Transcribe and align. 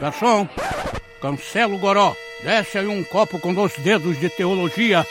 Garçom, 0.00 0.48
cancela 1.20 1.74
o 1.74 1.78
goró. 1.78 2.14
Desce 2.42 2.78
aí 2.78 2.86
um 2.86 3.02
copo 3.02 3.38
com 3.38 3.54
dois 3.54 3.72
dedos 3.78 4.18
de 4.20 4.28
teologia. 4.28 5.06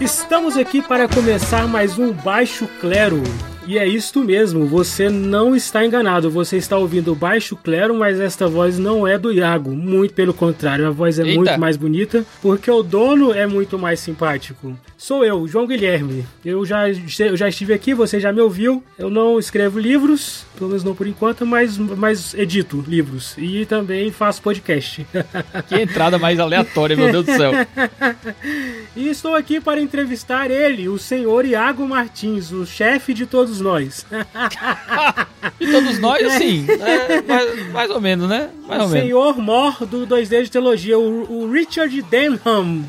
Estamos 0.00 0.56
aqui 0.56 0.80
para 0.82 1.08
começar 1.08 1.66
mais 1.68 1.98
um 1.98 2.12
Baixo 2.12 2.66
Clero. 2.80 3.22
E 3.66 3.78
é 3.78 3.86
isto 3.86 4.22
mesmo, 4.22 4.64
você 4.64 5.08
não 5.08 5.56
está 5.56 5.84
enganado. 5.84 6.30
Você 6.30 6.56
está 6.56 6.76
ouvindo 6.78 7.16
Baixo 7.16 7.56
Clero, 7.56 7.96
mas 7.96 8.20
esta 8.20 8.46
voz 8.46 8.78
não 8.78 9.06
é 9.06 9.18
do 9.18 9.32
Iago. 9.32 9.74
Muito 9.74 10.14
pelo 10.14 10.32
contrário, 10.32 10.86
a 10.86 10.90
voz 10.90 11.18
é 11.18 11.24
Eita. 11.24 11.34
muito 11.34 11.58
mais 11.58 11.76
bonita, 11.76 12.24
porque 12.40 12.70
o 12.70 12.80
dono 12.82 13.32
é 13.32 13.44
muito 13.44 13.76
mais 13.76 13.98
simpático. 13.98 14.78
Sou 14.96 15.24
eu, 15.24 15.48
João 15.48 15.66
Guilherme. 15.66 16.24
Eu 16.44 16.64
já, 16.64 16.88
eu 16.88 17.36
já 17.36 17.48
estive 17.48 17.74
aqui, 17.74 17.92
você 17.92 18.20
já 18.20 18.32
me 18.32 18.40
ouviu. 18.40 18.84
Eu 18.96 19.10
não 19.10 19.38
escrevo 19.38 19.80
livros, 19.80 20.44
pelo 20.56 20.70
menos 20.70 20.84
não 20.84 20.94
por 20.94 21.06
enquanto, 21.06 21.44
mas, 21.44 21.76
mas 21.76 22.34
edito 22.34 22.84
livros. 22.86 23.34
E 23.36 23.66
também 23.66 24.12
faço 24.12 24.40
podcast. 24.42 25.04
Que 25.68 25.80
entrada 25.80 26.18
mais 26.18 26.38
aleatória, 26.38 26.96
meu 26.96 27.10
Deus 27.10 27.26
do 27.26 27.32
céu. 27.32 27.52
E 28.96 29.08
estou 29.08 29.34
aqui 29.34 29.60
para 29.60 29.78
entrevistar 29.78 30.50
ele, 30.50 30.88
o 30.88 30.98
senhor 30.98 31.44
Iago 31.44 31.86
Martins, 31.86 32.50
o 32.50 32.64
chefe 32.64 33.12
de 33.12 33.26
todos 33.26 33.55
nós. 33.60 34.06
E 35.60 35.70
todos 35.70 35.98
nós, 36.00 36.22
assim, 36.26 36.66
é, 36.68 37.22
mais, 37.22 37.72
mais 37.72 37.90
ou 37.90 38.00
menos, 38.00 38.28
né? 38.28 38.50
Mais 38.68 38.82
o 38.82 38.88
menos. 38.88 39.06
senhor 39.06 39.38
Mor 39.38 39.86
do 39.86 40.06
2D 40.06 40.42
de 40.42 40.50
Teologia, 40.50 40.98
o, 40.98 41.44
o 41.44 41.50
Richard 41.50 42.02
Denham 42.02 42.36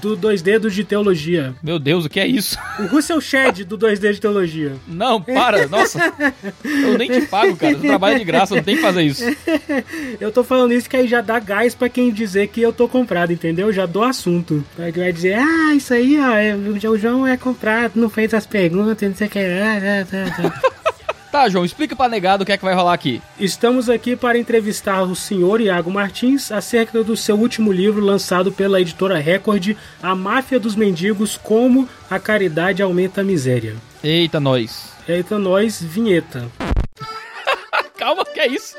do 0.02 0.18
2D 0.18 0.68
de 0.70 0.84
Teologia, 0.84 1.54
Meu 1.62 1.78
Deus, 1.80 2.06
o 2.06 2.10
que 2.10 2.20
é 2.20 2.28
isso? 2.28 2.58
o 2.80 2.88
Russell 2.88 3.22
Shedd 3.22 3.64
do 3.64 3.78
2D 3.78 4.14
de 4.14 4.20
Teologia. 4.20 4.74
Não, 4.88 5.22
para, 5.22 5.68
nossa. 5.68 6.12
Eu 6.64 6.98
nem 6.98 7.10
te 7.10 7.22
pago, 7.28 7.56
cara. 7.56 7.74
Você 7.78 7.88
trabalha 7.88 8.18
de 8.18 8.26
graça, 8.26 8.56
não 8.56 8.64
tem 8.64 8.76
que 8.76 8.82
fazer 8.82 9.04
isso. 9.04 9.24
Eu 10.20 10.32
tô 10.32 10.44
falando 10.44 10.74
isso 10.74 10.90
que 10.90 10.98
aí 10.98 11.08
já 11.08 11.22
dá 11.22 11.40
gás 11.40 11.76
pra 11.76 11.88
quem 11.90 12.12
dizer 12.12 12.48
que 12.48 12.62
eu 12.62 12.74
tô 12.74 12.88
comprado, 12.88 13.32
entendeu? 13.32 13.72
Já 13.72 13.86
dou 13.86 14.04
assunto. 14.04 14.64
Aí 14.80 14.92
vai 14.92 15.14
dizer, 15.14 15.36
ah, 15.38 15.76
isso 15.76 15.94
aí, 15.94 16.20
ó, 16.20 16.34
é- 16.34 16.56
o 16.56 16.98
João 16.98 17.26
é 17.28 17.38
comprado, 17.38 17.94
não 17.96 18.10
fez 18.10 18.34
as 18.34 18.46
perguntas, 18.46 19.08
não 19.08 19.16
sei 19.16 19.28
o 19.28 19.30
que. 19.30 19.40
Ah, 19.40 19.80
ah, 19.82 20.08
ah, 20.12 20.48
ah. 20.48 20.57
Tá, 21.32 21.50
João, 21.50 21.66
explica 21.66 21.96
pra 21.96 22.08
negado 22.08 22.42
o 22.42 22.46
que 22.46 22.52
é 22.54 22.58
que 22.58 22.64
vai 22.64 22.74
rolar 22.74 22.94
aqui. 22.94 23.22
Estamos 23.38 23.90
aqui 23.90 24.16
para 24.16 24.38
entrevistar 24.40 25.04
o 25.04 25.16
senhor 25.16 25.60
Iago 25.60 25.92
Martins 25.92 26.52
acerca 26.52 27.04
do 27.04 27.18
seu 27.18 27.36
último 27.36 27.72
livro 27.72 28.02
lançado 28.04 28.52
pela 28.52 28.80
editora 28.80 29.20
Record, 29.20 29.76
A 30.02 30.16
Máfia 30.16 30.60
dos 30.60 30.76
Mendigos, 30.76 31.38
Como 31.38 31.88
a 32.10 32.18
Caridade 32.18 32.82
Aumenta 32.82 33.22
a 33.22 33.24
Miséria. 33.24 33.76
Eita, 34.04 34.40
nós. 34.40 34.94
Eita, 35.08 35.38
nós, 35.38 35.82
vinheta. 35.82 36.50
Calma, 38.00 38.24
que 38.26 38.40
é 38.40 38.48
isso? 38.48 38.76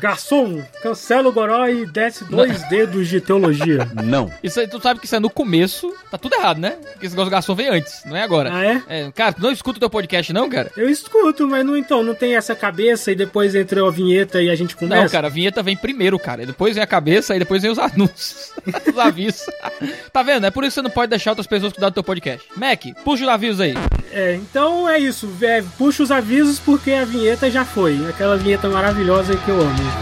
Garçom, 0.00 0.62
cancela 0.82 1.28
o 1.28 1.32
goró 1.32 1.66
e 1.68 1.86
desce 1.86 2.24
dois 2.24 2.62
dedos 2.68 3.08
de 3.08 3.20
teologia. 3.20 3.88
Não. 4.04 4.30
Isso 4.42 4.60
aí, 4.60 4.68
tu 4.68 4.80
sabe 4.80 5.00
que 5.00 5.06
isso 5.06 5.16
é 5.16 5.20
no 5.20 5.30
começo. 5.30 5.92
Tá 6.10 6.18
tudo 6.18 6.34
errado, 6.34 6.58
né? 6.58 6.70
Porque 6.92 7.06
esse 7.06 7.14
negócio 7.14 7.30
do 7.30 7.32
garçom 7.32 7.54
vem 7.54 7.68
antes, 7.68 8.02
não 8.04 8.16
é 8.16 8.22
agora. 8.22 8.50
Ah, 8.52 8.64
é? 8.64 8.82
É, 8.88 9.10
cara, 9.12 9.32
tu 9.32 9.42
não 9.42 9.50
escuta 9.50 9.78
o 9.78 9.80
teu 9.80 9.90
podcast, 9.90 10.32
não, 10.32 10.48
cara? 10.48 10.70
Eu 10.76 10.88
escuto, 10.88 11.46
mas 11.48 11.64
não, 11.64 11.76
então, 11.76 12.02
não 12.02 12.14
tem 12.14 12.36
essa 12.36 12.54
cabeça 12.54 13.10
e 13.10 13.14
depois 13.14 13.54
entra 13.54 13.86
a 13.86 13.90
vinheta 13.90 14.42
e 14.42 14.50
a 14.50 14.54
gente 14.54 14.76
conversa? 14.76 15.04
Não, 15.04 15.10
cara, 15.10 15.26
a 15.26 15.30
vinheta 15.30 15.62
vem 15.62 15.76
primeiro, 15.76 16.18
cara. 16.18 16.42
E 16.42 16.46
depois 16.46 16.74
vem 16.74 16.82
a 16.82 16.86
cabeça 16.86 17.34
e 17.34 17.38
depois 17.38 17.62
vem 17.62 17.70
os 17.70 17.78
anúncios. 17.80 18.52
os 18.92 18.98
avisos. 18.98 19.46
tá 20.12 20.22
vendo? 20.22 20.46
É 20.46 20.50
por 20.50 20.64
isso 20.64 20.74
que 20.74 20.80
você 20.80 20.82
não 20.82 20.90
pode 20.90 21.10
deixar 21.10 21.30
outras 21.30 21.46
pessoas 21.46 21.72
cuidar 21.72 21.88
do 21.88 21.94
teu 21.94 22.04
podcast. 22.04 22.46
Mac, 22.56 22.82
puxa 23.04 23.24
os 23.24 23.28
avisos 23.30 23.60
aí. 23.60 23.74
É, 24.12 24.34
então 24.34 24.88
é 24.88 24.98
isso. 24.98 25.28
É, 25.42 25.62
puxa 25.76 26.02
os 26.02 26.10
avisos 26.10 26.58
porque 26.58 26.92
a 26.92 27.04
vinheta 27.04 27.50
já 27.50 27.64
foi. 27.64 28.06
Aquela 28.08 28.36
vinheta 28.36 28.68
maravilhosa 28.68 29.36
que 29.36 29.48
eu 29.50 29.60
amo. 29.60 29.95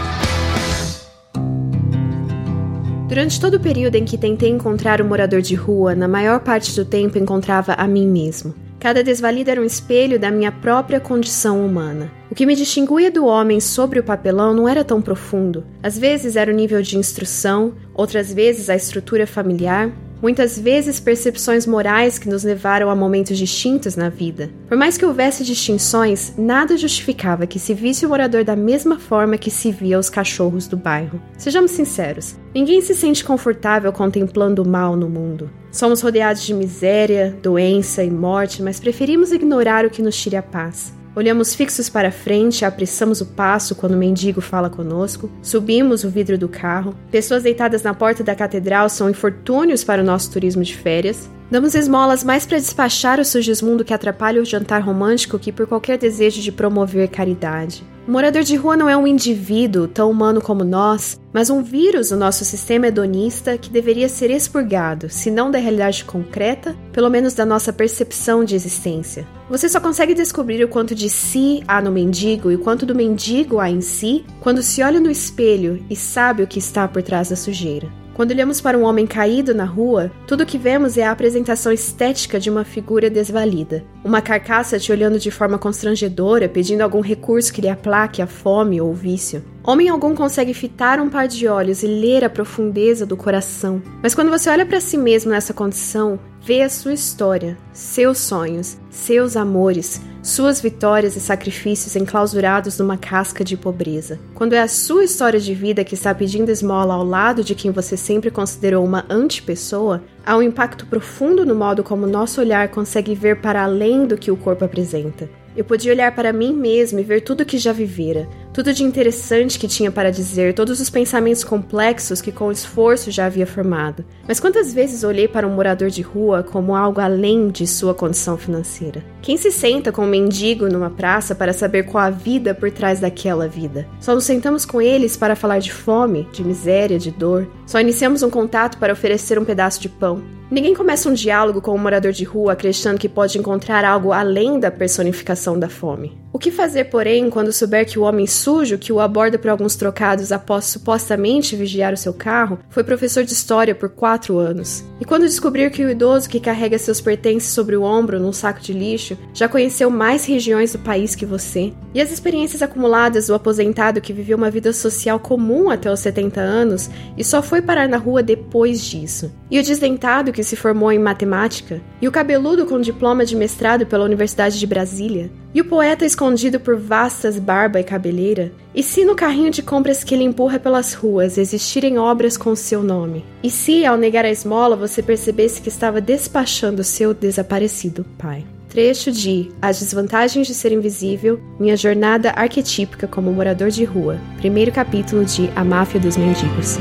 Durante 3.07 3.39
todo 3.39 3.57
o 3.57 3.59
período 3.59 3.95
em 3.95 4.03
que 4.03 4.17
tentei 4.17 4.49
encontrar 4.49 4.99
o 4.99 5.05
morador 5.05 5.39
de 5.39 5.53
rua, 5.53 5.93
na 5.93 6.07
maior 6.07 6.39
parte 6.39 6.75
do 6.75 6.83
tempo 6.83 7.19
encontrava 7.19 7.73
a 7.73 7.87
mim 7.87 8.07
mesmo. 8.07 8.55
Cada 8.79 9.03
desvalida 9.03 9.51
era 9.51 9.61
um 9.61 9.65
espelho 9.65 10.19
da 10.19 10.31
minha 10.31 10.51
própria 10.51 10.99
condição 10.99 11.63
humana. 11.63 12.11
O 12.31 12.35
que 12.35 12.47
me 12.47 12.55
distinguia 12.55 13.11
do 13.11 13.25
homem 13.25 13.59
sobre 13.59 13.99
o 13.99 14.03
papelão 14.03 14.55
não 14.55 14.67
era 14.67 14.83
tão 14.83 15.03
profundo. 15.03 15.63
Às 15.83 15.99
vezes 15.99 16.35
era 16.35 16.51
o 16.51 16.55
nível 16.55 16.81
de 16.81 16.97
instrução, 16.97 17.73
outras 17.93 18.33
vezes 18.33 18.71
a 18.71 18.75
estrutura 18.75 19.27
familiar, 19.27 19.91
muitas 20.21 20.59
vezes 20.59 20.99
percepções 20.99 21.65
morais 21.65 22.17
que 22.17 22.29
nos 22.29 22.43
levaram 22.43 22.89
a 22.89 22.95
momentos 22.95 23.37
distintos 23.37 23.95
na 23.95 24.09
vida. 24.09 24.49
Por 24.67 24.77
mais 24.77 24.97
que 24.97 25.05
houvesse 25.05 25.43
distinções, 25.43 26.33
nada 26.37 26.77
justificava 26.77 27.45
que 27.45 27.59
se 27.59 27.73
visse 27.73 28.05
o 28.05 28.09
morador 28.09 28.43
da 28.43 28.55
mesma 28.55 28.97
forma 28.97 29.37
que 29.37 29.51
se 29.51 29.71
via 29.71 29.99
os 29.99 30.09
cachorros 30.09 30.67
do 30.67 30.77
bairro. 30.77 31.21
Sejamos 31.37 31.71
sinceros, 31.71 32.35
ninguém 32.53 32.81
se 32.81 32.95
sente 32.95 33.23
confortável 33.23 33.91
contemplando 33.91 34.63
o 34.63 34.67
mal 34.67 34.95
no 34.95 35.09
mundo. 35.09 35.49
Somos 35.71 36.01
rodeados 36.01 36.43
de 36.43 36.53
miséria, 36.53 37.37
doença 37.43 38.01
e 38.01 38.09
morte, 38.09 38.63
mas 38.63 38.79
preferimos 38.79 39.33
ignorar 39.33 39.85
o 39.85 39.89
que 39.89 40.01
nos 40.01 40.15
tire 40.15 40.37
a 40.37 40.41
paz. 40.41 40.94
Olhamos 41.15 41.55
fixos 41.55 41.87
para 41.87 42.11
frente, 42.11 42.65
apressamos 42.65 43.21
o 43.21 43.25
passo 43.25 43.73
quando 43.73 43.93
o 43.93 43.97
mendigo 43.97 44.41
fala 44.41 44.69
conosco, 44.69 45.31
subimos 45.41 46.03
o 46.03 46.09
vidro 46.09 46.37
do 46.37 46.49
carro. 46.49 46.93
Pessoas 47.09 47.43
deitadas 47.43 47.83
na 47.83 47.93
porta 47.93 48.21
da 48.21 48.35
catedral 48.35 48.89
são 48.89 49.09
infortúnios 49.09 49.81
para 49.81 50.01
o 50.01 50.05
nosso 50.05 50.29
turismo 50.29 50.61
de 50.61 50.75
férias. 50.75 51.29
Damos 51.49 51.75
esmolas 51.75 52.23
mais 52.23 52.43
para 52.45 52.57
despachar 52.57 53.19
o 53.19 53.25
sugismundo 53.25 53.85
que 53.85 53.93
atrapalha 53.93 54.41
o 54.41 54.45
jantar 54.45 54.81
romântico 54.81 55.37
que 55.37 55.51
por 55.51 55.67
qualquer 55.67 55.97
desejo 55.97 56.41
de 56.41 56.51
promover 56.51 57.07
caridade. 57.07 57.83
O 58.07 58.11
morador 58.11 58.43
de 58.43 58.55
rua 58.55 58.75
não 58.75 58.89
é 58.89 58.97
um 58.97 59.07
indivíduo 59.07 59.87
tão 59.87 60.11
humano 60.11 60.41
como 60.41 60.63
nós, 60.63 61.19
mas 61.33 61.49
um 61.49 61.63
vírus 61.63 62.09
do 62.09 62.17
nosso 62.17 62.45
sistema 62.45 62.87
hedonista 62.87 63.57
que 63.57 63.69
deveria 63.69 64.09
ser 64.09 64.29
expurgado, 64.29 65.09
se 65.09 65.31
não 65.31 65.49
da 65.49 65.57
realidade 65.57 66.05
concreta, 66.05 66.75
pelo 66.91 67.09
menos 67.09 67.33
da 67.33 67.45
nossa 67.45 67.73
percepção 67.73 68.43
de 68.43 68.55
existência. 68.55 69.27
Você 69.49 69.69
só 69.69 69.79
consegue 69.79 70.13
descobrir 70.13 70.63
o 70.63 70.67
quanto 70.67 70.93
de 70.93 71.09
si 71.09 71.63
há 71.67 71.81
no 71.81 71.91
mendigo 71.91 72.51
e 72.51 72.55
o 72.55 72.59
quanto 72.59 72.85
do 72.85 72.95
mendigo 72.95 73.59
há 73.59 73.69
em 73.69 73.81
si 73.81 74.25
quando 74.39 74.61
se 74.61 74.83
olha 74.83 74.99
no 74.99 75.09
espelho 75.09 75.83
e 75.89 75.95
sabe 75.95 76.43
o 76.43 76.47
que 76.47 76.59
está 76.59 76.87
por 76.87 77.01
trás 77.01 77.29
da 77.29 77.35
sujeira. 77.35 78.04
Quando 78.15 78.31
olhamos 78.31 78.61
para 78.61 78.77
um 78.77 78.83
homem 78.83 79.05
caído 79.05 79.53
na 79.53 79.65
rua, 79.65 80.09
tudo 80.25 80.43
o 80.43 80.45
que 80.45 80.57
vemos 80.57 80.97
é 80.97 81.03
a 81.03 81.11
apresentação 81.11 81.69
estética 81.69 82.39
de 82.39 82.49
uma 82.49 82.63
figura 82.63 83.09
desvalida. 83.09 83.83
Uma 84.05 84.21
carcaça 84.21 84.79
te 84.79 84.89
olhando 84.89 85.19
de 85.19 85.29
forma 85.29 85.57
constrangedora, 85.57 86.47
pedindo 86.47 86.79
algum 86.79 87.01
recurso 87.01 87.51
que 87.51 87.59
lhe 87.59 87.67
aplaque 87.67 88.21
a 88.21 88.25
fome 88.25 88.79
ou 88.79 88.89
o 88.89 88.93
vício. 88.93 89.43
Homem 89.67 89.89
algum 89.89 90.13
consegue 90.13 90.53
fitar 90.53 90.99
um 90.99 91.09
par 91.09 91.27
de 91.27 91.47
olhos 91.47 91.81
e 91.81 91.87
ler 91.87 92.23
a 92.23 92.29
profundeza 92.29 93.03
do 93.03 93.17
coração. 93.17 93.81
Mas 93.99 94.13
quando 94.13 94.29
você 94.29 94.47
olha 94.47 94.63
para 94.63 94.79
si 94.79 94.95
mesmo 94.95 95.31
nessa 95.31 95.55
condição, 95.55 96.19
vê 96.39 96.61
a 96.61 96.69
sua 96.69 96.93
história, 96.93 97.57
seus 97.73 98.19
sonhos, 98.19 98.77
seus 98.91 99.35
amores, 99.35 99.99
suas 100.21 100.61
vitórias 100.61 101.15
e 101.15 101.19
sacrifícios 101.19 101.95
enclausurados 101.95 102.77
numa 102.77 102.95
casca 102.95 103.43
de 103.43 103.57
pobreza. 103.57 104.19
Quando 104.35 104.53
é 104.53 104.61
a 104.61 104.67
sua 104.67 105.03
história 105.03 105.39
de 105.39 105.55
vida 105.55 105.83
que 105.83 105.95
está 105.95 106.13
pedindo 106.13 106.51
esmola 106.51 106.93
ao 106.93 107.03
lado 107.03 107.43
de 107.43 107.55
quem 107.55 107.71
você 107.71 107.97
sempre 107.97 108.29
considerou 108.29 108.85
uma 108.85 109.03
antipessoa, 109.09 110.03
há 110.23 110.37
um 110.37 110.43
impacto 110.43 110.85
profundo 110.85 111.43
no 111.43 111.55
modo 111.55 111.83
como 111.83 112.05
nosso 112.05 112.39
olhar 112.39 112.69
consegue 112.69 113.15
ver 113.15 113.41
para 113.41 113.63
além 113.63 114.05
do 114.05 114.15
que 114.15 114.29
o 114.29 114.37
corpo 114.37 114.63
apresenta. 114.63 115.27
Eu 115.57 115.63
podia 115.63 115.91
olhar 115.91 116.13
para 116.13 116.33
mim 116.33 116.53
mesmo 116.53 116.99
e 116.99 117.03
ver 117.03 117.21
tudo 117.21 117.45
que 117.45 117.57
já 117.57 117.71
vivera, 117.71 118.27
tudo 118.55 118.73
de 118.73 118.85
interessante 118.85 119.59
que 119.59 119.67
tinha 119.67 119.91
para 119.91 120.09
dizer, 120.09 120.53
todos 120.53 120.79
os 120.79 120.89
pensamentos 120.89 121.43
complexos 121.43 122.21
que 122.21 122.31
com 122.31 122.49
esforço 122.49 123.11
já 123.11 123.25
havia 123.25 123.45
formado. 123.45 124.05
Mas 124.25 124.39
quantas 124.39 124.73
vezes 124.73 125.03
olhei 125.03 125.27
para 125.27 125.45
um 125.45 125.53
morador 125.53 125.89
de 125.89 126.01
rua 126.01 126.41
como 126.41 126.73
algo 126.73 127.01
além 127.01 127.49
de 127.49 127.67
sua 127.67 127.93
condição 127.93 128.37
financeira? 128.37 129.03
Quem 129.21 129.35
se 129.35 129.51
senta 129.51 129.91
com 129.91 130.05
um 130.05 130.09
mendigo 130.09 130.69
numa 130.69 130.89
praça 130.89 131.35
para 131.35 131.51
saber 131.51 131.83
qual 131.83 132.05
a 132.05 132.09
vida 132.09 132.55
por 132.55 132.71
trás 132.71 133.01
daquela 133.01 133.45
vida? 133.45 133.85
Só 133.99 134.15
nos 134.15 134.23
sentamos 134.23 134.65
com 134.65 134.81
eles 134.81 135.17
para 135.17 135.35
falar 135.35 135.59
de 135.59 135.73
fome, 135.73 136.25
de 136.31 136.41
miséria, 136.41 136.97
de 136.97 137.11
dor. 137.11 137.49
Só 137.65 137.81
iniciamos 137.81 138.23
um 138.23 138.29
contato 138.29 138.77
para 138.77 138.93
oferecer 138.93 139.37
um 139.37 139.43
pedaço 139.43 139.81
de 139.81 139.89
pão. 139.89 140.23
Ninguém 140.49 140.75
começa 140.75 141.09
um 141.09 141.13
diálogo 141.13 141.59
com 141.59 141.73
um 141.73 141.77
morador 141.77 142.11
de 142.11 142.23
rua 142.23 142.53
acreditando 142.53 142.99
que 142.99 143.09
pode 143.09 143.37
encontrar 143.39 143.83
algo 143.83 144.11
além 144.11 144.59
da 144.59 144.69
personificação 144.69 145.57
da 145.57 145.67
fome. 145.67 146.25
O 146.31 146.37
que 146.37 146.51
fazer, 146.51 146.85
porém, 146.85 147.29
quando 147.29 147.53
souber 147.53 147.85
que 147.85 147.97
o 147.97 148.01
homem 148.01 148.27
sujo 148.27 148.77
que 148.77 148.91
o 148.91 148.99
aborda 148.99 149.39
por 149.39 149.49
alguns 149.49 149.77
trocados 149.77 150.33
após 150.33 150.65
supostamente 150.65 151.55
vigiar 151.55 151.93
o 151.93 151.97
seu 151.97 152.13
carro 152.13 152.59
foi 152.69 152.83
professor 152.83 153.23
de 153.23 153.31
história 153.31 153.73
por 153.73 153.87
quatro 153.87 154.37
anos? 154.37 154.83
E 154.99 155.05
quando 155.05 155.25
descobrir 155.25 155.71
que 155.71 155.83
o 155.83 155.89
idoso 155.89 156.29
que 156.29 156.41
carrega 156.41 156.77
seus 156.77 156.99
pertences 156.99 157.51
sobre 157.51 157.77
o 157.77 157.83
ombro 157.83 158.19
num 158.19 158.33
saco 158.33 158.59
de 158.59 158.73
lixo 158.73 159.17
já 159.33 159.47
conheceu 159.47 159.89
mais 159.89 160.25
regiões 160.25 160.73
do 160.73 160.79
país 160.79 161.15
que 161.15 161.25
você. 161.25 161.71
E 161.93 162.01
as 162.01 162.11
experiências 162.11 162.61
acumuladas 162.61 163.27
do 163.27 163.33
aposentado 163.33 164.01
que 164.01 164.11
viveu 164.11 164.37
uma 164.37 164.51
vida 164.51 164.73
social 164.73 165.17
comum 165.17 165.69
até 165.69 165.89
os 165.89 166.01
70 166.01 166.41
anos 166.41 166.89
e 167.17 167.23
só 167.23 167.41
foi 167.41 167.61
parar 167.61 167.87
na 167.87 167.97
rua 167.97 168.21
depois 168.21 168.83
disso. 168.83 169.31
E 169.49 169.57
o 169.57 169.63
desdentado 169.63 170.33
que 170.35 170.43
se 170.43 170.57
formou 170.57 170.91
em 170.91 170.99
matemática. 170.99 171.81
E 172.01 172.07
o 172.07 172.11
cabeludo 172.11 172.65
com 172.65 172.81
diploma 172.81 173.25
de 173.25 173.37
mestrado 173.37 173.85
pela 173.85 174.03
Universidade 174.03 174.59
de 174.59 174.67
Brasília. 174.67 175.31
E 175.53 175.61
o 175.61 175.65
poeta 175.65 176.05
escondido 176.05 176.59
por 176.59 176.75
vastas 176.75 177.39
barba 177.39 177.79
e 177.79 177.83
cabeleira? 177.85 178.51
E 178.75 178.83
se 178.83 179.05
no 179.05 179.15
carrinho 179.15 179.49
de 179.49 179.63
compras 179.63 180.03
que 180.03 180.13
ele 180.13 180.25
empurra 180.25 180.59
pelas 180.59 180.93
ruas 180.93 181.37
existirem 181.37 181.97
obras 181.97 182.35
com 182.35 182.53
seu 182.53 182.83
nome? 182.83 183.23
E 183.41 183.49
se, 183.49 183.85
ao 183.85 183.95
negar 183.95 184.25
a 184.25 184.29
esmola, 184.29 184.75
você 184.75 185.01
percebesse 185.01 185.61
que 185.61 185.69
estava 185.69 186.01
despachando 186.01 186.83
seu 186.83 187.13
desaparecido 187.13 188.05
pai? 188.17 188.45
Trecho 188.67 189.09
de 189.09 189.49
As 189.61 189.79
Desvantagens 189.79 190.47
de 190.47 190.53
Ser 190.53 190.73
Invisível, 190.73 191.39
Minha 191.57 191.77
Jornada 191.77 192.31
Arquetípica 192.31 193.07
como 193.07 193.31
Morador 193.31 193.69
de 193.69 193.85
Rua, 193.85 194.19
primeiro 194.35 194.73
capítulo 194.73 195.23
de 195.23 195.49
A 195.55 195.63
Máfia 195.63 195.97
dos 195.97 196.17
Mendigos. 196.17 196.77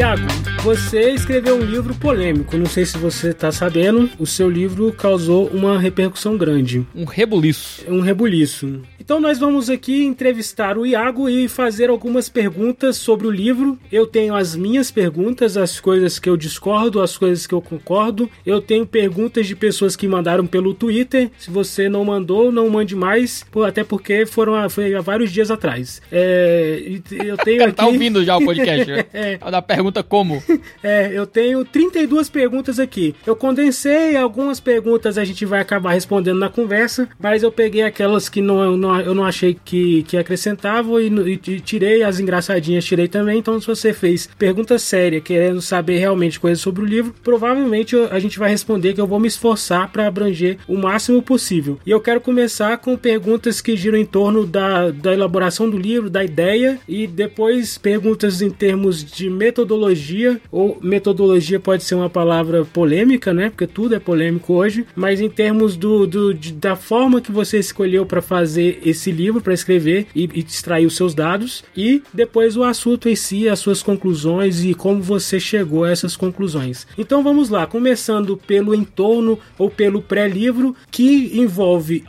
Iago, 0.00 0.39
você 0.62 1.12
escreveu 1.12 1.56
um 1.56 1.64
livro 1.64 1.94
polêmico. 1.94 2.56
Não 2.56 2.66
sei 2.66 2.84
se 2.84 2.98
você 2.98 3.30
está 3.30 3.50
sabendo. 3.50 4.10
O 4.18 4.26
seu 4.26 4.48
livro 4.48 4.92
causou 4.92 5.46
uma 5.48 5.78
repercussão 5.78 6.36
grande. 6.36 6.86
Um 6.94 7.04
rebuliço. 7.04 7.82
Um 7.88 8.00
rebuliço. 8.00 8.82
Então 8.98 9.18
nós 9.18 9.38
vamos 9.38 9.70
aqui 9.70 10.04
entrevistar 10.04 10.76
o 10.76 10.84
Iago 10.84 11.28
e 11.28 11.48
fazer 11.48 11.88
algumas 11.88 12.28
perguntas 12.28 12.96
sobre 12.96 13.26
o 13.26 13.30
livro. 13.30 13.78
Eu 13.90 14.06
tenho 14.06 14.34
as 14.34 14.54
minhas 14.54 14.90
perguntas, 14.90 15.56
as 15.56 15.80
coisas 15.80 16.18
que 16.18 16.28
eu 16.28 16.36
discordo, 16.36 17.00
as 17.00 17.16
coisas 17.16 17.46
que 17.46 17.54
eu 17.54 17.62
concordo. 17.62 18.30
Eu 18.44 18.60
tenho 18.60 18.86
perguntas 18.86 19.46
de 19.46 19.56
pessoas 19.56 19.96
que 19.96 20.06
mandaram 20.06 20.46
pelo 20.46 20.74
Twitter. 20.74 21.30
Se 21.38 21.50
você 21.50 21.88
não 21.88 22.04
mandou, 22.04 22.52
não 22.52 22.68
mande 22.68 22.94
mais, 22.94 23.44
até 23.66 23.82
porque 23.82 24.26
foram 24.26 24.68
foi 24.68 24.94
há 24.94 25.00
vários 25.00 25.32
dias 25.32 25.50
atrás. 25.50 26.02
É, 26.12 26.80
eu 27.10 27.36
tenho 27.42 27.58
Cara, 27.58 27.70
aqui... 27.70 27.78
tá 27.78 27.86
ouvindo 27.86 28.22
já 28.24 28.36
o 28.36 28.44
podcast. 28.44 28.90
né? 28.92 29.06
é. 29.12 29.38
Da 29.50 29.62
pergunta 29.62 30.02
como? 30.02 30.40
É, 30.82 31.10
eu 31.12 31.26
tenho 31.26 31.64
32 31.64 32.30
perguntas 32.30 32.78
aqui. 32.78 33.14
Eu 33.26 33.36
condensei 33.36 34.16
algumas 34.16 34.60
perguntas 34.60 35.18
a 35.18 35.24
gente 35.24 35.44
vai 35.44 35.60
acabar 35.60 35.92
respondendo 35.92 36.38
na 36.38 36.48
conversa, 36.48 37.08
mas 37.18 37.42
eu 37.42 37.52
peguei 37.52 37.82
aquelas 37.82 38.28
que 38.28 38.40
não, 38.40 38.76
não 38.76 38.98
eu 39.00 39.14
não 39.14 39.24
achei 39.24 39.56
que, 39.62 40.02
que 40.04 40.16
acrescentavam 40.16 40.98
e, 41.00 41.08
e, 41.32 41.60
tirei 41.60 42.02
as 42.02 42.18
engraçadinhas, 42.18 42.84
tirei 42.84 43.08
também. 43.08 43.38
Então, 43.38 43.60
se 43.60 43.66
você 43.66 43.92
fez 43.92 44.28
pergunta 44.38 44.78
séria, 44.78 45.20
querendo 45.20 45.60
saber 45.60 45.98
realmente 45.98 46.40
coisas 46.40 46.60
sobre 46.60 46.82
o 46.82 46.86
livro, 46.86 47.14
provavelmente 47.22 47.94
a 47.96 48.18
gente 48.18 48.38
vai 48.38 48.50
responder 48.50 48.94
que 48.94 49.00
eu 49.00 49.06
vou 49.06 49.20
me 49.20 49.28
esforçar 49.28 49.90
para 49.90 50.06
abranger 50.06 50.58
o 50.66 50.76
máximo 50.76 51.22
possível. 51.22 51.78
E 51.84 51.90
eu 51.90 52.00
quero 52.00 52.20
começar 52.20 52.78
com 52.78 52.96
perguntas 52.96 53.60
que 53.60 53.76
giram 53.76 53.98
em 53.98 54.06
torno 54.06 54.46
da, 54.46 54.90
da 54.90 55.12
elaboração 55.12 55.68
do 55.68 55.78
livro, 55.78 56.08
da 56.08 56.24
ideia, 56.24 56.78
e 56.88 57.06
depois 57.06 57.76
perguntas 57.76 58.40
em 58.40 58.50
termos 58.50 59.04
de 59.04 59.28
metodologia, 59.28 60.39
ou 60.50 60.78
metodologia 60.82 61.60
pode 61.60 61.84
ser 61.84 61.94
uma 61.94 62.10
palavra 62.10 62.64
polêmica, 62.64 63.32
né? 63.32 63.50
Porque 63.50 63.66
tudo 63.66 63.94
é 63.94 63.98
polêmico 63.98 64.54
hoje, 64.54 64.86
mas 64.94 65.20
em 65.20 65.28
termos 65.28 65.76
do, 65.76 66.06
do 66.06 66.34
de, 66.34 66.52
da 66.52 66.76
forma 66.76 67.20
que 67.20 67.32
você 67.32 67.58
escolheu 67.58 68.04
para 68.04 68.22
fazer 68.22 68.80
esse 68.84 69.10
livro 69.10 69.40
para 69.40 69.54
escrever 69.54 70.06
e, 70.14 70.28
e 70.34 70.40
extrair 70.40 70.86
os 70.86 70.96
seus 70.96 71.14
dados 71.14 71.64
e 71.76 72.02
depois 72.12 72.56
o 72.56 72.64
assunto 72.64 73.08
em 73.08 73.16
si, 73.16 73.48
as 73.48 73.58
suas 73.58 73.82
conclusões 73.82 74.64
e 74.64 74.74
como 74.74 75.00
você 75.00 75.38
chegou 75.38 75.84
a 75.84 75.90
essas 75.90 76.16
conclusões. 76.16 76.86
Então 76.98 77.22
vamos 77.22 77.48
lá, 77.48 77.66
começando 77.66 78.36
pelo 78.36 78.74
entorno 78.74 79.38
ou 79.58 79.70
pelo 79.70 80.02
pré-livro 80.02 80.74
que 80.90 81.30
envolve 81.34 82.04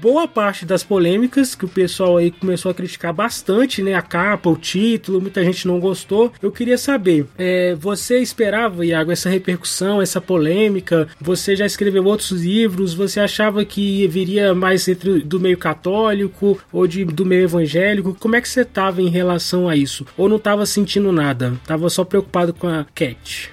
boa 0.00 0.26
parte 0.26 0.64
das 0.64 0.82
polêmicas 0.82 1.54
que 1.54 1.64
o 1.64 1.68
pessoal 1.68 2.16
aí 2.16 2.30
começou 2.30 2.70
a 2.70 2.74
criticar 2.74 3.12
bastante, 3.12 3.82
né? 3.82 3.94
A 3.94 4.02
capa, 4.02 4.50
o 4.50 4.56
título, 4.56 5.20
muita 5.20 5.44
gente 5.44 5.66
não 5.66 5.78
gostou. 5.80 6.32
Eu 6.42 6.50
queria 6.50 6.78
saber, 6.78 7.26
é, 7.38 7.71
você 7.74 8.18
esperava, 8.18 8.84
Iago, 8.84 9.12
essa 9.12 9.28
repercussão, 9.28 10.00
essa 10.00 10.20
polêmica? 10.20 11.08
Você 11.20 11.56
já 11.56 11.66
escreveu 11.66 12.04
outros 12.04 12.30
livros? 12.42 12.94
Você 12.94 13.20
achava 13.20 13.64
que 13.64 14.06
viria 14.08 14.54
mais 14.54 14.86
entre 14.88 15.20
do 15.20 15.40
meio 15.40 15.56
católico? 15.56 16.58
ou 16.72 16.86
de, 16.86 17.04
do 17.04 17.24
meio 17.24 17.44
evangélico? 17.44 18.16
Como 18.18 18.36
é 18.36 18.40
que 18.40 18.48
você 18.48 18.62
estava 18.62 19.00
em 19.02 19.08
relação 19.08 19.68
a 19.68 19.76
isso? 19.76 20.06
Ou 20.16 20.28
não 20.28 20.36
estava 20.36 20.66
sentindo 20.66 21.12
nada? 21.12 21.54
Tava 21.66 21.88
só 21.88 22.04
preocupado 22.04 22.52
com 22.52 22.66
a 22.66 22.86
Cat? 22.94 23.50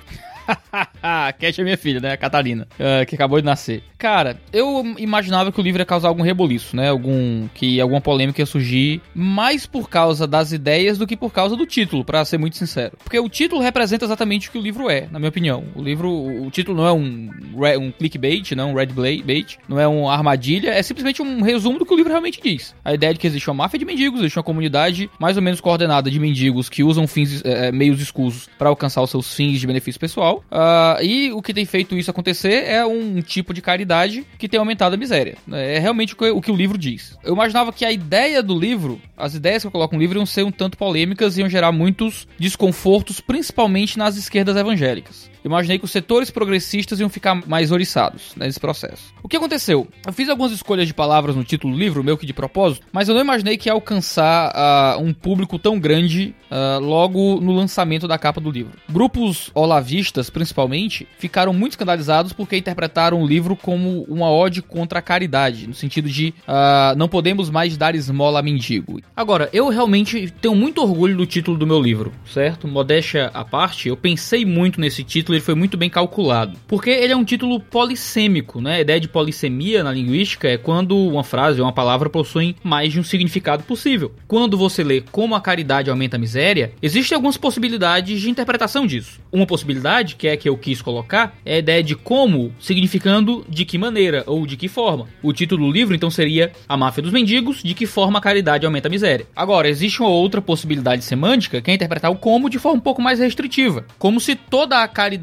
Cat 1.39 1.59
é 1.59 1.63
minha 1.63 1.77
filha, 1.77 1.99
né? 1.99 2.11
A 2.11 2.17
Catalina, 2.17 2.67
uh, 2.73 3.05
que 3.05 3.15
acabou 3.15 3.39
de 3.39 3.45
nascer. 3.45 3.83
Cara, 3.97 4.39
eu 4.53 4.83
imaginava 4.97 5.51
que 5.51 5.59
o 5.59 5.63
livro 5.63 5.81
ia 5.81 5.85
causar 5.85 6.07
algum 6.07 6.23
reboliço, 6.23 6.75
né? 6.75 6.89
Algum 6.89 7.47
que 7.53 7.79
alguma 7.81 8.01
polêmica 8.01 8.41
ia 8.41 8.45
surgir, 8.45 9.01
mais 9.13 9.65
por 9.65 9.89
causa 9.89 10.25
das 10.25 10.51
ideias 10.51 10.97
do 10.97 11.05
que 11.05 11.17
por 11.17 11.31
causa 11.31 11.55
do 11.55 11.65
título, 11.65 12.05
para 12.05 12.23
ser 12.25 12.37
muito 12.37 12.57
sincero. 12.57 12.97
Porque 13.03 13.19
o 13.19 13.29
título 13.29 13.61
representa 13.61 14.05
exatamente 14.05 14.49
o 14.49 14.51
que 14.51 14.57
o 14.57 14.61
livro 14.61 14.89
é, 14.89 15.07
na 15.11 15.19
minha 15.19 15.29
opinião. 15.29 15.63
O 15.75 15.81
livro, 15.81 16.09
o 16.09 16.49
título 16.49 16.77
não 16.77 16.87
é 16.87 16.93
um 16.93 17.29
um 17.77 17.91
clickbait, 17.91 18.51
não 18.55 18.71
um 18.71 18.73
red 18.73 18.87
bait, 18.87 19.57
não 19.67 19.79
é 19.79 19.87
uma 19.87 20.13
armadilha, 20.13 20.71
é 20.71 20.81
simplesmente 20.81 21.21
um 21.21 21.41
resumo 21.41 21.79
do 21.79 21.85
que 21.85 21.93
o 21.93 21.97
livro 21.97 22.11
realmente 22.11 22.39
diz. 22.41 22.75
A 22.83 22.93
ideia 22.93 23.13
de 23.13 23.19
que 23.19 23.27
existe 23.27 23.49
uma 23.49 23.55
máfia 23.55 23.79
de 23.79 23.85
mendigos, 23.85 24.19
existe 24.19 24.37
uma 24.37 24.43
comunidade 24.43 25.09
mais 25.19 25.37
ou 25.37 25.43
menos 25.43 25.61
coordenada 25.61 26.09
de 26.09 26.19
mendigos 26.19 26.69
que 26.69 26.83
usam 26.83 27.07
fins 27.07 27.41
é, 27.43 27.71
meios 27.71 28.01
escusos 28.01 28.49
para 28.57 28.69
alcançar 28.69 29.01
os 29.01 29.09
seus 29.09 29.33
fins 29.33 29.59
de 29.59 29.67
benefício 29.67 29.99
pessoal. 29.99 30.38
Uh, 30.51 31.03
e 31.03 31.31
o 31.31 31.41
que 31.41 31.53
tem 31.53 31.65
feito 31.65 31.97
isso 31.97 32.11
acontecer 32.11 32.65
é 32.65 32.85
um 32.85 33.21
tipo 33.21 33.53
de 33.53 33.61
caridade 33.61 34.25
que 34.37 34.47
tem 34.47 34.59
aumentado 34.59 34.95
a 34.95 34.97
miséria. 34.97 35.37
É 35.51 35.79
realmente 35.79 36.13
o 36.13 36.41
que 36.41 36.51
o 36.51 36.55
livro 36.55 36.77
diz. 36.77 37.17
Eu 37.23 37.33
imaginava 37.33 37.71
que 37.71 37.85
a 37.85 37.91
ideia 37.91 38.41
do 38.41 38.57
livro, 38.57 39.01
as 39.17 39.35
ideias 39.35 39.63
que 39.63 39.67
eu 39.67 39.71
coloco 39.71 39.95
no 39.95 40.01
livro 40.01 40.17
iam 40.17 40.25
ser 40.25 40.43
um 40.43 40.51
tanto 40.51 40.77
polêmicas 40.77 41.37
e 41.37 41.41
iam 41.41 41.49
gerar 41.49 41.71
muitos 41.71 42.27
desconfortos, 42.37 43.19
principalmente 43.19 43.97
nas 43.97 44.17
esquerdas 44.17 44.55
evangélicas 44.55 45.29
imaginei 45.43 45.79
que 45.79 45.85
os 45.85 45.91
setores 45.91 46.29
progressistas 46.29 46.99
iam 46.99 47.09
ficar 47.09 47.35
mais 47.47 47.71
oriçados 47.71 48.33
nesse 48.35 48.59
processo. 48.59 49.13
O 49.21 49.27
que 49.27 49.37
aconteceu? 49.37 49.87
Eu 50.05 50.13
fiz 50.13 50.29
algumas 50.29 50.51
escolhas 50.51 50.87
de 50.87 50.93
palavras 50.93 51.35
no 51.35 51.43
título 51.43 51.73
do 51.73 51.79
livro, 51.79 52.03
meio 52.03 52.17
que 52.17 52.25
de 52.25 52.33
propósito, 52.33 52.85
mas 52.91 53.07
eu 53.07 53.15
não 53.15 53.21
imaginei 53.21 53.57
que 53.57 53.69
ia 53.69 53.73
alcançar 53.73 54.97
uh, 54.97 55.01
um 55.01 55.13
público 55.13 55.59
tão 55.59 55.79
grande 55.79 56.33
uh, 56.49 56.79
logo 56.79 57.39
no 57.39 57.53
lançamento 57.53 58.07
da 58.07 58.17
capa 58.17 58.41
do 58.41 58.51
livro. 58.51 58.73
Grupos 58.89 59.51
olavistas, 59.53 60.29
principalmente, 60.29 61.07
ficaram 61.17 61.53
muito 61.53 61.73
escandalizados 61.73 62.33
porque 62.33 62.57
interpretaram 62.57 63.21
o 63.21 63.27
livro 63.27 63.55
como 63.55 64.03
uma 64.03 64.31
ode 64.31 64.61
contra 64.61 64.99
a 64.99 65.01
caridade, 65.01 65.67
no 65.67 65.73
sentido 65.73 66.09
de 66.09 66.33
uh, 66.47 66.97
não 66.97 67.07
podemos 67.07 67.49
mais 67.49 67.77
dar 67.77 67.95
esmola 67.95 68.39
a 68.39 68.41
mendigo. 68.41 68.99
Agora, 69.15 69.49
eu 69.53 69.69
realmente 69.69 70.31
tenho 70.41 70.55
muito 70.55 70.81
orgulho 70.81 71.17
do 71.17 71.25
título 71.25 71.57
do 71.57 71.67
meu 71.67 71.81
livro, 71.81 72.11
certo? 72.25 72.67
Modéstia 72.67 73.31
à 73.33 73.43
parte, 73.43 73.89
eu 73.89 73.97
pensei 73.97 74.45
muito 74.45 74.79
nesse 74.79 75.03
título 75.03 75.28
título 75.29 75.35
ele 75.35 75.43
foi 75.43 75.55
muito 75.55 75.77
bem 75.77 75.89
calculado. 75.89 76.57
Porque 76.67 76.89
ele 76.89 77.13
é 77.13 77.15
um 77.15 77.23
título 77.23 77.59
polissêmico, 77.59 78.59
né? 78.59 78.77
A 78.77 78.81
ideia 78.81 78.99
de 78.99 79.07
polissemia 79.07 79.83
na 79.83 79.91
linguística 79.91 80.47
é 80.47 80.57
quando 80.57 80.97
uma 80.97 81.23
frase 81.23 81.59
ou 81.59 81.65
uma 81.65 81.73
palavra 81.73 82.09
possuem 82.09 82.55
mais 82.63 82.91
de 82.91 82.99
um 82.99 83.03
significado 83.03 83.63
possível. 83.63 84.11
Quando 84.27 84.57
você 84.57 84.83
lê 84.83 85.01
como 85.11 85.35
a 85.35 85.41
caridade 85.41 85.89
aumenta 85.89 86.17
a 86.17 86.19
miséria, 86.19 86.73
existem 86.81 87.15
algumas 87.15 87.37
possibilidades 87.37 88.21
de 88.21 88.29
interpretação 88.29 88.87
disso. 88.87 89.19
Uma 89.31 89.45
possibilidade, 89.45 90.15
que 90.15 90.27
é 90.27 90.33
a 90.33 90.37
que 90.37 90.49
eu 90.49 90.57
quis 90.57 90.81
colocar, 90.81 91.35
é 91.45 91.55
a 91.55 91.59
ideia 91.59 91.83
de 91.83 91.95
como, 91.95 92.53
significando 92.59 93.45
de 93.47 93.65
que 93.65 93.77
maneira 93.77 94.23
ou 94.25 94.45
de 94.45 94.57
que 94.57 94.67
forma. 94.67 95.07
O 95.21 95.33
título 95.33 95.65
do 95.65 95.71
livro 95.71 95.95
então 95.95 96.09
seria 96.09 96.51
A 96.67 96.75
Máfia 96.75 97.03
dos 97.03 97.11
Mendigos, 97.11 97.61
de 97.63 97.73
que 97.73 97.85
forma 97.85 98.19
a 98.19 98.21
caridade 98.21 98.65
aumenta 98.65 98.87
a 98.87 98.91
miséria. 98.91 99.27
Agora, 99.35 99.69
existe 99.69 100.01
uma 100.01 100.09
outra 100.09 100.41
possibilidade 100.41 101.03
semântica 101.03 101.61
que 101.61 101.69
é 101.69 101.73
interpretar 101.73 102.11
o 102.11 102.15
como 102.15 102.49
de 102.49 102.59
forma 102.59 102.77
um 102.77 102.81
pouco 102.81 103.01
mais 103.01 103.19
restritiva, 103.19 103.85
como 103.97 104.19
se 104.19 104.35
toda 104.35 104.81
a 104.81 104.87
caridade 104.87 105.18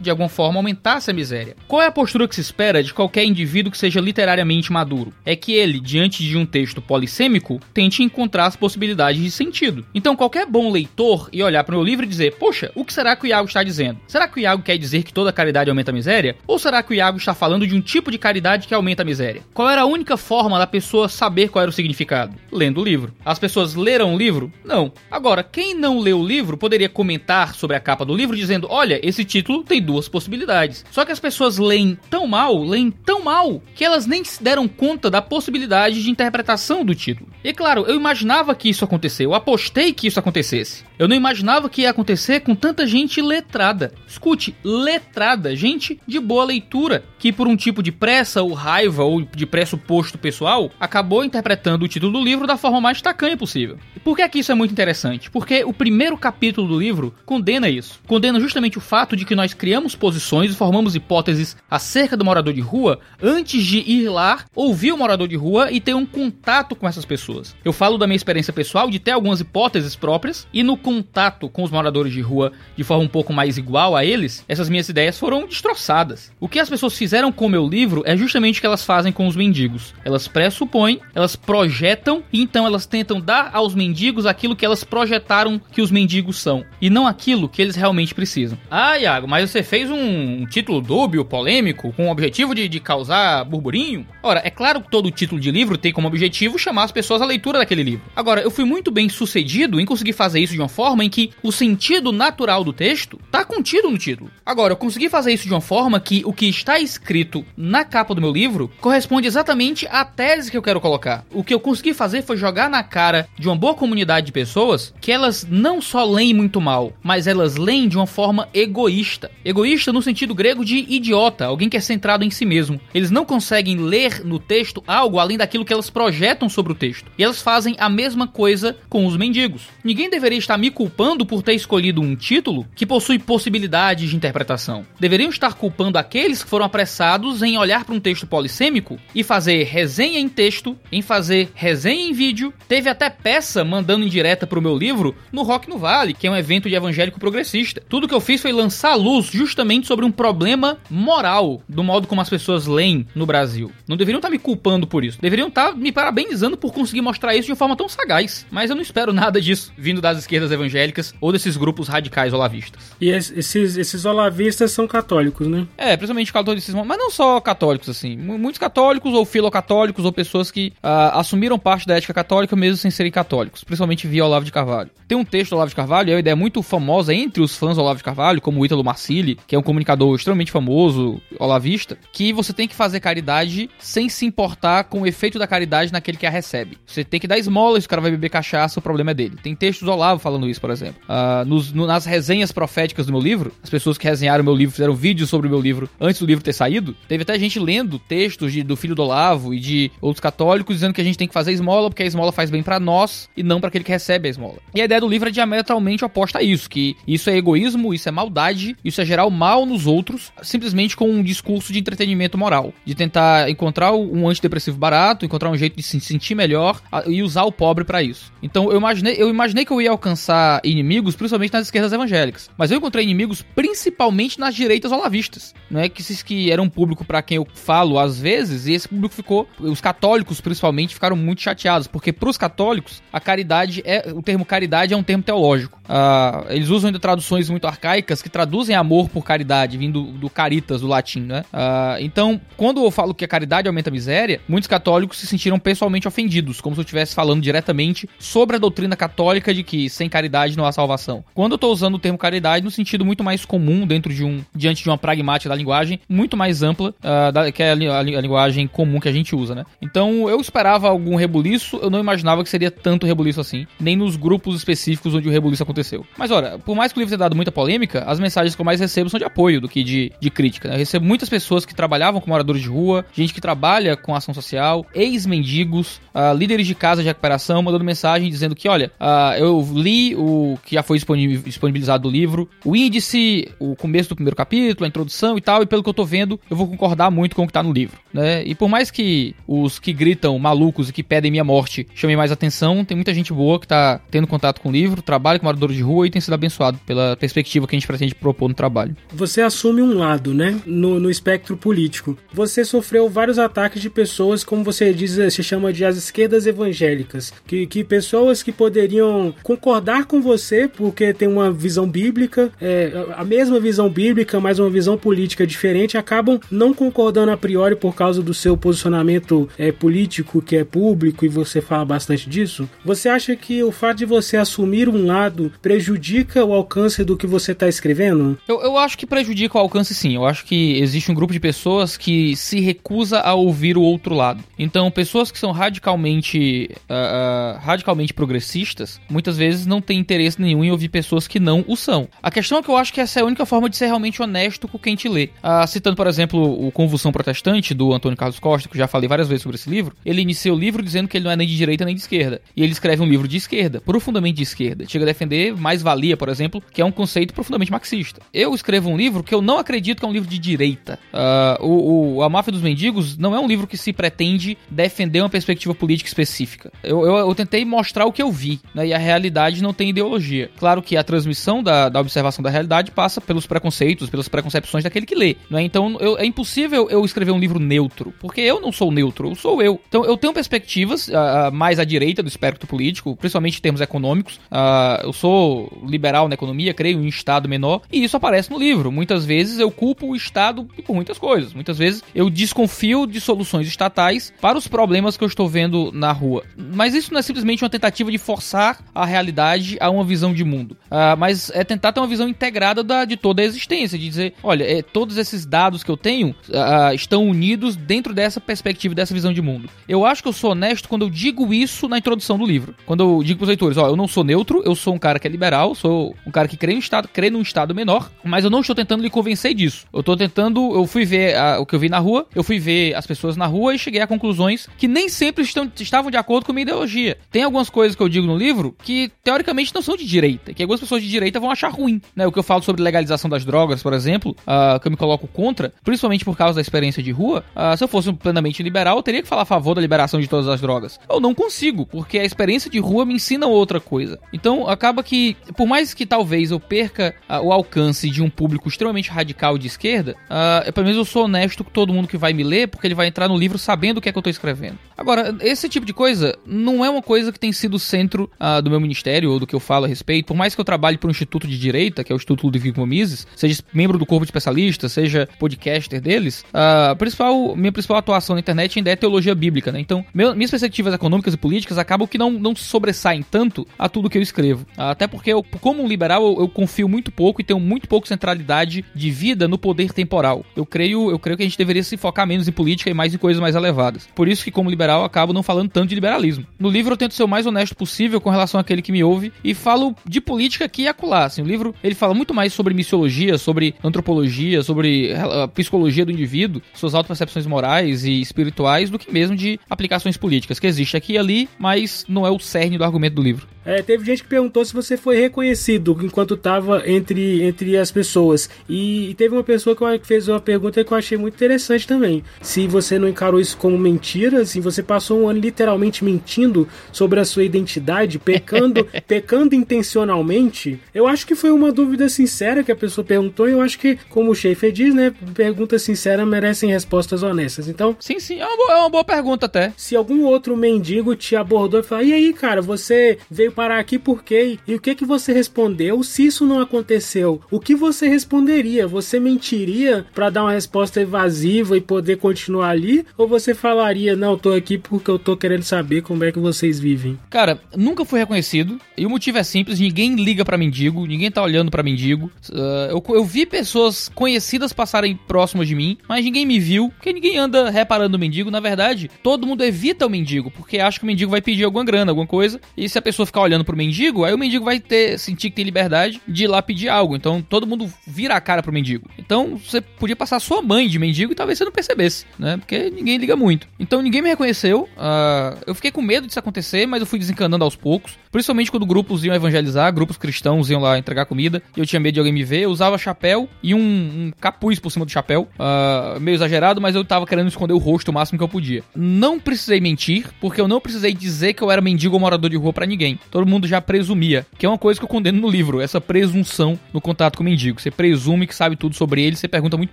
de 0.00 0.10
alguma 0.10 0.28
forma, 0.28 0.58
aumentasse 0.58 1.10
a 1.10 1.14
miséria. 1.14 1.56
Qual 1.66 1.82
é 1.82 1.86
a 1.86 1.92
postura 1.92 2.26
que 2.28 2.34
se 2.34 2.40
espera 2.40 2.82
de 2.82 2.94
qualquer 2.94 3.24
indivíduo 3.24 3.70
que 3.70 3.78
seja 3.78 4.00
literariamente 4.00 4.72
maduro? 4.72 5.12
É 5.24 5.34
que 5.34 5.52
ele, 5.52 5.80
diante 5.80 6.22
de 6.22 6.36
um 6.36 6.46
texto 6.46 6.80
polissêmico, 6.80 7.60
tente 7.74 8.02
encontrar 8.02 8.46
as 8.46 8.56
possibilidades 8.56 9.22
de 9.22 9.30
sentido. 9.30 9.84
Então, 9.94 10.16
qualquer 10.16 10.46
bom 10.46 10.70
leitor 10.70 11.28
e 11.32 11.42
olhar 11.42 11.64
para 11.64 11.74
o 11.74 11.78
meu 11.78 11.84
livro 11.84 12.04
e 12.04 12.08
dizer: 12.08 12.36
Poxa, 12.36 12.70
o 12.74 12.84
que 12.84 12.92
será 12.92 13.16
que 13.16 13.24
o 13.24 13.26
Iago 13.26 13.48
está 13.48 13.62
dizendo? 13.62 14.00
Será 14.06 14.28
que 14.28 14.38
o 14.38 14.40
Iago 14.40 14.62
quer 14.62 14.78
dizer 14.78 15.02
que 15.02 15.12
toda 15.12 15.32
caridade 15.32 15.70
aumenta 15.70 15.90
a 15.90 15.94
miséria? 15.94 16.36
Ou 16.46 16.58
será 16.58 16.82
que 16.82 16.92
o 16.92 16.94
Iago 16.94 17.18
está 17.18 17.34
falando 17.34 17.66
de 17.66 17.74
um 17.74 17.80
tipo 17.80 18.10
de 18.10 18.18
caridade 18.18 18.66
que 18.66 18.74
aumenta 18.74 19.02
a 19.02 19.04
miséria? 19.04 19.42
Qual 19.52 19.68
era 19.68 19.82
a 19.82 19.86
única 19.86 20.16
forma 20.16 20.58
da 20.58 20.66
pessoa 20.66 21.08
saber 21.08 21.48
qual 21.48 21.62
era 21.62 21.70
o 21.70 21.74
significado? 21.74 22.34
Lendo 22.52 22.80
o 22.80 22.84
livro. 22.84 23.12
As 23.24 23.38
pessoas 23.38 23.74
leram 23.74 24.14
o 24.14 24.18
livro? 24.18 24.52
Não. 24.64 24.92
Agora, 25.10 25.42
quem 25.42 25.74
não 25.74 25.98
leu 25.98 26.20
o 26.20 26.26
livro 26.26 26.56
poderia 26.56 26.88
comentar 26.88 27.54
sobre 27.54 27.76
a 27.76 27.80
capa 27.80 28.04
do 28.04 28.14
livro 28.14 28.36
dizendo: 28.36 28.66
olha, 28.70 29.00
esse 29.02 29.24
título 29.24 29.39
tem 29.42 29.82
duas 29.82 30.08
possibilidades. 30.08 30.84
Só 30.90 31.04
que 31.04 31.12
as 31.12 31.20
pessoas 31.20 31.58
leem 31.58 31.98
tão 32.08 32.26
mal, 32.26 32.62
leem 32.62 32.90
tão 32.90 33.22
mal, 33.22 33.62
que 33.74 33.84
elas 33.84 34.06
nem 34.06 34.24
se 34.24 34.42
deram 34.42 34.66
conta 34.68 35.10
da 35.10 35.22
possibilidade 35.22 36.02
de 36.02 36.10
interpretação 36.10 36.84
do 36.84 36.94
título. 36.94 37.30
E 37.42 37.52
claro, 37.52 37.84
eu 37.86 37.96
imaginava 37.96 38.54
que 38.54 38.68
isso 38.68 38.84
aconteceu, 38.84 39.30
eu 39.30 39.34
apostei 39.34 39.92
que 39.92 40.06
isso 40.06 40.18
acontecesse. 40.18 40.84
Eu 40.98 41.08
não 41.08 41.16
imaginava 41.16 41.70
que 41.70 41.82
ia 41.82 41.90
acontecer 41.90 42.40
com 42.40 42.54
tanta 42.54 42.86
gente 42.86 43.22
letrada. 43.22 43.92
Escute, 44.06 44.54
letrada, 44.62 45.56
gente 45.56 45.98
de 46.06 46.20
boa 46.20 46.44
leitura, 46.44 47.04
que 47.18 47.32
por 47.32 47.48
um 47.48 47.56
tipo 47.56 47.82
de 47.82 47.90
pressa 47.90 48.42
ou 48.42 48.52
raiva 48.52 49.02
ou 49.02 49.22
de 49.22 49.46
pressuposto 49.46 50.18
pessoal, 50.18 50.70
acabou 50.78 51.24
interpretando 51.24 51.84
o 51.84 51.88
título 51.88 52.12
do 52.12 52.24
livro 52.24 52.46
da 52.46 52.56
forma 52.56 52.80
mais 52.80 53.00
tacanha 53.00 53.36
possível. 53.36 53.78
E 53.96 54.00
por 54.00 54.16
que 54.16 54.22
aqui 54.22 54.40
isso 54.40 54.52
é 54.52 54.54
muito 54.54 54.72
interessante? 54.72 55.30
Porque 55.30 55.64
o 55.64 55.72
primeiro 55.72 56.18
capítulo 56.18 56.68
do 56.68 56.78
livro 56.78 57.14
condena 57.24 57.68
isso. 57.68 58.00
Condena 58.06 58.38
justamente 58.38 58.76
o 58.76 58.80
fato 58.80 59.16
de 59.16 59.24
que 59.30 59.36
nós 59.36 59.54
criamos 59.54 59.94
posições 59.94 60.50
e 60.50 60.56
formamos 60.56 60.96
hipóteses 60.96 61.56
acerca 61.70 62.16
do 62.16 62.24
morador 62.24 62.52
de 62.52 62.60
rua 62.60 62.98
antes 63.22 63.64
de 63.64 63.78
ir 63.78 64.08
lá, 64.08 64.44
ouvir 64.56 64.90
o 64.90 64.98
morador 64.98 65.28
de 65.28 65.36
rua 65.36 65.70
e 65.70 65.80
ter 65.80 65.94
um 65.94 66.04
contato 66.04 66.74
com 66.74 66.88
essas 66.88 67.04
pessoas. 67.04 67.54
Eu 67.64 67.72
falo 67.72 67.96
da 67.96 68.08
minha 68.08 68.16
experiência 68.16 68.52
pessoal 68.52 68.90
de 68.90 68.98
ter 68.98 69.12
algumas 69.12 69.38
hipóteses 69.38 69.94
próprias 69.94 70.48
e 70.52 70.64
no 70.64 70.76
contato 70.76 71.48
com 71.48 71.62
os 71.62 71.70
moradores 71.70 72.12
de 72.12 72.20
rua 72.20 72.50
de 72.76 72.82
forma 72.82 73.04
um 73.04 73.08
pouco 73.08 73.32
mais 73.32 73.56
igual 73.56 73.94
a 73.94 74.04
eles, 74.04 74.44
essas 74.48 74.68
minhas 74.68 74.88
ideias 74.88 75.16
foram 75.16 75.46
destroçadas. 75.46 76.32
O 76.40 76.48
que 76.48 76.58
as 76.58 76.68
pessoas 76.68 76.98
fizeram 76.98 77.30
com 77.30 77.46
o 77.46 77.50
meu 77.50 77.68
livro 77.68 78.02
é 78.04 78.16
justamente 78.16 78.58
o 78.58 78.60
que 78.60 78.66
elas 78.66 78.84
fazem 78.84 79.12
com 79.12 79.28
os 79.28 79.36
mendigos. 79.36 79.94
Elas 80.04 80.26
pressupõem, 80.26 81.00
elas 81.14 81.36
projetam 81.36 82.24
e 82.32 82.42
então 82.42 82.66
elas 82.66 82.84
tentam 82.84 83.20
dar 83.20 83.50
aos 83.52 83.76
mendigos 83.76 84.26
aquilo 84.26 84.56
que 84.56 84.66
elas 84.66 84.82
projetaram 84.82 85.60
que 85.70 85.80
os 85.80 85.92
mendigos 85.92 86.38
são 86.38 86.64
e 86.80 86.90
não 86.90 87.06
aquilo 87.06 87.48
que 87.48 87.62
eles 87.62 87.76
realmente 87.76 88.12
precisam. 88.12 88.58
Ah, 88.68 88.98
Iago, 88.98 89.19
mas 89.26 89.50
você 89.50 89.62
fez 89.62 89.90
um, 89.90 90.46
título 90.46 90.80
dúbio, 90.80 91.24
polêmico, 91.24 91.92
com 91.92 92.08
o 92.08 92.10
objetivo 92.10 92.54
de, 92.54 92.68
de 92.68 92.80
causar 92.80 93.44
burburinho? 93.44 94.06
Ora, 94.22 94.42
é 94.44 94.50
claro 94.50 94.80
que 94.80 94.90
todo 94.90 95.10
título 95.10 95.40
de 95.40 95.50
livro 95.50 95.78
tem 95.78 95.92
como 95.92 96.08
objetivo 96.08 96.58
chamar 96.58 96.84
as 96.84 96.92
pessoas 96.92 97.22
à 97.22 97.26
leitura 97.26 97.58
daquele 97.58 97.82
livro. 97.82 98.04
Agora, 98.14 98.40
eu 98.40 98.50
fui 98.50 98.64
muito 98.64 98.90
bem 98.90 99.08
sucedido 99.08 99.80
em 99.80 99.86
conseguir 99.86 100.12
fazer 100.12 100.40
isso 100.40 100.52
de 100.52 100.58
uma 100.58 100.68
forma 100.68 101.04
em 101.04 101.10
que 101.10 101.30
o 101.42 101.52
sentido 101.52 102.12
natural 102.12 102.64
do 102.64 102.72
texto 102.72 103.18
está 103.26 103.44
contido 103.44 103.90
no 103.90 103.98
título. 103.98 104.30
Agora, 104.44 104.72
eu 104.72 104.76
consegui 104.76 105.08
fazer 105.08 105.32
isso 105.32 105.46
de 105.46 105.54
uma 105.54 105.60
forma 105.60 106.00
que 106.00 106.22
o 106.24 106.32
que 106.32 106.46
está 106.46 106.78
escrito 106.78 107.44
na 107.56 107.84
capa 107.84 108.14
do 108.14 108.20
meu 108.20 108.32
livro 108.32 108.70
corresponde 108.80 109.26
exatamente 109.26 109.86
à 109.90 110.04
tese 110.04 110.50
que 110.50 110.56
eu 110.56 110.62
quero 110.62 110.80
colocar. 110.80 111.24
O 111.32 111.44
que 111.44 111.54
eu 111.54 111.60
consegui 111.60 111.94
fazer 111.94 112.22
foi 112.22 112.36
jogar 112.36 112.68
na 112.68 112.82
cara 112.82 113.28
de 113.38 113.48
uma 113.48 113.56
boa 113.56 113.74
comunidade 113.74 114.26
de 114.26 114.32
pessoas 114.32 114.94
que 115.00 115.12
elas 115.12 115.46
não 115.48 115.80
só 115.80 116.04
leem 116.04 116.34
muito 116.34 116.60
mal, 116.60 116.92
mas 117.02 117.26
elas 117.26 117.56
leem 117.56 117.88
de 117.88 117.96
uma 117.96 118.06
forma 118.06 118.48
egoísta. 118.52 119.09
Egoísta 119.44 119.92
no 119.92 120.02
sentido 120.02 120.34
grego 120.34 120.64
de 120.64 120.86
idiota, 120.88 121.46
alguém 121.46 121.68
que 121.68 121.76
é 121.76 121.80
centrado 121.80 122.24
em 122.24 122.30
si 122.30 122.44
mesmo. 122.44 122.80
Eles 122.94 123.10
não 123.10 123.24
conseguem 123.24 123.76
ler 123.76 124.24
no 124.24 124.38
texto 124.38 124.82
algo 124.86 125.18
além 125.18 125.38
daquilo 125.38 125.64
que 125.64 125.72
elas 125.72 125.90
projetam 125.90 126.48
sobre 126.48 126.72
o 126.72 126.76
texto. 126.76 127.10
E 127.18 127.24
elas 127.24 127.42
fazem 127.42 127.74
a 127.78 127.88
mesma 127.88 128.26
coisa 128.26 128.76
com 128.88 129.06
os 129.06 129.16
mendigos. 129.16 129.68
Ninguém 129.82 130.10
deveria 130.10 130.38
estar 130.38 130.58
me 130.58 130.70
culpando 130.70 131.24
por 131.26 131.42
ter 131.42 131.54
escolhido 131.54 132.00
um 132.00 132.14
título 132.14 132.66
que 132.74 132.86
possui 132.86 133.18
possibilidades 133.18 134.10
de 134.10 134.16
interpretação. 134.16 134.86
Deveriam 134.98 135.30
estar 135.30 135.54
culpando 135.54 135.98
aqueles 135.98 136.42
que 136.42 136.50
foram 136.50 136.66
apressados 136.66 137.42
em 137.42 137.58
olhar 137.58 137.84
para 137.84 137.94
um 137.94 138.00
texto 138.00 138.26
polissêmico 138.26 138.98
e 139.14 139.22
fazer 139.22 139.64
resenha 139.64 140.18
em 140.18 140.28
texto, 140.28 140.76
em 140.90 141.02
fazer 141.02 141.50
resenha 141.54 142.08
em 142.08 142.12
vídeo. 142.12 142.52
Teve 142.68 142.88
até 142.88 143.10
peça 143.10 143.64
mandando 143.64 144.04
em 144.04 144.08
direta 144.08 144.46
pro 144.46 144.62
meu 144.62 144.76
livro 144.76 145.14
no 145.32 145.42
Rock 145.42 145.68
no 145.68 145.78
Vale, 145.78 146.14
que 146.14 146.26
é 146.26 146.30
um 146.30 146.36
evento 146.36 146.68
de 146.68 146.74
evangélico 146.74 147.20
progressista. 147.20 147.82
Tudo 147.88 148.08
que 148.08 148.14
eu 148.14 148.20
fiz 148.20 148.40
foi 148.40 148.52
lançar 148.52 148.94
luz 149.00 149.26
justamente 149.26 149.86
sobre 149.86 150.04
um 150.04 150.10
problema 150.10 150.78
moral 150.88 151.62
do 151.68 151.82
modo 151.82 152.06
como 152.06 152.20
as 152.20 152.28
pessoas 152.28 152.66
leem 152.66 153.06
no 153.14 153.26
Brasil. 153.26 153.72
Não 153.88 153.96
deveriam 153.96 154.18
estar 154.18 154.30
me 154.30 154.38
culpando 154.38 154.86
por 154.86 155.04
isso. 155.04 155.18
Deveriam 155.20 155.48
estar 155.48 155.74
me 155.76 155.90
parabenizando 155.90 156.56
por 156.56 156.72
conseguir 156.72 157.00
mostrar 157.00 157.34
isso 157.34 157.46
de 157.46 157.52
uma 157.52 157.56
forma 157.56 157.76
tão 157.76 157.88
sagaz. 157.88 158.46
Mas 158.50 158.70
eu 158.70 158.76
não 158.76 158.82
espero 158.82 159.12
nada 159.12 159.40
disso 159.40 159.72
vindo 159.76 160.00
das 160.00 160.18
esquerdas 160.18 160.50
evangélicas 160.50 161.14
ou 161.20 161.32
desses 161.32 161.56
grupos 161.56 161.88
radicais 161.88 162.32
olavistas. 162.32 162.92
E 163.00 163.08
esses, 163.08 163.76
esses 163.76 164.04
olavistas 164.04 164.72
são 164.72 164.86
católicos, 164.86 165.46
né? 165.46 165.66
É, 165.76 165.96
principalmente 165.96 166.32
catolicismo, 166.32 166.84
mas 166.84 166.98
não 166.98 167.10
só 167.10 167.40
católicos, 167.40 167.88
assim. 167.88 168.16
Muitos 168.16 168.58
católicos 168.58 169.12
ou 169.12 169.24
filocatólicos 169.24 170.04
ou 170.04 170.12
pessoas 170.12 170.50
que 170.50 170.72
uh, 170.82 171.18
assumiram 171.18 171.58
parte 171.58 171.86
da 171.86 171.96
ética 171.96 172.12
católica 172.12 172.54
mesmo 172.56 172.76
sem 172.76 172.90
serem 172.90 173.12
católicos, 173.12 173.64
principalmente 173.64 174.06
via 174.06 174.24
Olavo 174.24 174.44
de 174.44 174.52
Carvalho. 174.52 174.90
Tem 175.08 175.16
um 175.16 175.24
texto 175.24 175.50
do 175.50 175.56
Olavo 175.56 175.70
de 175.70 175.76
Carvalho, 175.76 176.10
é 176.10 176.14
uma 176.14 176.20
ideia 176.20 176.36
muito 176.36 176.62
famosa 176.62 177.12
entre 177.14 177.42
os 177.42 177.56
fãs 177.56 177.76
do 177.76 177.82
Olavo 177.82 177.98
de 177.98 178.04
Carvalho, 178.04 178.40
como 178.40 178.60
o 178.60 178.66
Ítalo 178.66 178.84
Marcilli, 178.90 179.38
que 179.46 179.54
é 179.54 179.58
um 179.58 179.62
comunicador 179.62 180.14
extremamente 180.16 180.50
famoso, 180.50 181.20
olavista, 181.38 181.96
que 182.12 182.32
você 182.32 182.52
tem 182.52 182.66
que 182.66 182.74
fazer 182.74 183.00
caridade 183.00 183.70
sem 183.78 184.08
se 184.08 184.26
importar 184.26 184.84
com 184.84 185.02
o 185.02 185.06
efeito 185.06 185.38
da 185.38 185.46
caridade 185.46 185.92
naquele 185.92 186.18
que 186.18 186.26
a 186.26 186.30
recebe. 186.30 186.76
Você 186.84 187.04
tem 187.04 187.20
que 187.20 187.28
dar 187.28 187.38
esmola, 187.38 187.80
se 187.80 187.86
o 187.86 187.90
cara 187.90 188.02
vai 188.02 188.10
beber 188.10 188.30
cachaça, 188.30 188.78
o 188.78 188.82
problema 188.82 189.12
é 189.12 189.14
dele. 189.14 189.36
Tem 189.42 189.54
textos 189.54 189.86
do 189.86 189.92
Olavo 189.92 190.20
falando 190.20 190.48
isso, 190.48 190.60
por 190.60 190.70
exemplo. 190.70 191.00
Uh, 191.08 191.44
nos, 191.44 191.72
no, 191.72 191.86
nas 191.86 192.04
resenhas 192.04 192.50
proféticas 192.50 193.06
do 193.06 193.12
meu 193.12 193.20
livro, 193.20 193.52
as 193.62 193.70
pessoas 193.70 193.96
que 193.96 194.06
resenharam 194.06 194.42
meu 194.42 194.54
livro, 194.54 194.72
fizeram 194.72 194.94
vídeos 194.94 195.30
sobre 195.30 195.46
o 195.46 195.50
meu 195.50 195.60
livro 195.60 195.88
antes 196.00 196.20
do 196.20 196.26
livro 196.26 196.42
ter 196.42 196.52
saído, 196.52 196.96
teve 197.08 197.22
até 197.22 197.38
gente 197.38 197.58
lendo 197.58 197.98
textos 197.98 198.52
de, 198.52 198.62
do 198.62 198.76
filho 198.76 198.94
do 198.94 199.02
Olavo 199.02 199.54
e 199.54 199.60
de 199.60 199.90
outros 200.00 200.20
católicos 200.20 200.76
dizendo 200.76 200.94
que 200.94 201.00
a 201.00 201.04
gente 201.04 201.18
tem 201.18 201.28
que 201.28 201.34
fazer 201.34 201.52
esmola 201.52 201.88
porque 201.88 202.02
a 202.02 202.06
esmola 202.06 202.32
faz 202.32 202.50
bem 202.50 202.62
para 202.62 202.80
nós 202.80 203.28
e 203.36 203.42
não 203.42 203.60
para 203.60 203.68
aquele 203.68 203.84
que 203.84 203.92
recebe 203.92 204.28
a 204.28 204.30
esmola. 204.30 204.58
E 204.74 204.80
a 204.80 204.84
ideia 204.84 205.00
do 205.00 205.08
livro 205.08 205.28
é 205.28 205.32
diametralmente 205.32 206.04
oposta 206.04 206.38
a 206.38 206.42
isso, 206.42 206.68
que 206.68 206.96
isso 207.06 207.30
é 207.30 207.36
egoísmo, 207.36 207.92
isso 207.94 208.08
é 208.08 208.12
maldade, 208.12 208.69
isso 208.84 209.00
é 209.00 209.04
gerar 209.04 209.26
o 209.26 209.30
mal 209.30 209.66
nos 209.66 209.86
outros, 209.86 210.32
simplesmente 210.42 210.96
com 210.96 211.10
um 211.10 211.22
discurso 211.22 211.72
de 211.72 211.78
entretenimento 211.78 212.36
moral, 212.36 212.72
de 212.84 212.94
tentar 212.94 213.50
encontrar 213.50 213.92
um 213.92 214.28
antidepressivo 214.28 214.78
barato, 214.78 215.24
encontrar 215.24 215.50
um 215.50 215.56
jeito 215.56 215.76
de 215.76 215.82
se 215.82 216.00
sentir 216.00 216.34
melhor 216.34 216.80
e 217.06 217.22
usar 217.22 217.44
o 217.44 217.52
pobre 217.52 217.84
para 217.84 218.02
isso. 218.02 218.32
Então 218.42 218.70
eu 218.70 218.76
imaginei, 218.76 219.16
eu 219.18 219.28
imaginei 219.28 219.64
que 219.64 219.72
eu 219.72 219.80
ia 219.80 219.90
alcançar 219.90 220.60
inimigos, 220.64 221.16
principalmente 221.16 221.52
nas 221.52 221.66
esquerdas 221.66 221.92
evangélicas, 221.92 222.50
mas 222.56 222.70
eu 222.70 222.78
encontrei 222.78 223.04
inimigos 223.04 223.42
principalmente 223.54 224.38
nas 224.38 224.54
direitas 224.54 224.92
olavistas, 224.92 225.54
não 225.70 225.80
é 225.80 225.88
que 225.88 226.00
esses 226.00 226.22
que 226.22 226.50
eram 226.50 226.64
um 226.64 226.68
público 226.68 227.04
para 227.04 227.22
quem 227.22 227.36
eu 227.36 227.46
falo 227.54 227.98
às 227.98 228.20
vezes, 228.20 228.66
e 228.66 228.72
esse 228.72 228.88
público 228.88 229.14
ficou, 229.14 229.48
os 229.58 229.80
católicos 229.80 230.40
principalmente 230.40 230.94
ficaram 230.94 231.16
muito 231.16 231.42
chateados, 231.42 231.86
porque 231.86 232.12
para 232.12 232.28
os 232.28 232.36
católicos 232.36 233.02
a 233.12 233.20
caridade 233.20 233.82
é 233.84 234.12
o 234.14 234.22
termo 234.22 234.44
caridade 234.44 234.92
é 234.92 234.96
um 234.96 235.02
termo 235.02 235.22
teológico. 235.22 235.80
Uh, 235.84 236.46
eles 236.50 236.68
usam 236.68 236.88
ainda 236.88 236.98
traduções 236.98 237.48
muito 237.50 237.66
arcaicas 237.66 238.22
que 238.22 238.28
traduzem 238.28 238.59
amor 238.68 239.08
por 239.08 239.24
caridade, 239.24 239.76
vindo 239.78 240.02
do 240.02 240.28
caritas, 240.28 240.80
do 240.80 240.86
latim, 240.86 241.20
né? 241.20 241.44
Uh, 241.52 242.00
então, 242.00 242.40
quando 242.56 242.84
eu 242.84 242.90
falo 242.90 243.14
que 243.14 243.24
a 243.24 243.28
caridade 243.28 243.68
aumenta 243.68 243.90
a 243.90 243.92
miséria, 243.92 244.40
muitos 244.48 244.68
católicos 244.68 245.18
se 245.18 245.26
sentiram 245.26 245.58
pessoalmente 245.58 246.08
ofendidos, 246.08 246.60
como 246.60 246.74
se 246.74 246.80
eu 246.80 246.82
estivesse 246.82 247.14
falando 247.14 247.42
diretamente 247.42 248.08
sobre 248.18 248.56
a 248.56 248.58
doutrina 248.58 248.96
católica 248.96 249.52
de 249.54 249.62
que 249.62 249.88
sem 249.88 250.08
caridade 250.08 250.56
não 250.56 250.64
há 250.64 250.72
salvação. 250.72 251.24
Quando 251.34 251.52
eu 251.52 251.58
tô 251.58 251.70
usando 251.70 251.94
o 251.94 251.98
termo 251.98 252.18
caridade 252.18 252.64
no 252.64 252.70
sentido 252.70 253.04
muito 253.04 253.24
mais 253.24 253.44
comum 253.44 253.86
dentro 253.86 254.12
de 254.12 254.24
um, 254.24 254.42
diante 254.54 254.82
de 254.82 254.88
uma 254.88 254.98
pragmática 254.98 255.48
da 255.48 255.54
linguagem, 255.54 256.00
muito 256.08 256.36
mais 256.36 256.62
ampla, 256.62 256.90
uh, 256.90 257.32
da, 257.32 257.52
que 257.52 257.62
é 257.62 257.72
a, 257.72 257.74
a, 257.74 257.98
a, 257.98 258.02
linguagem 258.02 258.66
comum 258.66 259.00
que 259.00 259.08
a 259.08 259.12
gente 259.12 259.34
usa, 259.34 259.54
né? 259.54 259.64
Então, 259.80 260.28
eu 260.28 260.40
esperava 260.40 260.88
algum 260.88 261.14
rebuliço, 261.14 261.78
eu 261.82 261.90
não 261.90 261.98
imaginava 261.98 262.42
que 262.42 262.48
seria 262.48 262.70
tanto 262.70 263.06
rebuliço 263.06 263.40
assim, 263.40 263.66
nem 263.78 263.96
nos 263.96 264.16
grupos 264.16 264.56
específicos 264.56 265.14
onde 265.14 265.28
o 265.28 265.30
rebuliço 265.30 265.62
aconteceu. 265.62 266.04
Mas 266.16 266.30
olha, 266.30 266.58
por 266.58 266.74
mais 266.74 266.92
que 266.92 266.98
o 266.98 267.00
livro 267.00 267.10
tenha 267.10 267.18
dado 267.18 267.36
muita 267.36 267.52
polêmica, 267.52 268.04
as 268.06 268.20
mensagens 268.20 268.49
que 268.54 268.60
eu 268.60 268.64
mais 268.64 268.80
recebo 268.80 269.10
são 269.10 269.18
de 269.18 269.24
apoio 269.24 269.60
do 269.60 269.68
que 269.68 269.82
de, 269.82 270.12
de 270.20 270.30
crítica. 270.30 270.68
Né? 270.68 270.74
Eu 270.74 270.78
recebo 270.78 271.04
muitas 271.04 271.28
pessoas 271.28 271.64
que 271.64 271.74
trabalhavam 271.74 272.20
com 272.20 272.28
moradores 272.30 272.62
de 272.62 272.68
rua, 272.68 273.04
gente 273.12 273.34
que 273.34 273.40
trabalha 273.40 273.96
com 273.96 274.14
ação 274.14 274.34
social, 274.34 274.86
ex-mendigos, 274.94 276.00
uh, 276.14 276.36
líderes 276.36 276.66
de 276.66 276.74
casa 276.74 277.02
de 277.02 277.08
recuperação, 277.08 277.62
mandando 277.62 277.84
mensagem 277.84 278.28
dizendo 278.28 278.54
que, 278.54 278.68
olha, 278.68 278.90
uh, 279.00 279.36
eu 279.38 279.66
li 279.74 280.14
o 280.16 280.58
que 280.64 280.74
já 280.74 280.82
foi 280.82 280.98
disponibilizado 280.98 282.02
do 282.02 282.10
livro, 282.10 282.48
o 282.64 282.74
índice, 282.76 283.48
o 283.58 283.76
começo 283.76 284.08
do 284.08 284.14
primeiro 284.14 284.36
capítulo, 284.36 284.84
a 284.84 284.88
introdução 284.88 285.36
e 285.36 285.40
tal, 285.40 285.62
e 285.62 285.66
pelo 285.66 285.82
que 285.82 285.88
eu 285.88 285.94
tô 285.94 286.04
vendo, 286.04 286.40
eu 286.48 286.56
vou 286.56 286.66
concordar 286.66 287.10
muito 287.10 287.36
com 287.36 287.44
o 287.44 287.46
que 287.46 287.52
tá 287.52 287.62
no 287.62 287.72
livro, 287.72 287.98
né? 288.12 288.42
E 288.44 288.54
por 288.54 288.68
mais 288.68 288.90
que 288.90 289.34
os 289.46 289.78
que 289.78 289.92
gritam 289.92 290.38
malucos 290.38 290.88
e 290.88 290.92
que 290.92 291.02
pedem 291.02 291.30
minha 291.30 291.44
morte 291.44 291.86
chamem 291.94 292.16
mais 292.16 292.32
atenção, 292.32 292.84
tem 292.84 292.96
muita 292.96 293.12
gente 293.12 293.32
boa 293.32 293.58
que 293.60 293.66
tá 293.66 294.00
tendo 294.10 294.26
contato 294.26 294.60
com 294.60 294.68
o 294.68 294.72
livro, 294.72 295.02
trabalha 295.02 295.38
com 295.38 295.46
moradores 295.46 295.76
de 295.76 295.82
rua 295.82 296.06
e 296.06 296.10
tem 296.10 296.20
sido 296.20 296.34
abençoado 296.34 296.78
pela 296.86 297.16
perspectiva 297.16 297.66
que 297.66 297.74
a 297.74 297.78
gente 297.78 297.86
pretende 297.86 298.14
propor 298.14 298.39
no 298.48 298.54
trabalho. 298.54 298.96
Você 299.12 299.40
assume 299.40 299.82
um 299.82 299.98
lado, 299.98 300.32
né, 300.32 300.60
no, 300.64 301.00
no 301.00 301.10
espectro 301.10 301.56
político. 301.56 302.16
Você 302.32 302.64
sofreu 302.64 303.08
vários 303.08 303.38
ataques 303.38 303.82
de 303.82 303.90
pessoas, 303.90 304.44
como 304.44 304.62
você 304.62 304.92
diz, 304.92 305.18
se 305.32 305.42
chama 305.42 305.72
de 305.72 305.84
as 305.84 305.96
esquerdas 305.96 306.46
evangélicas, 306.46 307.32
que, 307.46 307.66
que 307.66 307.82
pessoas 307.82 308.42
que 308.42 308.52
poderiam 308.52 309.34
concordar 309.42 310.06
com 310.06 310.20
você 310.20 310.68
porque 310.68 311.12
tem 311.12 311.28
uma 311.28 311.50
visão 311.50 311.88
bíblica, 311.88 312.52
é, 312.60 312.92
a 313.16 313.24
mesma 313.24 313.58
visão 313.58 313.80
visão 313.80 313.88
bíblica, 313.88 314.40
mas 314.40 314.58
uma 314.58 314.68
visão 314.68 314.98
política 314.98 315.46
diferente, 315.46 315.96
acabam 315.96 316.40
não 316.50 316.74
concordando 316.74 317.30
a 317.30 317.36
priori 317.36 317.76
por 317.76 317.94
causa 317.94 318.20
do 318.20 318.34
seu 318.34 318.56
posicionamento 318.56 319.48
é, 319.56 319.72
político, 319.72 320.42
que 320.42 320.56
é 320.56 320.64
público, 320.64 321.24
e 321.24 321.28
você 321.28 321.60
fala 321.60 321.84
bastante 321.84 322.28
disso. 322.28 322.68
Você 322.84 323.08
acha 323.08 323.34
que 323.36 323.62
o 323.62 323.70
fato 323.72 323.98
de 323.98 324.04
você 324.04 324.36
assumir 324.36 324.88
um 324.88 325.06
lado 325.06 325.52
prejudica 325.62 326.44
o 326.44 326.52
alcance 326.52 327.04
do 327.04 327.16
que 327.16 327.26
você 327.26 327.52
está 327.52 327.68
escrevendo? 327.68 328.29
Eu, 328.46 328.62
eu 328.62 328.78
acho 328.78 328.96
que 328.96 329.06
prejudica 329.06 329.56
o 329.56 329.60
alcance 329.60 329.94
sim. 329.94 330.14
Eu 330.14 330.26
acho 330.26 330.44
que 330.44 330.78
existe 330.78 331.10
um 331.10 331.14
grupo 331.14 331.32
de 331.32 331.40
pessoas 331.40 331.96
que 331.96 332.36
se 332.36 332.60
recusa 332.60 333.20
a 333.20 333.34
ouvir 333.34 333.76
o 333.76 333.82
outro 333.82 334.14
lado. 334.14 334.42
Então, 334.58 334.90
pessoas 334.90 335.30
que 335.30 335.38
são 335.38 335.52
radicalmente, 335.52 336.70
uh, 336.88 337.56
uh, 337.56 337.58
radicalmente 337.60 338.12
progressistas, 338.14 339.00
muitas 339.08 339.36
vezes 339.36 339.66
não 339.66 339.80
têm 339.80 339.98
interesse 339.98 340.40
nenhum 340.40 340.64
em 340.64 340.70
ouvir 340.70 340.88
pessoas 340.88 341.26
que 341.26 341.40
não 341.40 341.64
o 341.66 341.76
são. 341.76 342.08
A 342.22 342.30
questão 342.30 342.58
é 342.58 342.62
que 342.62 342.68
eu 342.68 342.76
acho 342.76 342.92
que 342.92 343.00
essa 343.00 343.20
é 343.20 343.22
a 343.22 343.26
única 343.26 343.46
forma 343.46 343.68
de 343.68 343.76
ser 343.76 343.86
realmente 343.86 344.22
honesto 344.22 344.68
com 344.68 344.78
quem 344.78 344.94
te 344.94 345.08
lê. 345.08 345.30
Uh, 345.42 345.66
citando, 345.66 345.96
por 345.96 346.06
exemplo, 346.06 346.66
o 346.66 346.70
Convulsão 346.70 347.12
Protestante, 347.12 347.74
do 347.74 347.92
Antônio 347.92 348.16
Carlos 348.16 348.38
Costa, 348.38 348.68
que 348.68 348.76
eu 348.76 348.78
já 348.78 348.86
falei 348.86 349.08
várias 349.08 349.28
vezes 349.28 349.42
sobre 349.42 349.56
esse 349.56 349.70
livro, 349.70 349.94
ele 350.04 350.22
inicia 350.22 350.52
o 350.52 350.58
livro 350.58 350.82
dizendo 350.82 351.08
que 351.08 351.16
ele 351.16 351.24
não 351.24 351.30
é 351.30 351.36
nem 351.36 351.46
de 351.46 351.56
direita 351.56 351.84
nem 351.84 351.94
de 351.94 352.00
esquerda. 352.00 352.40
E 352.56 352.62
ele 352.62 352.72
escreve 352.72 353.02
um 353.02 353.06
livro 353.06 353.26
de 353.26 353.36
esquerda, 353.36 353.80
profundamente 353.80 354.36
de 354.36 354.42
esquerda. 354.42 354.84
Chega 354.86 355.04
a 355.04 355.06
defender 355.06 355.56
mais-valia, 355.56 356.16
por 356.16 356.28
exemplo, 356.28 356.62
que 356.72 356.80
é 356.80 356.84
um 356.84 356.92
conceito 356.92 357.34
profundamente 357.34 357.70
marxista. 357.70 358.19
Eu 358.32 358.54
escrevo 358.54 358.90
um 358.90 358.96
livro 358.96 359.22
que 359.22 359.34
eu 359.34 359.42
não 359.42 359.58
acredito 359.58 360.00
que 360.00 360.04
é 360.04 360.08
um 360.08 360.12
livro 360.12 360.28
de 360.28 360.38
direita. 360.38 360.98
Uh, 361.12 361.64
o, 361.64 362.16
o, 362.16 362.22
A 362.22 362.28
Máfia 362.28 362.52
dos 362.52 362.62
Mendigos 362.62 363.16
não 363.16 363.34
é 363.34 363.40
um 363.40 363.46
livro 363.46 363.66
que 363.66 363.76
se 363.76 363.92
pretende 363.92 364.56
defender 364.68 365.20
uma 365.20 365.28
perspectiva 365.28 365.74
política 365.74 366.08
específica. 366.08 366.72
Eu, 366.82 367.04
eu, 367.04 367.16
eu 367.16 367.34
tentei 367.34 367.64
mostrar 367.64 368.06
o 368.06 368.12
que 368.12 368.22
eu 368.22 368.30
vi, 368.30 368.60
né, 368.74 368.86
e 368.88 368.94
a 368.94 368.98
realidade 368.98 369.62
não 369.62 369.72
tem 369.72 369.90
ideologia. 369.90 370.50
Claro 370.58 370.82
que 370.82 370.96
a 370.96 371.04
transmissão 371.04 371.62
da, 371.62 371.88
da 371.88 372.00
observação 372.00 372.42
da 372.42 372.50
realidade 372.50 372.90
passa 372.90 373.20
pelos 373.20 373.46
preconceitos, 373.46 374.10
pelas 374.10 374.28
preconcepções 374.28 374.84
daquele 374.84 375.06
que 375.06 375.14
lê. 375.14 375.36
Né? 375.50 375.62
Então 375.62 375.96
eu, 376.00 376.18
é 376.18 376.24
impossível 376.24 376.88
eu 376.90 377.04
escrever 377.04 377.32
um 377.32 377.38
livro 377.38 377.58
neutro, 377.58 378.12
porque 378.20 378.40
eu 378.40 378.60
não 378.60 378.72
sou 378.72 378.90
neutro, 378.90 379.28
eu 379.28 379.34
sou 379.34 379.62
eu. 379.62 379.80
Então 379.88 380.04
eu 380.04 380.16
tenho 380.16 380.32
perspectivas 380.32 381.08
uh, 381.08 381.52
mais 381.52 381.78
à 381.78 381.84
direita 381.84 382.22
do 382.22 382.28
espectro 382.28 382.66
político, 382.66 383.16
principalmente 383.16 383.58
em 383.58 383.62
termos 383.62 383.80
econômicos. 383.80 384.36
Uh, 384.50 385.04
eu 385.04 385.12
sou 385.12 385.82
liberal 385.86 386.28
na 386.28 386.34
economia, 386.34 386.74
creio 386.74 386.98
em 386.98 387.04
um 387.04 387.08
Estado 387.08 387.48
menor, 387.48 387.82
e 387.90 388.02
isso 388.02 388.09
aparece 388.16 388.50
no 388.50 388.58
livro. 388.58 388.90
Muitas 388.90 389.24
vezes 389.24 389.58
eu 389.58 389.70
culpo 389.70 390.06
o 390.06 390.16
Estado 390.16 390.68
por 390.86 390.94
muitas 390.94 391.18
coisas. 391.18 391.52
Muitas 391.52 391.78
vezes 391.78 392.02
eu 392.14 392.30
desconfio 392.30 393.06
de 393.06 393.20
soluções 393.20 393.66
estatais 393.66 394.32
para 394.40 394.58
os 394.58 394.66
problemas 394.68 395.16
que 395.16 395.24
eu 395.24 395.28
estou 395.28 395.48
vendo 395.48 395.90
na 395.92 396.12
rua. 396.12 396.44
Mas 396.56 396.94
isso 396.94 397.12
não 397.12 397.18
é 397.18 397.22
simplesmente 397.22 397.62
uma 397.62 397.70
tentativa 397.70 398.10
de 398.10 398.18
forçar 398.18 398.78
a 398.94 399.04
realidade 399.04 399.76
a 399.80 399.90
uma 399.90 400.04
visão 400.04 400.32
de 400.32 400.44
mundo, 400.44 400.76
uh, 400.90 401.16
mas 401.18 401.50
é 401.54 401.64
tentar 401.64 401.92
ter 401.92 402.00
uma 402.00 402.06
visão 402.06 402.28
integrada 402.28 402.82
da, 402.82 403.04
de 403.04 403.16
toda 403.16 403.42
a 403.42 403.44
existência, 403.44 403.98
de 403.98 404.08
dizer, 404.08 404.34
olha, 404.42 404.64
é, 404.64 404.82
todos 404.82 405.16
esses 405.16 405.44
dados 405.46 405.82
que 405.82 405.90
eu 405.90 405.96
tenho 405.96 406.30
uh, 406.48 406.94
estão 406.94 407.26
unidos 407.26 407.76
dentro 407.76 408.14
dessa 408.14 408.40
perspectiva, 408.40 408.94
dessa 408.94 409.14
visão 409.14 409.32
de 409.32 409.42
mundo. 409.42 409.68
Eu 409.88 410.04
acho 410.04 410.22
que 410.22 410.28
eu 410.28 410.32
sou 410.32 410.52
honesto 410.52 410.88
quando 410.88 411.02
eu 411.02 411.10
digo 411.10 411.52
isso 411.52 411.88
na 411.88 411.98
introdução 411.98 412.38
do 412.38 412.46
livro. 412.46 412.74
Quando 412.86 413.02
eu 413.02 413.22
digo 413.22 413.38
para 413.38 413.44
os 413.44 413.48
leitores, 413.48 413.76
ó, 413.76 413.88
eu 413.88 413.96
não 413.96 414.08
sou 414.08 414.24
neutro, 414.24 414.62
eu 414.64 414.74
sou 414.74 414.94
um 414.94 414.98
cara 414.98 415.18
que 415.18 415.26
é 415.26 415.30
liberal, 415.30 415.74
sou 415.74 416.14
um 416.26 416.30
cara 416.30 416.48
que 416.48 416.56
crê, 416.56 416.72
em 416.72 416.78
estado, 416.78 417.08
crê 417.08 417.30
num 417.30 417.42
estado 417.42 417.74
menor, 417.74 417.99
mas 418.24 418.44
eu 418.44 418.50
não 418.50 418.60
estou 418.60 418.74
tentando 418.74 419.02
lhe 419.02 419.10
convencer 419.10 419.54
disso. 419.54 419.86
Eu 419.92 420.00
estou 420.00 420.16
tentando, 420.16 420.74
eu 420.74 420.86
fui 420.86 421.04
ver 421.04 421.36
a, 421.36 421.60
o 421.60 421.66
que 421.66 421.74
eu 421.74 421.78
vi 421.78 421.88
na 421.88 421.98
rua, 421.98 422.26
eu 422.34 422.42
fui 422.42 422.58
ver 422.58 422.94
as 422.94 423.06
pessoas 423.06 423.36
na 423.36 423.46
rua 423.46 423.74
e 423.74 423.78
cheguei 423.78 424.00
a 424.00 424.06
conclusões 424.06 424.68
que 424.76 424.86
nem 424.88 425.08
sempre 425.08 425.44
estão, 425.44 425.70
estavam 425.78 426.10
de 426.10 426.16
acordo 426.16 426.46
com 426.46 426.52
a 426.52 426.54
minha 426.54 426.62
ideologia. 426.62 427.16
Tem 427.30 427.42
algumas 427.42 427.70
coisas 427.70 427.96
que 427.96 428.02
eu 428.02 428.08
digo 428.08 428.26
no 428.26 428.36
livro 428.36 428.74
que 428.82 429.10
teoricamente 429.22 429.74
não 429.74 429.82
são 429.82 429.96
de 429.96 430.06
direita, 430.06 430.52
que 430.52 430.62
algumas 430.62 430.80
pessoas 430.80 431.02
de 431.02 431.08
direita 431.08 431.40
vão 431.40 431.50
achar 431.50 431.70
ruim, 431.70 432.00
né? 432.14 432.26
O 432.26 432.32
que 432.32 432.38
eu 432.38 432.42
falo 432.42 432.62
sobre 432.62 432.82
legalização 432.82 433.28
das 433.28 433.44
drogas, 433.44 433.82
por 433.82 433.92
exemplo, 433.92 434.36
uh, 434.42 434.78
que 434.80 434.86
eu 434.86 434.90
me 434.90 434.96
coloco 434.96 435.26
contra, 435.26 435.72
principalmente 435.84 436.24
por 436.24 436.36
causa 436.36 436.54
da 436.54 436.60
experiência 436.60 437.02
de 437.02 437.10
rua, 437.10 437.44
uh, 437.54 437.76
se 437.76 437.84
eu 437.84 437.88
fosse 437.88 438.12
plenamente 438.12 438.62
liberal, 438.62 438.96
eu 438.96 439.02
teria 439.02 439.22
que 439.22 439.28
falar 439.28 439.42
a 439.42 439.46
favor 439.46 439.74
da 439.74 439.80
liberação 439.80 440.20
de 440.20 440.28
todas 440.28 440.48
as 440.48 440.60
drogas. 440.60 440.98
Eu 441.08 441.20
não 441.20 441.34
consigo, 441.34 441.86
porque 441.86 442.18
a 442.18 442.24
experiência 442.24 442.70
de 442.70 442.78
rua 442.78 443.04
me 443.04 443.14
ensina 443.14 443.46
outra 443.46 443.80
coisa. 443.80 444.18
Então, 444.32 444.68
acaba 444.68 445.02
que, 445.02 445.36
por 445.56 445.66
mais 445.66 445.94
que 445.94 446.06
talvez 446.06 446.50
eu 446.50 446.60
perca 446.60 447.14
uh, 447.28 447.46
o 447.46 447.52
alcance 447.52 447.89
de 447.92 448.22
um 448.22 448.30
público 448.30 448.68
extremamente 448.68 449.10
radical 449.10 449.58
de 449.58 449.66
esquerda, 449.66 450.16
uh, 450.30 450.72
pelo 450.72 450.86
menos 450.86 450.98
eu 450.98 451.04
sou 451.04 451.24
honesto 451.24 451.64
com 451.64 451.70
todo 451.70 451.92
mundo 451.92 452.08
que 452.08 452.16
vai 452.16 452.32
me 452.32 452.42
ler, 452.42 452.68
porque 452.68 452.86
ele 452.86 452.94
vai 452.94 453.06
entrar 453.06 453.28
no 453.28 453.36
livro 453.36 453.58
sabendo 453.58 453.98
o 453.98 454.00
que 454.00 454.08
é 454.08 454.12
que 454.12 454.18
eu 454.18 454.22
tô 454.22 454.30
escrevendo. 454.30 454.78
Agora, 454.96 455.34
esse 455.40 455.68
tipo 455.68 455.86
de 455.86 455.92
coisa 455.92 456.36
não 456.46 456.84
é 456.84 456.90
uma 456.90 457.02
coisa 457.02 457.32
que 457.32 457.38
tem 457.38 457.52
sido 457.52 457.78
centro 457.78 458.30
uh, 458.38 458.62
do 458.62 458.70
meu 458.70 458.80
ministério 458.80 459.30
ou 459.30 459.38
do 459.38 459.46
que 459.46 459.54
eu 459.54 459.60
falo 459.60 459.84
a 459.84 459.88
respeito. 459.88 460.26
Por 460.26 460.36
mais 460.36 460.54
que 460.54 460.60
eu 460.60 460.64
trabalhe 460.64 460.98
para 460.98 461.08
um 461.08 461.10
instituto 461.10 461.46
de 461.46 461.58
direita, 461.58 462.04
que 462.04 462.12
é 462.12 462.14
o 462.14 462.16
Instituto 462.16 462.44
Ludwig 462.44 462.78
Mises, 462.86 463.26
seja 463.34 463.62
membro 463.72 463.98
do 463.98 464.06
corpo 464.06 464.24
de 464.24 464.28
especialistas, 464.28 464.92
seja 464.92 465.28
podcaster 465.38 466.00
deles, 466.00 466.44
a 466.52 466.94
principal, 466.96 467.56
minha 467.56 467.72
principal 467.72 467.98
atuação 467.98 468.34
na 468.34 468.40
internet 468.40 468.78
ainda 468.78 468.90
é 468.90 468.96
teologia 468.96 469.34
bíblica, 469.34 469.72
né? 469.72 469.80
Então, 469.80 470.04
meu, 470.14 470.34
minhas 470.34 470.50
perspectivas 470.50 470.94
econômicas 470.94 471.34
e 471.34 471.36
políticas 471.36 471.78
acabam 471.78 472.06
que 472.06 472.18
não, 472.18 472.30
não 472.30 472.54
sobressaem 472.54 473.22
tanto 473.22 473.66
a 473.78 473.88
tudo 473.88 474.10
que 474.10 474.18
eu 474.18 474.22
escrevo. 474.22 474.66
Até 474.76 475.06
porque, 475.06 475.32
eu, 475.32 475.42
como 475.60 475.82
um 475.82 475.88
liberal, 475.88 476.22
eu, 476.22 476.40
eu 476.40 476.48
confio 476.48 476.88
muito 476.88 477.10
pouco 477.10 477.40
e 477.40 477.44
tenho 477.44 477.60
muito 477.70 477.86
pouco 477.86 478.08
centralidade 478.08 478.84
de 478.92 479.10
vida 479.10 479.46
no 479.46 479.56
poder 479.56 479.92
temporal. 479.92 480.44
Eu 480.56 480.66
creio, 480.66 481.08
eu 481.08 481.18
creio 481.18 481.36
que 481.36 481.44
a 481.44 481.46
gente 481.46 481.56
deveria 481.56 481.84
se 481.84 481.96
focar 481.96 482.26
menos 482.26 482.48
em 482.48 482.52
política 482.52 482.90
e 482.90 482.94
mais 482.94 483.14
em 483.14 483.18
coisas 483.18 483.40
mais 483.40 483.54
elevadas. 483.54 484.08
Por 484.14 484.26
isso 484.26 484.42
que, 484.42 484.50
como 484.50 484.68
liberal, 484.68 485.04
acabo 485.04 485.32
não 485.32 485.42
falando 485.42 485.70
tanto 485.70 485.88
de 485.88 485.94
liberalismo. 485.94 486.44
No 486.58 486.68
livro 486.68 486.92
eu 486.92 486.96
tento 486.96 487.14
ser 487.14 487.22
o 487.22 487.28
mais 487.28 487.46
honesto 487.46 487.76
possível 487.76 488.20
com 488.20 488.28
relação 488.28 488.58
àquele 488.58 488.82
que 488.82 488.90
me 488.90 489.04
ouve 489.04 489.32
e 489.44 489.54
falo 489.54 489.94
de 490.04 490.20
política 490.20 490.64
aqui 490.64 490.82
e 490.82 490.88
acolá. 490.88 491.24
Assim, 491.26 491.42
o 491.42 491.46
livro 491.46 491.72
ele 491.84 491.94
fala 491.94 492.12
muito 492.12 492.34
mais 492.34 492.52
sobre 492.52 492.74
missiologia, 492.74 493.38
sobre 493.38 493.74
antropologia, 493.84 494.62
sobre 494.62 495.12
a 495.14 495.46
psicologia 495.46 496.04
do 496.04 496.10
indivíduo, 496.10 496.60
suas 496.74 496.94
autopercepções 496.94 497.46
morais 497.46 498.04
e 498.04 498.20
espirituais, 498.20 498.90
do 498.90 498.98
que 498.98 499.12
mesmo 499.12 499.36
de 499.36 499.60
aplicações 499.68 500.16
políticas, 500.16 500.58
que 500.58 500.66
existe 500.66 500.96
aqui 500.96 501.12
e 501.12 501.18
ali, 501.18 501.48
mas 501.58 502.04
não 502.08 502.26
é 502.26 502.30
o 502.30 502.38
cerne 502.38 502.76
do 502.76 502.84
argumento 502.84 503.14
do 503.14 503.22
livro. 503.22 503.46
É, 503.64 503.82
teve 503.82 504.04
gente 504.04 504.22
que 504.22 504.28
perguntou 504.28 504.64
se 504.64 504.72
você 504.72 504.96
foi 504.96 505.16
reconhecido 505.18 505.98
enquanto 506.02 506.34
estava 506.34 506.82
entre, 506.88 507.42
entre 507.42 507.76
as 507.76 507.90
pessoas. 507.90 508.48
E, 508.68 509.10
e, 509.10 509.14
teve 509.14 509.34
uma 509.34 509.44
pessoa 509.44 509.76
que 509.76 510.06
fez 510.06 510.28
uma 510.28 510.40
pergunta 510.40 510.82
que 510.82 510.92
eu 510.92 510.96
achei 510.96 511.18
muito 511.18 511.34
interessante 511.34 511.86
também. 511.86 512.24
Se 512.40 512.66
você 512.66 512.98
não 512.98 513.08
encarou 513.08 513.40
isso 513.40 513.56
como 513.56 513.76
mentira, 513.76 514.44
se 514.44 514.60
você 514.60 514.82
passou 514.82 515.20
um 515.20 515.28
ano 515.28 515.40
literalmente 515.40 516.04
mentindo 516.04 516.66
sobre 516.90 517.20
a 517.20 517.24
sua 517.24 517.44
identidade, 517.44 518.18
pecando, 518.18 518.86
pecando 519.06 519.54
intencionalmente, 519.54 520.80
eu 520.94 521.06
acho 521.06 521.26
que 521.26 521.34
foi 521.34 521.50
uma 521.50 521.70
dúvida 521.70 522.08
sincera 522.08 522.64
que 522.64 522.72
a 522.72 522.76
pessoa 522.76 523.04
perguntou. 523.04 523.48
E 523.48 523.52
eu 523.52 523.60
acho 523.60 523.78
que, 523.78 523.98
como 524.08 524.30
o 524.30 524.34
Schaefer 524.34 524.72
diz, 524.72 524.94
né? 524.94 525.12
Perguntas 525.34 525.82
sinceras 525.82 526.26
merecem 526.26 526.70
respostas 526.70 527.22
honestas. 527.22 527.68
Então. 527.68 527.94
Sim, 528.00 528.18
sim, 528.18 528.40
é 528.40 528.46
uma 528.46 528.56
boa, 528.56 528.72
é 528.72 528.76
uma 528.76 528.90
boa 528.90 529.04
pergunta 529.04 529.46
até. 529.46 529.72
Se 529.76 529.94
algum 529.94 530.24
outro 530.24 530.56
mendigo 530.56 531.14
te 531.14 531.36
abordou 531.36 531.80
e 531.80 531.82
falou: 531.82 532.04
E 532.04 532.12
aí, 532.12 532.32
cara, 532.32 532.62
você 532.62 533.18
veio 533.30 533.49
parar 533.50 533.78
aqui 533.78 533.98
por 533.98 534.22
quê? 534.22 534.58
E 534.66 534.74
o 534.74 534.80
que 534.80 534.94
que 534.94 535.04
você 535.04 535.32
respondeu? 535.32 536.02
Se 536.02 536.26
isso 536.26 536.46
não 536.46 536.60
aconteceu, 536.60 537.40
o 537.50 537.60
que 537.60 537.74
você 537.74 538.08
responderia? 538.08 538.86
Você 538.86 539.18
mentiria 539.18 540.06
para 540.14 540.30
dar 540.30 540.44
uma 540.44 540.52
resposta 540.52 541.00
evasiva 541.00 541.76
e 541.76 541.80
poder 541.80 542.18
continuar 542.18 542.70
ali? 542.70 543.04
Ou 543.16 543.26
você 543.26 543.54
falaria, 543.54 544.16
não, 544.16 544.38
tô 544.38 544.52
aqui 544.52 544.78
porque 544.78 545.10
eu 545.10 545.18
tô 545.18 545.36
querendo 545.36 545.62
saber 545.62 546.02
como 546.02 546.24
é 546.24 546.32
que 546.32 546.38
vocês 546.38 546.80
vivem? 546.80 547.18
Cara, 547.28 547.60
nunca 547.76 548.04
fui 548.04 548.18
reconhecido. 548.18 548.78
E 548.96 549.06
o 549.06 549.10
motivo 549.10 549.38
é 549.38 549.42
simples: 549.42 549.80
ninguém 549.80 550.14
liga 550.14 550.44
para 550.44 550.58
mendigo, 550.58 551.06
ninguém 551.06 551.30
tá 551.30 551.42
olhando 551.42 551.70
para 551.70 551.82
mendigo. 551.82 552.30
Uh, 552.50 552.90
eu, 552.90 553.04
eu 553.16 553.24
vi 553.24 553.46
pessoas 553.46 554.08
conhecidas 554.14 554.72
passarem 554.72 555.16
próximas 555.16 555.68
de 555.68 555.74
mim, 555.74 555.96
mas 556.08 556.24
ninguém 556.24 556.44
me 556.44 556.58
viu, 556.58 556.90
porque 556.90 557.12
ninguém 557.12 557.38
anda 557.38 557.70
reparando 557.70 558.16
o 558.16 558.20
mendigo. 558.20 558.50
Na 558.50 558.60
verdade, 558.60 559.10
todo 559.22 559.46
mundo 559.46 559.64
evita 559.64 560.06
o 560.06 560.10
mendigo, 560.10 560.50
porque 560.50 560.78
acha 560.78 560.98
que 560.98 561.04
o 561.04 561.06
mendigo 561.06 561.30
vai 561.30 561.40
pedir 561.40 561.64
alguma 561.64 561.84
grana, 561.84 562.10
alguma 562.10 562.26
coisa. 562.26 562.60
E 562.76 562.88
se 562.88 562.98
a 562.98 563.02
pessoa 563.02 563.26
ficar 563.26 563.39
olhando 563.40 563.64
pro 563.64 563.76
mendigo, 563.76 564.24
aí 564.24 564.34
o 564.34 564.38
mendigo 564.38 564.64
vai 564.64 564.78
ter 564.78 565.18
sentir 565.18 565.50
que 565.50 565.56
tem 565.56 565.64
liberdade 565.64 566.20
de 566.26 566.44
ir 566.44 566.46
lá 566.46 566.60
pedir 566.62 566.88
algo. 566.88 567.16
Então 567.16 567.42
todo 567.42 567.66
mundo 567.66 567.90
vira 568.06 568.34
a 568.34 568.40
cara 568.40 568.62
pro 568.62 568.72
mendigo. 568.72 569.08
Então 569.18 569.56
você 569.56 569.80
podia 569.80 570.16
passar 570.16 570.40
sua 570.40 570.62
mãe 570.62 570.88
de 570.88 570.98
mendigo 570.98 571.32
e 571.32 571.34
talvez 571.34 571.58
você 571.58 571.64
não 571.64 571.72
percebesse, 571.72 572.26
né? 572.38 572.56
Porque 572.56 572.90
ninguém 572.90 573.18
liga 573.18 573.36
muito. 573.36 573.66
Então 573.78 574.02
ninguém 574.02 574.22
me 574.22 574.28
reconheceu. 574.28 574.88
Uh, 574.96 575.58
eu 575.66 575.74
fiquei 575.74 575.90
com 575.90 576.02
medo 576.02 576.26
disso 576.26 576.38
acontecer, 576.38 576.86
mas 576.86 577.00
eu 577.00 577.06
fui 577.06 577.18
desencanando 577.18 577.64
aos 577.64 577.76
poucos. 577.76 578.18
Principalmente 578.30 578.70
quando 578.70 578.86
grupos 578.86 579.24
iam 579.24 579.34
evangelizar, 579.34 579.92
grupos 579.92 580.16
cristãos 580.16 580.70
iam 580.70 580.80
lá 580.80 580.98
entregar 580.98 581.26
comida. 581.26 581.62
E 581.76 581.80
eu 581.80 581.86
tinha 581.86 582.00
medo 582.00 582.14
de 582.14 582.20
alguém 582.20 582.32
me 582.32 582.44
ver. 582.44 582.62
Eu 582.62 582.70
usava 582.70 582.98
chapéu 582.98 583.48
e 583.62 583.74
um, 583.74 583.78
um 583.78 584.32
capuz 584.40 584.78
por 584.78 584.90
cima 584.90 585.04
do 585.04 585.10
chapéu. 585.10 585.48
Uh, 585.58 586.20
meio 586.20 586.34
exagerado, 586.34 586.80
mas 586.80 586.94
eu 586.94 587.04
tava 587.04 587.26
querendo 587.26 587.48
esconder 587.48 587.72
o 587.72 587.78
rosto 587.78 588.10
o 588.10 588.14
máximo 588.14 588.38
que 588.38 588.44
eu 588.44 588.48
podia. 588.48 588.82
Não 588.94 589.38
precisei 589.38 589.80
mentir, 589.80 590.26
porque 590.40 590.60
eu 590.60 590.68
não 590.68 590.80
precisei 590.80 591.14
dizer 591.14 591.54
que 591.54 591.62
eu 591.62 591.70
era 591.70 591.80
mendigo 591.80 592.14
ou 592.14 592.20
morador 592.20 592.50
de 592.50 592.56
rua 592.56 592.72
para 592.72 592.86
ninguém. 592.86 593.18
Todo 593.30 593.46
mundo 593.46 593.66
já 593.66 593.80
presumia, 593.80 594.46
que 594.58 594.66
é 594.66 594.68
uma 594.68 594.78
coisa 594.78 594.98
que 594.98 595.04
eu 595.04 595.08
condeno 595.08 595.40
no 595.40 595.48
livro, 595.48 595.80
essa 595.80 596.00
presunção 596.00 596.78
no 596.92 597.00
contato 597.00 597.36
com 597.36 597.42
o 597.42 597.46
mendigo. 597.46 597.80
Você 597.80 597.90
presume 597.90 598.46
que 598.46 598.54
sabe 598.54 598.76
tudo 598.76 598.94
sobre 598.94 599.22
ele, 599.22 599.36
você 599.36 599.48
pergunta 599.48 599.76
muito 599.76 599.92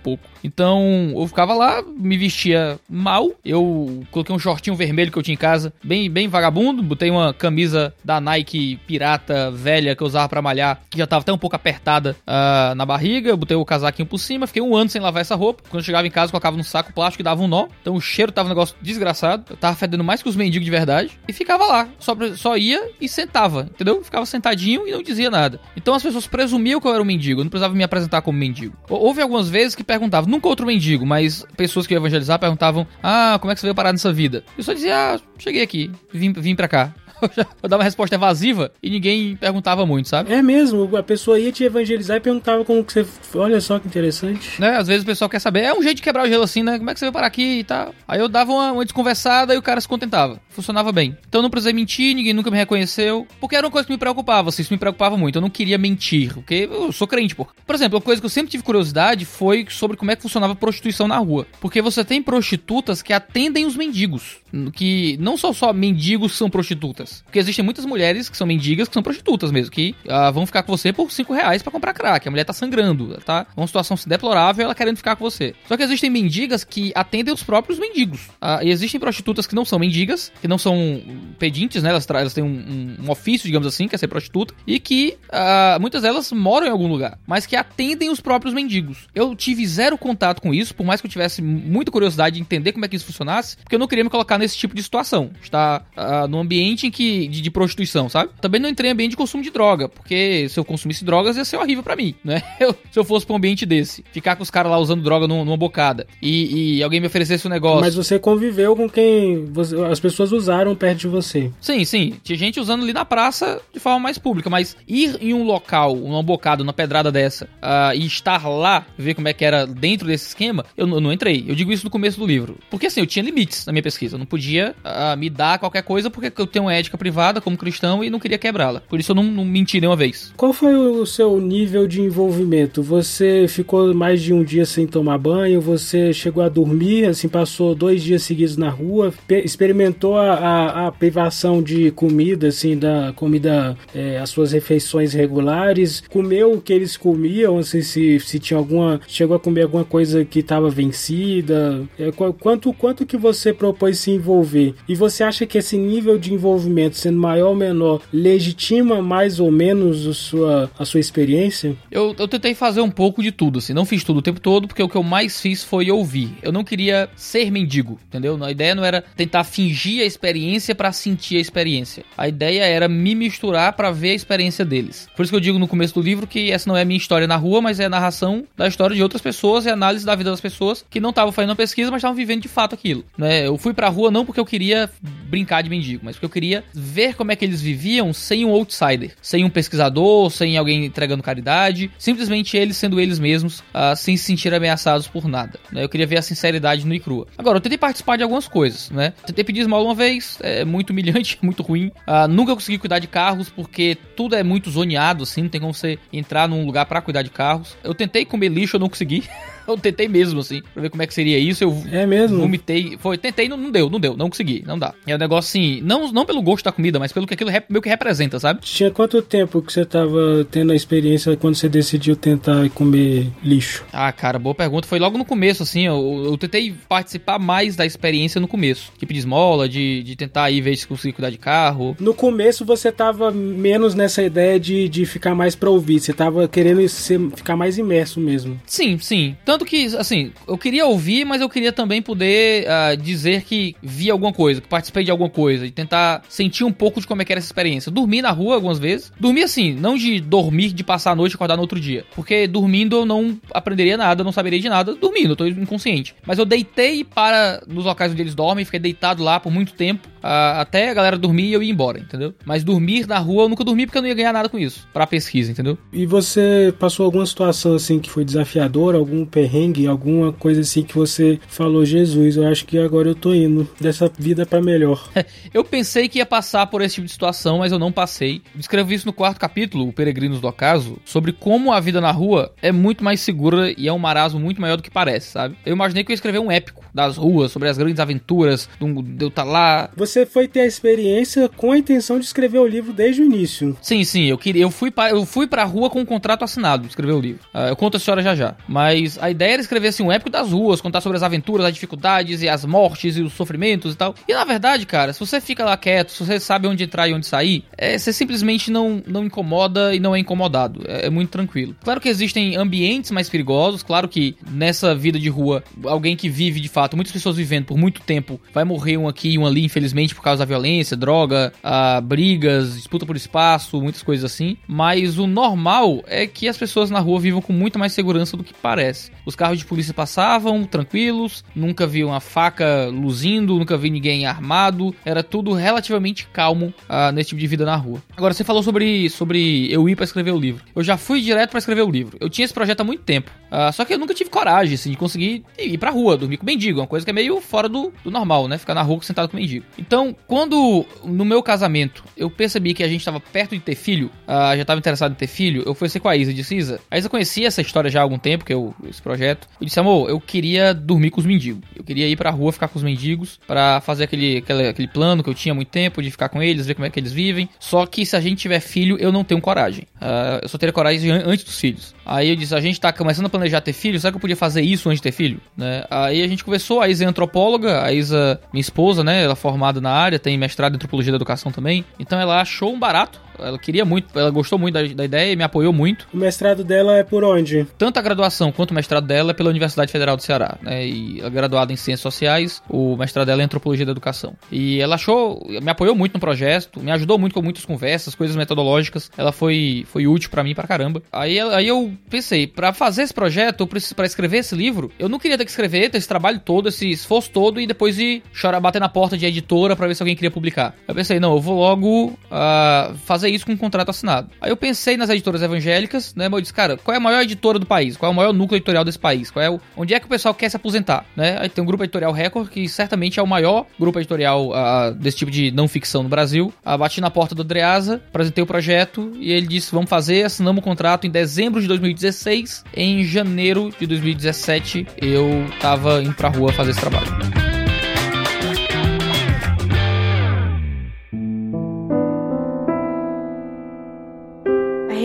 pouco. 0.00 0.24
Então, 0.42 1.12
eu 1.14 1.26
ficava 1.26 1.54
lá, 1.54 1.82
me 1.82 2.16
vestia 2.16 2.78
mal, 2.88 3.30
eu 3.44 4.02
coloquei 4.10 4.34
um 4.34 4.38
shortinho 4.38 4.76
vermelho 4.76 5.10
que 5.10 5.18
eu 5.18 5.22
tinha 5.22 5.34
em 5.34 5.38
casa, 5.38 5.72
bem, 5.82 6.10
bem 6.10 6.28
vagabundo, 6.28 6.82
botei 6.82 7.10
uma 7.10 7.32
camisa 7.32 7.94
da 8.04 8.20
Nike 8.20 8.78
pirata 8.86 9.50
velha 9.50 9.94
que 9.94 10.02
eu 10.02 10.06
usava 10.06 10.28
para 10.28 10.42
malhar, 10.42 10.80
que 10.90 10.98
já 10.98 11.06
tava 11.06 11.22
até 11.22 11.32
um 11.32 11.38
pouco 11.38 11.56
apertada 11.56 12.16
uh, 12.26 12.74
na 12.74 12.84
barriga, 12.84 13.36
botei 13.36 13.56
o 13.56 13.64
casaquinho 13.64 14.06
por 14.06 14.18
cima, 14.18 14.46
fiquei 14.46 14.62
um 14.62 14.74
ano 14.74 14.90
sem 14.90 15.00
lavar 15.00 15.20
essa 15.20 15.34
roupa. 15.34 15.62
Quando 15.68 15.80
eu 15.80 15.84
chegava 15.84 16.06
em 16.06 16.10
casa, 16.10 16.32
colocava 16.32 16.56
num 16.56 16.62
saco 16.62 16.92
plástico 16.92 17.22
e 17.22 17.24
dava 17.24 17.42
um 17.42 17.48
nó. 17.48 17.68
Então 17.80 17.94
o 17.94 18.00
cheiro 18.00 18.32
tava 18.32 18.46
um 18.46 18.50
negócio 18.50 18.76
desgraçado. 18.80 19.44
Eu 19.50 19.56
tava 19.56 19.76
fedendo 19.76 20.02
mais 20.02 20.22
que 20.22 20.28
os 20.28 20.36
mendigos 20.36 20.64
de 20.64 20.70
verdade. 20.70 21.18
E 21.28 21.32
ficava 21.32 21.66
lá. 21.66 21.88
Só, 21.98 22.16
só 22.36 22.56
ia 22.56 22.90
e 23.00 23.08
sentava, 23.08 23.27
entendeu? 23.62 24.02
Ficava 24.02 24.26
sentadinho 24.26 24.86
e 24.86 24.92
não 24.92 25.02
dizia 25.02 25.30
nada. 25.30 25.60
Então 25.76 25.94
as 25.94 26.02
pessoas 26.02 26.26
presumiam 26.26 26.80
que 26.80 26.86
eu 26.86 26.92
era 26.92 27.02
um 27.02 27.06
mendigo. 27.06 27.40
Eu 27.40 27.44
não 27.44 27.50
precisava 27.50 27.74
me 27.74 27.84
apresentar 27.84 28.22
como 28.22 28.38
mendigo. 28.38 28.76
Houve 28.88 29.22
algumas 29.22 29.48
vezes 29.48 29.74
que 29.74 29.84
perguntavam, 29.84 30.30
nunca 30.30 30.48
outro 30.48 30.66
mendigo, 30.66 31.06
mas 31.06 31.44
pessoas 31.56 31.86
que 31.86 31.94
iam 31.94 32.00
evangelizar 32.00 32.38
perguntavam: 32.38 32.86
Ah, 33.02 33.38
como 33.40 33.50
é 33.50 33.54
que 33.54 33.60
você 33.60 33.66
veio 33.66 33.74
parar 33.74 33.92
nessa 33.92 34.12
vida? 34.12 34.44
Eu 34.56 34.64
só 34.64 34.72
dizia: 34.72 35.14
Ah, 35.14 35.20
cheguei 35.38 35.62
aqui, 35.62 35.90
vim, 36.12 36.32
vim 36.32 36.54
pra 36.54 36.68
cá. 36.68 36.94
eu 37.62 37.68
dava 37.68 37.80
uma 37.80 37.84
resposta 37.84 38.14
evasiva 38.14 38.70
e 38.82 38.90
ninguém 38.90 39.36
perguntava 39.36 39.84
muito, 39.86 40.08
sabe? 40.08 40.32
É 40.32 40.42
mesmo, 40.42 40.96
a 40.96 41.02
pessoa 41.02 41.38
ia 41.38 41.52
te 41.52 41.64
evangelizar 41.64 42.16
e 42.16 42.20
perguntava 42.20 42.64
como 42.64 42.84
que 42.84 42.92
você. 42.92 43.06
Olha 43.34 43.60
só 43.60 43.78
que 43.78 43.86
interessante. 43.86 44.60
Né? 44.60 44.76
Às 44.76 44.88
vezes 44.88 45.02
o 45.02 45.06
pessoal 45.06 45.28
quer 45.28 45.38
saber, 45.38 45.62
é 45.62 45.74
um 45.74 45.82
jeito 45.82 45.96
de 45.96 46.02
quebrar 46.02 46.24
o 46.24 46.28
gelo 46.28 46.42
assim, 46.42 46.62
né? 46.62 46.78
Como 46.78 46.90
é 46.90 46.94
que 46.94 47.00
você 47.00 47.06
veio 47.06 47.12
parar 47.12 47.26
aqui 47.26 47.60
e 47.60 47.64
tal? 47.64 47.94
Aí 48.06 48.20
eu 48.20 48.28
dava 48.28 48.52
uma, 48.52 48.72
uma 48.72 48.84
desconversada 48.84 49.54
e 49.54 49.58
o 49.58 49.62
cara 49.62 49.80
se 49.80 49.88
contentava. 49.88 50.40
Funcionava 50.50 50.92
bem. 50.92 51.16
Então 51.28 51.40
eu 51.40 51.42
não 51.42 51.50
precisei 51.50 51.72
mentir, 51.72 52.14
ninguém 52.14 52.32
nunca 52.32 52.50
me 52.50 52.56
reconheceu. 52.56 53.26
Porque 53.40 53.56
era 53.56 53.66
uma 53.66 53.70
coisa 53.70 53.86
que 53.86 53.92
me 53.92 53.98
preocupava, 53.98 54.48
assim, 54.48 54.62
isso 54.62 54.72
me 54.72 54.78
preocupava 54.78 55.16
muito. 55.16 55.36
Eu 55.36 55.42
não 55.42 55.50
queria 55.50 55.78
mentir, 55.78 56.34
porque 56.34 56.68
eu 56.70 56.92
sou 56.92 57.06
crente, 57.06 57.34
pô. 57.34 57.46
Por 57.66 57.74
exemplo, 57.74 57.98
uma 57.98 58.04
coisa 58.04 58.20
que 58.20 58.26
eu 58.26 58.30
sempre 58.30 58.50
tive 58.50 58.62
curiosidade 58.62 59.24
foi 59.24 59.66
sobre 59.70 59.96
como 59.96 60.10
é 60.10 60.16
que 60.16 60.22
funcionava 60.22 60.52
a 60.52 60.56
prostituição 60.56 61.06
na 61.06 61.18
rua. 61.18 61.46
Porque 61.60 61.80
você 61.82 62.04
tem 62.04 62.22
prostitutas 62.22 63.02
que 63.02 63.12
atendem 63.12 63.66
os 63.66 63.76
mendigos. 63.76 64.38
Que 64.72 65.16
não 65.20 65.36
são 65.36 65.52
só 65.52 65.72
mendigos 65.72 66.32
são 66.32 66.48
prostitutas. 66.48 67.07
Porque 67.24 67.38
existem 67.38 67.64
muitas 67.64 67.84
mulheres 67.84 68.28
que 68.28 68.36
são 68.36 68.46
mendigas, 68.46 68.88
que 68.88 68.94
são 68.94 69.02
prostitutas 69.02 69.50
mesmo, 69.50 69.70
que 69.70 69.94
uh, 70.06 70.32
vão 70.32 70.46
ficar 70.46 70.62
com 70.62 70.76
você 70.76 70.92
por 70.92 71.10
5 71.10 71.32
reais 71.32 71.62
pra 71.62 71.70
comprar 71.72 71.92
crack. 71.92 72.26
A 72.26 72.30
mulher 72.30 72.44
tá 72.44 72.52
sangrando, 72.52 73.18
tá? 73.24 73.46
Uma 73.56 73.66
situação 73.66 73.96
deplorável, 74.06 74.64
ela 74.64 74.74
querendo 74.74 74.96
ficar 74.96 75.16
com 75.16 75.24
você. 75.24 75.54
Só 75.66 75.76
que 75.76 75.82
existem 75.82 76.10
mendigas 76.10 76.64
que 76.64 76.92
atendem 76.94 77.32
os 77.32 77.42
próprios 77.42 77.78
mendigos. 77.78 78.26
Uh, 78.42 78.62
e 78.62 78.70
existem 78.70 79.00
prostitutas 79.00 79.46
que 79.46 79.54
não 79.54 79.64
são 79.64 79.78
mendigas, 79.78 80.32
que 80.40 80.48
não 80.48 80.58
são 80.58 81.02
pedintes, 81.38 81.82
né? 81.82 81.90
Elas, 81.90 82.08
elas 82.08 82.34
têm 82.34 82.44
um, 82.44 82.46
um, 82.48 83.04
um, 83.04 83.10
ofício, 83.10 83.46
digamos 83.46 83.66
assim, 83.66 83.88
que 83.88 83.94
é 83.94 83.98
ser 83.98 84.08
prostituta, 84.08 84.54
e 84.66 84.78
que 84.78 85.16
uh, 85.28 85.80
muitas 85.80 86.02
delas 86.02 86.30
moram 86.32 86.66
em 86.66 86.70
algum 86.70 86.88
lugar, 86.88 87.18
mas 87.26 87.46
que 87.46 87.56
atendem 87.56 88.10
os 88.10 88.20
próprios 88.20 88.54
mendigos. 88.54 89.08
Eu 89.14 89.34
tive 89.34 89.66
zero 89.66 89.96
contato 89.96 90.40
com 90.40 90.54
isso, 90.54 90.74
por 90.74 90.84
mais 90.84 91.00
que 91.00 91.06
eu 91.06 91.10
tivesse 91.10 91.42
muita 91.42 91.90
curiosidade 91.90 92.36
de 92.36 92.40
entender 92.40 92.72
como 92.72 92.84
é 92.84 92.88
que 92.88 92.96
isso 92.96 93.06
funcionasse, 93.06 93.56
porque 93.56 93.74
eu 93.74 93.78
não 93.78 93.88
queria 93.88 94.04
me 94.04 94.10
colocar 94.10 94.38
nesse 94.38 94.56
tipo 94.56 94.74
de 94.74 94.82
situação. 94.82 95.30
Estar 95.42 95.86
uh, 95.96 96.28
num 96.28 96.40
ambiente 96.40 96.86
em 96.86 96.90
que 96.90 96.97
de, 97.02 97.40
de, 97.40 97.50
prostituição, 97.50 98.08
sabe? 98.08 98.30
Também 98.40 98.60
não 98.60 98.68
entrei 98.68 98.90
em 98.90 98.92
ambiente 98.92 99.10
de 99.10 99.16
consumo 99.16 99.42
de 99.42 99.50
droga, 99.50 99.88
porque 99.88 100.48
se 100.48 100.58
eu 100.58 100.64
consumisse 100.64 101.04
drogas 101.04 101.36
ia 101.36 101.44
ser 101.44 101.56
horrível 101.56 101.82
para 101.82 101.96
mim, 101.96 102.14
né? 102.24 102.42
Eu, 102.58 102.74
se 102.90 102.98
eu 102.98 103.04
fosse 103.04 103.24
pra 103.24 103.34
um 103.34 103.36
ambiente 103.36 103.64
desse, 103.64 104.04
ficar 104.10 104.34
com 104.34 104.42
os 104.42 104.50
caras 104.50 104.70
lá 104.70 104.78
usando 104.78 105.02
droga 105.02 105.28
numa, 105.28 105.44
numa 105.44 105.56
bocada 105.56 106.06
e, 106.20 106.78
e, 106.78 106.82
alguém 106.82 107.00
me 107.00 107.06
oferecesse 107.06 107.46
um 107.46 107.50
negócio. 107.50 107.80
Mas 107.80 107.94
você 107.94 108.18
conviveu 108.18 108.74
com 108.74 108.88
quem 108.88 109.44
você, 109.46 109.76
as 109.84 110.00
pessoas 110.00 110.32
usaram 110.32 110.74
perto 110.74 111.00
de 111.00 111.08
você. 111.08 111.52
Sim, 111.60 111.84
sim. 111.84 112.14
Tinha 112.22 112.36
gente 112.36 112.58
usando 112.58 112.82
ali 112.82 112.92
na 112.92 113.04
praça 113.04 113.60
de 113.72 113.78
forma 113.78 114.00
mais 114.00 114.18
pública, 114.18 114.50
mas 114.50 114.76
ir 114.88 115.16
em 115.20 115.32
um 115.32 115.44
local, 115.44 115.94
numa 115.94 116.22
bocada, 116.22 116.64
numa 116.64 116.72
pedrada 116.72 117.12
dessa, 117.12 117.44
uh, 117.44 117.94
e 117.94 118.04
estar 118.06 118.48
lá, 118.48 118.86
ver 118.96 119.14
como 119.14 119.28
é 119.28 119.32
que 119.32 119.44
era 119.44 119.66
dentro 119.66 120.06
desse 120.06 120.28
esquema, 120.28 120.64
eu, 120.76 120.88
eu, 120.88 121.00
não 121.00 121.12
entrei. 121.12 121.44
Eu 121.46 121.54
digo 121.54 121.72
isso 121.72 121.84
no 121.84 121.90
começo 121.90 122.18
do 122.18 122.26
livro. 122.26 122.58
Porque 122.70 122.86
assim, 122.86 123.00
eu 123.00 123.06
tinha 123.06 123.24
limites 123.24 123.66
na 123.66 123.72
minha 123.72 123.82
pesquisa. 123.82 124.16
Eu 124.16 124.18
não 124.18 124.26
podia 124.26 124.74
uh, 124.84 125.16
me 125.16 125.30
dar 125.30 125.58
qualquer 125.58 125.82
coisa 125.82 126.10
porque 126.10 126.40
eu 126.40 126.46
tenho 126.46 126.64
uma 126.64 126.74
ética 126.74 126.87
privada 126.96 127.40
como 127.40 127.56
cristão 127.56 128.02
e 128.02 128.08
não 128.08 128.18
queria 128.18 128.38
quebrá-la. 128.38 128.80
Por 128.88 128.98
isso 128.98 129.12
eu 129.12 129.16
não, 129.16 129.24
não 129.24 129.44
menti 129.44 129.80
nenhuma 129.80 129.96
vez. 129.96 130.32
Qual 130.36 130.52
foi 130.52 130.74
o 130.74 131.04
seu 131.04 131.40
nível 131.40 131.86
de 131.86 132.00
envolvimento? 132.00 132.82
Você 132.82 133.46
ficou 133.48 133.92
mais 133.92 134.22
de 134.22 134.32
um 134.32 134.42
dia 134.44 134.64
sem 134.64 134.86
tomar 134.86 135.18
banho? 135.18 135.60
Você 135.60 136.12
chegou 136.12 136.42
a 136.42 136.48
dormir, 136.48 137.06
assim, 137.06 137.28
passou 137.28 137.74
dois 137.74 138.02
dias 138.02 138.22
seguidos 138.22 138.56
na 138.56 138.70
rua? 138.70 139.12
Experimentou 139.28 140.16
a, 140.16 140.34
a, 140.34 140.86
a 140.86 140.92
privação 140.92 141.62
de 141.62 141.90
comida, 141.90 142.48
assim, 142.48 142.76
da 142.76 143.12
comida, 143.14 143.76
é, 143.94 144.18
as 144.18 144.30
suas 144.30 144.52
refeições 144.52 145.12
regulares? 145.12 146.02
Comeu 146.08 146.52
o 146.52 146.60
que 146.60 146.72
eles 146.72 146.96
comiam? 146.96 147.58
Assim, 147.58 147.82
se, 147.82 148.20
se 148.20 148.38
tinha 148.38 148.58
alguma. 148.58 149.00
Chegou 149.06 149.36
a 149.36 149.40
comer 149.40 149.62
alguma 149.62 149.84
coisa 149.84 150.24
que 150.24 150.40
estava 150.40 150.70
vencida? 150.70 151.84
É, 151.98 152.10
quanto, 152.12 152.72
quanto 152.72 153.06
que 153.06 153.16
você 153.16 153.52
propôs 153.52 153.98
se 153.98 154.10
envolver? 154.10 154.74
E 154.88 154.94
você 154.94 155.24
acha 155.24 155.46
que 155.46 155.58
esse 155.58 155.76
nível 155.76 156.18
de 156.18 156.32
envolvimento, 156.32 156.77
sendo 156.92 157.18
maior 157.18 157.48
ou 157.48 157.56
menor, 157.56 158.00
legitima 158.12 159.02
mais 159.02 159.40
ou 159.40 159.50
menos 159.50 160.06
a 160.06 160.14
sua, 160.14 160.70
a 160.78 160.84
sua 160.84 161.00
experiência? 161.00 161.76
Eu, 161.90 162.14
eu 162.18 162.28
tentei 162.28 162.54
fazer 162.54 162.80
um 162.80 162.90
pouco 162.90 163.22
de 163.22 163.32
tudo, 163.32 163.58
assim. 163.58 163.72
Não 163.72 163.84
fiz 163.84 164.04
tudo 164.04 164.18
o 164.18 164.22
tempo 164.22 164.40
todo, 164.40 164.66
porque 164.68 164.82
o 164.82 164.88
que 164.88 164.96
eu 164.96 165.02
mais 165.02 165.40
fiz 165.40 165.62
foi 165.62 165.90
ouvir. 165.90 166.30
Eu 166.42 166.52
não 166.52 166.64
queria 166.64 167.08
ser 167.16 167.50
mendigo, 167.50 167.98
entendeu? 168.08 168.42
A 168.42 168.50
ideia 168.50 168.74
não 168.74 168.84
era 168.84 169.02
tentar 169.16 169.44
fingir 169.44 170.02
a 170.02 170.06
experiência 170.06 170.74
para 170.74 170.92
sentir 170.92 171.36
a 171.36 171.40
experiência. 171.40 172.04
A 172.16 172.28
ideia 172.28 172.64
era 172.64 172.88
me 172.88 173.14
misturar 173.14 173.72
para 173.72 173.90
ver 173.90 174.10
a 174.10 174.14
experiência 174.14 174.64
deles. 174.64 175.08
Por 175.16 175.22
isso 175.22 175.32
que 175.32 175.36
eu 175.36 175.40
digo 175.40 175.58
no 175.58 175.68
começo 175.68 175.94
do 175.94 176.00
livro 176.00 176.26
que 176.26 176.50
essa 176.50 176.68
não 176.68 176.76
é 176.76 176.82
a 176.82 176.84
minha 176.84 176.98
história 176.98 177.26
na 177.26 177.36
rua, 177.36 177.60
mas 177.60 177.80
é 177.80 177.86
a 177.86 177.88
narração 177.88 178.44
da 178.56 178.66
história 178.68 178.94
de 178.94 179.02
outras 179.02 179.22
pessoas 179.22 179.66
e 179.66 179.70
análise 179.70 180.04
da 180.04 180.14
vida 180.14 180.30
das 180.30 180.40
pessoas 180.40 180.84
que 180.88 181.00
não 181.00 181.10
estavam 181.10 181.32
fazendo 181.32 181.56
pesquisa, 181.56 181.90
mas 181.90 181.98
estavam 181.98 182.16
vivendo 182.16 182.42
de 182.42 182.48
fato 182.48 182.74
aquilo. 182.74 183.04
Né? 183.16 183.46
Eu 183.46 183.56
fui 183.58 183.74
pra 183.74 183.88
rua 183.88 184.10
não 184.10 184.24
porque 184.24 184.40
eu 184.40 184.46
queria 184.46 184.90
brincar 185.28 185.62
de 185.62 185.70
mendigo, 185.70 186.00
mas 186.04 186.16
porque 186.16 186.26
eu 186.26 186.30
queria 186.30 186.64
ver 186.72 187.14
como 187.14 187.32
é 187.32 187.36
que 187.36 187.44
eles 187.44 187.60
viviam 187.60 188.12
sem 188.12 188.44
um 188.44 188.50
outsider, 188.50 189.12
sem 189.20 189.44
um 189.44 189.50
pesquisador, 189.50 190.30
sem 190.30 190.56
alguém 190.56 190.84
entregando 190.84 191.22
caridade, 191.22 191.90
simplesmente 191.98 192.56
eles 192.56 192.76
sendo 192.76 193.00
eles 193.00 193.18
mesmos, 193.18 193.60
uh, 193.60 193.96
sem 193.96 194.16
se 194.16 194.24
sentir 194.24 194.52
ameaçados 194.52 195.06
por 195.06 195.26
nada. 195.28 195.58
Né? 195.72 195.84
Eu 195.84 195.88
queria 195.88 196.06
ver 196.06 196.18
a 196.18 196.22
sinceridade 196.22 196.86
no 196.86 196.94
e 196.94 197.00
crua. 197.00 197.26
Agora, 197.36 197.58
eu 197.58 197.60
tentei 197.60 197.78
participar 197.78 198.16
de 198.16 198.22
algumas 198.22 198.48
coisas, 198.48 198.90
né? 198.90 199.12
Tentei 199.26 199.44
pedir 199.44 199.60
esmola 199.60 199.84
uma 199.84 199.94
vez, 199.94 200.38
é 200.42 200.64
muito 200.64 200.90
humilhante, 200.90 201.38
muito 201.42 201.62
ruim. 201.62 201.92
Uh, 202.06 202.28
nunca 202.28 202.54
consegui 202.54 202.78
cuidar 202.78 202.98
de 202.98 203.06
carros 203.06 203.48
porque 203.48 203.96
tudo 204.16 204.34
é 204.34 204.42
muito 204.42 204.70
zoneado, 204.70 205.22
assim, 205.22 205.42
não 205.42 205.48
tem 205.48 205.60
como 205.60 205.74
você 205.74 205.98
entrar 206.12 206.48
num 206.48 206.64
lugar 206.64 206.86
para 206.86 207.00
cuidar 207.00 207.22
de 207.22 207.30
carros. 207.30 207.76
Eu 207.82 207.94
tentei 207.94 208.24
comer 208.24 208.48
lixo, 208.48 208.76
eu 208.76 208.80
não 208.80 208.88
consegui. 208.88 209.24
eu 209.68 209.78
tentei 209.78 210.08
mesmo, 210.08 210.40
assim, 210.40 210.62
pra 210.72 210.82
ver 210.82 210.90
como 210.90 211.02
é 211.02 211.06
que 211.06 211.14
seria 211.14 211.38
isso. 211.38 211.64
Eu 211.64 211.82
é 211.90 212.06
mesmo? 212.06 212.38
vomitei. 212.38 212.96
Foi, 212.98 213.18
tentei, 213.18 213.48
não, 213.48 213.56
não 213.56 213.70
deu, 213.70 213.90
não 213.90 214.00
deu, 214.00 214.16
não 214.16 214.28
consegui, 214.28 214.62
não 214.66 214.78
dá. 214.78 214.94
É 215.06 215.14
um 215.14 215.18
negócio 215.18 215.48
assim, 215.48 215.80
não, 215.82 216.10
não 216.12 216.24
pelo 216.26 216.42
gosto 216.42 216.64
da 216.64 216.72
comida, 216.72 216.98
mas 216.98 217.12
pelo 217.12 217.26
que 217.26 217.34
aquilo 217.34 217.50
meio 217.68 217.82
que 217.82 217.88
representa, 217.88 218.38
sabe? 218.38 218.60
Tinha 218.62 218.90
quanto 218.90 219.20
tempo 219.22 219.62
que 219.62 219.72
você 219.72 219.84
tava 219.84 220.46
tendo 220.50 220.72
a 220.72 220.76
experiência 220.76 221.36
quando 221.36 221.54
você 221.54 221.68
decidiu 221.68 222.16
tentar 222.16 222.68
comer 222.70 223.28
lixo? 223.42 223.84
Ah, 223.92 224.12
cara, 224.12 224.38
boa 224.38 224.54
pergunta. 224.54 224.86
Foi 224.86 224.98
logo 224.98 225.18
no 225.18 225.24
começo, 225.24 225.62
assim, 225.62 225.86
eu, 225.86 226.22
eu 226.24 226.38
tentei 226.38 226.74
participar 226.88 227.38
mais 227.38 227.76
da 227.76 227.84
experiência 227.86 228.40
no 228.40 228.48
começo. 228.48 228.92
Tipo 228.98 229.12
de 229.12 229.18
esmola, 229.18 229.68
de, 229.68 230.02
de 230.02 230.16
tentar 230.16 230.50
ir 230.50 230.60
ver 230.60 230.76
se 230.76 230.86
conseguir 230.86 231.12
cuidar 231.14 231.30
de 231.30 231.38
carro. 231.38 231.96
No 231.98 232.14
começo 232.14 232.64
você 232.64 232.90
tava 232.90 233.30
menos 233.30 233.94
nessa 233.94 234.22
ideia 234.22 234.58
de, 234.58 234.88
de 234.88 235.04
ficar 235.06 235.34
mais 235.34 235.54
pra 235.54 235.70
ouvir, 235.70 236.00
você 236.00 236.12
tava 236.12 236.46
querendo 236.48 236.86
ser, 236.88 237.20
ficar 237.34 237.56
mais 237.56 237.78
imerso 237.78 238.20
mesmo. 238.20 238.60
Sim, 238.66 238.98
sim. 238.98 239.36
Tanto 239.44 239.57
que, 239.64 239.96
assim, 239.96 240.32
eu 240.46 240.56
queria 240.56 240.86
ouvir, 240.86 241.24
mas 241.24 241.40
eu 241.40 241.48
queria 241.48 241.72
também 241.72 242.00
poder 242.00 242.66
uh, 242.66 242.96
dizer 242.96 243.42
que 243.42 243.74
vi 243.82 244.10
alguma 244.10 244.32
coisa, 244.32 244.60
que 244.60 244.68
participei 244.68 245.04
de 245.04 245.10
alguma 245.10 245.30
coisa, 245.30 245.66
e 245.66 245.70
tentar 245.70 246.22
sentir 246.28 246.64
um 246.64 246.72
pouco 246.72 247.00
de 247.00 247.06
como 247.06 247.22
é 247.22 247.24
que 247.24 247.32
era 247.32 247.38
essa 247.38 247.48
experiência. 247.48 247.90
Dormi 247.90 248.22
na 248.22 248.30
rua 248.30 248.54
algumas 248.54 248.78
vezes. 248.78 249.12
Dormi 249.18 249.42
assim, 249.42 249.72
não 249.72 249.96
de 249.96 250.20
dormir, 250.20 250.72
de 250.72 250.84
passar 250.84 251.12
a 251.12 251.16
noite 251.16 251.32
e 251.32 251.36
acordar 251.36 251.56
no 251.56 251.62
outro 251.62 251.80
dia. 251.80 252.04
Porque 252.14 252.46
dormindo 252.46 252.96
eu 252.96 253.06
não 253.06 253.38
aprenderia 253.52 253.96
nada, 253.96 254.24
não 254.24 254.32
saberia 254.32 254.60
de 254.60 254.68
nada 254.68 254.94
dormindo, 254.94 255.32
eu 255.32 255.36
tô 255.36 255.46
inconsciente. 255.46 256.14
Mas 256.26 256.38
eu 256.38 256.44
deitei 256.44 257.04
para 257.04 257.62
nos 257.66 257.84
locais 257.84 258.12
onde 258.12 258.22
eles 258.22 258.34
dormem, 258.34 258.64
fiquei 258.64 258.80
deitado 258.80 259.22
lá 259.22 259.40
por 259.40 259.50
muito 259.50 259.72
tempo, 259.72 260.08
uh, 260.18 260.60
até 260.60 260.90
a 260.90 260.94
galera 260.94 261.18
dormir 261.18 261.44
e 261.44 261.52
eu 261.52 261.62
ir 261.62 261.70
embora, 261.70 261.98
entendeu? 261.98 262.34
Mas 262.44 262.64
dormir 262.64 263.06
na 263.06 263.18
rua 263.18 263.44
eu 263.44 263.48
nunca 263.48 263.64
dormi 263.64 263.86
porque 263.86 263.98
eu 263.98 264.02
não 264.02 264.08
ia 264.08 264.14
ganhar 264.14 264.32
nada 264.32 264.48
com 264.48 264.58
isso, 264.58 264.86
pra 264.92 265.06
pesquisa, 265.06 265.50
entendeu? 265.50 265.78
E 265.92 266.06
você 266.06 266.74
passou 266.78 267.06
alguma 267.06 267.26
situação 267.26 267.74
assim 267.74 267.98
que 267.98 268.10
foi 268.10 268.24
desafiadora, 268.24 268.98
algum 268.98 269.24
perrengue, 269.24 269.47
alguma 269.88 270.32
coisa 270.32 270.60
assim 270.60 270.82
que 270.82 270.94
você 270.94 271.38
falou, 271.48 271.84
Jesus, 271.84 272.36
eu 272.36 272.46
acho 272.46 272.64
que 272.64 272.78
agora 272.78 273.08
eu 273.08 273.14
tô 273.14 273.34
indo 273.34 273.68
dessa 273.80 274.10
vida 274.18 274.46
para 274.46 274.60
melhor. 274.60 275.08
eu 275.52 275.64
pensei 275.64 276.08
que 276.08 276.18
ia 276.18 276.26
passar 276.26 276.66
por 276.66 276.82
esse 276.82 276.96
tipo 276.96 277.06
de 277.06 277.12
situação, 277.12 277.58
mas 277.58 277.72
eu 277.72 277.78
não 277.78 277.92
passei. 277.92 278.42
Descrevo 278.54 278.92
isso 278.92 279.06
no 279.06 279.12
quarto 279.12 279.38
capítulo, 279.38 279.88
o 279.88 279.92
Peregrinos 279.92 280.40
do 280.40 280.48
Acaso, 280.48 280.98
sobre 281.04 281.32
como 281.32 281.72
a 281.72 281.80
vida 281.80 282.00
na 282.00 282.10
rua 282.10 282.52
é 282.62 282.72
muito 282.72 283.04
mais 283.04 283.20
segura 283.20 283.72
e 283.76 283.88
é 283.88 283.92
um 283.92 283.98
marasmo 283.98 284.40
muito 284.40 284.60
maior 284.60 284.76
do 284.76 284.82
que 284.82 284.90
parece, 284.90 285.30
sabe? 285.30 285.56
Eu 285.64 285.72
imaginei 285.72 286.04
que 286.04 286.10
eu 286.10 286.14
ia 286.14 286.16
escrever 286.16 286.38
um 286.38 286.50
épico 286.50 286.84
das 286.94 287.16
ruas, 287.16 287.52
sobre 287.52 287.68
as 287.68 287.78
grandes 287.78 288.00
aventuras, 288.00 288.68
de 288.80 289.24
eu 289.24 289.28
estar 289.28 289.44
tá 289.44 289.50
lá. 289.50 289.90
Você 289.96 290.26
foi 290.26 290.48
ter 290.48 290.60
a 290.60 290.66
experiência 290.66 291.48
com 291.48 291.72
a 291.72 291.78
intenção 291.78 292.18
de 292.18 292.24
escrever 292.24 292.58
o 292.58 292.66
livro 292.66 292.92
desde 292.92 293.22
o 293.22 293.24
início. 293.24 293.76
Sim, 293.80 294.02
sim, 294.04 294.24
eu 294.24 294.38
queria, 294.38 294.62
eu 294.62 294.70
fui 294.70 294.90
para 294.90 295.10
eu 295.10 295.24
fui 295.24 295.46
pra 295.46 295.64
rua 295.64 295.90
com 295.90 296.00
um 296.00 296.04
contrato 296.04 296.44
assinado 296.44 296.82
de 296.82 296.88
escrever 296.88 297.12
o 297.12 297.20
livro. 297.20 297.40
Uh, 297.54 297.68
eu 297.68 297.76
conto 297.76 297.96
a 297.96 297.98
história 297.98 298.22
já 298.22 298.34
já. 298.34 298.56
Mas 298.66 299.18
a 299.20 299.27
ideia 299.30 299.54
era 299.54 299.62
escrever 299.62 299.88
assim 299.88 300.02
um 300.02 300.12
épico 300.12 300.30
das 300.30 300.50
ruas, 300.50 300.80
contar 300.80 301.00
sobre 301.00 301.16
as 301.16 301.22
aventuras, 301.22 301.66
as 301.66 301.74
dificuldades 301.74 302.42
e 302.42 302.48
as 302.48 302.64
mortes 302.64 303.16
e 303.16 303.22
os 303.22 303.32
sofrimentos 303.32 303.94
e 303.94 303.96
tal. 303.96 304.14
E 304.26 304.32
na 304.32 304.44
verdade, 304.44 304.86
cara, 304.86 305.12
se 305.12 305.20
você 305.20 305.40
fica 305.40 305.64
lá 305.64 305.76
quieto, 305.76 306.12
se 306.12 306.24
você 306.24 306.40
sabe 306.40 306.66
onde 306.66 306.84
entrar 306.84 307.08
e 307.08 307.14
onde 307.14 307.26
sair, 307.26 307.64
é, 307.76 307.96
você 307.96 308.12
simplesmente 308.12 308.70
não, 308.70 309.02
não 309.06 309.24
incomoda 309.24 309.94
e 309.94 310.00
não 310.00 310.14
é 310.14 310.18
incomodado. 310.18 310.82
É, 310.86 311.06
é 311.06 311.10
muito 311.10 311.30
tranquilo. 311.30 311.76
Claro 311.82 312.00
que 312.00 312.08
existem 312.08 312.56
ambientes 312.56 313.10
mais 313.10 313.28
perigosos, 313.28 313.82
claro 313.82 314.08
que 314.08 314.36
nessa 314.50 314.94
vida 314.94 315.18
de 315.18 315.28
rua, 315.28 315.62
alguém 315.84 316.16
que 316.16 316.28
vive 316.28 316.60
de 316.60 316.68
fato, 316.68 316.96
muitas 316.96 317.12
pessoas 317.12 317.36
vivendo 317.36 317.66
por 317.66 317.78
muito 317.78 318.00
tempo, 318.00 318.40
vai 318.52 318.64
morrer 318.64 318.96
um 318.96 319.08
aqui 319.08 319.30
e 319.30 319.38
um 319.38 319.46
ali, 319.46 319.64
infelizmente, 319.64 320.14
por 320.14 320.22
causa 320.22 320.40
da 320.40 320.44
violência, 320.44 320.96
droga, 320.96 321.52
ah, 321.62 322.00
brigas, 322.00 322.74
disputa 322.74 323.06
por 323.06 323.16
espaço, 323.16 323.80
muitas 323.80 324.02
coisas 324.02 324.24
assim. 324.24 324.56
Mas 324.66 325.18
o 325.18 325.26
normal 325.26 326.02
é 326.06 326.26
que 326.26 326.48
as 326.48 326.56
pessoas 326.56 326.90
na 326.90 327.00
rua 327.00 327.20
vivam 327.20 327.40
com 327.40 327.52
muito 327.52 327.78
mais 327.78 327.92
segurança 327.92 328.36
do 328.36 328.44
que 328.44 328.54
parece. 328.54 329.10
Os 329.28 329.36
carros 329.36 329.58
de 329.58 329.66
polícia 329.66 329.92
passavam 329.92 330.64
tranquilos, 330.64 331.44
nunca 331.54 331.86
vi 331.86 332.02
uma 332.02 332.18
faca 332.18 332.86
luzindo, 332.86 333.58
nunca 333.58 333.76
vi 333.76 333.90
ninguém 333.90 334.24
armado, 334.24 334.94
era 335.04 335.22
tudo 335.22 335.52
relativamente 335.52 336.26
calmo 336.28 336.72
uh, 336.88 337.12
nesse 337.12 337.28
tipo 337.28 337.40
de 337.42 337.46
vida 337.46 337.62
na 337.66 337.76
rua. 337.76 338.02
Agora, 338.16 338.32
você 338.32 338.42
falou 338.42 338.62
sobre, 338.62 339.10
sobre 339.10 339.70
eu 339.70 339.86
ir 339.86 339.96
para 339.96 340.06
escrever 340.06 340.30
o 340.30 340.40
livro. 340.40 340.64
Eu 340.74 340.82
já 340.82 340.96
fui 340.96 341.20
direto 341.20 341.50
para 341.50 341.58
escrever 341.58 341.82
o 341.82 341.90
livro. 341.90 342.16
Eu 342.18 342.30
tinha 342.30 342.42
esse 342.42 342.54
projeto 342.54 342.80
há 342.80 342.84
muito 342.84 343.02
tempo, 343.02 343.30
uh, 343.52 343.70
só 343.70 343.84
que 343.84 343.92
eu 343.92 343.98
nunca 343.98 344.14
tive 344.14 344.30
coragem 344.30 344.76
assim, 344.76 344.92
de 344.92 344.96
conseguir 344.96 345.44
ir 345.58 345.76
pra 345.76 345.90
rua, 345.90 346.16
dormir 346.16 346.38
com 346.38 346.46
mendigo, 346.46 346.80
uma 346.80 346.86
coisa 346.86 347.04
que 347.04 347.10
é 347.10 347.12
meio 347.12 347.38
fora 347.42 347.68
do, 347.68 347.92
do 348.02 348.10
normal, 348.10 348.48
né? 348.48 348.56
Ficar 348.56 348.72
na 348.72 348.80
rua 348.80 349.02
sentado 349.02 349.28
com 349.28 349.36
mendigo. 349.36 349.66
Então, 349.78 350.16
quando 350.26 350.86
no 351.04 351.26
meu 351.26 351.42
casamento 351.42 352.02
eu 352.16 352.30
percebi 352.30 352.72
que 352.72 352.82
a 352.82 352.88
gente 352.88 353.00
estava 353.00 353.20
perto 353.20 353.50
de 353.50 353.60
ter 353.60 353.74
filho, 353.74 354.06
uh, 354.26 354.56
já 354.56 354.62
estava 354.62 354.78
interessado 354.78 355.12
em 355.12 355.16
ter 355.16 355.26
filho, 355.26 355.64
eu 355.66 355.74
fui 355.74 355.90
ser 355.90 356.00
com 356.00 356.08
a 356.08 356.16
Isa. 356.16 356.32
Disse, 356.32 356.56
Isa, 356.56 356.80
a 356.90 356.96
Isa 356.96 357.10
conhecia 357.10 357.46
essa 357.46 357.60
história 357.60 357.90
já 357.90 358.00
há 358.00 358.02
algum 358.02 358.18
tempo, 358.18 358.42
que 358.42 358.54
eu, 358.54 358.74
esse 358.88 359.02
projeto. 359.02 359.17
Eu 359.60 359.66
disse, 359.66 359.78
amor, 359.78 360.08
eu 360.08 360.20
queria 360.20 360.72
dormir 360.72 361.10
com 361.10 361.20
os 361.20 361.26
mendigos. 361.26 361.62
Eu 361.74 361.84
queria 361.84 362.08
ir 362.08 362.16
pra 362.16 362.30
rua 362.30 362.52
ficar 362.52 362.68
com 362.68 362.78
os 362.78 362.82
mendigos 362.82 363.38
para 363.46 363.80
fazer 363.80 364.04
aquele, 364.04 364.38
aquele, 364.38 364.68
aquele 364.68 364.88
plano 364.88 365.22
que 365.22 365.30
eu 365.30 365.34
tinha 365.34 365.52
há 365.52 365.54
muito 365.54 365.68
tempo 365.68 366.02
de 366.02 366.10
ficar 366.10 366.28
com 366.28 366.42
eles, 366.42 366.66
ver 366.66 366.74
como 366.74 366.86
é 366.86 366.90
que 366.90 366.98
eles 366.98 367.12
vivem. 367.12 367.48
Só 367.58 367.86
que 367.86 368.04
se 368.04 368.16
a 368.16 368.20
gente 368.20 368.38
tiver 368.38 368.60
filho, 368.60 368.96
eu 368.98 369.12
não 369.12 369.24
tenho 369.24 369.40
coragem. 369.40 369.84
Uh, 369.96 370.40
eu 370.42 370.48
só 370.48 370.58
teria 370.58 370.72
coragem 370.72 371.10
antes 371.10 371.44
dos 371.44 371.58
filhos. 371.58 371.94
Aí 372.04 372.30
eu 372.30 372.36
disse, 372.36 372.54
a 372.54 372.60
gente 372.60 372.80
tá 372.80 372.92
começando 372.92 373.26
a 373.26 373.28
planejar 373.28 373.60
ter 373.60 373.72
filho, 373.72 373.98
será 374.00 374.10
que 374.10 374.16
eu 374.16 374.20
podia 374.20 374.36
fazer 374.36 374.62
isso 374.62 374.88
antes 374.88 375.00
de 375.00 375.02
ter 375.02 375.12
filho? 375.12 375.40
Né? 375.56 375.84
Aí 375.90 376.22
a 376.22 376.28
gente 376.28 376.44
conversou, 376.44 376.80
a 376.80 376.88
Isa 376.88 377.04
é 377.04 377.06
antropóloga, 377.06 377.84
a 377.84 377.92
Isa, 377.92 378.40
minha 378.52 378.60
esposa, 378.60 379.04
né? 379.04 379.24
Ela 379.24 379.32
é 379.32 379.36
formada 379.36 379.80
na 379.80 379.90
área, 379.90 380.18
tem 380.18 380.38
mestrado 380.38 380.72
em 380.72 380.76
antropologia 380.76 381.12
da 381.12 381.16
educação 381.16 381.52
também. 381.52 381.84
Então 381.98 382.20
ela 382.20 382.40
achou 382.40 382.72
um 382.72 382.78
barato 382.78 383.20
ela 383.38 383.58
queria 383.58 383.84
muito, 383.84 384.18
ela 384.18 384.30
gostou 384.30 384.58
muito 384.58 384.74
da, 384.74 384.82
da 384.82 385.04
ideia 385.04 385.32
e 385.32 385.36
me 385.36 385.44
apoiou 385.44 385.72
muito. 385.72 386.06
O 386.12 386.16
mestrado 386.16 386.64
dela 386.64 386.96
é 386.96 387.02
por 387.02 387.24
onde? 387.24 387.66
Tanto 387.76 387.98
a 387.98 388.02
graduação 388.02 388.52
quanto 388.52 388.70
o 388.70 388.74
mestrado 388.74 389.06
dela 389.06 389.30
é 389.30 389.34
pela 389.34 389.50
Universidade 389.50 389.90
Federal 389.90 390.16
do 390.16 390.22
Ceará, 390.22 390.56
né? 390.62 390.86
E 390.86 391.22
a 391.22 391.28
graduada 391.28 391.72
em 391.72 391.76
Ciências 391.76 392.00
Sociais, 392.00 392.62
o 392.68 392.96
mestrado 392.96 393.26
dela 393.26 393.40
é 393.40 393.42
em 393.42 393.46
Antropologia 393.46 393.86
da 393.86 393.92
Educação. 393.92 394.34
E 394.50 394.80
ela 394.80 394.96
achou, 394.96 395.44
me 395.48 395.70
apoiou 395.70 395.94
muito 395.94 396.14
no 396.14 396.20
projeto, 396.20 396.80
me 396.80 396.90
ajudou 396.90 397.18
muito 397.18 397.34
com 397.34 397.42
muitas 397.42 397.64
conversas, 397.64 398.14
coisas 398.14 398.36
metodológicas. 398.36 399.10
Ela 399.16 399.32
foi, 399.32 399.84
foi 399.88 400.06
útil 400.06 400.30
para 400.30 400.42
mim 400.42 400.54
pra 400.54 400.66
caramba. 400.66 401.02
Aí, 401.12 401.38
aí 401.38 401.68
eu 401.68 401.92
pensei, 402.10 402.46
para 402.46 402.72
fazer 402.72 403.02
esse 403.02 403.14
projeto, 403.14 403.66
para 403.66 404.06
escrever 404.06 404.38
esse 404.38 404.54
livro, 404.54 404.90
eu 404.98 405.08
não 405.08 405.18
queria 405.18 405.36
ter 405.36 405.44
que 405.44 405.50
escrever, 405.50 405.90
ter 405.90 405.98
esse 405.98 406.08
trabalho 406.08 406.40
todo, 406.40 406.68
esse 406.68 406.88
esforço 406.88 407.30
todo 407.30 407.60
e 407.60 407.66
depois 407.66 407.98
ir 407.98 408.22
chorar, 408.32 408.60
bater 408.60 408.80
na 408.80 408.88
porta 408.88 409.16
de 409.16 409.26
editora 409.26 409.76
para 409.76 409.86
ver 409.86 409.94
se 409.94 410.02
alguém 410.02 410.16
queria 410.16 410.30
publicar. 410.30 410.74
Eu 410.86 410.94
pensei, 410.94 411.20
não, 411.20 411.34
eu 411.34 411.40
vou 411.40 411.58
logo 411.58 412.06
uh, 412.06 412.94
fazer 413.04 413.27
fazer 413.28 413.30
isso 413.30 413.46
com 413.46 413.52
um 413.52 413.56
contrato 413.56 413.90
assinado. 413.90 414.28
Aí 414.40 414.50
eu 414.50 414.56
pensei 414.56 414.96
nas 414.96 415.10
editoras 415.10 415.42
evangélicas, 415.42 416.14
né? 416.14 416.28
Mas 416.28 416.38
eu 416.38 416.40
disse, 416.42 416.54
cara, 416.54 416.76
qual 416.76 416.94
é 416.94 416.98
a 416.98 417.00
maior 417.00 417.22
editora 417.22 417.58
do 417.58 417.66
país? 417.66 417.96
Qual 417.96 418.10
é 418.10 418.12
o 418.12 418.16
maior 418.16 418.32
núcleo 418.32 418.56
editorial 418.56 418.84
desse 418.84 418.98
país? 418.98 419.30
Qual 419.30 419.44
é 419.44 419.50
o, 419.50 419.60
onde 419.76 419.94
é 419.94 420.00
que 420.00 420.06
o 420.06 420.08
pessoal 420.08 420.34
quer 420.34 420.48
se 420.48 420.56
aposentar, 420.56 421.04
né? 421.16 421.38
Aí 421.40 421.48
tem 421.48 421.62
o 421.62 421.66
Grupo 421.66 421.84
Editorial 421.84 422.12
Record, 422.12 422.48
que 422.48 422.68
certamente 422.68 423.20
é 423.20 423.22
o 423.22 423.26
maior 423.26 423.66
grupo 423.78 423.98
editorial 423.98 424.50
uh, 424.50 424.94
desse 424.94 425.18
tipo 425.18 425.30
de 425.30 425.50
não 425.50 425.68
ficção 425.68 426.02
no 426.02 426.08
Brasil. 426.08 426.52
Uh, 426.64 426.78
bati 426.78 427.00
na 427.00 427.10
porta 427.10 427.34
do 427.34 427.42
Andreasa, 427.42 428.02
apresentei 428.08 428.42
o 428.42 428.46
projeto 428.46 429.12
e 429.18 429.32
ele 429.32 429.46
disse, 429.46 429.72
vamos 429.72 429.90
fazer, 429.90 430.24
assinamos 430.24 430.60
o 430.60 430.64
contrato 430.64 431.06
em 431.06 431.10
dezembro 431.10 431.60
de 431.60 431.68
2016. 431.68 432.64
Em 432.74 433.04
janeiro 433.04 433.72
de 433.78 433.86
2017, 433.86 434.86
eu 435.00 435.46
tava 435.60 436.02
indo 436.02 436.14
pra 436.14 436.28
rua 436.28 436.52
fazer 436.52 436.70
esse 436.70 436.80
trabalho. 436.80 437.57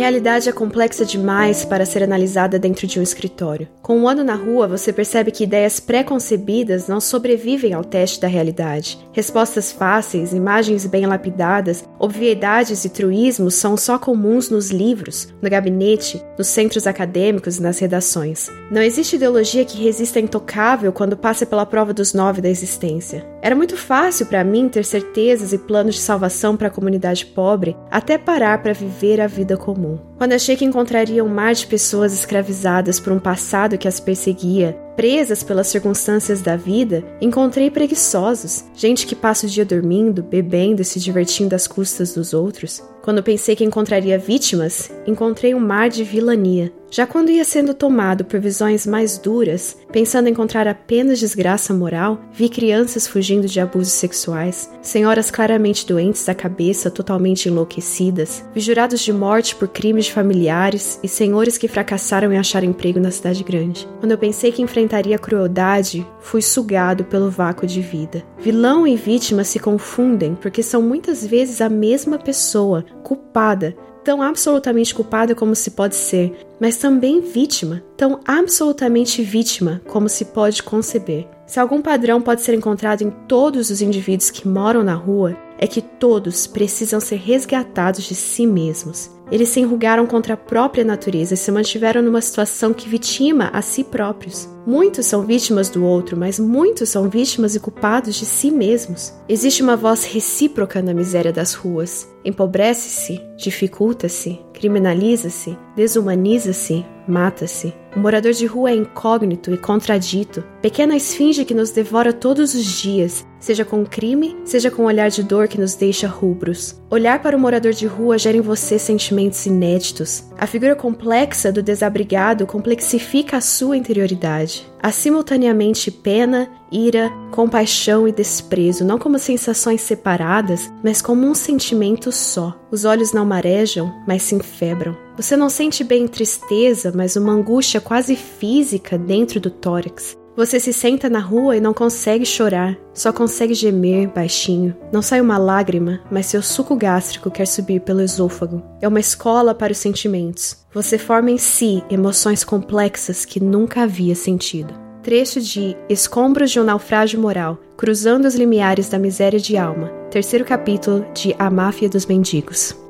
Realidade 0.03 0.49
é 0.49 0.51
complexa 0.51 1.05
demais 1.05 1.63
para 1.63 1.85
ser 1.85 2.03
analisada 2.03 2.59
dentro 2.59 2.85
de 2.85 2.99
um 2.99 3.01
escritório. 3.01 3.69
Com 3.81 3.99
um 3.99 4.07
ano 4.07 4.21
na 4.21 4.35
rua, 4.35 4.67
você 4.67 4.91
percebe 4.91 5.31
que 5.31 5.45
ideias 5.45 5.79
pré-concebidas 5.79 6.89
não 6.89 6.99
sobrevivem 6.99 7.71
ao 7.71 7.85
teste 7.85 8.19
da 8.19 8.27
realidade. 8.27 8.99
Respostas 9.13 9.71
fáceis, 9.71 10.33
imagens 10.33 10.85
bem 10.85 11.05
lapidadas, 11.05 11.85
obviedades 11.97 12.83
e 12.83 12.89
truísmos 12.89 13.55
são 13.55 13.77
só 13.77 13.97
comuns 13.97 14.49
nos 14.49 14.71
livros, 14.71 15.33
no 15.41 15.49
gabinete, 15.49 16.21
nos 16.37 16.47
centros 16.47 16.85
acadêmicos 16.85 17.57
e 17.57 17.61
nas 17.61 17.79
redações. 17.79 18.49
Não 18.69 18.81
existe 18.81 19.15
ideologia 19.15 19.63
que 19.63 19.81
resista 19.81 20.19
intocável 20.19 20.91
quando 20.91 21.15
passa 21.15 21.45
pela 21.45 21.65
prova 21.65 21.93
dos 21.93 22.13
nove 22.13 22.41
da 22.41 22.49
existência. 22.49 23.25
Era 23.41 23.55
muito 23.55 23.77
fácil 23.77 24.25
para 24.25 24.43
mim 24.43 24.67
ter 24.67 24.83
certezas 24.83 25.53
e 25.53 25.57
planos 25.57 25.95
de 25.95 26.01
salvação 26.01 26.57
para 26.57 26.67
a 26.67 26.71
comunidade 26.71 27.25
pobre 27.25 27.77
até 27.89 28.17
parar 28.17 28.61
para 28.61 28.73
viver 28.73 29.21
a 29.21 29.27
vida 29.27 29.55
comum. 29.55 29.92
Quando 30.17 30.34
achei 30.34 30.56
que 30.56 30.65
encontraria 30.65 31.23
um 31.23 31.29
mar 31.29 31.53
de 31.53 31.67
pessoas 31.67 32.13
escravizadas 32.13 32.99
por 32.99 33.12
um 33.12 33.19
passado 33.19 33.77
que 33.77 33.88
as 33.88 33.99
perseguia, 33.99 34.77
presas 34.95 35.43
pelas 35.43 35.67
circunstâncias 35.67 36.41
da 36.41 36.56
vida, 36.56 37.03
encontrei 37.19 37.71
preguiçosos, 37.71 38.65
gente 38.75 39.08
que 39.08 39.15
passa 39.15 39.45
o 39.45 39.49
dia 39.49 39.65
dormindo, 39.65 40.21
bebendo 40.21 40.82
e 40.82 40.86
se 40.86 40.99
divertindo 40.99 41.56
às 41.56 41.67
custas 41.67 42.13
dos 42.13 42.34
outros. 42.34 42.82
Quando 43.03 43.21
pensei 43.21 43.53
que 43.53 43.65
encontraria 43.65 44.17
vítimas, 44.17 44.89
encontrei 45.05 45.53
um 45.53 45.59
mar 45.59 45.89
de 45.89 46.05
vilania. 46.05 46.71
Já 46.89 47.07
quando 47.07 47.31
ia 47.31 47.43
sendo 47.43 47.73
tomado 47.73 48.23
por 48.23 48.39
visões 48.39 48.85
mais 48.85 49.17
duras, 49.17 49.75
pensando 49.91 50.29
encontrar 50.29 50.67
apenas 50.67 51.19
desgraça 51.19 51.73
moral, 51.73 52.21
vi 52.31 52.47
crianças 52.47 53.07
fugindo 53.07 53.47
de 53.47 53.59
abusos 53.59 53.93
sexuais, 53.93 54.69
senhoras 54.79 55.31
claramente 55.31 55.87
doentes 55.87 56.23
da 56.23 56.35
cabeça, 56.35 56.91
totalmente 56.91 57.49
enlouquecidas, 57.49 58.45
vi 58.53 58.61
jurados 58.61 59.01
de 59.01 59.11
morte 59.11 59.55
por 59.55 59.69
crimes 59.69 60.05
de 60.05 60.13
familiares 60.13 60.99
e 61.01 61.07
senhores 61.07 61.57
que 61.57 61.67
fracassaram 61.67 62.31
em 62.31 62.37
achar 62.37 62.63
emprego 62.63 62.99
na 62.99 63.09
cidade 63.09 63.43
grande. 63.43 63.87
Quando 63.99 64.11
eu 64.11 64.17
pensei 64.17 64.51
que 64.51 64.61
enfrentaria 64.61 65.15
a 65.15 65.19
crueldade, 65.19 66.05
fui 66.19 66.43
sugado 66.43 67.03
pelo 67.05 67.31
vácuo 67.31 67.65
de 67.65 67.81
vida. 67.81 68.23
Vilão 68.37 68.85
e 68.85 68.95
vítima 68.95 69.43
se 69.43 69.57
confundem 69.57 70.35
porque 70.35 70.61
são 70.61 70.79
muitas 70.83 71.25
vezes 71.25 71.59
a 71.59 71.69
mesma 71.69 72.19
pessoa, 72.19 72.85
culpada, 73.03 73.75
tão 74.03 74.21
absolutamente 74.21 74.93
culpada 74.93 75.34
como 75.34 75.56
se 75.56 75.71
pode 75.71 75.95
ser, 75.95 76.34
mas 76.60 76.77
também 76.77 77.21
vítima, 77.21 77.82
tão 77.95 78.19
absolutamente 78.25 79.23
vítima 79.23 79.82
como 79.88 80.10
se 80.10 80.25
pode 80.25 80.62
conceber. 80.62 81.27
Se 81.45 81.60
algum 81.60 81.82
padrão 81.82 82.21
pode 82.21 82.41
ser 82.41 82.53
encontrado 82.53 83.01
em 83.01 83.10
todos 83.27 83.69
os 83.69 83.82
indivíduos 83.82 84.29
que 84.29 84.47
moram 84.47 84.84
na 84.84 84.93
rua, 84.93 85.38
é 85.63 85.67
que 85.67 85.82
todos 85.82 86.45
precisam 86.45 86.99
ser 86.99 87.15
resgatados 87.15 88.04
de 88.04 88.13
si 88.13 88.45
mesmos. 88.45 89.10
Eles 89.32 89.47
se 89.47 89.62
enrugaram 89.62 90.06
contra 90.06 90.34
a 90.34 90.38
própria 90.38 90.84
natureza 90.84 91.36
e 91.36 91.38
se 91.38 91.49
mantiveram 91.54 92.02
numa 92.02 92.19
situação 92.19 92.73
que 92.73 92.89
vitima 92.89 93.49
a 93.54 93.62
si 93.62 93.82
próprios. 93.82 94.45
Muitos 94.67 95.06
são 95.06 95.26
vítimas 95.26 95.69
do 95.69 95.86
outro, 95.86 96.17
mas 96.17 96.38
muitos 96.38 96.89
são 96.89 97.08
vítimas 97.08 97.56
e 97.56 97.62
culpados 97.62 98.15
de 98.15 98.26
si 98.26 98.52
mesmos. 98.52 99.13
Existe 99.30 99.63
uma 99.63 99.78
voz 99.78 100.04
recíproca 100.04 100.82
na 100.82 100.93
miséria 100.93 101.32
das 101.32 101.54
ruas. 101.54 102.10
Empobrece-se, 102.26 103.21
dificulta-se, 103.38 104.41
criminaliza-se, 104.53 105.57
desumaniza-se, 105.75 106.85
mata-se. 107.07 107.73
O 107.95 107.99
morador 107.99 108.31
de 108.31 108.45
rua 108.45 108.71
é 108.71 108.75
incógnito 108.75 109.53
e 109.53 109.57
contradito, 109.57 110.43
pequena 110.61 110.95
esfinge 110.95 111.45
que 111.45 111.53
nos 111.53 111.71
devora 111.71 112.11
todos 112.11 112.55
os 112.55 112.65
dias, 112.81 113.25
seja 113.39 113.63
com 113.63 113.85
crime, 113.85 114.35
seja 114.45 114.71
com 114.71 114.83
um 114.83 114.85
olhar 114.85 115.09
de 115.09 115.21
dor 115.21 115.47
que 115.47 115.59
nos 115.59 115.75
deixa 115.75 116.07
rubros. 116.07 116.81
Olhar 116.89 117.21
para 117.21 117.37
o 117.37 117.39
morador 117.39 117.73
de 117.73 117.85
rua 117.85 118.17
gera 118.17 118.37
em 118.37 118.41
você 118.41 118.79
sentimentos 118.79 119.45
inéditos. 119.45 120.23
A 120.37 120.47
figura 120.47 120.75
complexa 120.75 121.51
do 121.51 121.61
desabrigado 121.61 122.47
complexifica 122.47 123.37
a 123.37 123.41
sua 123.41 123.77
interioridade. 123.77 124.65
Há 124.81 124.91
simultaneamente 124.91 125.91
pena, 125.91 126.49
ira, 126.73 127.12
compaixão 127.31 128.07
e 128.07 128.12
desprezo, 128.12 128.83
não 128.83 128.97
como 128.97 129.19
sensações 129.19 129.81
separadas, 129.81 130.71
mas 130.83 131.01
como 131.01 131.25
um 131.27 131.36
sentimento 131.36 132.12
só. 132.12 132.57
Os 132.71 132.83
olhos 132.83 133.13
não 133.13 133.25
marejam, 133.25 133.93
mas 134.07 134.23
se 134.23 134.36
enfebram. 134.36 134.97
Você 135.15 135.38
não 135.38 135.49
sente 135.49 135.83
bem 135.83 136.07
tristeza, 136.07 136.91
mas 136.93 137.15
uma 137.15 137.33
angústia 137.33 137.79
quase 137.79 138.15
física 138.15 138.97
dentro 138.97 139.39
do 139.39 139.51
tórax. 139.51 140.17
Você 140.36 140.59
se 140.59 140.73
senta 140.73 141.07
na 141.12 141.19
rua 141.19 141.55
e 141.55 141.62
não 141.62 141.75
consegue 141.75 142.25
chorar, 142.25 142.75
só 142.91 143.13
consegue 143.13 143.53
gemer 143.53 144.09
baixinho. 144.12 144.75
Não 144.91 144.99
sai 144.99 145.21
uma 145.21 145.38
lágrima, 145.38 146.01
mas 146.09 146.25
seu 146.25 146.41
suco 146.41 146.75
gástrico 146.75 147.29
quer 147.29 147.45
subir 147.45 147.81
pelo 147.81 148.01
esôfago. 148.01 148.63
É 148.81 148.88
uma 148.88 148.99
escola 148.99 149.53
para 149.53 149.71
os 149.71 149.77
sentimentos. 149.77 150.57
Você 150.73 150.97
forma 150.97 151.29
em 151.29 151.38
si 151.38 151.83
emoções 151.88 152.43
complexas 152.43 153.25
que 153.25 153.39
nunca 153.39 153.83
havia 153.83 154.15
sentido. 154.15 154.82
Trecho 155.03 155.41
de 155.41 155.75
Escombros 155.89 156.49
de 156.49 156.61
um 156.61 156.63
Naufrágio 156.63 157.19
Moral, 157.19 157.59
Cruzando 157.75 158.25
os 158.25 158.35
Limiares 158.35 158.87
da 158.87 158.97
Miséria 158.97 159.37
de 159.37 159.57
Alma, 159.57 159.89
terceiro 160.09 160.45
capítulo 160.45 161.05
de 161.13 161.35
A 161.37 161.49
Máfia 161.49 161.89
dos 161.89 162.05
Mendigos. 162.05 162.82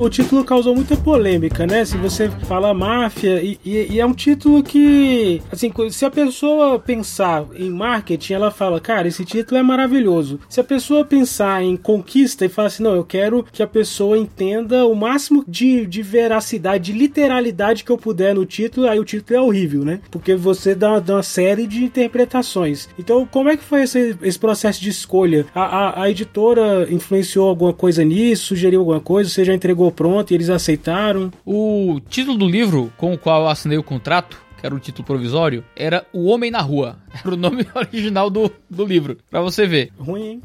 O 0.00 0.08
título 0.08 0.42
causou 0.42 0.74
muita 0.74 0.96
polêmica, 0.96 1.66
né? 1.66 1.84
Se 1.84 1.98
você 1.98 2.30
fala 2.48 2.72
máfia, 2.72 3.42
e, 3.42 3.60
e, 3.62 3.92
e, 3.92 4.00
é 4.00 4.06
um 4.06 4.14
título 4.14 4.62
que, 4.62 5.42
assim, 5.52 5.70
se 5.90 6.06
a 6.06 6.10
pessoa 6.10 6.78
pensar 6.78 7.44
em 7.54 7.68
marketing, 7.68 8.32
ela 8.32 8.50
fala, 8.50 8.80
cara, 8.80 9.06
esse 9.06 9.26
título 9.26 9.60
é 9.60 9.62
maravilhoso. 9.62 10.40
Se 10.48 10.58
a 10.58 10.64
pessoa 10.64 11.04
pensar 11.04 11.62
em 11.62 11.76
conquista 11.76 12.46
e 12.46 12.48
falar 12.48 12.68
assim, 12.68 12.82
não, 12.82 12.94
eu 12.94 13.04
quero 13.04 13.44
que 13.52 13.62
a 13.62 13.66
pessoa 13.66 14.16
entenda 14.16 14.86
o 14.86 14.94
máximo 14.94 15.44
de, 15.46 15.84
de 15.84 16.00
veracidade, 16.00 16.92
de 16.92 16.98
literalidade 16.98 17.84
que 17.84 17.92
eu 17.92 17.98
puder 17.98 18.34
no 18.34 18.46
título, 18.46 18.88
aí 18.88 18.98
o 18.98 19.04
título 19.04 19.38
é 19.38 19.42
horrível, 19.42 19.84
né? 19.84 20.00
Porque 20.10 20.34
você 20.34 20.74
dá, 20.74 20.98
dá 20.98 21.16
uma 21.16 21.22
série 21.22 21.66
de 21.66 21.84
interpretações. 21.84 22.88
Então, 22.98 23.28
como 23.30 23.50
é 23.50 23.56
que 23.56 23.62
foi 23.62 23.82
esse, 23.82 24.16
esse 24.22 24.38
processo 24.38 24.80
de 24.80 24.88
escolha? 24.88 25.44
A, 25.54 25.60
a, 25.60 26.02
a 26.04 26.10
editora 26.10 26.88
influenciou 26.90 27.50
alguma 27.50 27.74
coisa 27.74 28.02
nisso? 28.02 28.46
Sugeriu 28.46 28.80
alguma 28.80 29.00
coisa? 29.00 29.28
Você 29.28 29.44
já 29.44 29.52
entregou 29.52 29.89
pronto 29.90 30.30
e 30.30 30.34
eles 30.34 30.50
aceitaram. 30.50 31.32
O 31.44 32.00
título 32.08 32.38
do 32.38 32.48
livro 32.48 32.92
com 32.96 33.12
o 33.12 33.18
qual 33.18 33.42
eu 33.42 33.48
assinei 33.48 33.78
o 33.78 33.82
contrato 33.82 34.50
que 34.60 34.66
era 34.66 34.74
o 34.74 34.78
título 34.78 35.06
provisório, 35.06 35.64
era 35.74 36.06
O 36.12 36.26
Homem 36.26 36.50
na 36.50 36.60
Rua. 36.60 36.98
Era 37.24 37.34
o 37.34 37.36
nome 37.36 37.66
original 37.74 38.28
do, 38.28 38.52
do 38.68 38.84
livro, 38.84 39.16
pra 39.30 39.40
você 39.40 39.66
ver. 39.66 39.90
Ruim, 39.98 40.22
hein? 40.22 40.42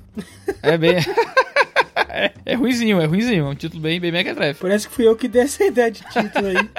É 0.63 0.77
bem. 0.77 0.95
é, 2.07 2.31
é 2.45 2.55
ruizinho, 2.55 3.01
é 3.01 3.05
ruizinho. 3.05 3.45
É 3.45 3.49
um 3.49 3.55
título 3.55 3.81
bem, 3.81 3.99
bem 3.99 4.13
mequetrefe. 4.13 4.61
Parece 4.61 4.87
que 4.87 4.95
fui 4.95 5.05
eu 5.05 5.17
que 5.17 5.27
dei 5.27 5.41
essa 5.41 5.65
ideia 5.65 5.91
de 5.91 6.01
título 6.01 6.47
aí. 6.47 6.69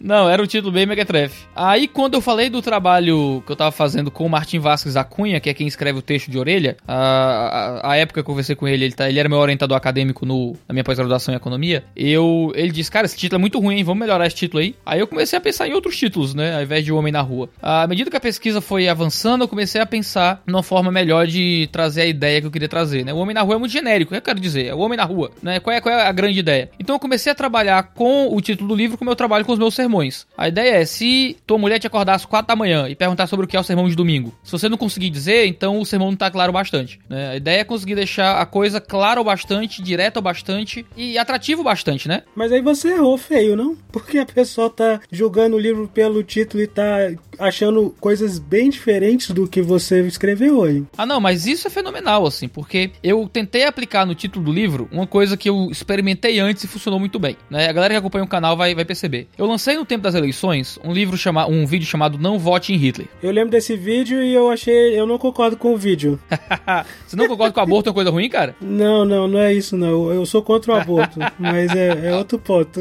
Não, 0.00 0.28
era 0.28 0.42
um 0.42 0.46
título 0.46 0.72
bem 0.72 0.86
mequetrefe. 0.86 1.46
Aí, 1.54 1.86
quando 1.86 2.14
eu 2.14 2.22
falei 2.22 2.48
do 2.48 2.62
trabalho 2.62 3.42
que 3.44 3.52
eu 3.52 3.56
tava 3.56 3.70
fazendo 3.70 4.10
com 4.10 4.24
o 4.24 4.30
Martin 4.30 4.58
Vasquez 4.58 4.96
Acunha, 4.96 5.38
que 5.40 5.50
é 5.50 5.54
quem 5.54 5.66
escreve 5.66 5.98
o 5.98 6.02
texto 6.02 6.30
de 6.30 6.38
orelha, 6.38 6.76
a, 6.88 7.80
a, 7.84 7.92
a 7.92 7.96
época 7.96 8.14
que 8.14 8.20
eu 8.20 8.24
conversei 8.24 8.56
com 8.56 8.66
ele, 8.66 8.84
ele, 8.84 8.94
tá, 8.94 9.08
ele 9.08 9.18
era 9.18 9.28
meu 9.28 9.38
orientador 9.38 9.76
acadêmico 9.76 10.24
no, 10.24 10.56
na 10.66 10.72
minha 10.72 10.82
pós-graduação 10.82 11.34
em 11.34 11.36
economia, 11.36 11.84
eu, 11.94 12.50
ele 12.54 12.70
disse, 12.72 12.90
cara, 12.90 13.04
esse 13.04 13.16
título 13.16 13.38
é 13.38 13.40
muito 13.40 13.58
ruim, 13.60 13.76
hein? 13.76 13.84
vamos 13.84 14.00
melhorar 14.00 14.26
esse 14.26 14.36
título 14.36 14.62
aí. 14.62 14.74
Aí 14.86 15.00
eu 15.00 15.06
comecei 15.06 15.36
a 15.36 15.40
pensar 15.40 15.68
em 15.68 15.74
outros 15.74 15.96
títulos, 15.96 16.34
né, 16.34 16.56
ao 16.56 16.62
invés 16.62 16.82
de 16.84 16.92
O 16.92 16.96
Homem 16.96 17.12
na 17.12 17.20
Rua. 17.20 17.50
À 17.60 17.86
medida 17.86 18.10
que 18.10 18.16
a 18.16 18.20
pesquisa 18.20 18.60
foi 18.60 18.88
avançando, 18.88 19.44
eu 19.44 19.48
comecei 19.48 19.80
a 19.80 19.86
pensar 19.86 20.42
numa 20.46 20.62
forma 20.62 20.90
melhor 20.90 21.26
de 21.26 21.68
trazer 21.70 22.02
a 22.02 22.06
ideia 22.06 22.40
que 22.40 22.46
eu 22.46 22.50
queria 22.50 22.68
trazer, 22.68 23.04
né. 23.04 23.12
O 23.12 23.18
Homem 23.18 23.34
na 23.34 23.42
Rua 23.42 23.56
é 23.56 23.58
muito 23.58 23.72
genérico, 23.72 24.14
eu 24.14 24.22
quero 24.22 24.40
dizer, 24.40 24.66
é 24.66 24.74
o 24.74 24.78
Homem 24.78 24.96
na 24.96 25.04
Rua, 25.04 25.30
né, 25.42 25.60
qual 25.60 25.76
é, 25.76 25.80
qual 25.80 25.94
é 25.94 26.06
a 26.06 26.12
grande 26.12 26.38
ideia? 26.38 26.70
Então 26.78 26.96
eu 26.96 27.00
comecei 27.00 27.30
a 27.30 27.34
trabalhar 27.34 27.82
com 27.94 28.34
o 28.34 28.40
título 28.40 28.68
do 28.68 28.74
livro 28.74 28.96
como 28.96 29.10
eu 29.10 29.16
trabalho 29.16 29.44
com 29.44 29.52
os 29.52 29.58
meus 29.58 29.74
sermões. 29.74 29.89
A 30.36 30.48
ideia 30.48 30.76
é, 30.76 30.84
se 30.84 31.36
tua 31.46 31.58
mulher 31.58 31.78
te 31.78 31.86
acordar 31.86 32.14
às 32.14 32.24
quatro 32.24 32.48
da 32.48 32.56
manhã 32.56 32.88
e 32.88 32.94
perguntar 32.94 33.26
sobre 33.26 33.46
o 33.46 33.48
que 33.48 33.56
é 33.56 33.60
o 33.60 33.64
sermão 33.64 33.88
de 33.88 33.96
domingo, 33.96 34.34
se 34.42 34.52
você 34.52 34.68
não 34.68 34.76
conseguir 34.76 35.10
dizer, 35.10 35.46
então 35.46 35.80
o 35.80 35.86
sermão 35.86 36.10
não 36.10 36.16
tá 36.16 36.30
claro 36.30 36.52
bastante. 36.52 36.98
Né? 37.08 37.30
A 37.30 37.36
ideia 37.36 37.60
é 37.60 37.64
conseguir 37.64 37.94
deixar 37.94 38.40
a 38.40 38.46
coisa 38.46 38.80
clara 38.80 39.20
o 39.20 39.24
bastante, 39.24 39.82
direta 39.82 40.18
o 40.18 40.22
bastante 40.22 40.86
e 40.96 41.18
atrativo 41.18 41.62
bastante, 41.62 42.08
né? 42.08 42.22
Mas 42.34 42.52
aí 42.52 42.60
você 42.60 42.88
errou 42.94 43.16
feio, 43.18 43.56
não? 43.56 43.76
Porque 43.92 44.18
a 44.18 44.26
pessoa 44.26 44.70
tá 44.70 45.00
julgando 45.10 45.56
o 45.56 45.58
livro 45.58 45.88
pelo 45.88 46.22
título 46.22 46.62
e 46.62 46.66
tá 46.66 47.10
achando 47.38 47.94
coisas 47.98 48.38
bem 48.38 48.70
diferentes 48.70 49.30
do 49.30 49.48
que 49.48 49.62
você 49.62 50.00
escreveu 50.02 50.58
hoje. 50.58 50.84
Ah, 50.96 51.06
não, 51.06 51.20
mas 51.20 51.46
isso 51.46 51.66
é 51.66 51.70
fenomenal, 51.70 52.26
assim, 52.26 52.48
porque 52.48 52.90
eu 53.02 53.28
tentei 53.28 53.64
aplicar 53.64 54.04
no 54.04 54.14
título 54.14 54.44
do 54.44 54.52
livro 54.52 54.88
uma 54.92 55.06
coisa 55.06 55.36
que 55.36 55.48
eu 55.48 55.68
experimentei 55.70 56.38
antes 56.38 56.64
e 56.64 56.68
funcionou 56.68 57.00
muito 57.00 57.18
bem. 57.18 57.36
Né? 57.48 57.68
A 57.68 57.72
galera 57.72 57.94
que 57.94 57.98
acompanha 57.98 58.24
o 58.24 58.28
canal 58.28 58.56
vai, 58.56 58.74
vai 58.74 58.84
perceber. 58.84 59.28
Eu 59.36 59.46
lancei 59.46 59.76
no 59.80 59.86
tempo 59.86 60.02
das 60.02 60.14
eleições 60.14 60.78
um 60.84 60.92
livro 60.92 61.16
chamado, 61.16 61.50
um 61.50 61.66
vídeo 61.66 61.86
chamado 61.86 62.18
Não 62.18 62.38
Vote 62.38 62.72
em 62.72 62.76
Hitler. 62.76 63.08
Eu 63.22 63.30
lembro 63.30 63.50
desse 63.50 63.76
vídeo 63.76 64.22
e 64.22 64.34
eu 64.34 64.50
achei, 64.50 64.98
eu 64.98 65.06
não 65.06 65.18
concordo 65.18 65.56
com 65.56 65.74
o 65.74 65.76
vídeo. 65.76 66.20
Você 67.06 67.16
não 67.16 67.26
concorda 67.26 67.52
com 67.52 67.60
o 67.60 67.62
aborto 67.62 67.88
é 67.88 67.90
uma 67.90 67.94
coisa 67.94 68.10
ruim, 68.10 68.28
cara? 68.28 68.54
Não, 68.60 69.04
não, 69.04 69.26
não 69.26 69.38
é 69.38 69.52
isso 69.54 69.76
não. 69.76 70.12
Eu 70.12 70.24
sou 70.26 70.42
contra 70.42 70.72
o 70.72 70.76
aborto, 70.76 71.18
mas 71.38 71.74
é, 71.74 72.08
é 72.08 72.14
outro 72.14 72.38
ponto. 72.38 72.80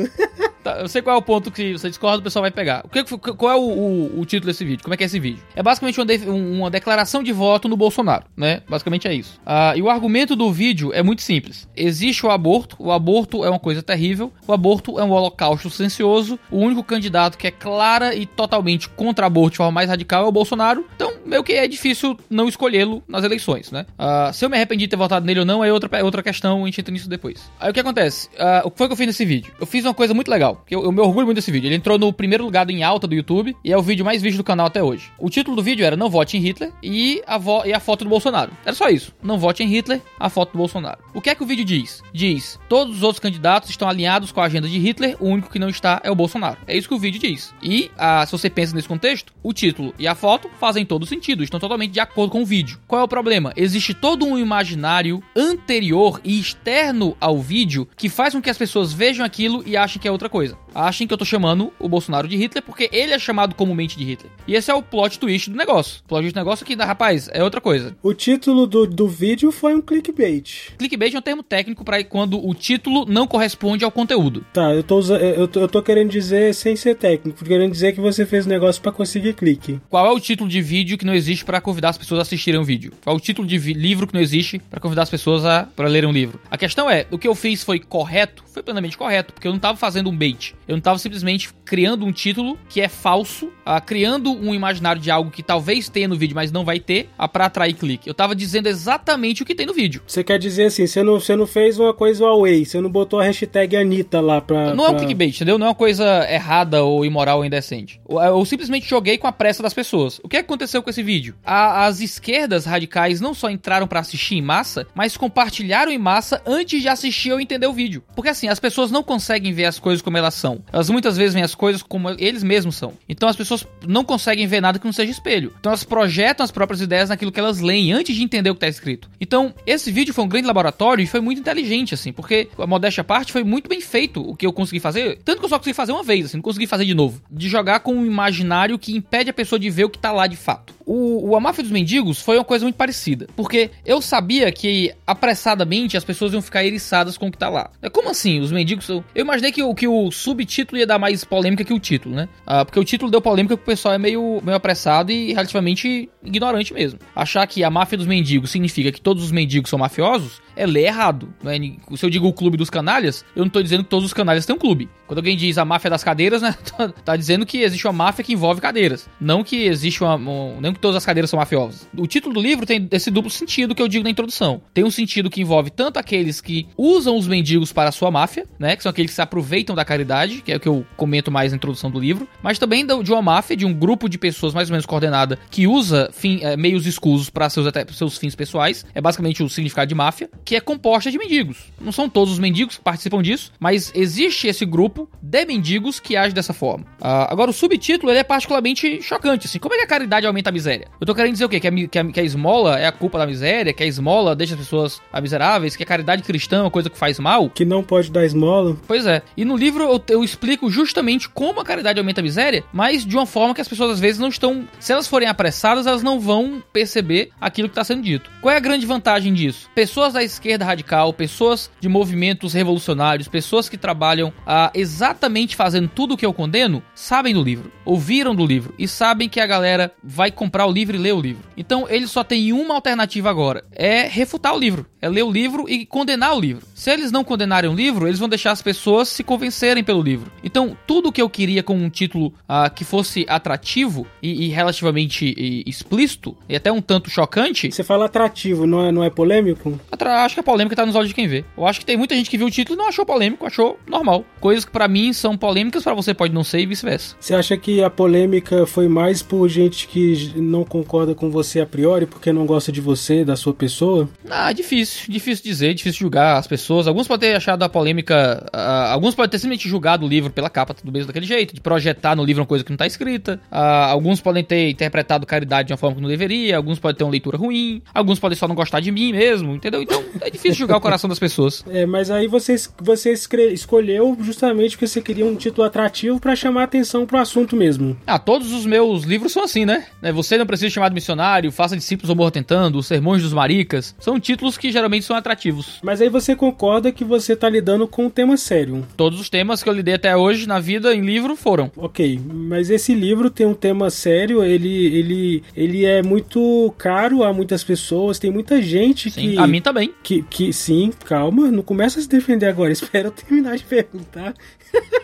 Tá, 0.64 0.80
eu 0.80 0.88
sei 0.88 1.02
qual 1.02 1.16
é 1.16 1.20
o 1.20 1.22
ponto 1.22 1.52
que 1.52 1.74
você 1.74 1.88
discorda, 1.88 2.20
o 2.20 2.24
pessoal 2.24 2.42
vai 2.42 2.52
pegar. 2.52 2.84
O 2.86 2.90
que, 2.90 3.04
qual 3.04 3.52
é 3.52 3.56
o, 3.56 3.62
o, 3.62 4.20
o 4.22 4.26
título 4.26 4.52
desse 4.52 4.66
vídeo? 4.66 4.84
Como 4.84 4.94
é 4.94 4.98
que 4.98 5.04
é 5.04 5.06
esse 5.06 5.20
vídeo? 5.20 5.42
É 5.56 5.64
basicamente 5.64 6.00
uma, 6.00 6.06
de, 6.06 6.18
uma 6.30 6.70
declaração 6.70 7.24
de 7.24 7.32
voto 7.32 7.68
no 7.70 7.78
Bolsonaro, 7.78 8.26
né? 8.36 8.62
Basicamente 8.68 9.08
é 9.08 9.14
isso. 9.14 9.40
Ah, 9.46 9.74
e 9.76 9.82
o 9.82 9.90
argumento 9.90 10.36
do 10.36 10.52
vídeo 10.52 10.92
é 10.94 11.02
muito 11.02 11.22
simples. 11.22 11.68
Existe 11.76 12.26
o 12.26 12.30
aborto, 12.30 12.76
o 12.80 12.92
aborto 12.92 13.44
é 13.46 13.50
uma 13.50 13.60
coisa 13.60 13.82
terrível, 13.82 14.34
o 14.46 14.54
aborto 14.54 15.00
é 15.00 15.04
um 15.04 15.12
holocausto 15.12 15.70
silencioso, 15.70 16.38
o 16.52 16.58
único 16.58 16.84
candidato 16.84 17.38
que 17.38 17.48
é 17.48 17.52
clara 17.52 18.14
e 18.14 18.26
totalmente 18.26 18.90
contra 18.90 19.26
aborto 19.26 19.52
de 19.52 19.58
forma 19.58 19.72
mais 19.72 19.90
radical 19.90 20.26
é 20.26 20.28
o 20.28 20.32
Bolsonaro, 20.32 20.86
então 20.96 21.14
meio 21.26 21.44
que 21.44 21.54
é 21.54 21.68
difícil 21.68 22.18
não 22.30 22.48
escolhê-lo 22.48 23.04
nas 23.08 23.24
eleições, 23.24 23.72
né? 23.72 23.86
Ah, 23.98 24.32
se 24.34 24.44
eu 24.44 24.50
me 24.50 24.58
arrependi 24.58 24.86
de 24.86 24.90
ter 24.90 24.98
votado 24.98 25.26
nele 25.26 25.40
ou 25.40 25.46
não 25.46 25.64
é 25.64 25.72
outra, 25.72 25.90
é 25.98 26.04
outra 26.04 26.22
questão, 26.22 26.64
a 26.64 26.66
gente 26.66 26.82
entra 26.82 26.92
nisso 26.92 27.10
depois. 27.10 27.50
Aí 27.60 27.70
o 27.70 27.74
que 27.74 27.80
acontece? 27.80 28.30
Ah, 28.38 28.62
o 28.66 28.72
que 28.72 28.78
foi 28.78 28.88
que 28.88 28.94
eu 28.94 28.98
fiz 28.98 29.08
nesse 29.08 29.26
vídeo? 29.26 29.54
Eu 29.60 29.66
fiz 29.66 29.86
uma 29.86 29.94
coisa 29.94 30.14
muito 30.14 30.30
legal 30.30 30.49
legal. 30.50 30.66
Eu, 30.70 30.84
eu 30.84 30.92
me 30.92 31.02
orgulho 31.02 31.26
muito 31.26 31.38
desse 31.38 31.52
vídeo. 31.52 31.68
Ele 31.68 31.76
entrou 31.76 31.98
no 31.98 32.12
primeiro 32.12 32.44
lugar 32.44 32.70
em 32.70 32.84
alta 32.84 33.08
do 33.08 33.16
YouTube 33.16 33.56
e 33.64 33.72
é 33.72 33.78
o 33.78 33.82
vídeo 33.82 34.04
mais 34.04 34.22
visto 34.22 34.38
do 34.38 34.44
canal 34.44 34.68
até 34.68 34.84
hoje. 34.84 35.12
O 35.18 35.30
título 35.30 35.56
do 35.56 35.64
vídeo 35.64 35.86
era 35.86 35.96
Não 35.96 36.10
vote 36.10 36.38
em 36.38 36.40
Hitler 36.40 36.72
e 36.82 37.22
a, 37.28 37.38
vo 37.38 37.66
e 37.66 37.74
a 37.74 37.80
foto 37.80 38.04
do 38.04 38.10
Bolsonaro. 38.10 38.52
Era 38.66 38.76
só 38.76 38.90
isso. 38.90 39.14
Não 39.22 39.38
vote 39.38 39.64
em 39.64 39.68
Hitler, 39.68 40.02
a 40.20 40.30
foto 40.30 40.52
do 40.54 40.58
Bolsonaro. 40.58 41.00
O 41.14 41.22
que 41.22 41.30
é 41.30 41.36
que 41.36 41.44
o 41.44 41.46
vídeo 41.46 41.66
diz? 41.66 42.02
Diz: 42.14 42.60
todos 42.68 42.98
os 42.98 43.04
outros 43.04 43.20
candidatos 43.20 43.70
estão 43.70 43.88
alinhados 43.88 44.32
com 44.32 44.42
a 44.42 44.46
agenda 44.46 44.68
de 44.68 44.78
Hitler, 44.78 45.16
o 45.20 45.28
único 45.28 45.50
que 45.50 45.60
não 45.60 45.70
está 45.70 46.02
é 46.04 46.12
o 46.12 46.16
Bolsonaro. 46.16 46.58
É 46.68 46.78
isso 46.78 46.88
que 46.88 46.96
o 46.96 47.00
vídeo 47.00 47.20
diz. 47.20 47.54
E 47.62 47.92
a, 47.98 48.26
se 48.26 48.32
você 48.32 48.50
pensa 48.50 48.76
nesse 48.76 48.88
contexto, 48.88 49.34
o 49.44 49.54
título 49.54 49.94
e 49.98 50.08
a 50.08 50.16
foto 50.16 50.50
fazem 50.60 50.86
todo 50.86 51.06
sentido, 51.06 51.44
estão 51.44 51.60
totalmente 51.60 51.92
de 51.92 52.00
acordo 52.00 52.32
com 52.32 52.42
o 52.42 52.46
vídeo. 52.46 52.80
Qual 52.88 53.02
é 53.02 53.04
o 53.04 53.08
problema? 53.08 53.54
Existe 53.56 53.94
todo 53.94 54.26
um 54.26 54.38
imaginário 54.38 55.24
anterior 55.36 56.20
e 56.24 56.40
externo 56.40 57.16
ao 57.20 57.40
vídeo 57.40 57.88
que 57.96 58.10
faz 58.10 58.34
com 58.34 58.42
que 58.42 58.50
as 58.50 58.58
pessoas 58.58 58.94
vejam 58.94 59.26
aquilo 59.26 59.64
e 59.66 59.76
achem 59.76 60.02
que 60.02 60.08
é 60.08 60.12
outra 60.12 60.30
coisa. 60.30 60.39
Achem 60.74 61.08
que 61.08 61.14
eu 61.14 61.18
tô 61.18 61.26
chamando 61.26 61.74
o 61.80 61.90
Bolsonaro 61.90 62.28
de 62.28 62.38
Hitler 62.38 62.64
porque 62.64 62.90
ele 62.92 63.14
é 63.14 63.20
chamado 63.20 63.56
comumente 63.56 63.98
de 63.98 64.04
Hitler. 64.04 64.32
E 64.48 64.56
esse 64.56 64.72
é 64.72 64.74
o 64.74 64.82
plot 64.82 65.20
twist 65.20 65.50
do 65.50 65.58
negócio. 65.58 66.02
O 66.06 66.08
plot 66.08 66.22
twist 66.22 66.34
do 66.34 66.40
negócio 66.40 66.66
que, 66.66 66.76
rapaz, 66.76 67.30
é 67.34 67.44
outra 67.44 67.60
coisa. 67.60 67.96
O 68.02 68.14
título 68.14 68.66
do, 68.66 68.86
do 68.86 69.08
vídeo 69.08 69.52
foi 69.52 69.74
um 69.76 69.82
clickbait. 69.82 70.72
Clickbait 70.78 71.14
é 71.14 71.18
um 71.18 71.22
termo 71.22 71.44
técnico 71.44 71.84
para 71.84 72.04
quando 72.04 72.46
o 72.46 72.54
título 72.54 73.06
não 73.06 73.28
corresponde 73.28 73.84
ao 73.84 73.92
conteúdo. 73.92 74.46
Tá, 74.54 74.74
eu 74.74 74.84
tô, 74.84 75.02
eu 75.02 75.48
tô, 75.48 75.60
eu 75.60 75.68
tô 75.68 75.82
querendo 75.82 76.10
dizer 76.10 76.54
sem 76.54 76.76
ser 76.76 76.96
técnico, 76.96 77.44
querendo 77.44 77.72
dizer 77.72 77.94
que 77.94 78.02
você 78.02 78.26
fez 78.26 78.46
o 78.46 78.48
um 78.48 78.52
negócio 78.52 78.82
para 78.82 78.92
conseguir 78.92 79.34
clique. 79.34 79.80
Qual 79.90 80.06
é 80.06 80.12
o 80.12 80.20
título 80.20 80.50
de 80.50 80.62
vídeo 80.62 80.98
que 80.98 81.06
não 81.06 81.14
existe 81.14 81.44
para 81.44 81.60
convidar 81.60 81.90
as 81.90 81.98
pessoas 81.98 82.20
a 82.20 82.22
assistirem 82.22 82.60
um 82.60 82.64
vídeo? 82.64 82.94
Qual 83.04 83.16
é 83.16 83.18
o 83.18 83.22
título 83.22 83.48
de 83.48 83.58
livro 83.74 84.08
que 84.08 84.14
não 84.14 84.22
existe 84.22 84.60
para 84.70 84.80
convidar 84.80 85.04
as 85.04 85.10
pessoas 85.10 85.46
a 85.46 85.64
para 85.76 85.88
lerem 85.88 86.10
um 86.10 86.14
livro? 86.14 86.40
A 86.50 86.58
questão 86.58 86.90
é, 86.90 87.06
o 87.12 87.18
que 87.18 87.28
eu 87.28 87.36
fiz 87.36 87.64
foi 87.64 87.80
correto? 87.80 88.44
Foi 88.54 88.64
plenamente 88.64 88.98
correto, 88.98 89.34
porque 89.34 89.48
eu 89.48 89.52
não 89.52 89.60
tava 89.60 89.78
fazendo 89.78 90.10
um 90.10 90.16
bait. 90.16 90.29
Eu 90.68 90.76
não 90.76 90.82
tava 90.82 91.00
simplesmente 91.00 91.50
criando 91.66 92.06
um 92.06 92.12
título 92.12 92.58
que 92.68 92.82
é 92.82 92.88
falso, 92.88 93.48
uh, 93.48 93.82
criando 93.86 94.32
um 94.32 94.54
imaginário 94.54 95.02
de 95.02 95.12
algo 95.12 95.32
que 95.32 95.44
talvez 95.44 95.90
tenha 95.90 96.08
no 96.08 96.16
vídeo, 96.16 96.36
mas 96.36 96.52
não 96.52 96.66
vai 96.66 96.80
ter, 96.80 97.10
uh, 97.20 97.28
pra 97.28 97.46
atrair 97.46 97.74
clique. 97.74 98.08
Eu 98.08 98.14
tava 98.14 98.36
dizendo 98.36 98.68
exatamente 98.68 99.44
o 99.44 99.46
que 99.46 99.56
tem 99.56 99.66
no 99.66 99.74
vídeo. 99.74 100.02
Você 100.06 100.24
quer 100.24 100.40
dizer 100.40 100.66
assim, 100.66 100.88
você 100.88 101.04
não, 101.04 101.20
você 101.20 101.36
não 101.36 101.46
fez 101.48 101.80
uma 101.80 101.94
coisa 101.94 102.26
away, 102.26 102.66
você 102.66 102.80
não 102.82 102.90
botou 102.90 103.20
a 103.20 103.24
hashtag 103.24 103.76
Anitta 103.76 104.20
lá 104.20 104.42
pra. 104.42 104.74
Não 104.74 104.86
pra... 104.86 104.94
é 104.94 104.96
um 104.96 104.98
clickbait, 104.98 105.36
entendeu? 105.36 105.58
Não 105.58 105.68
é 105.68 105.70
uma 105.70 105.76
coisa 105.76 106.28
errada 106.30 106.84
ou 106.84 107.06
imoral 107.06 107.40
ou 107.40 107.46
indecente. 107.46 108.00
Eu, 108.08 108.20
eu 108.20 108.46
simplesmente 108.46 108.88
joguei 108.88 109.18
com 109.18 109.28
a 109.28 109.32
pressa 109.32 109.64
das 109.64 109.74
pessoas. 109.74 110.20
O 110.24 110.28
que 110.28 110.38
aconteceu 110.38 110.82
com 110.82 110.90
esse 110.90 111.04
vídeo? 111.04 111.36
A, 111.44 111.86
as 111.86 112.02
esquerdas 112.02 112.66
radicais 112.66 113.22
não 113.22 113.34
só 113.34 113.50
entraram 113.50 113.88
para 113.88 114.00
assistir 114.00 114.36
em 114.36 114.42
massa, 114.42 114.88
mas 114.94 115.18
compartilharam 115.18 115.92
em 115.92 115.98
massa 115.98 116.42
antes 116.46 116.82
de 116.82 116.88
assistir 116.88 117.32
ou 117.32 117.40
entender 117.40 117.68
o 117.68 117.74
vídeo. 117.74 118.04
Porque 118.16 118.30
assim, 118.30 118.48
as 118.48 118.60
pessoas 118.60 118.92
não 118.92 119.04
conseguem 119.04 119.54
ver 119.54 119.66
as 119.66 119.80
coisas 119.80 120.02
como 120.02 120.18
elas 120.20 120.34
são. 120.34 120.62
Elas 120.72 120.90
muitas 120.90 121.18
vezes 121.18 121.34
veem 121.34 121.44
as 121.44 121.56
coisas 121.56 121.82
como 121.82 122.10
eles 122.12 122.44
mesmos 122.44 122.76
são. 122.76 122.94
Então 123.08 123.28
as 123.28 123.36
pessoas 123.36 123.66
não 123.88 124.04
conseguem 124.04 124.48
ver 124.48 124.62
nada 124.62 124.80
que 124.80 124.86
não 124.86 124.94
seja 124.94 125.12
espelho. 125.12 125.54
Então 125.60 125.72
elas 125.72 125.84
projetam 125.84 126.44
as 126.44 126.52
próprias 126.52 126.82
ideias 126.82 127.10
naquilo 127.10 127.32
que 127.32 127.40
elas 127.40 127.60
leem 127.60 127.94
antes 127.94 128.16
de 128.16 128.24
entender 128.24 128.50
o 128.50 128.54
que 128.54 128.58
está 128.58 128.68
escrito. 128.68 129.10
Então, 129.20 129.54
esse 129.66 129.92
vídeo 129.92 130.14
foi 130.14 130.24
um 130.24 130.28
grande 130.28 130.48
laboratório 130.48 131.04
e 131.04 131.08
foi 131.08 131.20
muito 131.20 131.40
inteligente, 131.40 131.94
assim, 131.94 132.12
porque 132.12 132.50
a 132.58 132.68
modéstia 132.68 133.02
à 133.02 133.04
parte 133.04 133.32
foi 133.32 133.44
muito 133.44 133.70
bem 133.70 133.82
feito 133.82 134.22
o 134.22 134.36
que 134.36 134.46
eu 134.46 134.54
consegui 134.54 134.80
fazer. 134.80 135.20
Tanto 135.24 135.40
que 135.40 135.46
eu 135.46 135.50
só 135.50 135.58
consegui 135.58 135.76
fazer 135.76 135.92
uma 135.92 136.04
vez, 136.04 136.26
assim, 136.26 136.38
não 136.38 136.42
consegui 136.42 136.68
fazer 136.68 136.86
de 136.86 136.94
novo. 136.94 137.22
De 137.30 137.48
jogar 137.50 137.80
com 137.82 137.94
um 137.94 138.06
imaginário 138.06 138.78
que 138.78 138.96
impede 138.96 139.30
a 139.30 139.34
pessoa 139.34 139.60
de 139.60 139.70
ver 139.70 139.86
o 139.86 139.90
que 139.90 140.00
tá 140.00 140.12
lá 140.12 140.28
de 140.28 140.36
fato. 140.36 140.74
O, 140.86 141.30
o 141.30 141.36
A 141.36 141.40
Máfia 141.40 141.64
dos 141.64 141.72
Mendigos 141.72 142.20
foi 142.20 142.38
uma 142.38 142.44
coisa 142.44 142.66
muito 142.66 142.76
parecida. 142.76 143.28
Porque 143.36 143.70
eu 143.86 144.02
sabia 144.02 144.52
que 144.52 144.92
apressadamente 145.06 145.96
as 145.96 146.04
pessoas 146.04 146.34
iam 146.34 146.42
ficar 146.42 146.66
eriçadas 146.66 147.18
com 147.18 147.28
o 147.28 147.32
que 147.32 147.38
tá 147.38 147.48
lá. 147.50 147.70
É 147.82 147.90
como 147.90 148.10
assim? 148.10 148.40
Os 148.40 148.52
mendigos. 148.52 148.90
Eu 148.90 149.04
imaginei 149.16 149.52
que, 149.52 149.62
que 149.76 149.88
o 149.88 150.09
subtítulo 150.12 150.80
ia 150.80 150.88
dar 150.88 151.00
mais 151.00 151.24
polêmica 151.24 151.64
que 151.64 151.74
o 151.74 151.80
título, 151.80 152.16
né? 152.16 152.30
Ah, 152.46 152.66
porque 152.66 152.80
o 152.80 152.84
título 152.84 153.12
deu 153.12 153.22
polêmica 153.22 153.56
porque 153.56 153.72
o 153.72 153.76
pessoal 153.76 153.94
é 153.94 153.98
meio, 153.98 154.42
meio 154.44 154.56
apressado 154.56 155.12
e 155.12 155.34
relativamente 155.34 156.10
ignorante 156.24 156.74
mesmo. 156.74 157.00
Achar 157.16 157.46
que 157.48 157.64
a 157.64 157.70
máfia 157.70 157.98
dos 157.98 158.08
mendigos 158.08 158.52
significa 158.52 158.92
que 158.92 159.02
todos 159.02 159.24
os 159.24 159.32
mendigos 159.32 159.70
são 159.70 159.80
mafiosos 159.80 160.42
é 160.60 160.66
ler 160.66 160.86
errado. 160.88 161.34
Né? 161.42 161.58
Se 161.96 162.06
eu 162.06 162.10
digo 162.10 162.28
o 162.28 162.34
clube 162.34 162.58
dos 162.58 162.70
canalhas, 162.70 163.24
eu 163.36 163.44
não 163.44 163.50
tô 163.50 163.64
dizendo 163.64 163.84
que 163.84 163.90
todos 163.90 164.06
os 164.06 164.14
canalhas 164.14 164.46
têm 164.46 164.56
um 164.56 164.60
clube. 164.60 164.90
Quando 165.08 165.20
alguém 165.20 165.38
diz 165.38 165.58
a 165.58 165.64
máfia 165.64 165.90
das 165.90 166.04
cadeiras, 166.04 166.42
né? 166.42 166.54
tá 167.04 167.16
dizendo 167.16 167.46
que 167.46 167.60
existe 167.62 167.88
uma 167.88 167.94
máfia 167.94 168.24
que 168.24 168.34
envolve 168.34 168.60
cadeiras. 168.60 169.10
Não 169.20 169.44
que 169.44 169.66
existe 169.66 170.04
uma. 170.04 170.16
Um, 170.16 170.60
não 170.60 170.74
que 170.74 170.80
todas 170.80 170.98
as 170.98 171.06
cadeiras 171.06 171.30
são 171.30 171.40
mafiosas. 171.40 171.88
O 171.98 172.06
título 172.06 172.34
do 172.34 172.42
livro 172.42 172.66
tem 172.66 172.88
esse 172.92 173.10
duplo 173.10 173.32
sentido 173.32 173.74
que 173.74 173.82
eu 173.82 173.88
digo 173.88 174.04
na 174.04 174.10
introdução. 174.10 174.62
Tem 174.74 174.84
um 174.84 174.92
sentido 174.92 175.30
que 175.30 175.42
envolve 175.42 175.70
tanto 175.70 175.98
aqueles 175.98 176.42
que 176.42 176.68
usam 176.78 177.18
os 177.18 177.28
mendigos 177.28 177.72
para 177.72 177.90
a 177.90 177.92
sua 177.92 178.12
máfia, 178.12 178.46
né? 178.60 178.76
Que 178.76 178.84
são 178.84 178.90
aqueles 178.90 179.12
que 179.12 179.16
se 179.16 179.22
aproveitam 179.22 179.76
da 179.76 179.86
caridade, 179.86 180.42
que 180.42 180.52
é 180.52 180.58
o 180.58 180.60
que 180.60 180.68
eu 180.68 180.86
comento 180.98 181.32
mais 181.32 181.52
na 181.52 181.56
introdução 181.56 181.90
do 181.90 182.00
livro, 182.00 182.28
mas 182.44 182.60
também 182.60 182.86
de 182.86 183.12
uma 183.12 183.22
máfia, 183.22 183.56
de 183.56 183.66
um 183.66 183.74
grupo 183.74 184.10
de 184.10 184.18
pessoas 184.18 184.54
mais 184.54 184.70
ou 184.70 184.74
menos 184.74 184.86
coordenada 184.86 185.40
que 185.50 185.66
usa 185.66 186.10
fim, 186.12 186.40
é, 186.44 186.58
meios 186.58 186.86
escusos 186.86 187.30
para 187.30 187.50
seus, 187.50 187.68
seus 187.94 188.18
fins 188.18 188.36
pessoais. 188.36 188.86
É 188.94 189.02
basicamente 189.02 189.42
o 189.42 189.50
significado 189.50 189.88
de 189.88 189.96
máfia, 189.96 190.30
que 190.50 190.56
é 190.56 190.60
composta 190.60 191.12
de 191.12 191.18
mendigos. 191.20 191.72
Não 191.80 191.92
são 191.92 192.10
todos 192.10 192.34
os 192.34 192.40
mendigos 192.40 192.76
que 192.76 192.84
participam 192.84 193.22
disso, 193.22 193.52
mas 193.60 193.92
existe 193.94 194.48
esse 194.48 194.66
grupo 194.66 195.08
de 195.22 195.46
mendigos 195.46 196.00
que 196.00 196.18
age 196.18 196.34
dessa 196.34 196.54
forma. 196.54 196.86
Uh, 197.00 197.30
agora, 197.30 197.52
o 197.52 197.54
subtítulo 197.54 198.12
ele 198.12 198.18
é 198.18 198.24
particularmente 198.24 199.00
chocante. 199.00 199.46
Assim, 199.46 199.60
como 199.60 199.76
é 199.76 199.78
que 199.78 199.84
a 199.84 199.88
caridade 199.88 200.26
aumenta 200.26 200.50
a 200.50 200.52
miséria? 200.52 200.88
Eu 201.00 201.06
tô 201.06 201.14
querendo 201.14 201.34
dizer 201.34 201.46
o 201.46 201.50
quê? 201.50 201.60
Que 201.60 201.68
a, 201.68 201.72
que 201.72 202.00
a, 202.00 202.06
que 202.06 202.20
a 202.20 202.24
esmola 202.24 202.80
é 202.80 202.88
a 202.88 202.92
culpa 202.92 203.20
da 203.20 203.28
miséria, 203.28 203.72
que 203.72 203.84
a 203.84 203.86
esmola 203.86 204.36
deixa 204.36 204.56
as 204.56 204.60
pessoas 204.60 205.00
miseráveis, 205.22 205.76
que 205.76 205.84
a 205.84 205.86
caridade 205.86 206.24
cristã 206.24 206.58
é 206.58 206.62
uma 206.62 206.72
coisa 206.72 206.90
que 206.90 206.98
faz 206.98 207.20
mal? 207.20 207.48
Que 207.52 207.64
não 207.64 207.84
pode 207.84 208.10
dar 208.10 208.26
esmola. 208.26 208.76
Pois 208.88 209.06
é. 209.06 209.22
E 209.38 209.46
no 209.46 209.56
livro 209.56 209.84
eu, 209.84 210.04
eu 210.10 210.24
explico 210.24 210.72
justamente 210.72 211.30
como 211.30 211.60
a 211.60 211.64
caridade 211.64 212.00
aumenta 212.00 212.22
a 212.22 212.24
miséria, 212.24 212.64
mas 212.74 213.06
de 213.06 213.16
uma 213.16 213.28
forma 213.28 213.54
que 213.54 213.62
as 213.62 213.68
pessoas 213.68 213.92
às 213.92 214.00
vezes 214.00 214.20
não 214.20 214.30
estão. 214.30 214.68
Se 214.80 214.92
elas 214.92 215.08
forem 215.08 215.30
apressadas, 215.30 215.86
elas 215.86 216.02
não 216.02 216.20
vão 216.20 216.64
perceber 216.74 217.30
aquilo 217.40 217.70
que 217.70 217.74
está 217.74 217.84
sendo 217.84 218.02
dito. 218.02 218.32
Qual 218.42 218.52
é 218.52 218.58
a 218.58 218.60
grande 218.60 218.88
vantagem 218.88 219.32
disso? 219.32 219.70
Pessoas 219.76 220.14
da 220.14 220.24
esquerda 220.40 220.64
radical, 220.64 221.12
pessoas 221.12 221.70
de 221.82 221.90
movimentos 221.90 222.54
revolucionários, 222.54 223.28
pessoas 223.28 223.68
que 223.68 223.78
trabalham 223.78 224.34
ah, 224.48 224.72
exatamente 224.74 225.56
fazendo 225.56 225.90
tudo 225.90 226.14
o 226.14 226.18
que 226.18 226.26
eu 226.26 226.34
condeno, 226.34 226.82
sabem 226.96 227.34
do 227.34 227.44
livro, 227.44 227.72
ouviram 227.84 228.34
do 228.34 228.46
livro 228.46 228.74
e 228.80 228.88
sabem 228.88 229.28
que 229.28 229.40
a 229.40 229.46
galera 229.46 229.92
vai 230.02 230.32
comprar 230.32 230.66
o 230.66 230.72
livro 230.72 230.96
e 230.96 231.00
ler 231.00 231.14
o 231.14 231.22
livro. 231.22 231.44
Então 231.58 231.86
eles 231.90 232.10
só 232.10 232.24
têm 232.24 232.54
uma 232.54 232.76
alternativa 232.76 233.30
agora: 233.30 233.66
é 233.74 234.08
refutar 234.08 234.56
o 234.56 234.60
livro, 234.60 234.86
é 235.02 235.10
ler 235.10 235.24
o 235.24 235.32
livro 235.32 235.66
e 235.68 235.86
condenar 235.86 236.36
o 236.36 236.40
livro. 236.40 236.66
Se 236.74 236.90
eles 236.90 237.12
não 237.12 237.24
condenarem 237.24 237.70
o 237.70 237.76
livro, 237.76 238.08
eles 238.08 238.20
vão 238.20 238.30
deixar 238.30 238.52
as 238.52 238.62
pessoas 238.62 239.10
se 239.10 239.24
convencerem 239.24 239.84
pelo 239.84 240.02
livro. 240.02 240.32
Então, 240.44 240.78
tudo 240.88 241.12
que 241.12 241.22
eu 241.22 241.30
queria 241.30 241.62
com 241.62 241.76
um 241.76 241.90
título 241.90 242.34
ah, 242.48 242.70
que 242.70 242.86
fosse 242.86 243.26
atrativo 243.28 244.08
e, 244.22 244.46
e 244.46 244.48
relativamente 244.48 245.34
e, 245.38 245.64
explícito, 245.68 246.38
e 246.48 246.56
até 246.56 246.72
um 246.72 246.82
tanto 246.82 247.10
chocante. 247.10 247.72
Você 247.72 247.84
fala 247.84 248.06
atrativo, 248.06 248.66
não 248.66 248.86
é, 248.86 248.92
não 248.92 249.04
é 249.04 249.10
polêmico? 249.10 249.80
Atra 249.92 250.29
acho 250.30 250.36
que 250.36 250.40
a 250.40 250.44
polêmica 250.44 250.76
tá 250.76 250.86
nos 250.86 250.96
olhos 250.96 251.10
de 251.10 251.16
quem 251.16 251.28
vê. 251.28 251.44
Eu 251.58 251.66
acho 251.66 251.80
que 251.80 251.86
tem 251.86 251.98
muita 251.98 252.16
gente 252.16 252.30
que 252.30 252.38
viu 252.38 252.48
o 252.48 252.52
título 252.52 252.78
e 252.78 252.80
não 252.80 252.88
achou 252.88 253.06
polêmico, 253.06 253.46
achou 253.46 253.80
normal. 253.88 254.24
Coisas 254.40 254.64
que 254.64 254.72
para 254.72 254.88
mim 254.88 255.12
são 255.12 255.36
polêmicas, 255.36 255.84
para 255.84 255.94
você 255.94 256.14
pode 256.14 256.34
não 256.34 256.44
ser 256.44 256.60
e 256.60 256.66
vice-versa. 256.66 257.16
Você 257.20 257.34
acha 257.34 257.58
que 257.58 257.84
a 257.84 257.90
polêmica 257.90 258.66
foi 258.66 258.88
mais 258.88 259.22
por 259.22 259.50
gente 259.50 259.88
que 259.88 260.34
não 260.36 260.64
concorda 260.64 261.16
com 261.16 261.30
você 261.30 261.60
a 261.60 261.66
priori, 261.66 262.06
porque 262.06 262.32
não 262.32 262.46
gosta 262.46 262.72
de 262.72 262.80
você, 262.80 263.26
da 263.26 263.36
sua 263.36 263.54
pessoa? 263.54 264.08
Ah, 264.30 264.54
difícil. 264.54 265.12
Difícil 265.12 265.44
dizer, 265.44 265.74
difícil 265.74 266.00
julgar 266.00 266.38
as 266.38 266.48
pessoas. 266.48 266.88
Alguns 266.88 267.08
podem 267.08 267.30
ter 267.30 267.36
achado 267.36 267.64
a 267.64 267.70
polêmica. 267.70 268.46
Uh, 268.54 268.92
alguns 268.92 269.16
podem 269.16 269.32
ter 269.32 269.40
simplesmente 269.40 269.68
julgado 269.68 270.06
o 270.06 270.10
livro 270.10 270.32
pela 270.32 270.50
capa, 270.50 270.74
tudo 270.74 270.92
mesmo 270.92 271.08
daquele 271.08 271.26
jeito, 271.26 271.56
de 271.56 271.62
projetar 271.62 272.16
no 272.16 272.24
livro 272.24 272.42
uma 272.42 272.48
coisa 272.48 272.64
que 272.64 272.70
não 272.70 272.76
está 272.76 272.86
escrita. 272.86 273.42
Uh, 273.52 273.56
alguns 273.90 274.22
podem 274.22 274.44
ter 274.44 274.70
interpretado 274.70 275.26
caridade 275.26 275.68
de 275.68 275.74
uma 275.74 275.78
forma 275.78 275.96
que 275.96 276.02
não 276.02 276.10
deveria. 276.10 276.56
Alguns 276.56 276.80
podem 276.80 276.98
ter 276.98 277.04
uma 277.04 277.12
leitura 277.12 277.38
ruim. 277.38 277.82
Alguns 277.94 278.20
podem 278.20 278.38
só 278.38 278.48
não 278.48 278.56
gostar 278.56 278.80
de 278.80 278.92
mim 278.92 279.12
mesmo, 279.12 279.56
entendeu? 279.56 279.82
Então 279.82 280.04
é 280.22 280.30
difícil 280.30 280.60
julgar 280.60 280.78
o 280.78 280.82
coração 280.82 281.10
das 281.10 281.20
pessoas. 281.20 281.64
É, 281.70 281.86
mas 281.86 282.10
aí 282.12 282.28
você, 282.28 282.56
você 282.82 283.14
escolheu 283.54 284.18
justamente 284.22 284.72
porque 284.72 284.88
você 284.88 285.02
queria 285.02 285.26
um 285.26 285.36
título 285.36 285.66
atrativo 285.66 286.20
para 286.20 286.36
chamar 286.36 286.64
atenção 286.64 287.06
pro 287.06 287.18
assunto 287.18 287.56
mesmo. 287.56 287.98
Ah, 288.06 288.20
todos 288.20 288.52
os 288.54 288.66
meus 288.66 289.04
livros 289.04 289.32
são 289.32 289.44
assim, 289.44 289.66
né? 289.66 289.86
É, 290.02 290.12
você 290.12 290.38
não 290.38 290.46
precisa 290.46 290.70
chamar 290.70 290.90
de 290.90 290.96
missionário, 290.96 291.52
faça 291.52 291.76
discípulos 291.76 292.10
ou 292.10 292.16
morro 292.16 292.32
tentando, 292.32 292.78
os 292.78 292.88
sermões 292.88 293.22
dos 293.22 293.34
maricas. 293.34 293.96
São 294.00 294.20
títulos 294.20 294.58
que 294.58 294.72
geralmente 294.72 295.06
são 295.06 295.16
atrativos. 295.16 295.80
Mas 295.84 296.02
aí 296.02 296.10
você 296.10 296.36
concorda 296.36 296.92
que 296.92 297.04
você 297.04 297.36
tá 297.36 297.50
lidando 297.50 297.88
com 297.88 298.06
um 298.06 298.10
tema 298.10 298.38
sério. 298.38 298.86
Todos 298.96 299.20
os 299.20 299.30
temas 299.30 299.64
que 299.64 299.70
eu 299.70 299.74
lidei 299.74 299.96
até 299.96 300.16
hoje 300.16 300.48
na 300.48 300.60
vida 300.60 300.94
em 300.94 301.02
livro 301.02 301.36
foram. 301.36 301.72
Ok, 301.76 302.20
mas 302.32 302.70
esse 302.70 302.94
livro 302.94 303.30
tem 303.30 303.46
um 303.46 303.54
tema 303.54 303.90
sério, 303.90 304.44
ele, 304.44 304.86
ele, 304.86 305.44
ele 305.56 305.86
é 305.86 306.02
muito 306.02 306.74
caro 306.78 307.24
a 307.24 307.34
muitas 307.34 307.64
pessoas, 307.64 308.20
tem 308.20 308.32
muita 308.32 308.62
gente 308.62 309.10
sim, 309.10 309.32
que. 309.32 309.38
A 309.38 309.48
mim 309.48 309.62
também. 309.62 309.94
Que, 310.02 310.24
que 310.24 310.54
sim, 310.54 310.92
calma, 311.06 311.52
não 311.52 311.62
começa 311.62 312.00
a 312.00 312.02
se 312.02 312.08
defender 312.08 312.48
agora, 312.48 312.72
espera 312.74 313.08
eu 313.08 313.12
terminar 313.12 313.58
de 313.58 313.64
perguntar. 313.64 314.34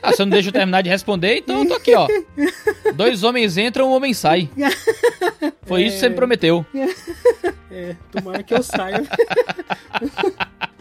Ah, 0.01 0.11
você 0.11 0.23
não 0.23 0.29
deixa 0.29 0.49
eu 0.49 0.53
terminar 0.53 0.81
de 0.81 0.89
responder, 0.89 1.37
então 1.37 1.63
eu 1.63 1.67
tô 1.67 1.73
aqui, 1.75 1.93
ó. 1.95 2.07
Dois 2.93 3.23
homens 3.23 3.57
entram, 3.57 3.89
um 3.89 3.93
homem 3.93 4.13
sai. 4.13 4.49
Foi 5.63 5.83
é... 5.83 5.87
isso 5.87 5.95
que 5.95 5.99
você 6.01 6.09
me 6.09 6.15
prometeu. 6.15 6.65
É, 7.77 7.93
tomara 8.09 8.41
que 8.41 8.53
eu 8.53 8.63
saia. 8.63 9.03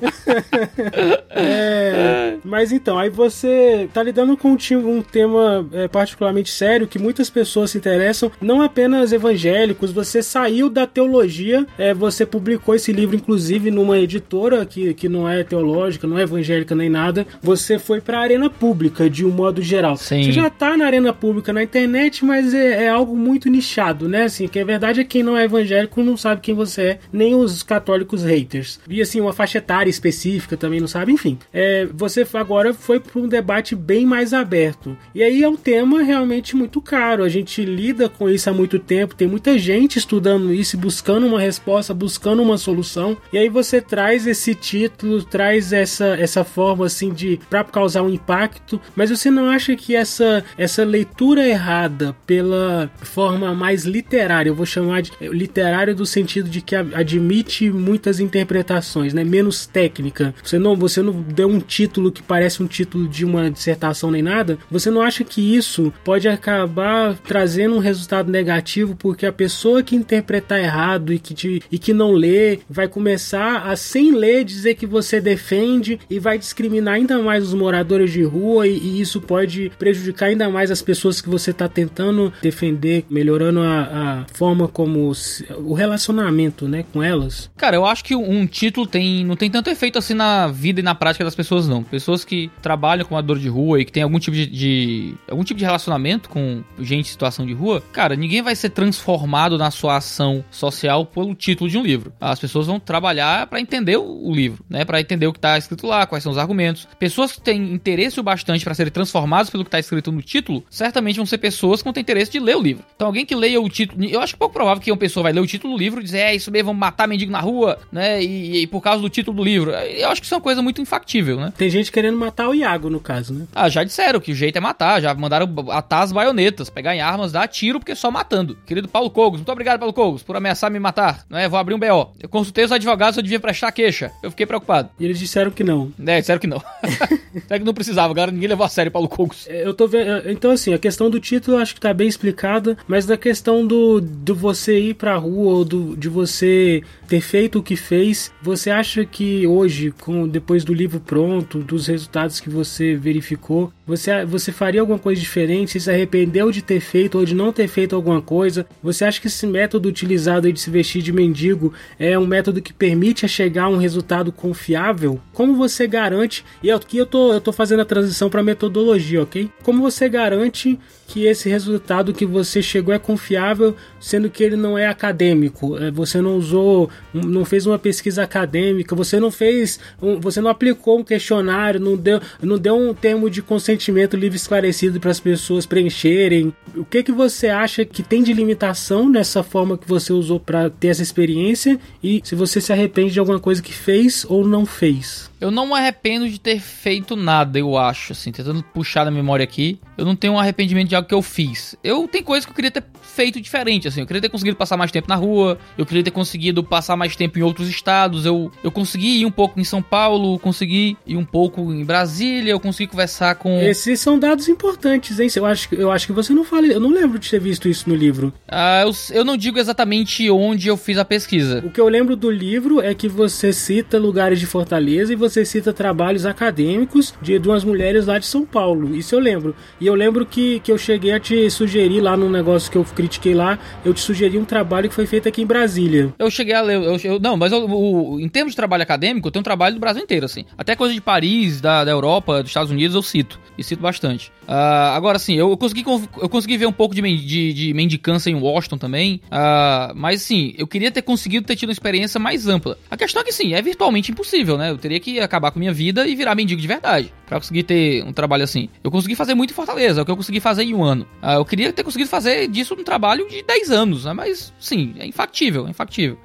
é, 1.31 2.37
mas 2.45 2.73
então, 2.73 2.99
aí 2.99 3.09
você 3.09 3.89
tá 3.93 4.03
lidando 4.03 4.37
com 4.37 4.51
um 4.53 5.03
tema 5.03 5.67
é, 5.73 5.89
particularmente 5.89 6.51
sério 6.51 6.87
que 6.87 6.99
muitas 6.99 7.31
pessoas 7.31 7.71
se 7.71 7.79
interessam, 7.79 8.31
não 8.41 8.63
apenas 8.63 9.13
evangélicos. 9.13 9.91
Você 9.93 10.23
saiu 10.23 10.69
da 10.69 10.87
teologia, 10.87 11.67
é, 11.79 11.95
você 11.95 12.27
publicou 12.27 12.75
esse 12.75 12.93
livro, 12.93 13.17
inclusive, 13.17 13.71
numa 13.71 13.99
editora 13.99 14.65
que, 14.67 14.95
que 14.95 15.09
não 15.09 15.29
é 15.29 15.43
teológica, 15.43 16.07
não 16.07 16.19
é 16.19 16.23
evangélica 16.23 16.75
nem 16.75 16.89
nada. 16.89 17.27
Você 17.43 17.79
foi 17.79 18.01
pra 18.01 18.21
arena 18.21 18.51
pública, 18.51 19.09
de 19.09 19.25
um 19.25 19.31
modo 19.31 19.63
geral. 19.63 19.97
Sim. 19.97 20.25
Você 20.25 20.33
já 20.33 20.51
tá 20.51 20.77
na 20.77 20.87
arena 20.87 21.13
pública 21.13 21.53
na 21.53 21.63
internet, 21.63 22.25
mas 22.25 22.53
é, 22.53 22.85
é 22.85 22.89
algo 22.89 23.17
muito 23.17 23.49
nichado, 23.49 24.09
né? 24.09 24.25
Assim, 24.25 24.49
que 24.49 24.59
a 24.59 24.65
verdade 24.65 25.01
é 25.01 25.05
que 25.05 25.15
quem 25.15 25.23
não 25.23 25.39
é 25.39 25.45
evangélico 25.45 26.03
não 26.03 26.17
sabe 26.17 26.41
quem 26.41 26.55
você 26.55 26.83
é, 26.83 26.99
nem 27.13 27.37
os 27.37 27.63
católicos 27.63 28.25
haters. 28.25 28.81
E 28.89 29.01
assim, 29.01 29.21
uma 29.21 29.33
faixa 29.33 29.59
etária 29.59 29.89
específica 29.95 30.57
também 30.57 30.80
não 30.80 30.88
sabe, 30.88 31.12
enfim. 31.12 31.38
É, 31.53 31.86
você 31.92 32.26
agora 32.34 32.74
foi 32.74 33.01
para 33.01 33.20
um 33.20 33.28
debate 33.28 33.74
bem 33.74 34.05
mais 34.05 34.32
aberto. 34.32 34.97
E 35.14 35.22
aí 35.22 35.42
é 35.42 35.49
um 35.49 35.57
tema 35.57 36.03
realmente 36.03 36.57
muito 36.57 36.80
caro. 36.80 37.24
A 37.24 37.28
gente 37.28 37.64
lida 37.64 38.09
com 38.09 38.28
isso 38.28 38.51
há 38.51 38.53
muito 38.53 38.78
tempo, 38.78 39.14
tem 39.14 39.28
muita 39.28 39.59
gente 39.59 39.99
estudando 39.99 40.53
isso, 40.53 40.76
buscando 40.76 41.26
uma 41.26 41.40
resposta, 41.40 41.95
buscando 41.95 42.42
uma 42.42 42.59
solução. 42.59 43.16
E 43.32 43.38
aí 43.38 43.49
você 43.49 43.80
traz 43.80 44.26
esse 44.26 44.55
título, 44.55 45.22
traz 45.22 45.72
essa, 45.72 46.16
essa 46.16 46.45
forma 46.45 46.86
assim 46.86 47.12
de 47.12 47.38
para 47.49 47.64
causar 47.64 48.03
um 48.03 48.11
impacto, 48.11 48.80
mas 48.95 49.11
você 49.11 49.30
não 49.30 49.49
acha 49.49 49.76
que 49.76 49.95
essa 49.95 50.45
essa 50.57 50.84
leitura 50.84 51.47
errada 51.47 52.16
pela 52.26 52.90
forma 52.97 53.55
mais 53.55 53.84
literária, 53.84 54.51
eu 54.51 54.55
vou 54.55 54.66
chamar 54.66 55.03
de 55.03 55.12
literária 55.20 55.95
do 55.95 56.07
sentido 56.07 56.49
de 56.49 56.61
que 56.61 56.74
admite 56.74 57.70
muitas 57.70 58.20
interpretações, 58.20 59.12
né? 59.12 59.24
Menos 59.24 59.66
técnica. 59.75 60.33
Você 60.41 60.57
não, 60.57 60.77
você 60.77 61.03
não 61.03 61.12
deu 61.12 61.49
um 61.49 61.59
título 61.59 62.12
que 62.12 62.22
parece 62.22 62.62
um 62.62 62.66
título 62.68 63.09
de 63.09 63.25
uma 63.25 63.51
dissertação 63.51 64.09
nem 64.09 64.22
nada. 64.22 64.57
Você 64.70 64.89
não 64.89 65.03
acha 65.03 65.25
que 65.25 65.57
isso 65.57 65.93
pode 66.05 66.29
acabar 66.29 67.16
trazendo 67.27 67.75
um 67.75 67.81
resultado 67.81 68.31
negativo 68.31 68.95
porque 68.95 69.27
a 69.27 69.33
pessoa 69.33 69.83
que 69.83 69.97
interpretar 69.97 70.61
errado 70.61 71.12
e 71.12 71.18
que, 71.18 71.35
te, 71.35 71.62
e 71.72 71.77
que 71.77 71.93
não 71.93 72.12
lê 72.12 72.61
vai 72.70 72.87
começar 72.87 73.68
a 73.68 73.75
sem 73.75 74.14
ler 74.14 74.45
dizer 74.45 74.75
que 74.77 74.87
você 74.87 75.20
defende 75.20 75.99
e 76.09 76.20
vai 76.20 76.39
discriminar 76.39 76.95
ainda 76.95 77.18
mais 77.18 77.43
os 77.43 77.55
moradores 77.55 78.12
de 78.12 78.22
rua 78.22 78.68
e, 78.68 78.79
e 78.79 79.01
isso 79.01 79.20
pode 79.20 79.72
prejudicar 79.77 80.27
ainda 80.27 80.49
mais 80.49 80.70
as 80.70 80.81
pessoas 80.81 81.20
que 81.20 81.29
você 81.29 81.51
está 81.51 81.68
tentando 81.68 82.33
defender, 82.41 83.05
melhorando 83.11 83.61
a, 83.61 83.81
a 83.81 84.27
forma 84.35 84.68
como 84.68 85.11
o 85.59 85.75
relacionamento, 85.75 86.68
né, 86.68 86.85
com 86.93 87.03
elas. 87.03 87.51
Cara, 87.57 87.77
eu 87.77 87.85
acho 87.85 88.05
que 88.05 88.14
um 88.14 88.47
título 88.47 88.87
tem 88.87 89.25
não 89.25 89.35
tem 89.35 89.51
tanta 89.51 89.64
tanto 89.65 89.71
efeito 89.71 89.99
assim 89.99 90.12
na 90.12 90.47
vida 90.47 90.81
e 90.81 90.83
na 90.83 90.95
prática 90.95 91.25
das 91.25 91.35
pessoas, 91.35 91.67
não. 91.67 91.83
Pessoas 91.83 92.23
que 92.23 92.51
trabalham 92.61 93.07
com 93.07 93.17
a 93.17 93.23
dor 93.23 93.39
de 93.39 93.49
rua 93.49 93.81
e 93.81 93.85
que 93.85 93.91
tem 93.91 94.03
algum 94.03 94.19
tipo 94.19 94.37
de, 94.37 94.47
de, 94.47 95.15
algum 95.29 95.43
tipo 95.43 95.59
de 95.59 95.65
relacionamento 95.65 96.29
com 96.29 96.62
gente 96.79 97.09
em 97.09 97.11
situação 97.11 97.47
de 97.47 97.55
rua, 97.55 97.83
cara, 97.93 98.15
ninguém 98.15 98.43
vai 98.43 98.55
ser 98.55 98.69
transformado 98.71 99.57
na 99.57 99.71
sua 99.71 99.97
ação 99.97 100.45
social 100.51 101.07
pelo 101.07 101.35
título 101.35 101.71
de 101.71 101.79
um 101.79 101.83
livro. 101.83 102.12
As 102.21 102.39
pessoas 102.39 102.67
vão 102.67 102.79
trabalhar 102.79 103.47
para 103.47 103.59
entender 103.59 103.97
o, 103.97 104.35
livro, 104.35 104.62
né? 104.69 104.85
Para 104.85 105.01
entender 105.01 105.27
o 105.27 105.33
que 105.33 105.41
tá 105.41 105.57
escrito 105.57 105.87
lá, 105.87 106.07
quais 106.07 106.23
são 106.23 106.33
os 106.33 106.39
argumentos. 106.39 106.87
Pessoas 106.99 107.33
que 107.33 107.41
têm 107.41 107.73
interesse 107.73 108.21
o 108.21 108.23
bastante 108.23 108.65
para 108.65 108.75
serem 108.75 108.93
transformadas 108.93 109.49
pelo 109.49 109.65
que 109.65 109.71
tá 109.71 109.79
escrito 109.79 110.12
no 110.12 110.21
título, 110.21 110.62
certamente 110.69 111.17
vão 111.17 111.27
ser 111.27 111.39
pessoas 111.39 111.81
que 111.81 111.85
vão 111.85 111.93
ter 111.93 112.01
interesse 112.01 112.33
de 112.33 112.41
ler 112.41 112.57
o 112.57 112.62
livro. 112.62 112.85
Então 112.95 113.07
alguém 113.07 113.25
que 113.25 113.35
leia 113.35 113.61
o 113.61 113.69
título, 113.69 114.05
eu 114.05 114.21
acho 114.21 114.37
pouco 114.37 114.53
provável 114.53 114.83
que 114.83 114.91
uma 114.91 114.99
pessoa 114.99 115.23
vai 115.23 115.33
ler 115.33 115.41
o 115.41 115.47
título 115.47 115.75
do 115.75 115.79
livro 115.79 116.01
e 116.01 116.05
dizer, 116.05 116.19
é 116.19 116.35
isso 116.35 116.51
mesmo, 116.51 116.67
vamos 116.67 116.81
matar 116.81 117.09
mendigo 117.09 117.33
na 117.33 117.41
rua, 117.41 117.79
né? 117.91 118.23
E, 118.23 118.62
e, 118.62 118.67
por 118.67 118.81
causa 118.83 119.01
do 119.01 119.09
título 119.09 119.37
do 119.39 119.45
livro. 119.45 119.54
Eu 119.57 120.09
acho 120.09 120.21
que 120.21 120.27
isso 120.27 120.35
é 120.35 120.37
uma 120.37 120.43
coisa 120.43 120.63
muito 120.63 120.81
infactível, 120.81 121.39
né? 121.39 121.53
Tem 121.57 121.71
gente 121.71 121.93
querendo 121.93 122.17
matar 122.17 122.49
o 122.49 122.55
Iago, 122.55 122.91
no 122.91 123.01
caso, 123.01 123.35
né? 123.35 123.47
Ah, 123.55 123.69
já 123.69 123.85
disseram 123.85 124.21
que 124.21 124.33
o 124.33 124.35
jeito 124.35 124.57
é 124.57 124.61
matar, 124.61 125.01
já 125.01 125.15
mandaram 125.15 125.49
atar 125.71 126.03
as 126.03 126.13
baionetas, 126.13 126.71
pegar 126.71 126.95
em 126.95 127.01
armas, 127.01 127.33
dar 127.33 127.47
tiro, 127.49 127.79
porque 127.79 127.93
é 127.93 127.95
só 127.95 128.11
matando. 128.11 128.57
Querido 128.67 128.89
Paulo 128.89 129.11
Cogos, 129.11 129.41
muito 129.41 129.53
obrigado, 129.53 129.79
Paulo 129.79 129.93
Cogos, 129.93 130.23
por 130.23 130.37
ameaçar 130.37 130.71
me 130.71 130.79
matar, 130.79 131.25
né? 131.29 131.49
Vou 131.49 131.59
abrir 131.59 131.75
um 131.75 131.79
BO. 131.79 132.13
Eu 132.21 132.29
consultei 132.29 132.65
os 132.65 132.73
advogados, 132.73 133.17
eu 133.17 133.23
devia 133.23 133.41
prestar 133.41 133.73
queixa. 133.73 134.11
Eu 134.23 134.31
fiquei 134.31 134.47
preocupado. 134.47 134.91
E 134.99 135.05
eles 135.05 135.19
disseram 135.19 135.51
que 135.51 135.65
não. 135.65 135.93
É, 136.05 136.21
disseram 136.21 136.41
que 136.41 136.47
não. 136.47 136.63
Será 137.47 137.59
que 137.59 137.65
não 137.65 137.75
precisava, 137.75 138.13
agora 138.13 138.31
ninguém 138.31 138.49
levou 138.49 138.65
a 138.65 138.69
sério 138.69 138.93
Paulo 138.93 139.09
Cogos. 139.09 139.47
É, 139.49 139.67
eu 139.67 139.75
tô 139.75 139.87
vendo. 139.87 140.31
Então, 140.31 140.51
assim, 140.51 140.73
a 140.73 140.79
questão 140.79 141.11
do 141.11 141.21
título 141.21 141.57
eu 141.57 141.63
acho 141.63 141.75
que 141.75 141.81
tá 141.81 141.93
bem 141.93 142.09
explicada, 142.09 142.77
mas 142.87 143.07
da 143.07 143.17
questão 143.17 143.67
do, 143.67 144.01
do 144.01 144.35
você 144.35 144.79
ir 144.79 144.95
pra 144.95 145.17
rua 145.17 145.53
ou 145.55 145.65
do, 145.65 145.97
de 145.97 146.09
você 146.09 146.83
ter 147.09 147.21
feito 147.21 147.59
o 147.59 147.63
que 147.63 147.77
fez, 147.77 148.33
você 148.43 148.71
acha 148.71 149.05
que 149.05 149.43
hoje, 149.47 149.92
com 150.01 150.26
depois 150.28 150.64
do 150.64 150.72
livro 150.72 151.01
pronto, 151.01 151.59
dos 151.59 151.86
resultados 151.86 152.40
que 152.40 152.51
você 152.51 152.95
verificou, 152.95 153.72
você, 153.86 154.24
você 154.24 154.51
faria 154.53 154.80
alguma 154.80 154.99
coisa 154.99 155.20
diferente? 155.20 155.72
Você 155.72 155.80
se 155.80 155.90
arrependeu 155.90 156.51
de 156.51 156.62
ter 156.62 156.80
feito 156.80 157.18
ou 157.18 157.24
de 157.24 157.34
não 157.34 157.53
ter 157.53 157.68
feito 157.68 157.95
alguma 157.95 158.22
coisa? 158.22 158.66
Você 158.82 159.05
acha 159.05 159.20
que 159.20 159.26
esse 159.26 159.47
método 159.47 159.88
utilizado 159.88 160.53
de 160.53 160.61
se 160.61 160.70
vestir 160.70 161.03
de 161.03 161.12
mendigo 161.12 161.72
é 161.99 162.18
um 162.18 162.26
método 162.26 162.62
que 162.62 162.72
permite 162.72 163.28
chegar 163.28 163.64
a 163.64 163.68
um 163.68 163.76
resultado 163.76 164.32
confiável? 164.32 165.20
Como 165.35 165.57
você 165.57 165.87
garante? 165.89 166.45
E 166.62 166.70
aqui 166.70 166.97
eu 166.97 167.05
tô, 167.05 167.32
eu 167.32 167.41
tô 167.41 167.53
fazendo 167.53 167.80
a 167.80 167.85
transição 167.85 168.30
para 168.30 168.43
metodologia, 168.43 169.22
ok? 169.22 169.51
Como 169.64 169.82
você 169.82 170.09
garante 170.09 170.78
que 171.09 171.26
esse 171.26 171.49
resultado 171.49 172.14
que 172.14 172.24
você 172.24 172.62
chegou 172.62 172.95
é 172.95 172.99
confiável, 172.99 173.76
sendo 174.01 174.30
que 174.30 174.43
ele 174.45 174.57
não 174.57 174.78
é 174.78 174.87
acadêmico? 174.87 175.76
É, 175.76 175.91
você 175.91 176.20
não 176.20 176.37
usou, 176.37 176.89
não 177.12 177.45
fez 177.45 177.66
uma 177.66 177.78
pesquisa 177.78 178.22
acadêmica, 178.22 178.95
você 178.95 179.18
não 179.18 179.30
fez, 179.30 179.80
você 180.20 180.41
não 180.41 180.51
aplicou 180.51 181.01
um 181.01 181.05
questionário, 181.05 181.80
não 181.80 181.97
deu, 181.97 182.20
não 182.41 182.57
deu 182.57 182.76
um 182.76 182.95
termo 182.95 183.28
de 183.28 183.43
consentimento 183.43 184.16
livre 184.16 184.37
esclarecido 184.37 185.01
para 185.01 185.11
as 185.11 185.20
pessoas 185.20 185.66
preencherem. 185.66 186.55
O 186.76 186.85
que 186.85 187.03
que 187.03 187.12
você 187.12 187.49
acha 187.49 187.85
que 187.85 188.03
tem 188.03 188.22
de 188.22 188.32
limitação 188.32 189.09
nessa 189.09 189.43
forma 189.43 189.76
que 189.76 189.89
você 189.89 190.12
usou 190.12 190.39
para 190.39 190.70
ter 190.70 190.89
essa 190.89 191.03
experiência 191.03 191.78
e 192.03 192.20
se 192.24 192.37
você 192.37 192.61
se 192.61 192.72
arrepende 192.72 193.12
de 193.12 193.18
alguma 193.18 193.41
coisa 193.41 193.61
que 193.61 193.72
fez 193.72 194.24
ou 194.28 194.47
não 194.47 194.64
fez? 194.64 195.24
Eu 195.41 195.51
não 195.51 195.66
me 195.66 195.72
arrependo 195.74 196.28
de 196.28 196.39
ter 196.39 196.61
feito 196.61 197.16
nada, 197.16 197.59
eu 197.59 197.76
acho, 197.76 198.12
assim, 198.12 198.32
tentando 198.32 198.62
puxar 198.62 199.05
na 199.05 199.11
memória 199.11 199.45
aqui. 199.45 199.78
Eu 199.99 200.05
não 200.05 200.16
tenho 200.16 200.35
um 200.35 200.39
arrependimento 200.39 200.89
de 200.89 200.97
algo 200.97 201.09
que 201.09 201.14
eu 201.14 201.22
fiz. 201.22 201.76
Eu 201.82 202.07
tenho 202.09 202.24
coisas 202.24 202.47
que 202.47 202.53
eu 202.53 202.55
queria 202.55 202.70
ter 202.70 202.85
feito 203.15 203.41
diferente, 203.41 203.89
assim. 203.89 204.01
Eu 204.01 204.07
queria 204.07 204.23
ter 204.23 204.29
conseguido 204.29 204.57
passar 204.57 204.77
mais 204.77 204.91
tempo 204.91 205.09
na 205.09 205.15
rua, 205.15 205.59
eu 205.79 205.87
queria 205.87 206.03
ter 206.03 206.11
conseguido 206.11 206.62
passar 206.62 206.97
mais 206.97 207.15
tempo 207.15 207.39
em 207.39 207.43
outros 207.43 207.69
estados. 207.69 208.27
Eu, 208.27 208.51
eu 208.62 208.71
consegui 208.71 209.21
ir 209.21 209.27
um 209.27 209.31
pouco 209.31 209.59
em 209.61 209.65
São 209.65 209.81
Paulo, 209.81 210.39
consegui 210.39 210.97
ir 211.07 211.17
um 211.17 211.25
pouco 211.25 211.73
em 211.73 211.85
Brasília, 211.85 212.51
eu 212.51 212.61
consegui 212.61 212.91
conversar 212.91 213.37
com. 213.37 213.61
Esses 213.61 214.01
são 214.01 214.19
dados 214.19 214.49
importantes, 214.49 215.19
hein? 215.21 215.29
Eu 215.35 215.47
acho, 215.47 215.75
eu 215.75 215.91
acho 215.91 216.07
que 216.07 216.12
você 216.12 216.33
não 216.33 216.45
fala. 216.45 216.67
Eu 216.67 216.81
não 216.81 216.91
lembro 216.91 217.19
de 217.19 217.31
ter 217.31 217.41
visto 217.41 217.69
isso 217.69 217.89
no 217.89 217.95
livro. 217.95 218.33
Ah, 218.49 218.83
eu, 218.83 218.93
eu 219.17 219.25
não 219.25 219.37
digo 219.37 219.59
exatamente 219.59 220.29
onde 220.31 220.69
eu 220.69 220.77
fiz 220.77 220.99
a 220.99 221.05
pesquisa. 221.05 221.62
O 221.65 221.71
que 221.71 221.81
eu 221.81 221.89
lembro 221.89 222.17
do 222.17 222.31
livro 222.31 222.81
é 222.81 222.95
que 222.95 223.09
você 223.09 223.53
cita 223.53 223.99
lugares 223.99 224.41
de 224.41 224.47
Fortaleza 224.47 225.12
e 225.12 225.17
você 225.17 225.45
cita 225.45 225.73
trabalhos 225.73 226.27
acadêmicos 226.27 227.15
de 227.23 227.39
duas 227.39 227.65
mulheres 227.65 228.07
lá 228.07 228.19
de 228.19 228.27
São 228.27 228.45
Paulo. 228.45 228.95
Isso 228.95 229.15
eu 229.15 229.19
lembro. 229.19 229.55
E 229.81 229.87
eu 229.87 229.95
lembro 229.95 230.27
que, 230.27 230.61
que 230.61 230.73
eu 230.73 230.79
cheguei 230.79 231.12
a 231.12 231.21
te 231.21 231.49
sugerir 231.51 232.01
lá 232.01 232.17
num 232.17 232.31
negócio 232.31 232.71
que 232.71 232.79
eu 232.79 232.85
critiquei 233.05 233.35
lá, 233.35 233.59
eu 233.85 233.93
te 233.93 234.01
sugeri 234.01 234.39
um 234.39 234.45
trabalho 234.45 234.89
que 234.89 234.95
foi 234.95 235.07
feito 235.07 235.29
aqui 235.29 235.43
em 235.43 235.47
Brasília. 235.47 236.13
Eu 236.19 236.31
cheguei 236.31 236.55
a 236.55 236.63
ler, 236.63 236.83
eu, 236.83 236.97
eu 237.05 237.21
não, 237.21 237.37
mas 237.37 237.53
eu, 237.53 237.67
o, 237.67 238.19
em 238.19 238.29
termos 238.29 238.53
de 238.53 238.57
trabalho 238.57 238.83
acadêmico, 238.83 239.31
tenho 239.31 239.41
um 239.41 239.45
trabalho 239.45 239.75
do 239.75 239.81
Brasil 239.81 240.03
inteiro, 240.03 240.25
assim. 240.25 240.45
Até 240.57 240.75
coisa 240.75 240.95
de 240.95 241.01
Paris, 241.01 241.61
da, 241.61 241.85
da 241.85 241.91
Europa, 241.91 242.43
dos 242.43 242.51
Estados 242.51 242.71
Unidos, 242.71 242.95
eu 242.95 243.03
cito. 243.03 243.39
E 243.57 243.63
cito 243.63 243.83
bastante. 243.83 244.33
Uh, 244.45 244.93
agora, 244.95 245.19
sim, 245.19 245.35
eu, 245.35 245.51
eu, 245.51 245.57
consegui, 245.57 245.85
eu 246.21 246.29
consegui 246.29 246.57
ver 246.57 246.67
um 246.67 246.73
pouco 246.73 246.95
de, 246.95 247.01
de, 247.01 247.53
de 247.53 247.75
mendicância 247.75 248.31
em 248.31 248.35
Washington 248.35 248.79
também. 248.79 249.21
Uh, 249.27 249.95
mas, 249.95 250.23
sim, 250.23 250.55
eu 250.59 250.67
queria 250.67 250.91
ter 250.91 251.03
conseguido 251.03 251.47
ter 251.47 251.57
tido 251.57 251.69
uma 251.69 251.73
experiência 251.73 252.19
mais 252.19 252.49
ampla. 252.49 252.77
A 252.91 252.97
questão 252.97 253.23
é 253.23 253.25
que, 253.25 253.33
sim, 253.33 253.55
é 253.55 253.63
virtualmente 253.63 254.11
impossível, 254.11 254.59
né? 254.59 254.71
Eu 254.71 254.79
teria 254.79 254.99
que 254.99 255.21
acabar 255.21 255.51
com 255.51 255.59
a 255.59 255.61
minha 255.61 255.73
vida 255.73 256.07
e 256.07 256.17
virar 256.17 256.35
mendigo 256.35 256.61
de 256.61 256.67
verdade. 256.67 257.13
Pra 257.27 257.39
conseguir 257.39 257.63
ter 257.63 258.05
um 258.05 258.13
trabalho 258.13 258.45
assim. 258.45 258.69
Eu 258.83 258.91
consegui 258.91 259.15
fazer 259.15 259.35
muito 259.35 259.53
em 259.53 259.55
Fortaleza, 259.55 260.01
é 260.01 260.03
o 260.03 260.05
que 260.05 260.11
eu 260.11 260.17
consegui 260.17 260.41
fazer 260.41 260.65
em 260.65 260.75
um 260.75 260.83
ano. 260.83 261.07
Uh, 261.23 261.37
eu 261.37 261.45
queria 261.45 261.73
ter 261.73 261.83
conseguido 261.83 262.11
fazer 262.11 262.49
disso 262.49 262.75
um 262.75 262.85
trabalho 262.85 262.93
de 263.28 263.42
10 263.42 263.70
anos, 263.70 264.05
né? 264.05 264.12
Mas, 264.12 264.53
sim, 264.59 264.95
é 264.99 265.07
infactível, 265.07 265.66
é 265.66 265.70
infactível. 265.70 266.18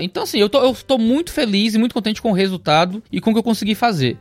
então, 0.00 0.22
assim, 0.22 0.38
eu 0.38 0.48
tô, 0.48 0.62
eu 0.62 0.74
tô 0.74 0.98
muito 0.98 1.32
feliz 1.32 1.74
e 1.74 1.78
muito 1.78 1.94
contente 1.94 2.20
com 2.22 2.30
o 2.30 2.34
resultado 2.34 3.02
e 3.10 3.20
com 3.20 3.30
o 3.30 3.32
que 3.32 3.38
eu 3.38 3.42
consegui 3.42 3.74
fazer. 3.74 4.18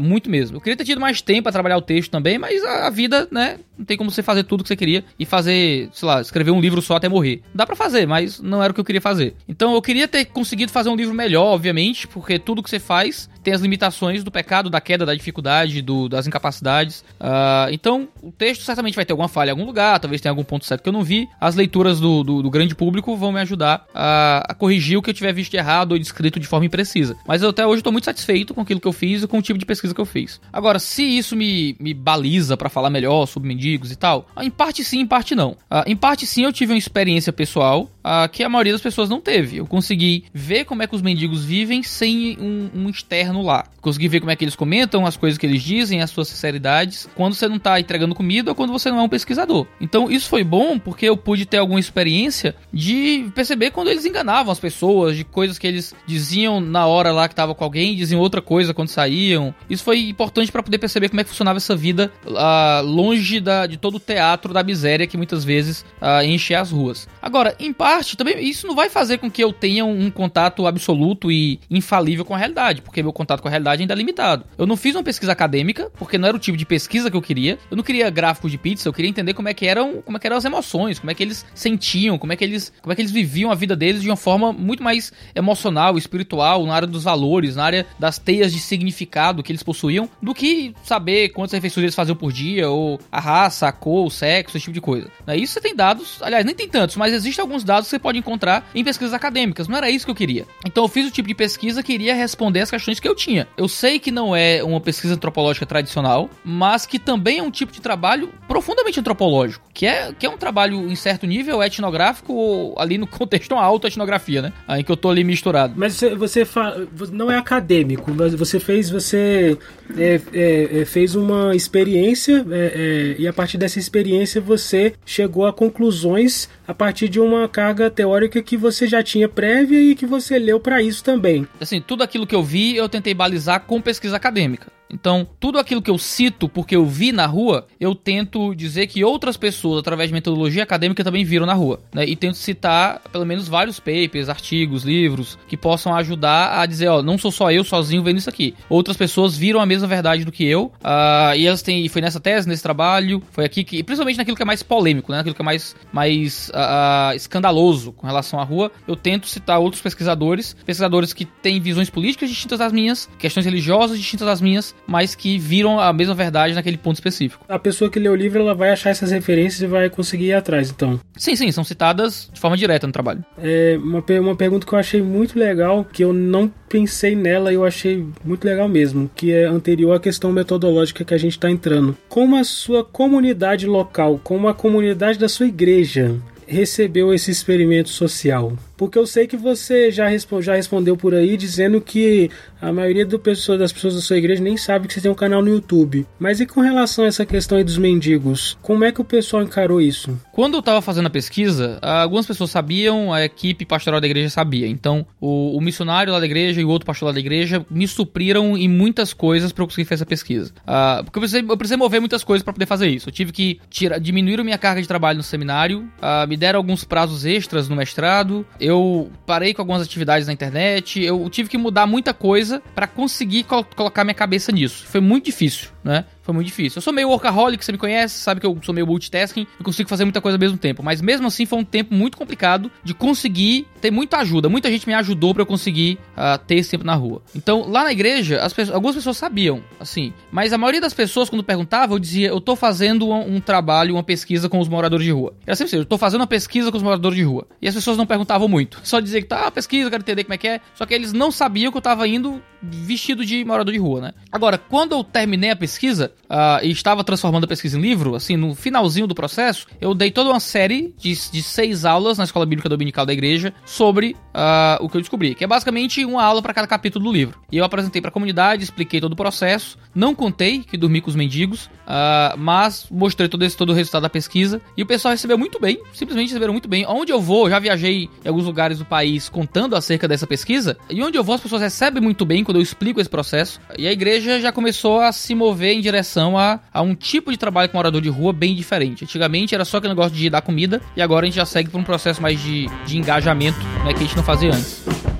muito 0.00 0.30
mesmo. 0.30 0.56
Eu 0.56 0.60
queria 0.60 0.76
ter 0.76 0.84
tido 0.84 1.00
mais 1.00 1.20
tempo 1.20 1.44
para 1.44 1.52
trabalhar 1.52 1.76
o 1.76 1.82
texto 1.82 2.10
também, 2.10 2.38
mas 2.38 2.62
a, 2.64 2.86
a 2.86 2.90
vida, 2.90 3.28
né? 3.30 3.58
Não 3.82 3.86
tem 3.86 3.96
como 3.96 4.12
você 4.12 4.22
fazer 4.22 4.44
tudo 4.44 4.62
que 4.62 4.68
você 4.68 4.76
queria 4.76 5.04
e 5.18 5.26
fazer, 5.26 5.88
sei 5.92 6.06
lá, 6.06 6.20
escrever 6.20 6.52
um 6.52 6.60
livro 6.60 6.80
só 6.80 6.94
até 6.94 7.08
morrer. 7.08 7.42
Dá 7.52 7.66
para 7.66 7.74
fazer, 7.74 8.06
mas 8.06 8.40
não 8.40 8.62
era 8.62 8.70
o 8.70 8.74
que 8.74 8.80
eu 8.80 8.84
queria 8.84 9.00
fazer. 9.00 9.34
Então 9.48 9.74
eu 9.74 9.82
queria 9.82 10.06
ter 10.06 10.26
conseguido 10.26 10.70
fazer 10.70 10.88
um 10.88 10.94
livro 10.94 11.12
melhor, 11.12 11.46
obviamente, 11.46 12.06
porque 12.06 12.38
tudo 12.38 12.62
que 12.62 12.70
você 12.70 12.78
faz 12.78 13.28
tem 13.42 13.52
as 13.52 13.60
limitações 13.60 14.22
do 14.22 14.30
pecado, 14.30 14.70
da 14.70 14.80
queda, 14.80 15.04
da 15.04 15.12
dificuldade, 15.12 15.82
do, 15.82 16.08
das 16.08 16.28
incapacidades. 16.28 17.00
Uh, 17.20 17.72
então, 17.72 18.08
o 18.22 18.30
texto 18.30 18.62
certamente 18.62 18.94
vai 18.94 19.04
ter 19.04 19.12
alguma 19.12 19.28
falha 19.28 19.48
em 19.48 19.50
algum 19.50 19.64
lugar, 19.64 19.98
talvez 19.98 20.20
tenha 20.20 20.30
algum 20.30 20.44
ponto 20.44 20.64
certo 20.64 20.80
que 20.80 20.88
eu 20.88 20.92
não 20.92 21.02
vi. 21.02 21.28
As 21.40 21.56
leituras 21.56 21.98
do, 21.98 22.22
do, 22.22 22.40
do 22.40 22.50
grande 22.50 22.76
público 22.76 23.16
vão 23.16 23.32
me 23.32 23.40
ajudar 23.40 23.84
a, 23.92 24.44
a, 24.48 24.54
corrigir 24.54 24.96
o 24.96 25.02
que 25.02 25.10
eu 25.10 25.14
tiver 25.14 25.32
visto 25.32 25.54
errado 25.54 25.90
ou 25.90 25.98
descrito 25.98 26.38
de 26.38 26.46
forma 26.46 26.66
imprecisa. 26.66 27.16
Mas 27.26 27.42
eu 27.42 27.48
até 27.48 27.66
hoje 27.66 27.80
estou 27.80 27.92
muito 27.92 28.04
satisfeito 28.04 28.54
com 28.54 28.60
aquilo 28.60 28.78
que 28.78 28.86
eu 28.86 28.92
fiz 28.92 29.24
e 29.24 29.26
com 29.26 29.38
o 29.38 29.42
tipo 29.42 29.58
de 29.58 29.66
pesquisa 29.66 29.92
que 29.92 30.00
eu 30.00 30.06
fiz. 30.06 30.40
Agora, 30.52 30.78
se 30.78 31.02
isso 31.02 31.34
me, 31.34 31.74
me 31.80 31.92
baliza 31.92 32.56
para 32.56 32.68
falar 32.68 32.90
melhor 32.90 33.26
sobre 33.26 33.48
e 33.90 33.96
tal, 33.96 34.26
em 34.40 34.50
parte 34.50 34.84
sim, 34.84 35.00
em 35.00 35.06
parte 35.06 35.34
não. 35.34 35.52
Uh, 35.70 35.82
em 35.86 35.96
parte 35.96 36.26
sim, 36.26 36.44
eu 36.44 36.52
tive 36.52 36.72
uma 36.72 36.78
experiência 36.78 37.32
pessoal 37.32 37.90
uh, 38.04 38.28
que 38.30 38.42
a 38.42 38.48
maioria 38.48 38.72
das 38.72 38.82
pessoas 38.82 39.08
não 39.08 39.20
teve. 39.20 39.58
Eu 39.58 39.66
consegui 39.66 40.24
ver 40.32 40.64
como 40.64 40.82
é 40.82 40.86
que 40.86 40.94
os 40.94 41.02
mendigos 41.02 41.44
vivem 41.44 41.82
sem 41.82 42.36
um, 42.40 42.70
um 42.74 42.88
externo 42.88 43.42
lá. 43.42 43.64
Consegui 43.80 44.08
ver 44.08 44.20
como 44.20 44.30
é 44.30 44.36
que 44.36 44.44
eles 44.44 44.54
comentam, 44.54 45.06
as 45.06 45.16
coisas 45.16 45.38
que 45.38 45.46
eles 45.46 45.62
dizem, 45.62 46.02
as 46.02 46.10
suas 46.10 46.28
sinceridades, 46.28 47.08
quando 47.14 47.34
você 47.34 47.48
não 47.48 47.58
tá 47.58 47.80
entregando 47.80 48.14
comida 48.14 48.50
ou 48.50 48.54
quando 48.54 48.72
você 48.72 48.90
não 48.90 48.98
é 48.98 49.02
um 49.02 49.08
pesquisador. 49.08 49.66
Então 49.80 50.10
isso 50.10 50.28
foi 50.28 50.44
bom 50.44 50.78
porque 50.78 51.06
eu 51.06 51.16
pude 51.16 51.46
ter 51.46 51.58
alguma 51.58 51.80
experiência 51.80 52.54
de 52.72 53.30
perceber 53.34 53.70
quando 53.70 53.88
eles 53.88 54.04
enganavam 54.04 54.52
as 54.52 54.60
pessoas, 54.60 55.16
de 55.16 55.24
coisas 55.24 55.58
que 55.58 55.66
eles 55.66 55.94
diziam 56.06 56.60
na 56.60 56.86
hora 56.86 57.12
lá 57.12 57.28
que 57.28 57.34
tava 57.34 57.54
com 57.54 57.64
alguém, 57.64 57.96
diziam 57.96 58.20
outra 58.20 58.40
coisa 58.40 58.72
quando 58.72 58.88
saíam. 58.88 59.54
Isso 59.68 59.82
foi 59.82 60.08
importante 60.08 60.52
para 60.52 60.62
poder 60.62 60.78
perceber 60.78 61.08
como 61.08 61.20
é 61.20 61.24
que 61.24 61.30
funcionava 61.30 61.56
essa 61.56 61.74
vida 61.74 62.12
uh, 62.26 62.86
longe 62.86 63.40
da, 63.40 63.66
de 63.66 63.76
todo 63.76 63.96
o 63.96 64.00
teatro 64.00 64.52
da 64.52 64.62
miséria 64.62 65.06
que 65.06 65.16
muitas 65.16 65.44
vezes 65.44 65.84
uh, 66.00 66.24
enche 66.24 66.54
as 66.54 66.70
ruas. 66.70 67.08
Agora, 67.20 67.54
em 67.58 67.72
parte, 67.72 67.91
também 68.16 68.38
isso 68.48 68.66
não 68.66 68.74
vai 68.74 68.88
fazer 68.88 69.18
com 69.18 69.30
que 69.30 69.42
eu 69.42 69.52
tenha 69.52 69.84
um 69.84 70.10
contato 70.10 70.66
absoluto 70.66 71.30
e 71.30 71.60
infalível 71.70 72.24
com 72.24 72.34
a 72.34 72.38
realidade, 72.38 72.82
porque 72.82 73.02
meu 73.02 73.12
contato 73.12 73.40
com 73.40 73.48
a 73.48 73.50
realidade 73.50 73.82
ainda 73.82 73.94
é 73.94 73.96
limitado. 73.96 74.44
Eu 74.56 74.66
não 74.66 74.76
fiz 74.76 74.94
uma 74.94 75.02
pesquisa 75.02 75.32
acadêmica, 75.32 75.90
porque 75.98 76.18
não 76.18 76.28
era 76.28 76.36
o 76.36 76.40
tipo 76.40 76.56
de 76.56 76.64
pesquisa 76.64 77.10
que 77.10 77.16
eu 77.16 77.22
queria. 77.22 77.58
Eu 77.70 77.76
não 77.76 77.84
queria 77.84 78.08
gráficos 78.10 78.50
de 78.50 78.58
pizza, 78.58 78.88
eu 78.88 78.92
queria 78.92 79.08
entender 79.08 79.34
como 79.34 79.48
é 79.48 79.54
que 79.54 79.66
eram, 79.66 80.02
como 80.02 80.16
é 80.16 80.20
que 80.20 80.26
eram 80.26 80.36
as 80.36 80.44
emoções, 80.44 80.98
como 80.98 81.10
é 81.10 81.14
que 81.14 81.22
eles 81.22 81.44
sentiam, 81.54 82.18
como 82.18 82.32
é 82.32 82.36
que 82.36 82.44
eles, 82.44 82.72
como 82.80 82.92
é 82.92 82.96
que 82.96 83.02
eles 83.02 83.12
viviam 83.12 83.50
a 83.50 83.54
vida 83.54 83.76
deles 83.76 84.02
de 84.02 84.08
uma 84.08 84.16
forma 84.16 84.52
muito 84.52 84.82
mais 84.82 85.12
emocional, 85.34 85.96
espiritual, 85.98 86.66
na 86.66 86.74
área 86.74 86.88
dos 86.88 87.04
valores, 87.04 87.56
na 87.56 87.64
área 87.64 87.86
das 87.98 88.18
teias 88.18 88.52
de 88.52 88.58
significado 88.58 89.42
que 89.42 89.52
eles 89.52 89.62
possuíam, 89.62 90.08
do 90.20 90.34
que 90.34 90.74
saber 90.82 91.30
quantas 91.30 91.52
refeições 91.52 91.84
eles 91.84 91.94
faziam 91.94 92.16
por 92.16 92.32
dia, 92.32 92.68
ou 92.68 93.00
a 93.10 93.20
raça, 93.20 93.68
a 93.68 93.72
cor, 93.72 94.06
o 94.06 94.10
sexo, 94.10 94.56
esse 94.56 94.64
tipo 94.64 94.74
de 94.74 94.80
coisa. 94.80 95.08
Isso 95.36 95.54
você 95.54 95.60
tem 95.60 95.74
dados, 95.74 96.18
aliás, 96.22 96.44
nem 96.44 96.54
tem 96.54 96.68
tantos, 96.68 96.96
mas 96.96 97.12
existem 97.12 97.42
alguns 97.42 97.64
dados 97.64 97.81
resultados 97.82 97.88
que 97.88 97.90
você 97.90 97.98
pode 97.98 98.18
encontrar 98.18 98.68
em 98.74 98.84
pesquisas 98.84 99.14
acadêmicas. 99.14 99.68
Não 99.68 99.76
era 99.76 99.90
isso 99.90 100.04
que 100.04 100.10
eu 100.10 100.14
queria. 100.14 100.46
Então 100.66 100.84
eu 100.84 100.88
fiz 100.88 101.06
o 101.06 101.10
tipo 101.10 101.28
de 101.28 101.34
pesquisa 101.34 101.82
que 101.82 101.92
iria 101.92 102.14
responder 102.14 102.60
as 102.60 102.70
questões 102.70 103.00
que 103.00 103.08
eu 103.08 103.14
tinha. 103.14 103.48
Eu 103.56 103.68
sei 103.68 103.98
que 103.98 104.10
não 104.10 104.34
é 104.34 104.62
uma 104.62 104.80
pesquisa 104.80 105.14
antropológica 105.14 105.66
tradicional, 105.66 106.30
mas 106.44 106.86
que 106.86 106.98
também 106.98 107.38
é 107.38 107.42
um 107.42 107.50
tipo 107.50 107.72
de 107.72 107.80
trabalho 107.80 108.30
profundamente 108.46 109.00
antropológico, 109.00 109.64
que 109.72 109.86
é, 109.86 110.12
que 110.12 110.26
é 110.26 110.30
um 110.30 110.36
trabalho 110.36 110.90
em 110.90 110.94
certo 110.94 111.26
nível 111.26 111.62
etnográfico 111.62 112.32
ou 112.32 112.74
ali 112.78 112.98
no 112.98 113.06
contexto 113.08 113.52
uma 113.52 113.62
auto-etnografia, 113.62 114.42
né? 114.42 114.52
Aí 114.66 114.82
que 114.82 114.90
eu 114.90 114.96
tô 114.96 115.10
ali 115.10 115.24
misturado. 115.24 115.74
Mas 115.76 115.94
você, 115.94 116.14
você 116.14 116.44
fa... 116.44 116.76
não 117.10 117.30
é 117.30 117.36
acadêmico, 117.36 118.12
mas 118.14 118.34
você 118.34 118.58
fez 118.60 118.90
você 118.90 119.58
é, 119.96 120.20
é, 120.32 120.80
é 120.80 120.84
fez 120.84 121.14
uma 121.14 121.54
experiência 121.54 122.44
é, 122.50 123.14
é, 123.16 123.22
e 123.22 123.28
a 123.28 123.32
partir 123.32 123.58
dessa 123.58 123.78
experiência 123.78 124.40
você 124.40 124.94
chegou 125.04 125.46
a 125.46 125.52
conclusões 125.52 126.48
a 126.66 126.74
partir 126.74 127.08
de 127.08 127.20
uma 127.20 127.48
carga 127.48 127.71
teórica 127.90 128.42
que 128.42 128.56
você 128.56 128.86
já 128.86 129.02
tinha 129.02 129.28
prévia 129.28 129.80
e 129.80 129.94
que 129.94 130.06
você 130.06 130.38
leu 130.38 130.60
para 130.60 130.82
isso 130.82 131.02
também. 131.02 131.46
Assim, 131.60 131.80
tudo 131.80 132.02
aquilo 132.02 132.26
que 132.26 132.34
eu 132.34 132.42
vi 132.42 132.76
eu 132.76 132.88
tentei 132.88 133.14
balizar 133.14 133.60
com 133.60 133.80
pesquisa 133.80 134.16
acadêmica. 134.16 134.68
Então, 134.92 135.26
tudo 135.40 135.58
aquilo 135.58 135.80
que 135.80 135.90
eu 135.90 135.98
cito 135.98 136.48
porque 136.48 136.76
eu 136.76 136.84
vi 136.84 137.12
na 137.12 137.26
rua, 137.26 137.66
eu 137.80 137.94
tento 137.94 138.54
dizer 138.54 138.86
que 138.86 139.04
outras 139.04 139.36
pessoas, 139.36 139.80
através 139.80 140.10
de 140.10 140.14
metodologia 140.14 140.62
acadêmica, 140.62 141.02
também 141.02 141.24
viram 141.24 141.46
na 141.46 141.54
rua. 141.54 141.80
Né? 141.92 142.04
E 142.06 142.14
tento 142.14 142.36
citar 142.36 143.00
pelo 143.10 143.24
menos 143.24 143.48
vários 143.48 143.80
papers, 143.80 144.28
artigos, 144.28 144.84
livros 144.84 145.38
que 145.48 145.56
possam 145.56 145.94
ajudar 145.94 146.60
a 146.60 146.66
dizer: 146.66 146.88
ó, 146.88 147.02
não 147.02 147.16
sou 147.16 147.30
só 147.30 147.50
eu 147.50 147.64
sozinho 147.64 148.02
vendo 148.02 148.18
isso 148.18 148.28
aqui. 148.28 148.54
Outras 148.68 148.96
pessoas 148.96 149.36
viram 149.36 149.60
a 149.60 149.66
mesma 149.66 149.86
verdade 149.86 150.24
do 150.24 150.32
que 150.32 150.44
eu. 150.44 150.72
Uh, 150.82 151.34
e 151.36 151.46
elas 151.46 151.62
têm. 151.62 151.88
Foi 151.88 152.02
nessa 152.02 152.20
tese, 152.20 152.48
nesse 152.48 152.62
trabalho, 152.62 153.22
foi 153.30 153.44
aqui 153.44 153.64
que. 153.64 153.82
Principalmente 153.82 154.18
naquilo 154.18 154.36
que 154.36 154.42
é 154.42 154.46
mais 154.46 154.62
polêmico, 154.62 155.10
né? 155.10 155.18
Naquilo 155.18 155.34
que 155.34 155.42
é 155.42 155.44
mais, 155.44 155.74
mais 155.92 156.50
uh, 156.50 157.14
escandaloso 157.14 157.92
com 157.92 158.06
relação 158.06 158.38
à 158.38 158.44
rua. 158.44 158.70
Eu 158.86 158.96
tento 158.96 159.26
citar 159.26 159.58
outros 159.58 159.82
pesquisadores, 159.82 160.54
pesquisadores 160.64 161.12
que 161.12 161.24
têm 161.24 161.60
visões 161.60 161.88
políticas 161.88 162.28
distintas 162.28 162.58
das 162.58 162.72
minhas, 162.72 163.08
questões 163.18 163.44
religiosas 163.44 163.98
distintas 163.98 164.26
das 164.26 164.40
minhas, 164.40 164.74
mas 164.86 165.14
que 165.14 165.38
viram 165.38 165.78
a 165.78 165.92
mesma 165.92 166.14
verdade 166.14 166.54
naquele 166.54 166.76
ponto 166.76 166.96
específico. 166.96 167.44
A 167.48 167.58
pessoa 167.58 167.90
que 167.90 167.98
lê 167.98 168.08
o 168.08 168.14
livro, 168.14 168.40
ela 168.40 168.54
vai 168.54 168.70
achar 168.70 168.90
essas 168.90 169.10
referências 169.10 169.62
e 169.62 169.66
vai 169.66 169.88
conseguir 169.88 170.26
ir 170.26 170.34
atrás, 170.34 170.70
então. 170.70 171.00
Sim, 171.16 171.36
sim, 171.36 171.50
são 171.52 171.64
citadas 171.64 172.30
de 172.32 172.40
forma 172.40 172.56
direta 172.56 172.86
no 172.86 172.92
trabalho. 172.92 173.24
É 173.38 173.78
uma, 173.82 174.04
uma 174.20 174.36
pergunta 174.36 174.66
que 174.66 174.72
eu 174.72 174.78
achei 174.78 175.02
muito 175.02 175.38
legal, 175.38 175.84
que 175.84 176.02
eu 176.04 176.12
não 176.12 176.52
pensei 176.68 177.14
nela 177.14 177.52
e 177.52 177.54
eu 177.54 177.64
achei 177.64 178.06
muito 178.24 178.44
legal 178.44 178.68
mesmo, 178.68 179.10
que 179.14 179.32
é 179.32 179.44
anterior 179.44 179.94
à 179.94 180.00
questão 180.00 180.32
metodológica 180.32 181.04
que 181.04 181.14
a 181.14 181.18
gente 181.18 181.32
está 181.32 181.50
entrando. 181.50 181.96
Como 182.08 182.36
a 182.36 182.44
sua 182.44 182.84
comunidade 182.84 183.66
local, 183.66 184.20
como 184.22 184.48
a 184.48 184.54
comunidade 184.54 185.18
da 185.18 185.28
sua 185.28 185.46
igreja 185.46 186.16
recebeu 186.46 187.12
esse 187.12 187.30
experimento 187.30 187.88
social? 187.88 188.52
Porque 188.76 188.98
eu 188.98 189.06
sei 189.06 189.26
que 189.26 189.36
você 189.36 189.90
já, 189.90 190.08
respo 190.08 190.40
já 190.42 190.54
respondeu 190.54 190.96
por 190.96 191.14
aí 191.14 191.36
dizendo 191.36 191.80
que 191.80 192.30
a 192.60 192.72
maioria 192.72 193.04
do 193.04 193.18
pessoa, 193.18 193.58
das 193.58 193.72
pessoas 193.72 193.94
da 193.94 194.00
sua 194.00 194.16
igreja 194.16 194.42
nem 194.42 194.56
sabe 194.56 194.86
que 194.86 194.94
você 194.94 195.00
tem 195.00 195.10
um 195.10 195.14
canal 195.14 195.42
no 195.42 195.48
YouTube. 195.48 196.06
Mas 196.18 196.40
e 196.40 196.46
com 196.46 196.60
relação 196.60 197.04
a 197.04 197.08
essa 197.08 197.26
questão 197.26 197.58
aí 197.58 197.64
dos 197.64 197.78
mendigos? 197.78 198.56
Como 198.62 198.84
é 198.84 198.92
que 198.92 199.00
o 199.00 199.04
pessoal 199.04 199.42
encarou 199.42 199.80
isso? 199.80 200.18
Quando 200.32 200.54
eu 200.54 200.62
tava 200.62 200.80
fazendo 200.80 201.06
a 201.06 201.10
pesquisa, 201.10 201.78
algumas 201.82 202.26
pessoas 202.26 202.50
sabiam, 202.50 203.12
a 203.12 203.24
equipe 203.24 203.64
pastoral 203.64 204.00
da 204.00 204.06
igreja 204.06 204.30
sabia. 204.30 204.66
Então, 204.66 205.06
o, 205.20 205.56
o 205.56 205.60
missionário 205.60 206.12
lá 206.12 206.20
da 206.20 206.26
igreja 206.26 206.60
e 206.60 206.64
o 206.64 206.68
outro 206.68 206.86
pastor 206.86 207.06
lá 207.06 207.12
da 207.12 207.20
igreja 207.20 207.64
me 207.70 207.86
supriram 207.86 208.56
em 208.56 208.68
muitas 208.68 209.12
coisas 209.12 209.52
para 209.52 209.62
eu 209.62 209.66
conseguir 209.66 209.84
fazer 209.84 209.94
essa 209.94 210.06
pesquisa. 210.06 210.52
Uh, 210.62 211.04
porque 211.04 211.18
eu 211.18 211.20
precisei, 211.20 211.42
eu 211.48 211.56
precisei 211.56 211.76
mover 211.76 212.00
muitas 212.00 212.24
coisas 212.24 212.42
para 212.42 212.52
poder 212.52 212.66
fazer 212.66 212.88
isso. 212.88 213.08
Eu 213.08 213.12
tive 213.12 213.32
que 213.32 213.60
tirar, 213.68 213.98
diminuir 213.98 214.40
a 214.40 214.44
minha 214.44 214.58
carga 214.58 214.80
de 214.80 214.88
trabalho 214.88 215.18
no 215.18 215.22
seminário, 215.22 215.88
uh, 215.98 216.26
me 216.28 216.36
deram 216.36 216.58
alguns 216.58 216.84
prazos 216.84 217.24
extras 217.24 217.68
no 217.68 217.76
mestrado. 217.76 218.46
Eu 218.62 219.10
parei 219.26 219.52
com 219.52 219.60
algumas 219.60 219.82
atividades 219.82 220.28
na 220.28 220.32
internet, 220.32 221.02
eu 221.02 221.28
tive 221.28 221.48
que 221.48 221.58
mudar 221.58 221.84
muita 221.84 222.14
coisa 222.14 222.62
para 222.76 222.86
conseguir 222.86 223.42
col 223.42 223.64
colocar 223.64 224.04
minha 224.04 224.14
cabeça 224.14 224.52
nisso. 224.52 224.86
Foi 224.86 225.00
muito 225.00 225.24
difícil, 225.24 225.70
né? 225.82 226.04
Foi 226.22 226.32
muito 226.32 226.46
difícil. 226.46 226.78
Eu 226.78 226.82
sou 226.82 226.92
meio 226.92 227.08
workaholic, 227.08 227.64
você 227.64 227.72
me 227.72 227.78
conhece, 227.78 228.18
sabe 228.20 228.40
que 228.40 228.46
eu 228.46 228.56
sou 228.62 228.74
meio 228.74 228.86
multitasking, 228.86 229.46
eu 229.58 229.64
consigo 229.64 229.88
fazer 229.88 230.04
muita 230.04 230.20
coisa 230.20 230.36
ao 230.36 230.40
mesmo 230.40 230.56
tempo. 230.56 230.82
Mas 230.82 231.00
mesmo 231.00 231.26
assim 231.26 231.44
foi 231.44 231.58
um 231.58 231.64
tempo 231.64 231.94
muito 231.94 232.16
complicado 232.16 232.70
de 232.84 232.94
conseguir 232.94 233.66
ter 233.80 233.90
muita 233.90 234.18
ajuda. 234.18 234.48
Muita 234.48 234.70
gente 234.70 234.86
me 234.86 234.94
ajudou 234.94 235.34
para 235.34 235.42
eu 235.42 235.46
conseguir 235.46 235.98
uh, 236.16 236.38
ter 236.46 236.56
esse 236.56 236.70
tempo 236.70 236.84
na 236.84 236.94
rua. 236.94 237.22
Então, 237.34 237.68
lá 237.68 237.84
na 237.84 237.92
igreja, 237.92 238.40
pessoas, 238.54 238.70
algumas 238.70 238.94
pessoas 238.94 239.16
sabiam, 239.16 239.62
assim. 239.80 240.12
Mas 240.30 240.52
a 240.52 240.58
maioria 240.58 240.80
das 240.80 240.94
pessoas, 240.94 241.28
quando 241.28 241.42
perguntava, 241.42 241.94
eu 241.94 241.98
dizia, 241.98 242.28
eu 242.28 242.40
tô 242.40 242.54
fazendo 242.54 243.08
um, 243.08 243.36
um 243.36 243.40
trabalho, 243.40 243.94
uma 243.94 244.02
pesquisa 244.02 244.48
com 244.48 244.60
os 244.60 244.68
moradores 244.68 245.04
de 245.04 245.12
rua. 245.12 245.34
Era 245.44 245.56
sempre 245.56 245.70
assim, 245.70 245.78
eu 245.78 245.84
tô 245.84 245.98
fazendo 245.98 246.20
uma 246.20 246.26
pesquisa 246.26 246.70
com 246.70 246.76
os 246.76 246.82
moradores 246.82 247.16
de 247.16 247.24
rua. 247.24 247.46
E 247.60 247.66
as 247.66 247.74
pessoas 247.74 247.96
não 247.96 248.06
perguntavam 248.06 248.46
muito. 248.46 248.80
Só 248.84 249.00
dizia 249.00 249.20
que 249.20 249.26
tá, 249.26 249.46
ah, 249.46 249.50
pesquisa, 249.50 249.90
quero 249.90 250.02
entender 250.02 250.24
como 250.24 250.34
é 250.34 250.38
que 250.38 250.48
é. 250.48 250.60
Só 250.74 250.86
que 250.86 250.94
eles 250.94 251.12
não 251.12 251.32
sabiam 251.32 251.72
que 251.72 251.78
eu 251.78 251.82
tava 251.82 252.06
indo 252.06 252.40
vestido 252.62 253.26
de 253.26 253.44
morador 253.44 253.72
de 253.72 253.78
rua, 253.80 254.00
né? 254.00 254.12
Agora, 254.30 254.56
quando 254.56 254.92
eu 254.92 255.02
terminei 255.02 255.50
a 255.50 255.56
pesquisa 255.56 256.12
uh, 256.24 256.64
e 256.64 256.70
estava 256.70 257.04
transformando 257.04 257.44
a 257.44 257.48
pesquisa 257.48 257.78
em 257.78 257.80
livro, 257.80 258.14
assim, 258.14 258.36
no 258.36 258.54
finalzinho 258.54 259.06
do 259.06 259.14
processo, 259.14 259.66
eu 259.80 259.94
dei 259.94 260.10
toda 260.10 260.30
uma 260.30 260.40
série 260.40 260.94
de, 260.98 261.12
de 261.30 261.42
seis 261.42 261.84
aulas 261.84 262.18
na 262.18 262.24
Escola 262.24 262.46
Bíblica 262.46 262.68
Dominical 262.68 263.06
da 263.06 263.12
Igreja 263.12 263.52
sobre 263.64 264.16
uh, 264.34 264.84
o 264.84 264.88
que 264.88 264.96
eu 264.96 265.00
descobri, 265.00 265.34
que 265.34 265.44
é 265.44 265.46
basicamente 265.46 266.04
uma 266.04 266.22
aula 266.22 266.42
para 266.42 266.54
cada 266.54 266.66
capítulo 266.66 267.04
do 267.04 267.12
livro. 267.12 267.38
E 267.50 267.56
eu 267.56 267.64
apresentei 267.64 268.00
para 268.00 268.08
a 268.08 268.12
comunidade, 268.12 268.64
expliquei 268.64 269.00
todo 269.00 269.12
o 269.12 269.16
processo, 269.16 269.78
não 269.94 270.14
contei 270.14 270.60
que 270.60 270.76
dormi 270.76 271.00
com 271.00 271.10
os 271.10 271.16
mendigos, 271.16 271.66
uh, 271.66 272.36
mas 272.38 272.86
mostrei 272.90 273.28
todo 273.28 273.44
esse 273.44 273.56
todo 273.56 273.70
o 273.70 273.74
resultado 273.74 274.02
da 274.02 274.10
pesquisa 274.10 274.60
e 274.76 274.82
o 274.82 274.86
pessoal 274.86 275.12
recebeu 275.12 275.38
muito 275.38 275.60
bem, 275.60 275.80
simplesmente 275.92 276.28
receberam 276.28 276.52
muito 276.52 276.68
bem. 276.68 276.86
Onde 276.86 277.12
eu 277.12 277.20
vou, 277.20 277.48
já 277.48 277.58
viajei 277.58 278.08
em 278.24 278.28
alguns 278.28 278.44
lugares 278.44 278.78
do 278.78 278.84
país 278.84 279.28
contando 279.28 279.76
acerca 279.76 280.08
dessa 280.08 280.26
pesquisa, 280.26 280.76
e 280.90 281.02
onde 281.02 281.18
eu 281.18 281.24
vou 281.24 281.34
as 281.34 281.40
pessoas 281.40 281.62
recebem 281.62 282.02
muito 282.02 282.24
bem 282.24 282.44
quando 282.44 282.56
eu 282.56 282.62
explico 282.62 283.00
esse 283.00 283.10
processo. 283.10 283.60
E 283.78 283.86
a 283.86 283.92
igreja 283.92 284.40
já 284.40 284.52
começou 284.52 285.00
a 285.00 285.12
se 285.12 285.34
mover 285.34 285.74
em 285.74 285.80
direção 285.80 286.01
a, 286.38 286.60
a 286.72 286.82
um 286.82 286.94
tipo 286.94 287.30
de 287.30 287.36
trabalho 287.36 287.68
com 287.68 287.76
morador 287.76 288.00
de 288.00 288.08
rua 288.08 288.32
bem 288.32 288.54
diferente. 288.54 289.04
Antigamente 289.04 289.54
era 289.54 289.64
só 289.64 289.78
aquele 289.78 289.92
negócio 289.92 290.16
de 290.16 290.28
dar 290.28 290.42
comida 290.42 290.80
e 290.96 291.02
agora 291.02 291.24
a 291.24 291.26
gente 291.26 291.36
já 291.36 291.46
segue 291.46 291.70
por 291.70 291.78
um 291.78 291.84
processo 291.84 292.20
mais 292.20 292.40
de, 292.40 292.66
de 292.86 292.98
engajamento 292.98 293.58
né, 293.84 293.92
que 293.92 293.98
a 293.98 294.06
gente 294.06 294.16
não 294.16 294.24
fazia 294.24 294.50
antes. 294.50 295.11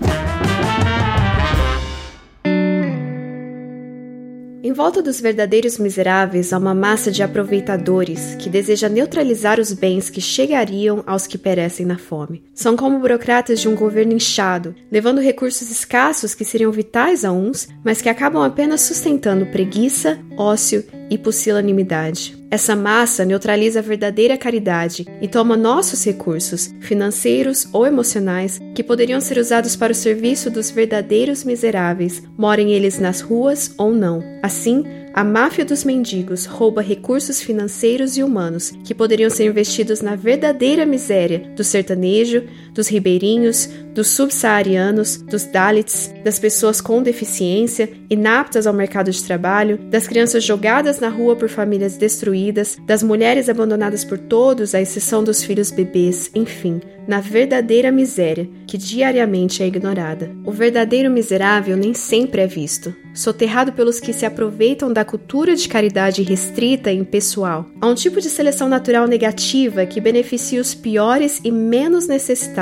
Em 4.65 4.73
volta 4.73 5.03
dos 5.03 5.21
verdadeiros 5.21 5.77
miseráveis 5.77 6.53
há 6.53 6.59
uma 6.59 6.73
massa 6.73 7.11
de 7.11 7.21
aproveitadores 7.21 8.37
que 8.37 8.49
deseja 8.49 8.89
neutralizar 8.89 9.59
os 9.59 9.73
bens 9.73 10.09
que 10.09 10.21
chegariam 10.21 11.03
aos 11.05 11.27
que 11.27 11.37
perecem 11.37 11.85
na 11.85 11.99
fome. 11.99 12.45
São 12.55 12.77
como 12.77 13.01
burocratas 13.01 13.61
de 13.61 13.69
um 13.69 13.75
governo 13.75 14.13
inchado, 14.13 14.73
levando 14.89 15.21
recursos 15.21 15.69
escassos 15.69 16.33
que 16.33 16.45
seriam 16.45 16.71
vitais 16.71 17.25
a 17.25 17.33
uns, 17.33 17.67
mas 17.85 18.01
que 18.01 18.09
acabam 18.09 18.45
apenas 18.45 18.83
sustentando 18.83 19.47
preguiça, 19.47 20.21
ócio 20.37 20.85
e 21.11 21.19
pusilanimidade. 21.19 22.42
Essa 22.53 22.77
massa 22.77 23.25
neutraliza 23.25 23.79
a 23.79 23.83
verdadeira 23.83 24.37
caridade 24.37 25.07
e 25.23 25.27
toma 25.27 25.57
nossos 25.57 26.05
recursos, 26.05 26.71
financeiros 26.81 27.67
ou 27.73 27.87
emocionais, 27.87 28.61
que 28.75 28.85
poderiam 28.85 29.23
ser 29.23 29.39
usados 29.39 29.75
para 29.75 29.91
o 29.91 29.95
serviço 29.95 30.51
dos 30.51 30.71
verdadeiros 30.71 31.45
miseráveis, 31.45 32.23
morem 32.37 32.75
eles 32.75 32.99
nas 32.99 33.23
ruas 33.23 33.75
ou 33.79 33.95
não. 33.95 34.23
Assim, 34.43 34.85
a 35.15 35.25
máfia 35.25 35.65
dos 35.65 35.83
mendigos 35.83 36.45
rouba 36.45 36.83
recursos 36.83 37.41
financeiros 37.41 38.19
e 38.19 38.23
humanos 38.23 38.73
que 38.85 38.95
poderiam 38.95 39.31
ser 39.31 39.47
investidos 39.47 40.03
na 40.03 40.15
verdadeira 40.15 40.85
miséria 40.85 41.51
do 41.57 41.65
sertanejo, 41.65 42.45
dos 42.73 42.89
ribeirinhos, 42.89 43.69
dos 43.95 44.09
subsaarianos, 44.09 45.19
dos 45.19 45.45
Dalits, 45.45 46.13
das 46.25 46.39
pessoas 46.39 46.81
com 46.81 47.03
deficiência, 47.03 47.91
inaptas 48.09 48.67
ao 48.67 48.75
mercado 48.75 49.11
de 49.11 49.23
trabalho, 49.23 49.79
das 49.91 50.07
crianças 50.07 50.43
jogadas 50.43 50.99
na 50.99 51.09
rua 51.09 51.37
por 51.37 51.49
famílias 51.49 51.97
destruídas, 51.97 52.79
das 52.87 53.03
mulheres 53.03 53.49
abandonadas 53.49 54.05
por 54.05 54.19
todos, 54.19 54.75
à 54.75 54.81
exceção 54.81 55.23
dos 55.23 55.43
filhos 55.43 55.71
bebês, 55.71 56.31
enfim, 56.35 56.81
na 57.07 57.21
verdadeira 57.21 57.91
miséria 57.91 58.49
que 58.67 58.79
diariamente 58.79 59.63
é 59.63 59.67
ignorada. 59.67 60.31
O 60.45 60.53
verdadeiro 60.53 61.11
miserável 61.11 61.77
nem 61.77 61.93
sempre 61.93 62.41
é 62.41 62.47
visto, 62.47 62.95
soterrado 63.13 63.73
pelos 63.73 64.01
que 64.01 64.13
se 64.13 64.25
aproveitam 64.25 64.93
da 64.93 65.05
cultura 65.05 65.55
de 65.55 65.69
caridade 65.69 66.23
restrita 66.23 66.91
e 66.91 66.97
impessoal. 66.97 67.67
Há 67.81 67.87
um 67.87 67.95
tipo 67.95 68.21
de 68.21 68.31
seleção 68.31 68.69
natural 68.69 69.07
negativa 69.07 69.85
que 69.85 70.01
beneficia 70.01 70.61
os 70.61 70.75
piores 70.75 71.41
e 71.45 71.51
menos 71.51 72.07
necessitados. 72.07 72.62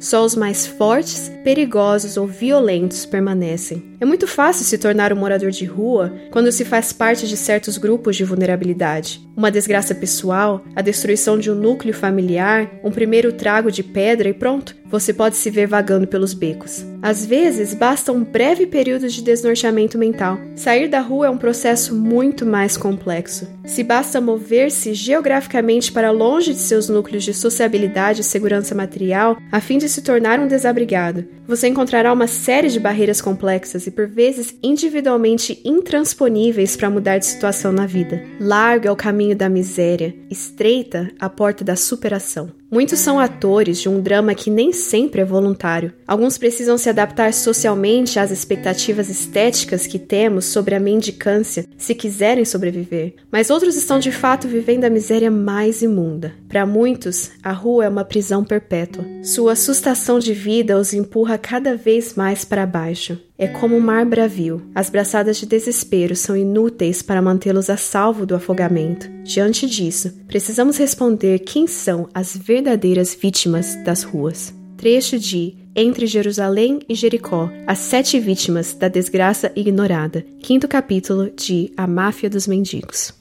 Só 0.00 0.24
os 0.24 0.34
mais 0.34 0.66
fortes, 0.66 1.30
perigosos 1.44 2.16
ou 2.16 2.26
violentos 2.26 3.06
permanecem. 3.06 3.95
É 3.98 4.04
muito 4.04 4.26
fácil 4.26 4.64
se 4.64 4.76
tornar 4.76 5.12
um 5.12 5.16
morador 5.16 5.50
de 5.50 5.64
rua 5.64 6.12
quando 6.30 6.52
se 6.52 6.64
faz 6.64 6.92
parte 6.92 7.26
de 7.26 7.36
certos 7.36 7.78
grupos 7.78 8.14
de 8.14 8.24
vulnerabilidade. 8.24 9.26
Uma 9.36 9.50
desgraça 9.50 9.94
pessoal, 9.94 10.64
a 10.74 10.82
destruição 10.82 11.38
de 11.38 11.50
um 11.50 11.54
núcleo 11.54 11.94
familiar, 11.94 12.70
um 12.82 12.90
primeiro 12.90 13.32
trago 13.32 13.70
de 13.70 13.82
pedra 13.82 14.28
e 14.28 14.34
pronto, 14.34 14.74
você 14.88 15.12
pode 15.12 15.36
se 15.36 15.50
ver 15.50 15.66
vagando 15.66 16.06
pelos 16.06 16.32
becos. 16.32 16.84
Às 17.02 17.24
vezes, 17.24 17.74
basta 17.74 18.12
um 18.12 18.24
breve 18.24 18.66
período 18.66 19.08
de 19.08 19.22
desnorteamento 19.22 19.98
mental. 19.98 20.38
Sair 20.54 20.88
da 20.88 21.00
rua 21.00 21.26
é 21.26 21.30
um 21.30 21.36
processo 21.38 21.94
muito 21.94 22.46
mais 22.46 22.76
complexo. 22.76 23.48
Se 23.64 23.82
basta 23.82 24.20
mover-se 24.20 24.94
geograficamente 24.94 25.92
para 25.92 26.10
longe 26.10 26.52
de 26.52 26.58
seus 26.58 26.88
núcleos 26.88 27.24
de 27.24 27.34
sociabilidade 27.34 28.20
e 28.20 28.24
segurança 28.24 28.74
material, 28.74 29.36
a 29.50 29.60
fim 29.60 29.78
de 29.78 29.88
se 29.88 30.02
tornar 30.02 30.38
um 30.38 30.46
desabrigado, 30.46 31.24
você 31.46 31.68
encontrará 31.68 32.12
uma 32.12 32.26
série 32.26 32.68
de 32.68 32.80
barreiras 32.80 33.20
complexas 33.20 33.85
e 33.86 33.90
por 33.90 34.06
vezes 34.06 34.56
individualmente 34.62 35.60
intransponíveis 35.64 36.76
para 36.76 36.90
mudar 36.90 37.18
de 37.18 37.26
situação 37.26 37.72
na 37.72 37.86
vida. 37.86 38.22
Largo 38.40 38.88
é 38.88 38.90
o 38.90 38.96
caminho 38.96 39.36
da 39.36 39.48
miséria, 39.48 40.14
estreita 40.30 41.10
a 41.18 41.28
porta 41.28 41.64
da 41.64 41.76
superação. 41.76 42.50
Muitos 42.70 42.98
são 42.98 43.20
atores 43.20 43.80
de 43.80 43.88
um 43.88 44.00
drama 44.00 44.34
que 44.34 44.50
nem 44.50 44.72
sempre 44.72 45.20
é 45.20 45.24
voluntário. 45.24 45.92
Alguns 46.06 46.36
precisam 46.36 46.76
se 46.76 46.88
adaptar 46.88 47.32
socialmente 47.32 48.18
às 48.18 48.30
expectativas 48.30 49.08
estéticas 49.08 49.86
que 49.86 49.98
temos 49.98 50.46
sobre 50.46 50.74
a 50.74 50.80
mendicância 50.80 51.64
se 51.78 51.94
quiserem 51.94 52.44
sobreviver, 52.44 53.14
mas 53.30 53.50
outros 53.50 53.76
estão 53.76 53.98
de 54.00 54.10
fato 54.10 54.48
vivendo 54.48 54.84
a 54.84 54.90
miséria 54.90 55.30
mais 55.30 55.80
imunda. 55.80 56.34
Para 56.48 56.66
muitos, 56.66 57.30
a 57.42 57.52
rua 57.52 57.84
é 57.84 57.88
uma 57.88 58.04
prisão 58.04 58.42
perpétua. 58.42 59.04
Sua 59.22 59.52
assustação 59.52 60.18
de 60.18 60.32
vida 60.32 60.78
os 60.78 60.92
empurra 60.92 61.38
cada 61.38 61.76
vez 61.76 62.14
mais 62.14 62.44
para 62.44 62.66
baixo. 62.66 63.18
É 63.38 63.46
como 63.46 63.76
um 63.76 63.80
mar 63.80 64.06
bravio. 64.06 64.62
As 64.74 64.88
braçadas 64.88 65.36
de 65.36 65.44
desespero 65.44 66.16
são 66.16 66.34
inúteis 66.34 67.02
para 67.02 67.20
mantê-los 67.20 67.68
a 67.68 67.76
salvo 67.76 68.24
do 68.24 68.34
afogamento. 68.34 69.10
Diante 69.24 69.66
disso, 69.66 70.10
precisamos 70.26 70.78
responder 70.78 71.40
quem 71.40 71.66
são 71.66 72.08
as 72.14 72.34
verdadeiras 72.34 72.65
vítimas 73.14 73.76
das 73.84 74.02
ruas. 74.02 74.52
Trecho 74.76 75.18
de 75.18 75.54
Entre 75.74 76.06
Jerusalém 76.06 76.80
e 76.88 76.94
Jericó, 76.94 77.48
as 77.66 77.78
sete 77.78 78.18
vítimas 78.18 78.74
da 78.74 78.88
desgraça 78.88 79.52
ignorada. 79.54 80.24
Quinto 80.40 80.66
capítulo 80.66 81.30
de 81.30 81.72
A 81.76 81.86
Máfia 81.86 82.28
dos 82.28 82.46
Mendigos. 82.46 83.14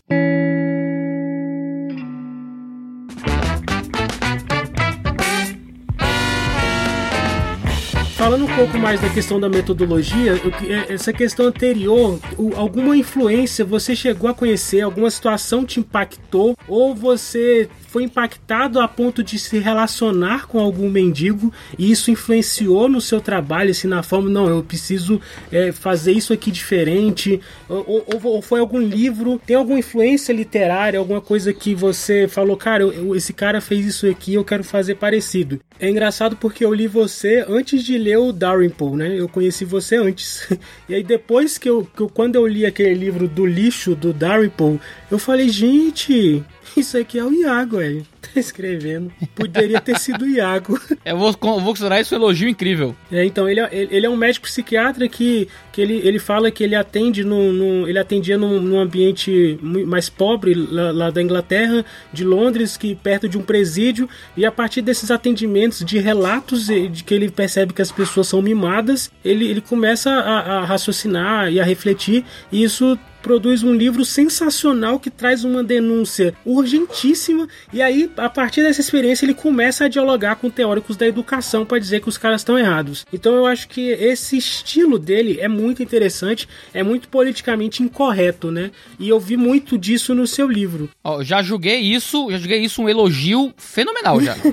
falando 8.26 8.46
um 8.46 8.56
pouco 8.56 8.76
mais 8.80 9.00
da 9.00 9.08
questão 9.08 9.40
da 9.40 9.48
metodologia, 9.48 10.34
é, 10.68 10.92
essa 10.92 11.14
questão 11.14 11.46
anterior, 11.46 12.20
alguma 12.56 12.98
influência 12.98 13.64
você 13.64 13.96
chegou 13.96 14.28
a 14.28 14.34
conhecer, 14.34 14.82
alguma 14.82 15.12
situação 15.12 15.64
te 15.64 15.80
impactou, 15.80 16.58
ou 16.68 16.96
você 16.96 17.70
foi 17.96 18.04
impactado 18.04 18.82
a 18.82 18.90
ponto 18.90 19.24
de 19.24 19.40
se 19.40 19.58
relacionar 19.58 20.48
com 20.48 20.60
algum 20.60 20.90
mendigo 20.90 21.54
e 21.80 21.90
isso 21.90 22.12
influenciou 22.12 22.90
no 22.90 23.00
seu 23.00 23.22
trabalho, 23.22 23.72
assim, 23.72 23.88
na 23.88 24.04
forma, 24.04 24.30
não, 24.30 24.50
eu 24.50 24.62
preciso 24.62 25.22
é, 25.50 25.72
fazer 25.72 26.12
isso 26.12 26.34
aqui 26.34 26.52
diferente, 26.52 27.40
ou, 27.70 28.06
ou, 28.06 28.22
ou, 28.22 28.42
foi 28.42 28.60
algum 28.60 28.80
livro, 28.80 29.40
tem 29.46 29.56
alguma 29.56 29.80
influência 29.80 30.34
literária, 30.34 31.00
alguma 31.00 31.22
coisa 31.22 31.54
que 31.54 31.74
você 31.74 32.28
falou, 32.28 32.58
cara, 32.58 32.84
eu, 32.84 32.92
eu, 32.92 33.16
esse 33.16 33.32
cara 33.32 33.62
fez 33.62 33.86
isso 33.86 34.06
aqui, 34.10 34.34
eu 34.34 34.44
quero 34.44 34.66
fazer 34.66 34.96
parecido. 34.96 35.62
É 35.80 35.90
engraçado 35.90 36.36
porque 36.36 36.66
eu 36.66 36.74
li 36.74 36.88
você 36.88 37.46
antes 37.48 37.82
de 37.82 37.98
ler 37.98 38.18
o 38.18 38.34
Dalrymple, 38.34 38.96
né? 38.96 39.18
Eu 39.18 39.30
conheci 39.30 39.64
você 39.64 39.96
antes. 39.96 40.48
E 40.88 40.94
aí 40.94 41.04
depois 41.04 41.58
que 41.58 41.70
eu, 41.70 41.88
que 41.96 42.02
eu 42.02 42.10
quando 42.10 42.36
eu 42.36 42.46
li 42.46 42.66
aquele 42.66 42.94
livro 42.94 43.28
do 43.28 43.46
lixo 43.46 43.96
do 43.96 44.14
Dalrymple, 44.14 44.80
eu 45.10 45.18
falei, 45.18 45.50
gente, 45.50 46.44
isso 46.80 46.98
aqui 46.98 47.18
é 47.18 47.24
o 47.24 47.32
Iago, 47.32 47.78
velho. 47.78 48.06
Tá 48.26 48.40
escrevendo. 48.40 49.12
Poderia 49.36 49.80
ter 49.80 50.00
sido 50.00 50.26
o 50.26 50.28
Iago. 50.28 50.80
Eu 51.06 51.18
vou, 51.18 51.32
vou 51.32 51.62
considerar 51.62 52.02
isso 52.02 52.16
um 52.16 52.18
elogio 52.18 52.50
incrível. 52.50 52.96
É, 53.12 53.24
então, 53.24 53.48
ele, 53.48 53.60
é, 53.60 53.70
ele 53.72 54.06
é 54.06 54.10
um 54.10 54.16
médico 54.16 54.48
psiquiatra 54.48 55.08
que, 55.08 55.48
que 55.72 55.80
ele, 55.80 56.02
ele 56.04 56.18
fala 56.18 56.50
que 56.50 56.64
ele 56.64 56.76
atende 56.76 57.24
no, 57.24 57.54
no 57.54 57.88
ele 57.88 58.00
atendia 58.00 58.38
num, 58.38 58.60
num 58.60 58.80
ambiente 58.80 59.60
mais 59.62 60.10
pobre 60.10 60.54
lá, 60.54 60.92
lá, 60.92 61.10
da 61.12 61.22
Inglaterra, 61.22 61.86
de 62.12 62.24
Londres, 62.24 62.78
que 62.78 62.96
perto 62.96 63.30
de 63.30 63.38
um 63.38 63.44
presídio, 63.44 64.10
e 64.36 64.46
a 64.46 64.52
partir 64.52 64.82
desses 64.82 65.12
atendimentos, 65.12 65.86
de 65.86 66.00
relatos 66.00 66.66
de 66.66 67.04
que 67.04 67.14
ele 67.14 67.30
percebe 67.30 67.74
que 67.74 67.82
as 67.82 67.92
pessoas 67.92 68.28
são 68.28 68.42
mimadas, 68.42 69.12
ele, 69.24 69.48
ele 69.48 69.62
começa 69.62 70.10
a, 70.10 70.58
a 70.58 70.66
raciocinar 70.66 71.52
e 71.52 71.60
a 71.60 71.64
refletir, 71.64 72.26
e 72.52 72.64
isso 72.64 72.98
produz 73.26 73.64
um 73.64 73.74
livro 73.74 74.06
sensacional 74.06 75.00
que 75.00 75.10
traz 75.10 75.44
uma 75.44 75.64
denúncia 75.64 76.36
urgentíssima 76.46 77.48
e 77.74 77.82
aí 77.82 78.08
a 78.18 78.30
partir 78.30 78.62
dessa 78.62 78.82
experiência 78.82 79.26
ele 79.26 79.34
começa 79.34 79.86
a 79.86 79.88
dialogar 79.88 80.36
com 80.36 80.48
teóricos 80.48 80.96
da 80.96 81.08
educação 81.08 81.66
para 81.66 81.80
dizer 81.80 82.02
que 82.02 82.08
os 82.08 82.20
caras 82.20 82.42
estão 82.42 82.56
errados. 82.56 83.04
Então 83.12 83.34
eu 83.34 83.48
acho 83.48 83.68
que 83.68 83.90
esse 83.90 84.38
estilo 84.38 85.00
dele 85.00 85.40
é 85.40 85.48
muito 85.48 85.82
interessante, 85.82 86.48
é 86.72 86.84
muito 86.84 87.10
politicamente 87.10 87.82
incorreto, 87.82 88.52
né? 88.52 88.70
E 89.00 89.10
eu 89.10 89.20
vi 89.20 89.36
muito 89.36 89.76
disso 89.76 90.14
no 90.14 90.28
seu 90.28 90.48
livro. 90.48 90.88
Oh, 91.04 91.24
já 91.24 91.42
julguei 91.42 91.80
isso, 91.80 92.30
já 92.30 92.38
julguei 92.38 92.60
isso 92.60 92.80
um 92.84 92.88
elogio 92.88 93.52
fenomenal 93.58 94.22
já. 94.22 94.36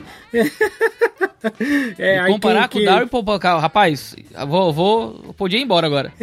é, 1.99 2.27
comparar 2.27 2.69
com 2.69 2.79
o 2.79 2.85
Darwin, 2.85 3.07
pô, 3.07 3.23
rapaz, 3.23 4.17
vou, 4.49 4.73
vou, 4.73 5.35
podia 5.37 5.59
ir 5.59 5.63
embora 5.63 5.87
agora. 5.87 6.11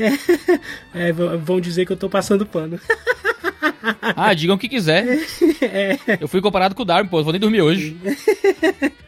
É, 0.93 1.10
é, 1.10 1.12
vão 1.12 1.62
dizer 1.62 1.86
que 1.86 1.91
eu 1.91 1.97
tô 1.97 2.10
passando 2.10 2.39
pano. 2.46 2.80
Ah, 4.16 4.34
digam 4.34 4.55
o 4.55 4.60
que 4.60 4.68
quiser. 4.68 5.05
É. 5.62 5.97
Eu 6.20 6.28
fui 6.28 6.41
comparado 6.41 6.76
com 6.76 6.82
o 6.82 6.86
Darwin, 6.86 7.07
pô, 7.07 7.24
vou 7.24 7.32
nem 7.32 7.39
dormir 7.39 7.62
hoje. 7.62 7.97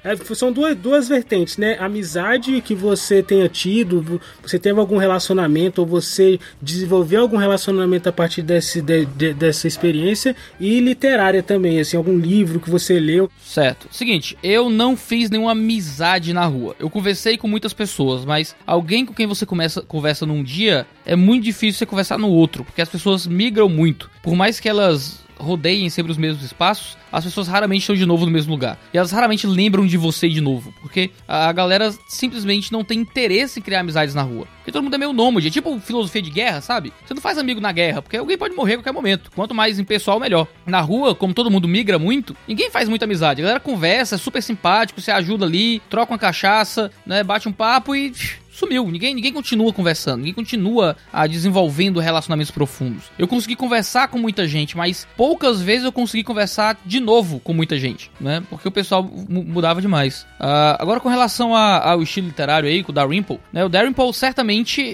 É, 0.04 0.16
são 0.34 0.52
duas, 0.52 0.76
duas 0.76 1.08
vertentes, 1.08 1.58
né? 1.58 1.78
Amizade 1.80 2.60
que 2.62 2.74
você 2.74 3.22
tenha 3.22 3.47
tido, 3.47 4.20
você 4.41 4.58
teve 4.58 4.80
algum 4.80 4.97
relacionamento, 4.97 5.82
ou 5.82 5.88
você 5.88 6.39
desenvolveu 6.60 7.22
algum 7.22 7.38
relacionamento 7.38 8.10
a 8.10 8.12
partir 8.12 8.41
desse, 8.41 8.82
de, 8.82 9.06
de, 9.06 9.34
dessa 9.34 9.68
experiência, 9.68 10.36
e 10.60 10.80
literária 10.80 11.43
também, 11.43 11.80
assim, 11.80 11.97
algum 11.97 12.18
livro 12.18 12.60
que 12.60 12.70
você 12.70 12.99
leu. 12.99 13.30
Certo. 13.43 13.88
Seguinte, 13.91 14.36
eu 14.41 14.70
não 14.70 14.97
fiz 14.97 15.30
nenhuma 15.30 15.52
amizade 15.52 16.34
na 16.34 16.45
rua. 16.45 16.76
Eu 16.80 16.89
conversei 16.89 17.38
com 17.38 17.47
muitas 17.47 17.74
pessoas, 17.74 18.26
mas 18.26 18.56
alguém 18.66 19.06
com 19.06 19.14
quem 19.14 19.28
você 19.28 19.45
começa, 19.45 19.82
conversa 19.84 20.26
num 20.26 20.41
dia, 20.41 20.88
é 21.06 21.16
muito 21.16 21.43
difícil 21.43 21.78
você 21.78 21.86
conversar 21.86 22.18
no 22.18 22.30
outro, 22.30 22.64
porque 22.64 22.82
as 22.82 22.89
pessoas 22.89 23.28
migram 23.28 23.70
muito. 23.70 24.10
Por 24.24 24.36
mais 24.42 24.60
que 24.60 24.68
elas 24.68 25.20
rodeiem 25.38 25.88
sempre 25.92 26.12
os 26.12 26.18
mesmos 26.18 26.44
espaços, 26.44 26.98
as 27.12 27.24
pessoas 27.24 27.48
raramente 27.48 27.82
estão 27.82 27.96
de 27.96 28.08
novo 28.08 28.26
no 28.26 28.32
mesmo 28.32 28.52
lugar. 28.52 28.76
E 28.92 28.98
elas 28.98 29.12
raramente 29.12 29.46
lembram 29.46 29.86
de 29.86 29.96
você 29.96 30.28
de 30.28 30.42
novo. 30.42 30.74
Porque 30.82 31.12
a 31.28 31.52
galera 31.52 31.94
simplesmente 32.08 32.72
não 32.72 32.84
tem 32.84 33.00
interesse 33.00 33.60
em 33.60 33.62
criar 33.62 33.82
amizades 33.82 34.16
na 34.16 34.24
rua. 34.24 34.48
Porque 34.62 34.72
todo 34.72 34.84
mundo 34.84 34.93
é 34.93 34.97
meio 34.97 35.12
nômade. 35.12 35.47
É 35.47 35.51
tipo 35.51 35.80
filosofia 35.80 36.22
de 36.22 36.30
guerra, 36.30 36.62
sabe? 36.62 36.93
Você 37.05 37.14
não 37.14 37.22
faz 37.22 37.38
amigo 37.38 37.59
na 37.59 37.72
guerra, 37.72 38.01
porque 38.01 38.18
alguém 38.18 38.38
pode 38.38 38.55
morrer 38.55 38.74
a 38.74 38.78
qualquer 38.78 38.93
momento. 38.93 39.32
Quanto 39.36 39.55
mais 39.55 39.80
em 39.80 39.84
pessoal, 39.84 40.20
melhor. 40.20 40.47
Na 40.66 40.82
rua, 40.82 41.16
como 41.16 41.34
todo 41.34 41.51
mundo 41.51 41.68
migra 41.68 41.97
muito, 41.97 42.36
ninguém 42.47 42.70
faz 42.70 42.88
muita 42.88 43.05
amizade. 43.05 43.41
A 43.41 43.43
galera 43.43 43.59
conversa, 43.59 44.16
é 44.16 44.18
super 44.18 44.41
simpático, 44.41 45.01
você 45.01 45.12
ajuda 45.12 45.45
ali, 45.45 45.82
troca 45.89 46.14
uma 46.14 46.20
cachaça, 46.20 46.91
né? 47.05 47.24
Bate 47.24 47.49
um 47.49 47.51
papo 47.51 47.95
e 47.95 48.14
sumiu. 48.62 48.89
Ninguém, 48.89 49.16
ninguém 49.16 49.34
continua 49.34 49.74
conversando, 49.74 50.18
ninguém 50.18 50.34
continua 50.34 50.95
a 51.12 51.22
ah, 51.22 51.28
desenvolvendo 51.28 51.99
relacionamentos 51.99 52.51
profundos. 52.51 53.05
Eu 53.18 53.28
consegui 53.28 53.55
conversar 53.55 54.07
com 54.09 54.18
muita 54.18 54.47
gente, 54.47 54.78
mas 54.78 55.07
poucas 55.18 55.62
vezes 55.62 55.86
eu 55.86 55.91
consegui 55.91 56.24
conversar 56.24 56.78
de 56.86 56.99
novo 56.99 57.39
com 57.39 57.53
muita 57.53 57.78
gente, 57.78 58.12
né? 58.20 58.43
Porque 58.49 58.68
o 58.68 58.72
pessoal 58.72 59.03
mudava 59.28 59.82
demais. 59.82 60.24
Uh, 60.39 60.78
agora, 60.78 60.99
com 60.99 61.09
relação 61.09 61.55
ao 61.55 62.01
estilo 62.01 62.28
literário 62.28 62.70
aí, 62.70 62.84
com 62.84 62.91
o 62.91 62.95
Dalrymple, 62.95 63.39
né? 63.51 63.64
O 63.66 63.70
Dalrymple 63.70 64.14
certamente 64.14 64.51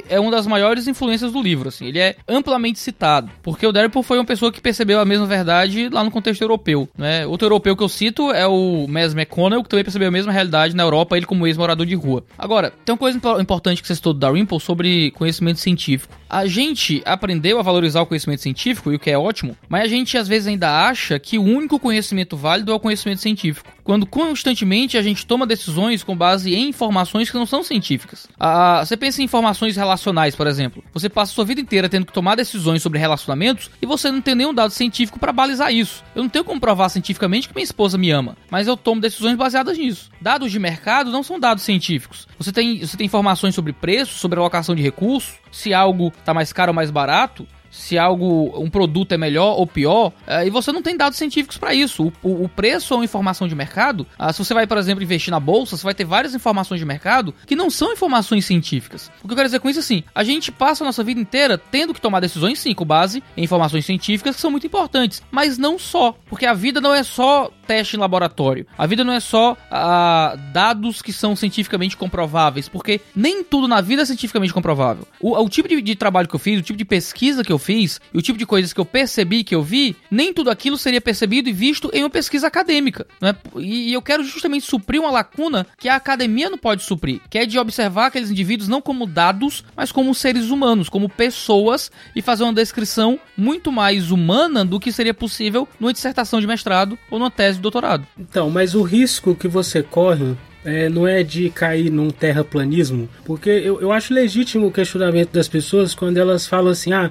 é 0.10 0.20
uma 0.20 0.32
das 0.32 0.45
maiores 0.47 0.88
influências 0.88 1.32
do 1.32 1.41
livro, 1.41 1.70
assim. 1.70 1.86
Ele 1.86 1.99
é 1.99 2.16
amplamente 2.28 2.80
citado, 2.80 3.30
porque 3.41 3.66
o 3.66 3.72
Dalrymple 3.72 4.03
foi 4.03 4.18
uma 4.18 4.26
pessoa 4.26 4.51
que 4.51 4.62
percebeu 4.62 4.99
a 4.99 5.05
mesma 5.05 5.26
verdade 5.26 5.89
lá 5.89 6.03
no 6.03 6.12
contexto 6.12 6.41
europeu, 6.41 6.88
né? 6.97 7.26
Outro 7.26 7.45
europeu 7.45 7.76
que 7.76 7.84
eu 7.84 7.89
cito 7.89 8.32
é 8.32 8.45
o 8.47 8.88
Mes 8.88 9.14
McConnell, 9.14 9.64
que 9.64 9.70
também 9.70 9.84
percebeu 9.84 10.08
a 10.08 10.12
mesma 10.12 10.32
realidade 10.32 10.76
na 10.76 10.84
Europa, 10.84 11.18
ele 11.18 11.26
como 11.26 11.47
ex-morador 11.47 11.86
de 11.86 11.95
rua. 11.95 12.24
Agora, 12.38 12.72
tem 12.86 12.93
uma 12.93 12.99
coisa 12.99 13.20
importante 13.39 13.82
que 13.82 13.88
você 13.88 13.95
citou 13.95 14.14
do 14.14 14.20
Dalrymple 14.20 14.60
sobre 14.60 15.12
conhecimento 15.12 15.60
científico. 15.60 16.16
A 16.30 16.45
gente 16.45 17.01
aprendeu 17.05 17.60
a 17.60 17.62
valorizar 17.62 18.01
o 18.01 18.05
conhecimento 18.05 18.41
científico, 18.41 18.91
e 18.91 18.95
o 18.95 18.99
que 18.99 19.10
é 19.10 19.18
ótimo, 19.18 19.58
mas 19.70 19.84
a 19.84 19.88
gente 19.88 20.18
às 20.18 20.28
vezes 20.28 20.47
ainda 20.47 20.88
acha 20.88 21.18
que 21.20 21.38
o 21.38 21.43
único 21.43 21.80
conhecimento 21.80 22.36
válido 22.36 22.72
é 22.72 22.76
o 22.76 22.80
conhecimento 22.80 23.22
científico. 23.22 23.72
Quando 23.88 24.06
constantemente 24.06 24.98
a 24.98 25.02
gente 25.02 25.26
toma 25.26 25.48
decisões 25.48 26.04
com 26.04 26.14
base 26.14 26.54
em 26.54 26.68
informações 26.68 27.30
que 27.30 27.38
não 27.38 27.46
são 27.46 27.64
científicas. 27.64 28.28
Ah, 28.38 28.84
você 28.84 28.98
pensa 28.98 29.22
em 29.22 29.24
informações 29.24 29.78
relacionais, 29.78 30.36
por 30.36 30.46
exemplo. 30.46 30.84
Você 30.94 31.08
passa 31.08 31.32
sua 31.32 31.46
vida 31.46 31.62
inteira 31.62 31.88
tendo 31.88 32.06
que 32.06 32.12
tomar 32.12 32.36
decisões 32.36 32.82
sobre 32.82 33.00
relacionamentos 33.00 33.72
e 33.82 33.86
você 33.86 34.12
não 34.12 34.20
tem 34.20 34.36
nenhum 34.36 34.54
dado 34.54 34.72
científico 34.72 35.18
para 35.18 35.32
balizar 35.32 35.72
isso. 35.72 36.04
Eu 36.14 36.22
não 36.22 36.30
tenho 36.30 36.44
como 36.44 36.60
provar 36.60 36.90
cientificamente 36.90 37.48
que 37.48 37.56
minha 37.56 37.64
esposa 37.64 37.98
me 37.98 38.12
ama, 38.12 38.36
mas 38.52 38.68
eu 38.68 38.76
tomo 38.76 39.00
decisões 39.00 39.38
baseadas 39.38 39.78
nisso. 39.78 40.12
Dados 40.20 40.52
de 40.52 40.60
mercado 40.60 41.10
não 41.10 41.24
são 41.24 41.40
dados 41.40 41.64
científicos. 41.64 42.28
Você 42.38 42.52
tem, 42.52 42.86
você 42.86 42.98
tem 42.98 43.06
informações 43.06 43.56
sobre 43.56 43.72
preço, 43.72 44.16
sobre 44.16 44.38
alocação 44.38 44.76
de 44.76 44.84
recursos, 44.84 45.36
se 45.50 45.74
algo 45.74 46.12
está 46.20 46.34
mais 46.34 46.52
caro 46.52 46.72
ou 46.72 46.76
mais 46.76 46.92
barato, 46.92 47.48
se 47.78 47.98
algo, 47.98 48.54
um 48.60 48.70
produto 48.70 49.12
é 49.12 49.18
melhor 49.18 49.58
ou 49.58 49.68
pior, 49.68 50.08
uh, 50.28 50.46
e 50.46 50.50
você 50.50 50.72
não 50.72 50.82
tem 50.82 50.98
dados 50.98 51.18
científicos 51.18 51.58
para 51.58 51.74
isso. 51.74 52.12
O, 52.24 52.44
o, 52.44 52.50
preço 52.50 52.94
é 52.94 52.98
uma 52.98 53.06
informação 53.06 53.48
de 53.48 53.56
mercado. 53.56 54.06
Uh, 54.20 54.34
se 54.34 54.40
você 54.40 54.54
vai, 54.54 54.66
por 54.66 54.78
exemplo, 54.78 55.04
investir 55.04 55.32
na 55.32 55.40
bolsa, 55.40 55.78
você 55.78 55.84
vai 55.84 55.94
ter 55.94 56.04
várias 56.04 56.34
informações 56.34 56.80
de 56.80 56.86
mercado 56.86 57.34
que 57.46 57.56
não 57.56 57.70
são 57.70 57.94
informações 57.94 58.46
científicas. 58.46 59.12
O 59.24 59.28
que 59.28 59.34
eu 59.34 59.36
quero 59.36 59.48
dizer 59.48 59.60
com 59.60 59.70
isso 59.70 59.80
é 59.80 59.82
assim: 59.82 60.04
a 60.14 60.24
gente 60.24 60.52
passa 60.52 60.84
a 60.84 60.86
nossa 60.86 61.04
vida 61.04 61.20
inteira 61.20 61.58
tendo 61.58 61.94
que 61.94 62.02
tomar 62.02 62.20
decisões, 62.20 62.60
sim, 62.60 62.74
com 62.74 62.86
base 62.86 63.24
em 63.36 63.44
informações 63.44 63.86
científicas 63.86 64.36
que 64.36 64.42
são 64.42 64.52
muito 64.52 64.68
importantes, 64.68 65.22
mas 65.32 65.58
não 65.58 65.78
só, 65.78 66.16
porque 66.30 66.46
a 66.46 66.54
vida 66.54 66.82
não 66.82 66.94
é 66.94 67.04
só 67.04 67.52
teste 67.68 67.97
em 67.97 67.99
laboratório. 67.99 68.65
A 68.78 68.88
vida 68.88 69.03
não 69.03 69.13
é 69.13 69.20
só 69.20 69.53
uh, 69.53 70.38
dados 70.53 71.01
que 71.01 71.11
são 71.11 71.36
cientificamente 71.36 71.97
comprováveis, 71.97 72.70
porque 72.70 73.01
nem 73.15 73.43
tudo 73.43 73.68
na 73.68 73.82
vida 73.82 74.01
é 74.01 74.05
cientificamente 74.05 74.53
comprovável. 74.53 75.05
O, 75.20 75.38
o 75.38 75.49
tipo 75.49 75.68
de, 75.68 75.82
de, 75.82 75.95
trabalho 75.95 76.28
que 76.28 76.36
eu 76.36 76.39
fiz, 76.39 76.59
o 76.59 76.63
tipo 76.63 76.78
de 76.78 76.86
pesquisa 76.86 77.43
que 77.43 77.51
eu 77.51 77.59
fiz, 77.59 77.99
e 78.13 78.18
o 78.18 78.22
tipo 78.22 78.39
de 78.39 78.45
coisas 78.45 78.72
que 78.72 78.80
eu 78.80 78.86
percebi, 78.86 79.43
que 79.43 79.53
eu 79.53 79.61
vi, 79.61 79.95
nem 80.09 80.34
tudo 80.34 80.49
aquilo 80.49 80.78
seria 80.78 81.01
percebido 81.01 81.49
e 81.49 81.53
visto 81.53 81.91
em 81.93 82.03
uma 82.03 82.09
pesquisa 82.09 82.47
acadêmica. 82.47 83.05
Né? 83.22 83.36
E, 83.57 83.89
e 83.89 83.93
eu 83.93 84.01
quero 84.01 84.24
justamente 84.24 84.65
suprir 84.65 85.01
uma 85.01 85.11
lacuna 85.11 85.68
que 85.78 85.89
a 85.89 85.95
academia 85.95 86.49
não 86.49 86.57
pode 86.57 86.84
suprir, 86.84 87.20
que 87.30 87.38
é 87.38 87.45
de 87.45 87.59
observar 87.59 88.07
aqueles 88.07 88.32
indivíduos 88.32 88.70
não 88.70 88.82
como 88.82 89.05
dados, 89.05 89.65
mas 89.76 89.91
como 89.91 90.15
seres 90.15 90.49
humanos, 90.49 90.88
como 90.89 91.09
pessoas, 91.09 91.91
e 92.15 92.22
fazer 92.22 92.43
uma 92.43 92.53
descrição 92.53 93.20
muito 93.36 93.72
mais 93.72 94.11
humana 94.11 94.63
do 94.63 94.80
que 94.80 94.91
seria 94.91 95.13
possível 95.13 95.68
numa 95.80 95.93
dissertação 95.93 96.39
de 96.39 96.47
mestrado 96.47 96.97
ou 97.09 97.20
numa 97.20 97.32
tese 97.32 97.57
doutorado. 97.62 98.05
Então, 98.18 98.49
mas 98.49 98.76
o 98.76 98.82
risco 98.82 99.36
que 99.36 99.47
você 99.47 99.82
corre 99.84 100.36
é, 100.68 100.89
não 100.89 101.07
é 101.07 101.24
de 101.24 101.49
cair 101.49 101.89
num 101.89 102.09
terraplanismo, 102.09 103.07
porque 103.24 103.49
eu, 103.49 103.80
eu 103.80 103.89
acho 103.89 104.13
legítimo 104.13 104.68
o 104.68 104.72
questionamento 104.72 105.32
das 105.32 105.47
pessoas 105.47 105.95
quando 105.95 106.18
elas 106.18 106.45
falam 106.45 106.74
assim: 106.74 106.91
ah, 106.91 107.09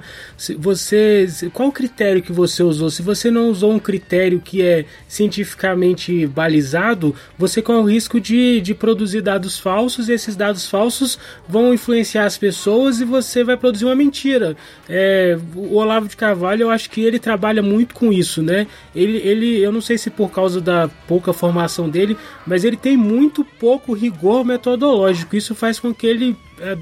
você. 0.59 1.27
Qual 1.51 1.69
o 1.69 1.71
critério 1.71 2.21
que 2.21 2.31
você 2.31 2.61
usou? 2.61 2.91
Se 2.91 3.01
você 3.01 3.31
não 3.31 3.49
usou 3.49 3.73
um 3.73 3.79
critério 3.79 4.39
que 4.39 4.61
é 4.61 4.85
cientificamente 5.07 6.27
balizado, 6.27 7.15
você 7.35 7.59
corre 7.59 7.79
o 7.79 7.89
risco 7.89 8.21
de, 8.21 8.61
de 8.61 8.75
produzir 8.75 9.21
dados 9.21 9.57
falsos 9.57 10.07
e 10.07 10.11
esses 10.11 10.35
dados 10.35 10.69
falsos 10.69 11.17
vão 11.49 11.73
influenciar 11.73 12.25
as 12.25 12.37
pessoas 12.37 13.01
e 13.01 13.05
você 13.05 13.43
vai 13.43 13.57
produzir 13.57 13.85
uma 13.85 13.95
mentira. 13.95 14.55
É, 14.87 15.35
o 15.55 15.77
Olavo 15.77 16.07
de 16.07 16.15
Carvalho, 16.15 16.61
eu 16.61 16.69
acho 16.69 16.91
que 16.91 17.01
ele 17.01 17.17
trabalha 17.17 17.63
muito 17.63 17.95
com 17.95 18.13
isso, 18.13 18.43
né? 18.43 18.67
Ele, 18.95 19.17
ele, 19.17 19.57
eu 19.57 19.71
não 19.71 19.81
sei 19.81 19.97
se 19.97 20.11
por 20.11 20.29
causa 20.29 20.61
da 20.61 20.87
pouca 21.07 21.33
formação 21.33 21.89
dele, 21.89 22.15
mas 22.45 22.63
ele 22.63 22.77
tem 22.77 22.95
muito 22.95 23.46
pouco 23.47 23.93
rigor 23.93 24.45
metodológico. 24.45 25.35
Isso 25.35 25.55
faz 25.55 25.79
com 25.79 25.93
que 25.93 26.05
ele 26.05 26.37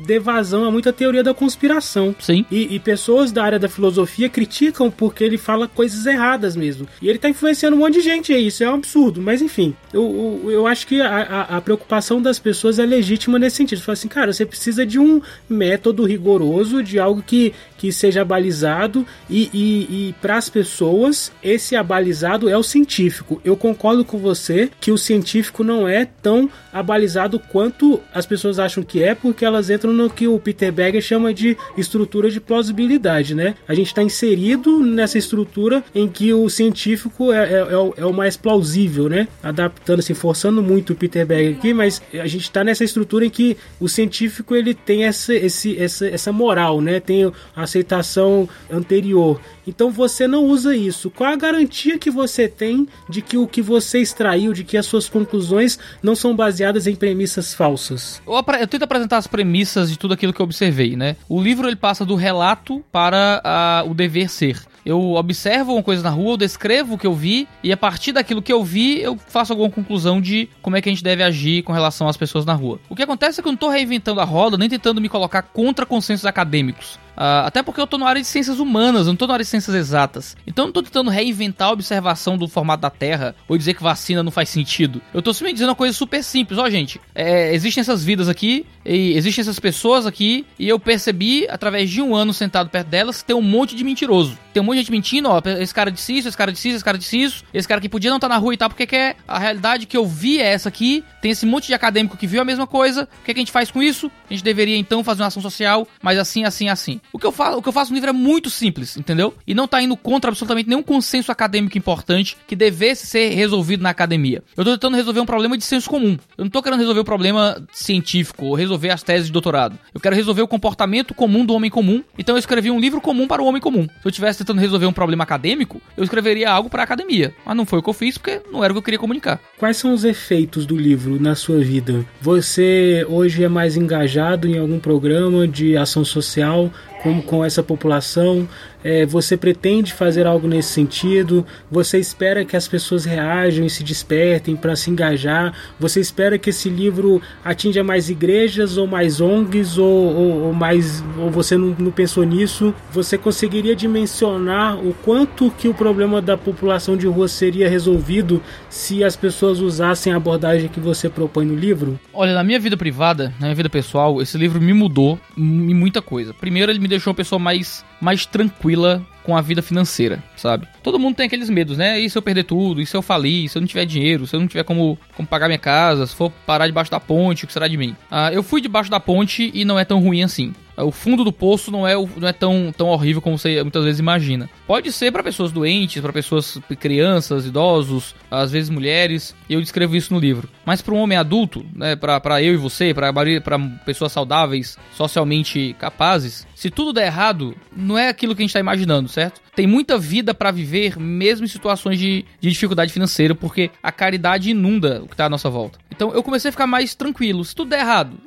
dê 0.05 0.19
vazão 0.19 0.63
a 0.65 0.71
muita 0.71 0.93
teoria 0.93 1.23
da 1.23 1.33
conspiração. 1.33 2.15
Sim. 2.19 2.45
E, 2.51 2.75
e, 2.75 2.79
pessoas 2.79 3.31
da 3.31 3.43
área 3.43 3.59
da 3.59 3.67
filosofia 3.67 4.29
criticam 4.29 4.89
porque 4.89 5.23
ele 5.23 5.37
fala 5.37 5.67
coisas 5.67 6.05
erradas 6.05 6.55
mesmo. 6.55 6.87
E 7.01 7.09
ele 7.09 7.19
tá 7.19 7.29
influenciando 7.29 7.75
um 7.75 7.79
monte 7.79 7.95
de 7.95 8.01
gente 8.01 8.33
aí, 8.33 8.47
isso 8.47 8.63
é 8.63 8.69
um 8.69 8.75
absurdo. 8.75 9.21
Mas 9.21 9.41
enfim, 9.41 9.75
eu, 9.93 10.41
eu, 10.43 10.51
eu 10.51 10.67
acho 10.67 10.87
que 10.87 11.01
a, 11.01 11.07
a, 11.07 11.57
a, 11.57 11.61
preocupação 11.61 12.21
das 12.21 12.39
pessoas 12.39 12.79
é 12.79 12.85
legítima 12.85 13.39
nesse 13.39 13.57
sentido. 13.57 13.81
Fala 13.81 13.93
assim, 13.93 14.07
cara, 14.07 14.33
você 14.33 14.45
precisa 14.45 14.85
de 14.85 14.99
um 14.99 15.21
método 15.49 16.05
rigoroso, 16.05 16.83
de 16.83 16.99
algo 16.99 17.21
que, 17.21 17.53
que 17.77 17.91
seja 17.91 18.21
abalizado 18.21 19.05
e, 19.29 19.49
e, 19.53 20.07
e 20.09 20.15
para 20.21 20.37
as 20.37 20.49
pessoas 20.49 21.31
esse 21.43 21.75
abalizado 21.75 22.49
é 22.49 22.57
o 22.57 22.63
científico. 22.63 23.41
Eu 23.43 23.55
concordo 23.55 24.05
com 24.05 24.17
você 24.17 24.69
que 24.79 24.91
o 24.91 24.97
científico 24.97 25.63
não 25.63 25.87
é 25.87 26.05
tão 26.05 26.49
abalizado 26.71 27.39
quanto 27.39 28.01
as 28.13 28.25
pessoas 28.25 28.59
acham 28.59 28.83
que 28.83 29.01
é, 29.01 29.15
porque 29.15 29.45
elas 29.45 29.64
elas 29.65 29.69
entram 29.69 29.93
no 29.93 30.09
que 30.09 30.27
o 30.27 30.39
Peter 30.39 30.71
Berger 30.71 31.01
chama 31.01 31.33
de 31.33 31.57
estrutura 31.77 32.29
de 32.29 32.39
plausibilidade, 32.39 33.33
né? 33.33 33.55
A 33.67 33.73
gente 33.73 33.87
está 33.87 34.03
inserido 34.03 34.79
nessa 34.79 35.17
estrutura 35.17 35.83
em 35.93 36.07
que 36.07 36.33
o 36.33 36.49
científico 36.49 37.31
é, 37.31 37.53
é, 37.53 37.57
é, 37.57 37.77
o, 37.77 37.93
é 37.97 38.05
o, 38.05 38.13
mais 38.13 38.37
plausível, 38.37 39.09
né? 39.09 39.27
Adaptando, 39.41 39.99
assim, 39.99 40.13
forçando 40.13 40.61
muito 40.61 40.93
o 40.93 40.95
Peter 40.95 41.25
Berger 41.25 41.57
aqui, 41.57 41.73
mas 41.73 42.01
a 42.13 42.27
gente 42.27 42.43
está 42.43 42.63
nessa 42.63 42.83
estrutura 42.83 43.25
em 43.25 43.29
que 43.29 43.57
o 43.79 43.87
científico 43.87 44.55
ele 44.55 44.73
tem 44.73 45.05
essa, 45.05 45.33
esse, 45.33 45.77
essa, 45.77 46.07
essa 46.07 46.31
moral, 46.31 46.81
né? 46.81 46.99
Tem 46.99 47.25
a 47.25 47.63
aceitação 47.63 48.47
anterior. 48.71 49.39
Então 49.67 49.89
você 49.89 50.27
não 50.27 50.45
usa 50.45 50.75
isso. 50.75 51.09
Qual 51.09 51.31
a 51.31 51.35
garantia 51.35 51.97
que 51.97 52.11
você 52.11 52.47
tem 52.47 52.87
de 53.09 53.21
que 53.21 53.37
o 53.37 53.47
que 53.47 53.61
você 53.61 53.99
extraiu, 53.99 54.53
de 54.53 54.63
que 54.63 54.77
as 54.77 54.85
suas 54.85 55.09
conclusões 55.09 55.79
não 56.01 56.15
são 56.15 56.35
baseadas 56.35 56.87
em 56.87 56.95
premissas 56.95 57.53
falsas? 57.53 58.21
Eu, 58.25 58.33
eu 58.59 58.67
tento 58.67 58.83
apresentar 58.83 59.17
as 59.17 59.27
premissas 59.27 59.89
de 59.89 59.97
tudo 59.97 60.13
aquilo 60.13 60.33
que 60.33 60.41
eu 60.41 60.45
observei, 60.45 60.95
né? 60.95 61.15
O 61.27 61.41
livro 61.41 61.67
ele 61.67 61.75
passa 61.75 62.05
do 62.05 62.15
relato 62.15 62.83
para 62.91 63.83
o 63.87 63.93
dever 63.93 64.29
ser. 64.29 64.61
Eu 64.85 65.13
observo 65.13 65.73
uma 65.73 65.81
coisa 65.81 66.03
na 66.03 66.11
rua, 66.11 66.33
eu 66.33 66.37
descrevo 66.37 66.93
o 66.93 66.97
que 66.97 67.07
eu 67.07 67.13
vi 67.13 67.47
e 67.63 67.71
a 67.71 67.77
partir 67.77 68.11
daquilo 68.11 68.39
que 68.39 68.53
eu 68.53 68.63
vi, 68.63 69.01
eu 69.01 69.17
faço 69.17 69.51
alguma 69.51 69.69
conclusão 69.69 70.21
de 70.21 70.47
como 70.61 70.77
é 70.77 70.81
que 70.81 70.87
a 70.87 70.91
gente 70.91 71.03
deve 71.03 71.23
agir 71.23 71.63
com 71.63 71.73
relação 71.73 72.07
às 72.07 72.15
pessoas 72.15 72.45
na 72.45 72.53
rua. 72.53 72.79
O 72.87 72.95
que 72.95 73.01
acontece 73.01 73.39
é 73.39 73.41
que 73.41 73.47
eu 73.47 73.51
não 73.51 73.55
estou 73.55 73.69
reinventando 73.69 74.21
a 74.21 74.23
roda, 74.23 74.57
nem 74.57 74.69
tentando 74.69 75.01
me 75.01 75.09
colocar 75.09 75.41
contra 75.41 75.87
consensos 75.87 76.27
acadêmicos. 76.27 76.99
Uh, 77.15 77.45
até 77.45 77.63
porque 77.63 77.79
eu 77.79 77.87
tô 77.87 77.97
na 77.97 78.07
área 78.07 78.21
de 78.21 78.27
ciências 78.27 78.59
humanas, 78.59 79.07
não 79.07 79.15
tô 79.15 79.25
na 79.25 79.33
área 79.33 79.43
de 79.43 79.49
ciências 79.49 79.75
exatas. 79.75 80.35
Então 80.45 80.63
eu 80.63 80.67
não 80.67 80.73
tô 80.73 80.83
tentando 80.83 81.09
reinventar 81.09 81.69
a 81.69 81.71
observação 81.71 82.37
do 82.37 82.47
formato 82.47 82.81
da 82.81 82.89
Terra 82.89 83.35
ou 83.47 83.57
dizer 83.57 83.73
que 83.73 83.83
vacina 83.83 84.21
não 84.21 84.31
faz 84.31 84.49
sentido. 84.49 85.01
Eu 85.13 85.21
tô 85.21 85.33
simplesmente 85.33 85.55
dizendo 85.55 85.69
uma 85.69 85.75
coisa 85.75 85.95
super 85.95 86.23
simples. 86.23 86.59
Ó, 86.59 86.69
gente, 86.69 86.99
é, 87.13 87.53
existem 87.53 87.81
essas 87.81 88.03
vidas 88.03 88.27
aqui, 88.27 88.65
existem 88.85 89.41
essas 89.41 89.59
pessoas 89.59 90.05
aqui, 90.05 90.45
e 90.59 90.67
eu 90.67 90.79
percebi, 90.79 91.47
através 91.49 91.89
de 91.89 92.01
um 92.01 92.15
ano 92.15 92.33
sentado 92.33 92.69
perto 92.69 92.87
delas, 92.87 93.21
que 93.21 93.25
tem 93.25 93.35
um 93.35 93.41
monte 93.41 93.75
de 93.75 93.83
mentiroso. 93.83 94.37
Tem 94.53 94.61
um 94.61 94.65
monte 94.65 94.75
de 94.75 94.81
gente 94.81 94.91
mentindo, 94.91 95.29
ó, 95.29 95.41
esse 95.59 95.73
cara 95.73 95.91
disse 95.91 96.17
isso, 96.17 96.27
esse 96.27 96.37
cara 96.37 96.51
disse 96.51 96.69
isso, 96.69 96.75
esse 96.77 96.85
cara 96.85 96.97
disse 96.97 97.21
isso, 97.21 97.43
esse 97.53 97.67
cara 97.67 97.81
que 97.81 97.89
podia 97.89 98.09
não 98.09 98.17
estar 98.17 98.29
tá 98.29 98.33
na 98.33 98.39
rua 98.39 98.53
e 98.53 98.57
tal, 98.57 98.69
porque 98.69 98.85
quer 98.85 99.17
a 99.27 99.39
realidade 99.39 99.85
que 99.85 99.97
eu 99.97 100.05
vi 100.05 100.39
é 100.39 100.53
essa 100.53 100.69
aqui, 100.69 101.03
tem 101.21 101.31
esse 101.31 101.45
monte 101.45 101.67
de 101.67 101.73
acadêmico 101.73 102.17
que 102.17 102.27
viu 102.27 102.41
a 102.41 102.45
mesma 102.45 102.67
coisa, 102.67 103.03
o 103.03 103.25
que, 103.25 103.31
é 103.31 103.33
que 103.33 103.39
a 103.39 103.41
gente 103.41 103.51
faz 103.51 103.71
com 103.71 103.81
isso? 103.81 104.11
A 104.29 104.33
gente 104.33 104.43
deveria 104.43 104.77
então 104.77 105.03
fazer 105.03 105.23
uma 105.23 105.27
ação 105.27 105.41
social, 105.41 105.87
mas 106.01 106.17
assim, 106.17 106.45
assim, 106.45 106.69
assim. 106.69 107.01
O 107.11 107.19
que 107.19 107.25
eu 107.25 107.31
faço, 107.31 107.57
o 107.57 107.61
que 107.61 107.69
eu 107.69 107.73
faço 107.73 107.91
no 107.91 107.95
livro 107.95 108.09
é 108.09 108.13
muito 108.13 108.49
simples, 108.49 108.97
entendeu? 108.97 109.33
E 109.47 109.53
não 109.53 109.67
tá 109.67 109.81
indo 109.81 109.95
contra 109.95 110.29
absolutamente 110.29 110.69
nenhum 110.69 110.83
consenso 110.83 111.31
acadêmico 111.31 111.77
importante 111.77 112.37
que 112.47 112.55
devesse 112.55 113.07
ser 113.07 113.29
resolvido 113.29 113.81
na 113.81 113.89
academia. 113.89 114.43
Eu 114.55 114.63
tô 114.63 114.71
tentando 114.71 114.97
resolver 114.97 115.19
um 115.19 115.25
problema 115.25 115.57
de 115.57 115.63
senso 115.63 115.89
comum. 115.89 116.17
Eu 116.37 116.45
não 116.45 116.49
tô 116.49 116.61
querendo 116.61 116.79
resolver 116.79 116.99
o 116.99 117.03
um 117.03 117.05
problema 117.05 117.65
científico 117.71 118.45
ou 118.45 118.55
resolver 118.55 118.89
as 118.89 119.03
teses 119.03 119.27
de 119.27 119.33
doutorado. 119.33 119.77
Eu 119.93 120.01
quero 120.01 120.15
resolver 120.15 120.41
o 120.41 120.47
comportamento 120.47 121.13
comum 121.13 121.45
do 121.45 121.53
homem 121.53 121.69
comum. 121.71 122.03
Então 122.17 122.35
eu 122.35 122.39
escrevi 122.39 122.69
um 122.69 122.79
livro 122.79 122.99
comum 122.99 123.27
para 123.27 123.41
o 123.41 123.45
homem 123.45 123.61
comum. 123.61 123.83
Se 123.83 124.05
eu 124.05 124.09
estivesse 124.09 124.39
tentando 124.39 124.59
resolver 124.59 124.85
um 124.85 124.93
problema 124.93 125.23
acadêmico, 125.23 125.81
eu 125.95 126.03
escreveria 126.03 126.51
algo 126.51 126.69
para 126.69 126.83
a 126.83 126.85
academia. 126.85 127.33
Mas 127.45 127.55
não 127.55 127.65
foi 127.65 127.79
o 127.79 127.83
que 127.83 127.89
eu 127.89 127.93
fiz 127.93 128.17
porque 128.17 128.41
não 128.51 128.63
era 128.63 128.71
o 128.71 128.75
que 128.75 128.79
eu 128.79 128.83
queria 128.83 128.99
comunicar. 128.99 129.39
Quais 129.57 129.77
são 129.77 129.93
os 129.93 130.03
efeitos 130.03 130.65
do 130.65 130.75
livro 130.75 131.21
na 131.21 131.35
sua 131.35 131.59
vida? 131.59 132.05
Você 132.21 133.05
hoje 133.09 133.43
é 133.43 133.47
mais 133.47 133.77
engajado 133.77 134.47
em 134.47 134.57
algum 134.57 134.79
programa 134.79 135.47
de 135.47 135.77
ação 135.77 136.03
social? 136.03 136.71
Com, 137.05 137.21
com 137.21 137.45
essa 137.45 137.61
população? 137.61 138.47
É, 138.87 139.03
você 139.03 139.35
pretende 139.35 139.91
fazer 139.91 140.27
algo 140.27 140.47
nesse 140.47 140.69
sentido? 140.69 141.43
Você 141.71 141.97
espera 141.97 142.45
que 142.45 142.55
as 142.55 142.67
pessoas 142.67 143.03
reajam 143.03 143.65
e 143.65 143.69
se 143.69 143.83
despertem 143.83 144.55
para 144.55 144.75
se 144.75 144.91
engajar? 144.91 145.55
Você 145.79 145.99
espera 145.99 146.37
que 146.37 146.51
esse 146.51 146.69
livro 146.69 147.19
atinja 147.43 147.83
mais 147.83 148.11
igrejas 148.11 148.77
ou 148.77 148.85
mais 148.85 149.19
ONGs 149.19 149.79
ou, 149.79 149.87
ou, 149.87 150.43
ou 150.43 150.53
mais 150.53 151.03
ou 151.17 151.31
você 151.31 151.57
não, 151.57 151.75
não, 151.79 151.89
pensou 151.89 152.23
nisso? 152.23 152.75
Você 152.91 153.17
conseguiria 153.17 153.75
dimensionar 153.75 154.77
o 154.77 154.93
quanto 154.93 155.49
que 155.49 155.67
o 155.67 155.73
problema 155.73 156.21
da 156.21 156.37
população 156.37 156.95
de 156.95 157.07
rua 157.07 157.27
seria 157.27 157.67
resolvido 157.67 158.39
se 158.69 159.03
as 159.03 159.15
pessoas 159.15 159.61
usassem 159.61 160.13
a 160.13 160.17
abordagem 160.17 160.69
que 160.69 160.79
você 160.79 161.09
propõe 161.09 161.47
no 161.47 161.55
livro? 161.55 161.99
Olha, 162.13 162.35
na 162.35 162.43
minha 162.43 162.59
vida 162.59 162.77
privada, 162.77 163.33
na 163.39 163.47
minha 163.47 163.55
vida 163.55 163.69
pessoal, 163.69 164.21
esse 164.21 164.37
livro 164.37 164.61
me 164.61 164.73
mudou 164.75 165.19
em 165.35 165.73
muita 165.73 166.03
coisa. 166.03 166.35
Primeiro, 166.35 166.71
ele 166.71 166.77
me 166.77 166.87
deixou 166.87 167.09
uma 167.09 167.17
pessoa 167.17 167.39
mais, 167.39 167.83
mais 167.99 168.27
tranquila 168.27 168.74
tranquila 168.75 169.14
com 169.25 169.35
a 169.35 169.41
vida 169.41 169.61
financeira, 169.61 170.23
sabe? 170.35 170.67
Todo 170.83 170.99
mundo 170.99 171.15
tem 171.15 171.25
aqueles 171.25 171.49
medos, 171.49 171.77
né? 171.77 171.99
E 171.99 172.09
se 172.09 172.17
eu 172.17 172.21
perder 172.21 172.43
tudo? 172.43 172.81
E 172.81 172.85
se 172.85 172.95
eu 172.95 173.01
falir? 173.01 173.49
Se 173.49 173.57
eu 173.57 173.61
não 173.61 173.67
tiver 173.67 173.85
dinheiro? 173.85 174.27
Se 174.27 174.35
eu 174.35 174.39
não 174.39 174.47
tiver 174.47 174.63
como, 174.63 174.97
como 175.15 175.27
pagar 175.27 175.47
minha 175.47 175.57
casa? 175.57 176.05
Se 176.05 176.15
for 176.15 176.31
parar 176.45 176.67
debaixo 176.67 176.91
da 176.91 176.99
ponte, 176.99 177.43
o 177.43 177.47
que 177.47 177.53
será 177.53 177.67
de 177.67 177.77
mim? 177.77 177.95
Ah, 178.09 178.31
eu 178.31 178.43
fui 178.43 178.61
debaixo 178.61 178.91
da 178.91 178.99
ponte 178.99 179.51
e 179.53 179.65
não 179.65 179.79
é 179.79 179.83
tão 179.83 179.99
ruim 179.99 180.23
assim 180.23 180.53
o 180.83 180.91
fundo 180.91 181.23
do 181.23 181.31
poço 181.31 181.71
não 181.71 181.87
é, 181.87 181.93
não 181.95 182.27
é 182.27 182.33
tão, 182.33 182.73
tão 182.75 182.87
horrível 182.87 183.21
como 183.21 183.37
você 183.37 183.61
muitas 183.61 183.83
vezes 183.83 183.99
imagina. 183.99 184.49
Pode 184.67 184.91
ser 184.91 185.11
para 185.11 185.23
pessoas 185.23 185.51
doentes, 185.51 186.01
para 186.01 186.11
pessoas 186.11 186.59
crianças, 186.79 187.45
idosos, 187.45 188.15
às 188.29 188.51
vezes 188.51 188.69
mulheres, 188.69 189.35
e 189.47 189.53
eu 189.53 189.61
descrevo 189.61 189.95
isso 189.95 190.13
no 190.13 190.19
livro. 190.19 190.49
Mas 190.65 190.81
para 190.81 190.93
um 190.93 190.97
homem 190.97 191.17
adulto, 191.17 191.65
né, 191.73 191.95
para 191.95 192.41
eu 192.41 192.53
e 192.53 192.57
você, 192.57 192.93
para 192.93 193.59
pessoas 193.85 194.11
saudáveis, 194.11 194.77
socialmente 194.93 195.75
capazes, 195.79 196.45
se 196.55 196.69
tudo 196.69 196.93
der 196.93 197.07
errado, 197.07 197.55
não 197.75 197.97
é 197.97 198.09
aquilo 198.09 198.35
que 198.35 198.41
a 198.41 198.43
gente 198.43 198.49
está 198.49 198.59
imaginando, 198.59 199.09
certo? 199.15 199.41
Tem 199.55 199.65
muita 199.65 199.97
vida 199.97 200.33
para 200.33 200.51
viver, 200.51 200.99
mesmo 200.99 201.45
em 201.45 201.47
situações 201.47 201.97
de, 201.97 202.25
de 202.41 202.49
dificuldade 202.49 202.91
financeira, 202.91 203.33
porque 203.33 203.71
a 203.81 203.91
caridade 203.91 204.49
inunda 204.49 205.01
o 205.01 205.07
que 205.07 205.13
está 205.13 205.25
à 205.25 205.29
nossa 205.29 205.49
volta. 205.49 205.79
Então 205.89 206.13
eu 206.13 206.21
comecei 206.21 206.49
a 206.49 206.51
ficar 206.51 206.67
mais 206.67 206.93
tranquilo. 206.93 207.45
Se 207.45 207.55
tudo 207.55 207.69
der 207.69 207.79
errado, 207.79 208.17